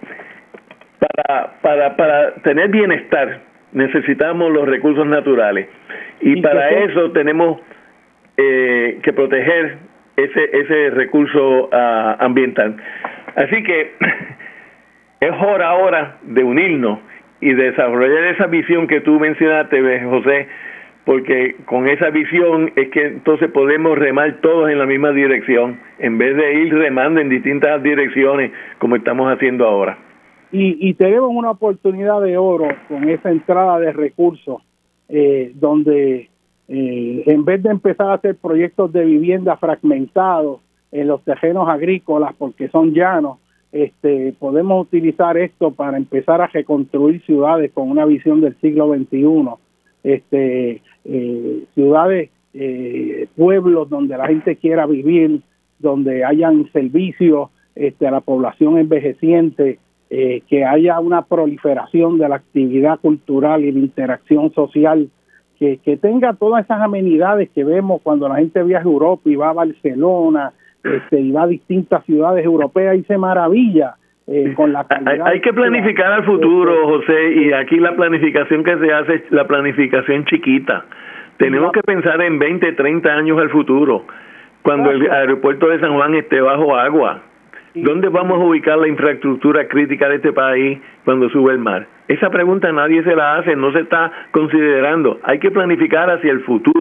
para, 0.98 1.52
para, 1.60 1.96
para 1.96 2.34
tener 2.36 2.68
bienestar 2.70 3.40
necesitamos 3.72 4.52
los 4.52 4.68
recursos 4.68 5.06
naturales 5.06 5.66
y, 6.20 6.40
para 6.40 6.70
eso 6.70 7.10
tenemos 7.12 7.60
eh, 8.36 9.00
que 9.02 9.12
proteger 9.12 9.78
ese, 10.16 10.50
ese 10.52 10.90
recurso 10.90 11.68
uh, 11.72 12.16
ambiental. 12.18 12.76
Así 13.34 13.62
que 13.62 13.92
es 15.20 15.30
hora 15.30 15.68
ahora 15.68 16.16
de 16.22 16.44
unirnos 16.44 16.98
y 17.42 17.52
desarrollar 17.52 18.24
esa 18.34 18.46
visión 18.46 18.86
que 18.86 19.00
tú 19.02 19.20
mencionaste, 19.20 20.00
José, 20.04 20.48
porque 21.04 21.56
con 21.66 21.88
esa 21.88 22.08
visión 22.10 22.72
es 22.76 22.88
que 22.90 23.06
entonces 23.06 23.50
podemos 23.50 23.98
remar 23.98 24.40
todos 24.40 24.70
en 24.70 24.78
la 24.78 24.86
misma 24.86 25.10
dirección, 25.10 25.78
en 25.98 26.16
vez 26.16 26.36
de 26.36 26.62
ir 26.62 26.72
remando 26.72 27.20
en 27.20 27.28
distintas 27.28 27.82
direcciones 27.82 28.52
como 28.78 28.96
estamos 28.96 29.30
haciendo 29.30 29.66
ahora. 29.66 29.98
Y, 30.52 30.88
y 30.88 30.94
tenemos 30.94 31.30
una 31.32 31.50
oportunidad 31.50 32.22
de 32.22 32.38
oro 32.38 32.68
con 32.88 33.08
esa 33.10 33.30
entrada 33.30 33.78
de 33.80 33.92
recursos, 33.92 34.62
eh, 35.08 35.50
donde 35.56 36.30
eh, 36.68 37.22
en 37.26 37.44
vez 37.44 37.62
de 37.62 37.70
empezar 37.70 38.08
a 38.08 38.14
hacer 38.14 38.36
proyectos 38.36 38.92
de 38.92 39.04
vivienda 39.04 39.56
fragmentados, 39.56 40.60
en 40.92 41.08
los 41.08 41.24
terrenos 41.24 41.68
agrícolas 41.68 42.34
porque 42.38 42.68
son 42.68 42.92
llanos, 42.92 43.38
este, 43.72 44.34
podemos 44.38 44.86
utilizar 44.86 45.38
esto 45.38 45.70
para 45.70 45.96
empezar 45.96 46.42
a 46.42 46.46
reconstruir 46.46 47.22
ciudades 47.24 47.72
con 47.72 47.90
una 47.90 48.04
visión 48.04 48.42
del 48.42 48.54
siglo 48.60 48.94
XXI, 48.94 49.48
este, 50.04 50.82
eh, 51.06 51.64
ciudades, 51.74 52.30
eh, 52.52 53.28
pueblos 53.34 53.88
donde 53.88 54.18
la 54.18 54.26
gente 54.26 54.56
quiera 54.56 54.84
vivir, 54.86 55.40
donde 55.78 56.22
hayan 56.22 56.70
servicios 56.72 57.48
este, 57.74 58.06
a 58.06 58.10
la 58.10 58.20
población 58.20 58.76
envejeciente, 58.78 59.78
eh, 60.10 60.42
que 60.46 60.66
haya 60.66 61.00
una 61.00 61.22
proliferación 61.22 62.18
de 62.18 62.28
la 62.28 62.36
actividad 62.36 63.00
cultural 63.00 63.64
y 63.64 63.72
la 63.72 63.78
interacción 63.78 64.52
social, 64.52 65.08
que, 65.58 65.78
que 65.78 65.96
tenga 65.96 66.34
todas 66.34 66.64
esas 66.64 66.82
amenidades 66.82 67.48
que 67.50 67.64
vemos 67.64 68.02
cuando 68.02 68.28
la 68.28 68.36
gente 68.36 68.62
viaja 68.62 68.84
a 68.84 68.92
Europa 68.92 69.22
y 69.30 69.36
va 69.36 69.48
a 69.48 69.54
Barcelona, 69.54 70.52
este, 70.84 71.20
y 71.20 71.30
va 71.30 71.44
a 71.44 71.46
distintas 71.46 72.04
ciudades 72.04 72.44
europeas 72.44 72.96
y 72.96 73.04
se 73.04 73.16
maravilla 73.18 73.96
eh, 74.26 74.54
con 74.54 74.72
la 74.72 74.86
hay, 75.24 75.40
que 75.40 75.52
planificar 75.52 76.12
al 76.12 76.24
futuro, 76.24 76.86
José, 76.86 77.32
y 77.34 77.52
aquí 77.52 77.78
la 77.78 77.96
planificación 77.96 78.62
que 78.62 78.78
se 78.78 78.92
hace 78.92 79.14
es 79.16 79.22
la 79.30 79.46
planificación 79.46 80.24
chiquita. 80.26 80.84
Tenemos 81.38 81.72
que 81.72 81.80
pensar 81.82 82.20
en 82.22 82.38
20, 82.38 82.72
30 82.72 83.08
años 83.10 83.38
al 83.40 83.50
futuro, 83.50 84.04
cuando 84.62 84.90
el 84.90 85.10
aeropuerto 85.10 85.68
de 85.68 85.80
San 85.80 85.94
Juan 85.94 86.14
esté 86.14 86.40
bajo 86.40 86.76
agua. 86.76 87.22
¿Dónde 87.74 88.08
vamos 88.08 88.40
a 88.40 88.44
ubicar 88.44 88.76
la 88.78 88.88
infraestructura 88.88 89.66
crítica 89.66 90.08
de 90.08 90.16
este 90.16 90.32
país 90.32 90.78
cuando 91.04 91.30
sube 91.30 91.52
el 91.52 91.58
mar? 91.58 91.86
Esa 92.06 92.28
pregunta 92.28 92.70
nadie 92.70 93.02
se 93.02 93.16
la 93.16 93.36
hace, 93.36 93.56
no 93.56 93.72
se 93.72 93.80
está 93.80 94.12
considerando. 94.30 95.18
Hay 95.22 95.38
que 95.38 95.50
planificar 95.50 96.10
hacia 96.10 96.32
el 96.32 96.40
futuro 96.40 96.78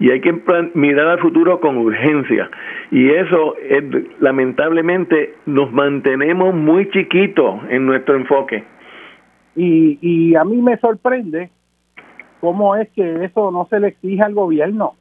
y 0.00 0.10
hay 0.10 0.20
que 0.22 0.34
mirar 0.74 1.08
al 1.08 1.18
futuro 1.18 1.60
con 1.60 1.76
urgencia. 1.76 2.50
Y 2.90 3.10
eso, 3.10 3.56
es, 3.58 3.84
lamentablemente, 4.20 5.34
nos 5.44 5.70
mantenemos 5.72 6.54
muy 6.54 6.88
chiquitos 6.90 7.60
en 7.68 7.84
nuestro 7.84 8.16
enfoque. 8.16 8.64
Y, 9.56 9.98
y 10.00 10.34
a 10.36 10.44
mí 10.44 10.62
me 10.62 10.78
sorprende 10.78 11.50
cómo 12.40 12.76
es 12.76 12.88
que 12.90 13.24
eso 13.24 13.50
no 13.50 13.66
se 13.70 13.78
le 13.78 13.88
exige 13.88 14.22
al 14.22 14.34
gobierno 14.34 14.94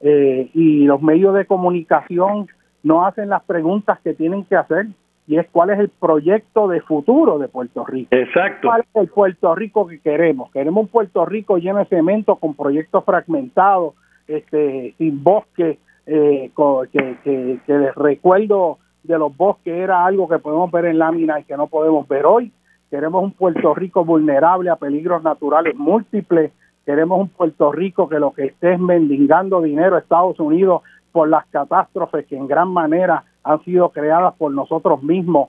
eh, 0.00 0.50
y 0.52 0.84
los 0.84 1.00
medios 1.00 1.34
de 1.34 1.46
comunicación 1.46 2.46
no 2.84 3.04
hacen 3.04 3.28
las 3.28 3.42
preguntas 3.42 3.98
que 4.04 4.14
tienen 4.14 4.44
que 4.44 4.54
hacer 4.54 4.86
y 5.26 5.38
es 5.38 5.46
cuál 5.50 5.70
es 5.70 5.80
el 5.80 5.88
proyecto 5.88 6.68
de 6.68 6.80
futuro 6.82 7.38
de 7.38 7.48
Puerto 7.48 7.84
Rico. 7.84 8.14
Exacto. 8.14 8.68
¿Cuál 8.68 8.82
es 8.82 9.02
el 9.02 9.08
Puerto 9.08 9.54
Rico 9.54 9.86
que 9.86 9.98
queremos? 9.98 10.52
Queremos 10.52 10.82
un 10.82 10.88
Puerto 10.88 11.24
Rico 11.24 11.56
lleno 11.56 11.78
de 11.78 11.86
cemento 11.86 12.36
con 12.36 12.54
proyectos 12.54 13.04
fragmentados, 13.04 13.94
este, 14.28 14.94
sin 14.98 15.24
bosque, 15.24 15.78
eh, 16.06 16.50
que, 16.92 17.16
que, 17.24 17.58
que 17.66 17.78
les 17.78 17.94
recuerdo 17.94 18.78
de 19.02 19.18
los 19.18 19.34
bosques 19.34 19.74
era 19.74 20.04
algo 20.04 20.28
que 20.28 20.38
podemos 20.38 20.70
ver 20.70 20.86
en 20.86 20.98
lámina 20.98 21.40
y 21.40 21.44
que 21.44 21.56
no 21.56 21.66
podemos 21.68 22.06
ver 22.06 22.26
hoy. 22.26 22.52
Queremos 22.90 23.22
un 23.22 23.32
Puerto 23.32 23.74
Rico 23.74 24.04
vulnerable 24.04 24.70
a 24.70 24.76
peligros 24.76 25.22
naturales 25.22 25.74
múltiples. 25.74 26.52
Queremos 26.84 27.20
un 27.20 27.28
Puerto 27.28 27.72
Rico 27.72 28.08
que 28.08 28.18
lo 28.18 28.32
que 28.32 28.44
esté 28.46 28.74
es 28.74 28.80
mendigando 28.80 29.62
dinero 29.62 29.96
a 29.96 30.00
Estados 30.00 30.38
Unidos 30.38 30.82
por 31.14 31.28
las 31.28 31.46
catástrofes 31.46 32.26
que 32.26 32.36
en 32.36 32.48
gran 32.48 32.68
manera 32.68 33.22
han 33.44 33.62
sido 33.62 33.90
creadas 33.90 34.34
por 34.34 34.50
nosotros 34.52 35.00
mismos, 35.02 35.48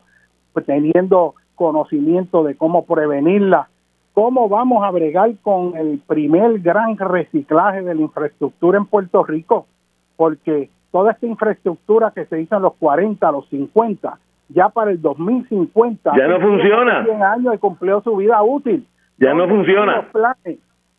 teniendo 0.65 1.33
conocimiento 1.55 2.43
de 2.43 2.55
cómo 2.55 2.85
prevenirlas 2.85 3.67
¿Cómo 4.15 4.47
vamos 4.47 4.81
a 4.85 4.91
bregar 4.91 5.29
con 5.41 5.75
el 5.75 5.99
primer 6.07 6.59
gran 6.59 6.97
reciclaje 6.97 7.81
de 7.81 7.93
la 7.93 8.01
infraestructura 8.01 8.77
en 8.77 8.85
Puerto 8.85 9.25
Rico? 9.25 9.67
Porque 10.15 10.69
toda 10.89 11.11
esta 11.11 11.25
infraestructura 11.25 12.13
que 12.15 12.25
se 12.27 12.39
hizo 12.39 12.55
en 12.55 12.61
los 12.61 12.75
40, 12.75 13.29
los 13.33 13.45
50, 13.49 14.17
ya 14.47 14.69
para 14.69 14.91
el 14.91 15.01
2050 15.01 16.13
ya 16.17 16.27
no 16.29 16.39
funciona. 16.39 17.03
100 17.03 17.23
años 17.23 17.55
y 17.55 17.57
cumplió 17.57 17.99
su 18.03 18.15
vida 18.15 18.41
útil. 18.41 18.87
Ya 19.17 19.33
no 19.33 19.49
funciona. 19.49 20.07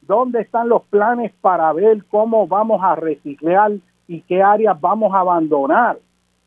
¿Dónde 0.03 0.43
están 0.43 0.69
los 0.69 0.83
planes 0.85 1.33
para 1.41 1.73
ver 1.73 2.05
cómo 2.11 2.47
vamos 2.47 2.83
a 2.85 2.97
reciclar 2.97 3.73
y 4.09 4.21
qué 4.23 4.43
áreas 4.43 4.81
vamos 4.81 5.15
a 5.15 5.21
abandonar 5.21 5.99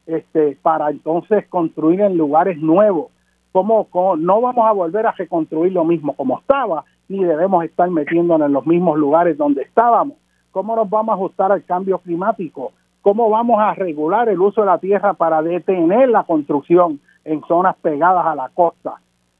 este 0.05 0.57
para 0.61 0.89
entonces 0.89 1.47
construir 1.47 2.01
en 2.01 2.17
lugares 2.17 2.57
nuevos? 2.57 3.07
¿Cómo, 3.51 3.87
no 4.17 4.41
vamos 4.41 4.67
a 4.67 4.71
volver 4.71 5.07
a 5.07 5.11
reconstruir 5.11 5.73
lo 5.73 5.83
mismo 5.83 6.13
como 6.13 6.39
estaba, 6.39 6.85
ni 7.07 7.23
debemos 7.23 7.65
estar 7.65 7.89
metiéndonos 7.89 8.47
en 8.47 8.53
los 8.53 8.65
mismos 8.65 8.97
lugares 8.97 9.37
donde 9.37 9.63
estábamos. 9.63 10.17
¿Cómo 10.51 10.75
nos 10.75 10.89
vamos 10.89 11.13
a 11.13 11.15
ajustar 11.15 11.51
al 11.51 11.63
cambio 11.63 11.97
climático? 11.99 12.71
¿Cómo 13.01 13.29
vamos 13.29 13.59
a 13.59 13.73
regular 13.73 14.29
el 14.29 14.39
uso 14.39 14.61
de 14.61 14.67
la 14.67 14.77
tierra 14.77 15.13
para 15.13 15.41
detener 15.41 16.09
la 16.09 16.23
construcción 16.23 16.99
en 17.25 17.41
zonas 17.47 17.75
pegadas 17.81 18.25
a 18.25 18.35
la 18.35 18.49
costa? 18.49 18.95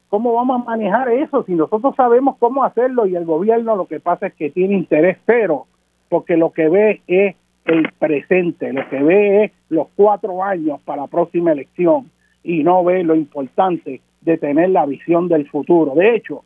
¿Cómo 0.08 0.32
vamos 0.34 0.62
a 0.62 0.70
manejar 0.70 1.08
eso 1.10 1.44
si 1.44 1.54
nosotros 1.54 1.94
sabemos 1.94 2.36
cómo 2.38 2.64
hacerlo 2.64 3.06
y 3.06 3.14
el 3.14 3.24
gobierno 3.24 3.76
lo 3.76 3.86
que 3.86 4.00
pasa 4.00 4.26
es 4.26 4.34
que 4.34 4.50
tiene 4.50 4.74
interés 4.74 5.18
cero, 5.24 5.66
porque 6.08 6.36
lo 6.36 6.50
que 6.50 6.68
ve 6.68 7.02
es 7.06 7.36
el 7.64 7.90
presente, 7.98 8.72
lo 8.72 8.88
que 8.88 9.02
ve 9.02 9.44
es 9.44 9.52
los 9.68 9.88
cuatro 9.94 10.42
años 10.42 10.80
para 10.82 11.02
la 11.02 11.08
próxima 11.08 11.52
elección 11.52 12.10
y 12.42 12.62
no 12.62 12.82
ve 12.84 13.04
lo 13.04 13.14
importante 13.14 14.00
de 14.20 14.38
tener 14.38 14.70
la 14.70 14.86
visión 14.86 15.28
del 15.28 15.48
futuro. 15.48 15.94
De 15.94 16.14
hecho, 16.14 16.42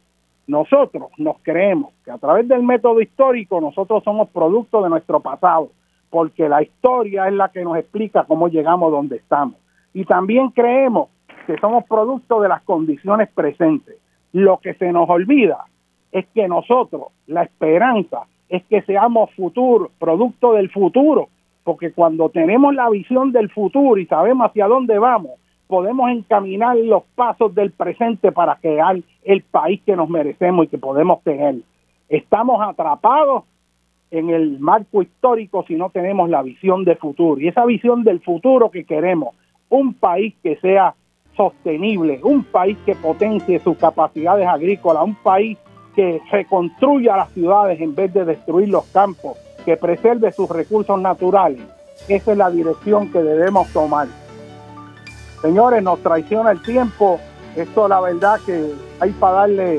nosotros 0.47 1.11
nos 1.17 1.37
creemos 1.43 1.93
que 2.05 2.11
a 2.11 2.19
través 2.19 2.47
del 2.49 2.63
método 2.63 3.01
histórico 3.01 3.61
nosotros 3.61 4.03
somos 4.05 4.29
producto 4.29 4.83
de 4.83 4.91
nuestro 4.91 5.21
pasado, 5.21 5.71
porque 6.11 6.49
la 6.49 6.63
historia 6.63 7.29
es 7.29 7.35
la 7.35 7.49
que 7.49 7.65
nos 7.65 7.77
explica 7.77 8.25
cómo 8.25 8.49
llegamos 8.49 8.93
donde 8.93 9.17
estamos. 9.17 9.57
Y 9.95 10.05
también 10.05 10.51
creemos 10.51 11.09
que 11.47 11.57
somos 11.59 11.85
producto 11.85 12.41
de 12.41 12.49
las 12.49 12.63
condiciones 12.63 13.29
presentes. 13.35 13.97
Lo 14.33 14.59
que 14.59 14.75
se 14.75 14.93
nos 14.93 15.09
olvida 15.09 15.65
es 16.13 16.27
que 16.35 16.47
nosotros, 16.49 17.09
la 17.27 17.43
esperanza 17.43 18.23
es 18.49 18.63
que 18.65 18.83
seamos 18.83 19.31
futuro, 19.33 19.91
producto 19.99 20.53
del 20.55 20.71
futuro, 20.71 21.29
porque 21.65 21.93
cuando 21.93 22.29
tenemos 22.29 22.75
la 22.75 22.91
visión 22.91 23.33
del 23.33 23.51
futuro 23.51 24.01
y 24.01 24.07
sabemos 24.07 24.51
hacia 24.51 24.67
dónde 24.67 24.99
vamos, 24.99 25.33
podemos 25.67 26.11
encaminar 26.11 26.77
los 26.77 27.03
pasos 27.15 27.55
del 27.55 27.73
presente 27.73 28.33
para 28.33 28.57
crear 28.57 28.97
el 29.25 29.43
país 29.43 29.81
que 29.85 29.97
nos 29.97 30.09
merecemos 30.09 30.67
y 30.67 30.69
que 30.69 30.79
podemos 30.79 31.23
tener. 31.23 31.57
Estamos 32.09 32.61
atrapados 32.61 33.45
en 34.11 34.31
el 34.31 34.61
marco 34.61 35.03
histórico 35.03 35.65
si 35.67 35.75
no 35.75 35.91
tenemos 35.91 36.29
la 36.29 36.43
visión 36.43 36.85
de 36.85 36.97
futuro. 36.97 37.41
Y 37.41 37.49
esa 37.49 37.65
visión 37.65 38.05
del 38.05 38.21
futuro 38.21 38.71
que 38.71 38.85
queremos, 38.85 39.35
un 39.69 39.95
país 39.95 40.35
que 40.43 40.57
sea 40.57 40.95
sostenible, 41.37 42.21
un 42.23 42.45
país 42.45 42.79
que 42.87 42.95
potencie 42.95 43.59
sus 43.59 43.77
capacidades 43.77 44.47
agrícolas, 44.47 45.03
un 45.03 45.17
país 45.17 45.59
que 45.95 46.21
reconstruya 46.31 47.17
las 47.17 47.31
ciudades 47.31 47.81
en 47.81 47.95
vez 47.95 48.13
de 48.13 48.25
destruir 48.25 48.69
los 48.69 48.85
campos, 48.87 49.37
que 49.65 49.77
preserve 49.77 50.33
sus 50.33 50.49
recursos 50.49 51.01
naturales. 51.01 51.61
Esa 52.09 52.33
es 52.33 52.39
la 52.39 52.51
dirección 52.51 53.11
que 53.11 53.23
debemos 53.23 53.69
tomar. 53.73 54.09
Señores, 55.41 55.83
nos 55.83 56.01
traiciona 56.01 56.51
el 56.51 56.63
tiempo. 56.63 57.19
Esto 57.57 57.87
la 57.87 58.01
verdad 58.01 58.41
que 58.45 58.73
hay 59.01 59.11
para 59.13 59.35
darle 59.35 59.79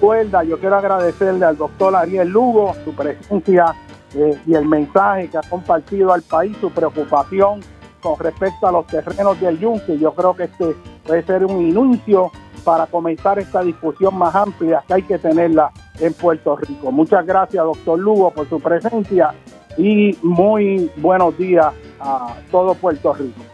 cuerda. 0.00 0.44
Yo 0.44 0.58
quiero 0.58 0.76
agradecerle 0.76 1.44
al 1.44 1.56
doctor 1.56 1.94
Ariel 1.94 2.28
Lugo 2.28 2.74
su 2.84 2.94
presencia 2.94 3.74
eh, 4.14 4.38
y 4.46 4.54
el 4.54 4.66
mensaje 4.66 5.28
que 5.28 5.38
ha 5.38 5.42
compartido 5.42 6.12
al 6.12 6.22
país, 6.22 6.56
su 6.60 6.70
preocupación 6.70 7.60
con 8.00 8.18
respecto 8.18 8.66
a 8.66 8.72
los 8.72 8.86
terrenos 8.86 9.40
del 9.40 9.58
Yunque. 9.58 9.98
Yo 9.98 10.12
creo 10.14 10.34
que 10.34 10.44
este 10.44 10.74
puede 11.06 11.22
ser 11.22 11.44
un 11.44 11.60
inicio 11.60 12.30
para 12.64 12.86
comenzar 12.86 13.38
esta 13.38 13.62
discusión 13.62 14.16
más 14.16 14.34
amplia 14.34 14.82
que 14.86 14.94
hay 14.94 15.02
que 15.02 15.18
tenerla 15.18 15.70
en 16.00 16.12
Puerto 16.14 16.56
Rico. 16.56 16.90
Muchas 16.90 17.24
gracias, 17.24 17.62
doctor 17.62 17.98
Lugo, 17.98 18.30
por 18.30 18.48
su 18.48 18.58
presencia 18.58 19.34
y 19.76 20.16
muy 20.22 20.90
buenos 20.96 21.36
días 21.36 21.72
a 22.00 22.34
todo 22.50 22.74
Puerto 22.74 23.12
Rico. 23.14 23.53